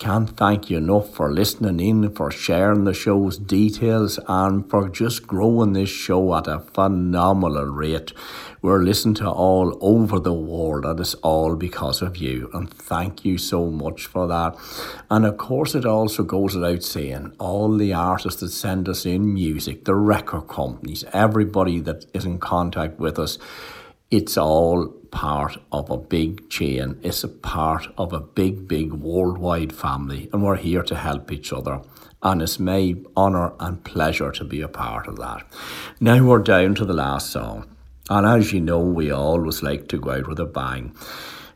can't 0.03 0.35
thank 0.35 0.69
you 0.69 0.79
enough 0.79 1.15
for 1.15 1.31
listening 1.31 1.79
in, 1.79 2.13
for 2.13 2.29
sharing 2.29 2.83
the 2.83 2.93
show's 2.93 3.37
details, 3.37 4.19
and 4.27 4.69
for 4.69 4.89
just 4.89 5.25
growing 5.25 5.71
this 5.71 5.89
show 5.89 6.35
at 6.35 6.45
a 6.45 6.59
phenomenal 6.59 7.67
rate. 7.67 8.11
We're 8.61 8.83
listened 8.83 9.15
to 9.17 9.29
all 9.29 9.77
over 9.79 10.19
the 10.19 10.33
world, 10.33 10.83
and 10.83 10.99
it's 10.99 11.13
all 11.15 11.55
because 11.55 12.01
of 12.01 12.17
you. 12.17 12.49
And 12.53 12.69
thank 12.69 13.23
you 13.23 13.37
so 13.37 13.67
much 13.67 14.05
for 14.07 14.27
that. 14.27 14.57
And 15.09 15.25
of 15.25 15.37
course, 15.37 15.73
it 15.73 15.85
also 15.85 16.23
goes 16.23 16.53
without 16.53 16.83
saying, 16.83 17.31
all 17.39 17.77
the 17.77 17.93
artists 17.93 18.41
that 18.41 18.49
send 18.49 18.89
us 18.89 19.05
in 19.05 19.33
music, 19.33 19.85
the 19.85 19.95
record 19.95 20.49
companies, 20.49 21.05
everybody 21.13 21.79
that 21.79 22.07
is 22.13 22.25
in 22.25 22.39
contact 22.39 22.99
with 22.99 23.17
us, 23.17 23.37
it's 24.11 24.37
all 24.37 24.93
part 25.13 25.57
of 25.71 25.89
a 25.91 25.97
big 25.97 26.49
chain. 26.49 26.99
It's 27.03 27.23
a 27.23 27.29
part 27.29 27.87
of 27.97 28.11
a 28.11 28.19
big, 28.19 28.67
big 28.67 28.91
worldwide 28.91 29.71
family, 29.71 30.27
and 30.33 30.43
we're 30.43 30.57
here 30.57 30.81
to 30.83 30.95
help 30.95 31.31
each 31.31 31.53
other. 31.53 31.81
And 32.23 32.41
it's 32.41 32.59
my 32.59 32.95
honour 33.15 33.53
and 33.59 33.83
pleasure 33.83 34.31
to 34.31 34.43
be 34.43 34.61
a 34.61 34.67
part 34.67 35.07
of 35.07 35.17
that. 35.17 35.45
Now 35.99 36.25
we're 36.25 36.39
down 36.39 36.73
to 36.75 36.85
the 36.85 36.93
last 36.93 37.29
song. 37.29 37.67
And 38.09 38.25
as 38.25 38.51
you 38.51 38.59
know, 38.59 38.79
we 38.79 39.11
always 39.11 39.61
like 39.61 39.87
to 39.89 39.99
go 39.99 40.11
out 40.11 40.27
with 40.27 40.39
a 40.39 40.45
bang. 40.45 40.95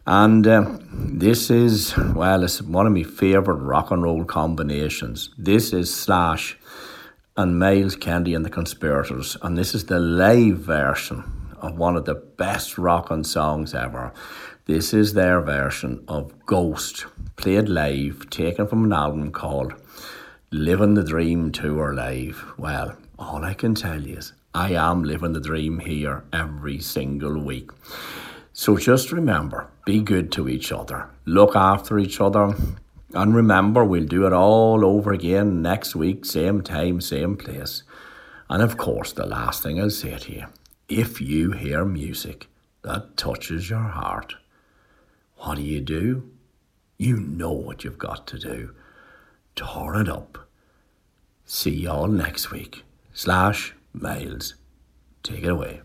And 0.05 0.47
uh, 0.47 0.77
this 0.91 1.49
is, 1.49 1.97
well, 1.97 2.43
it's 2.43 2.61
one 2.61 2.85
of 2.85 2.93
my 2.93 3.03
favourite 3.03 3.59
rock 3.59 3.91
and 3.91 4.03
roll 4.03 4.23
combinations. 4.23 5.31
This 5.37 5.73
is 5.73 5.93
Slash 5.93 6.57
and 7.35 7.59
Myles 7.59 7.95
Kennedy 7.95 8.33
and 8.35 8.45
the 8.45 8.49
Conspirators. 8.49 9.35
And 9.41 9.57
this 9.57 9.73
is 9.73 9.85
the 9.85 9.99
live 9.99 10.59
version 10.59 11.36
of 11.59 11.77
one 11.77 11.95
of 11.95 12.05
the 12.05 12.15
best 12.15 12.77
rockin' 12.77 13.23
songs 13.23 13.73
ever. 13.73 14.13
This 14.65 14.93
is 14.93 15.13
their 15.13 15.41
version 15.41 16.03
of 16.07 16.45
Ghost, 16.45 17.05
played 17.35 17.69
live, 17.69 18.29
taken 18.29 18.67
from 18.67 18.85
an 18.85 18.93
album 18.93 19.31
called 19.31 19.73
Living 20.51 20.93
the 20.93 21.03
Dream 21.03 21.51
Tour 21.51 21.93
Live. 21.93 22.45
Well, 22.57 22.97
all 23.17 23.43
I 23.43 23.53
can 23.53 23.75
tell 23.75 24.01
you 24.01 24.17
is 24.17 24.33
I 24.53 24.73
am 24.73 25.03
living 25.03 25.33
the 25.33 25.39
dream 25.39 25.79
here 25.79 26.23
every 26.33 26.79
single 26.79 27.37
week. 27.37 27.69
So 28.53 28.77
just 28.77 29.11
remember, 29.11 29.67
be 29.85 30.01
good 30.01 30.31
to 30.33 30.49
each 30.49 30.71
other, 30.71 31.09
look 31.25 31.55
after 31.55 31.99
each 31.99 32.19
other, 32.19 32.55
and 33.13 33.35
remember, 33.35 33.85
we'll 33.85 34.05
do 34.05 34.25
it 34.25 34.33
all 34.33 34.83
over 34.83 35.13
again 35.13 35.61
next 35.61 35.95
week, 35.95 36.25
same 36.25 36.61
time, 36.61 36.99
same 36.99 37.37
place. 37.37 37.83
And 38.49 38.61
of 38.61 38.77
course, 38.77 39.13
the 39.13 39.25
last 39.25 39.63
thing 39.63 39.79
I'll 39.79 39.89
say 39.89 40.17
to 40.17 40.33
you 40.33 40.45
if 40.89 41.19
you 41.19 41.51
hear 41.51 41.83
music 41.83 42.47
that 42.81 43.17
touches 43.17 43.69
your 43.69 43.79
heart, 43.79 44.35
what 45.37 45.55
do 45.55 45.61
you 45.61 45.81
do? 45.81 46.31
You 46.97 47.19
know 47.19 47.51
what 47.51 47.83
you've 47.83 47.97
got 47.97 48.25
to 48.27 48.39
do. 48.39 48.73
Turn 49.55 50.01
it 50.01 50.09
up. 50.09 50.47
See 51.45 51.71
y'all 51.71 52.07
next 52.07 52.51
week. 52.51 52.83
Slash 53.13 53.73
Myles. 53.93 54.55
Take 55.23 55.43
it 55.43 55.49
away. 55.49 55.81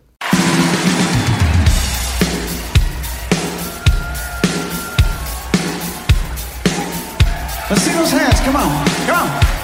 Let's 7.71 7.83
see 7.83 7.93
those 7.93 8.11
hands. 8.11 8.41
Come 8.41 8.57
on. 8.57 8.87
Come 9.07 9.29
on. 9.29 9.62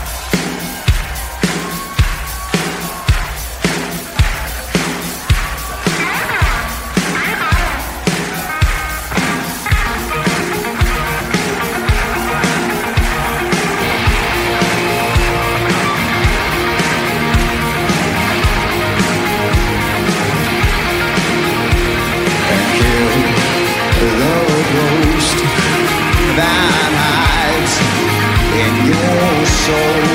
Soul. 29.69 30.08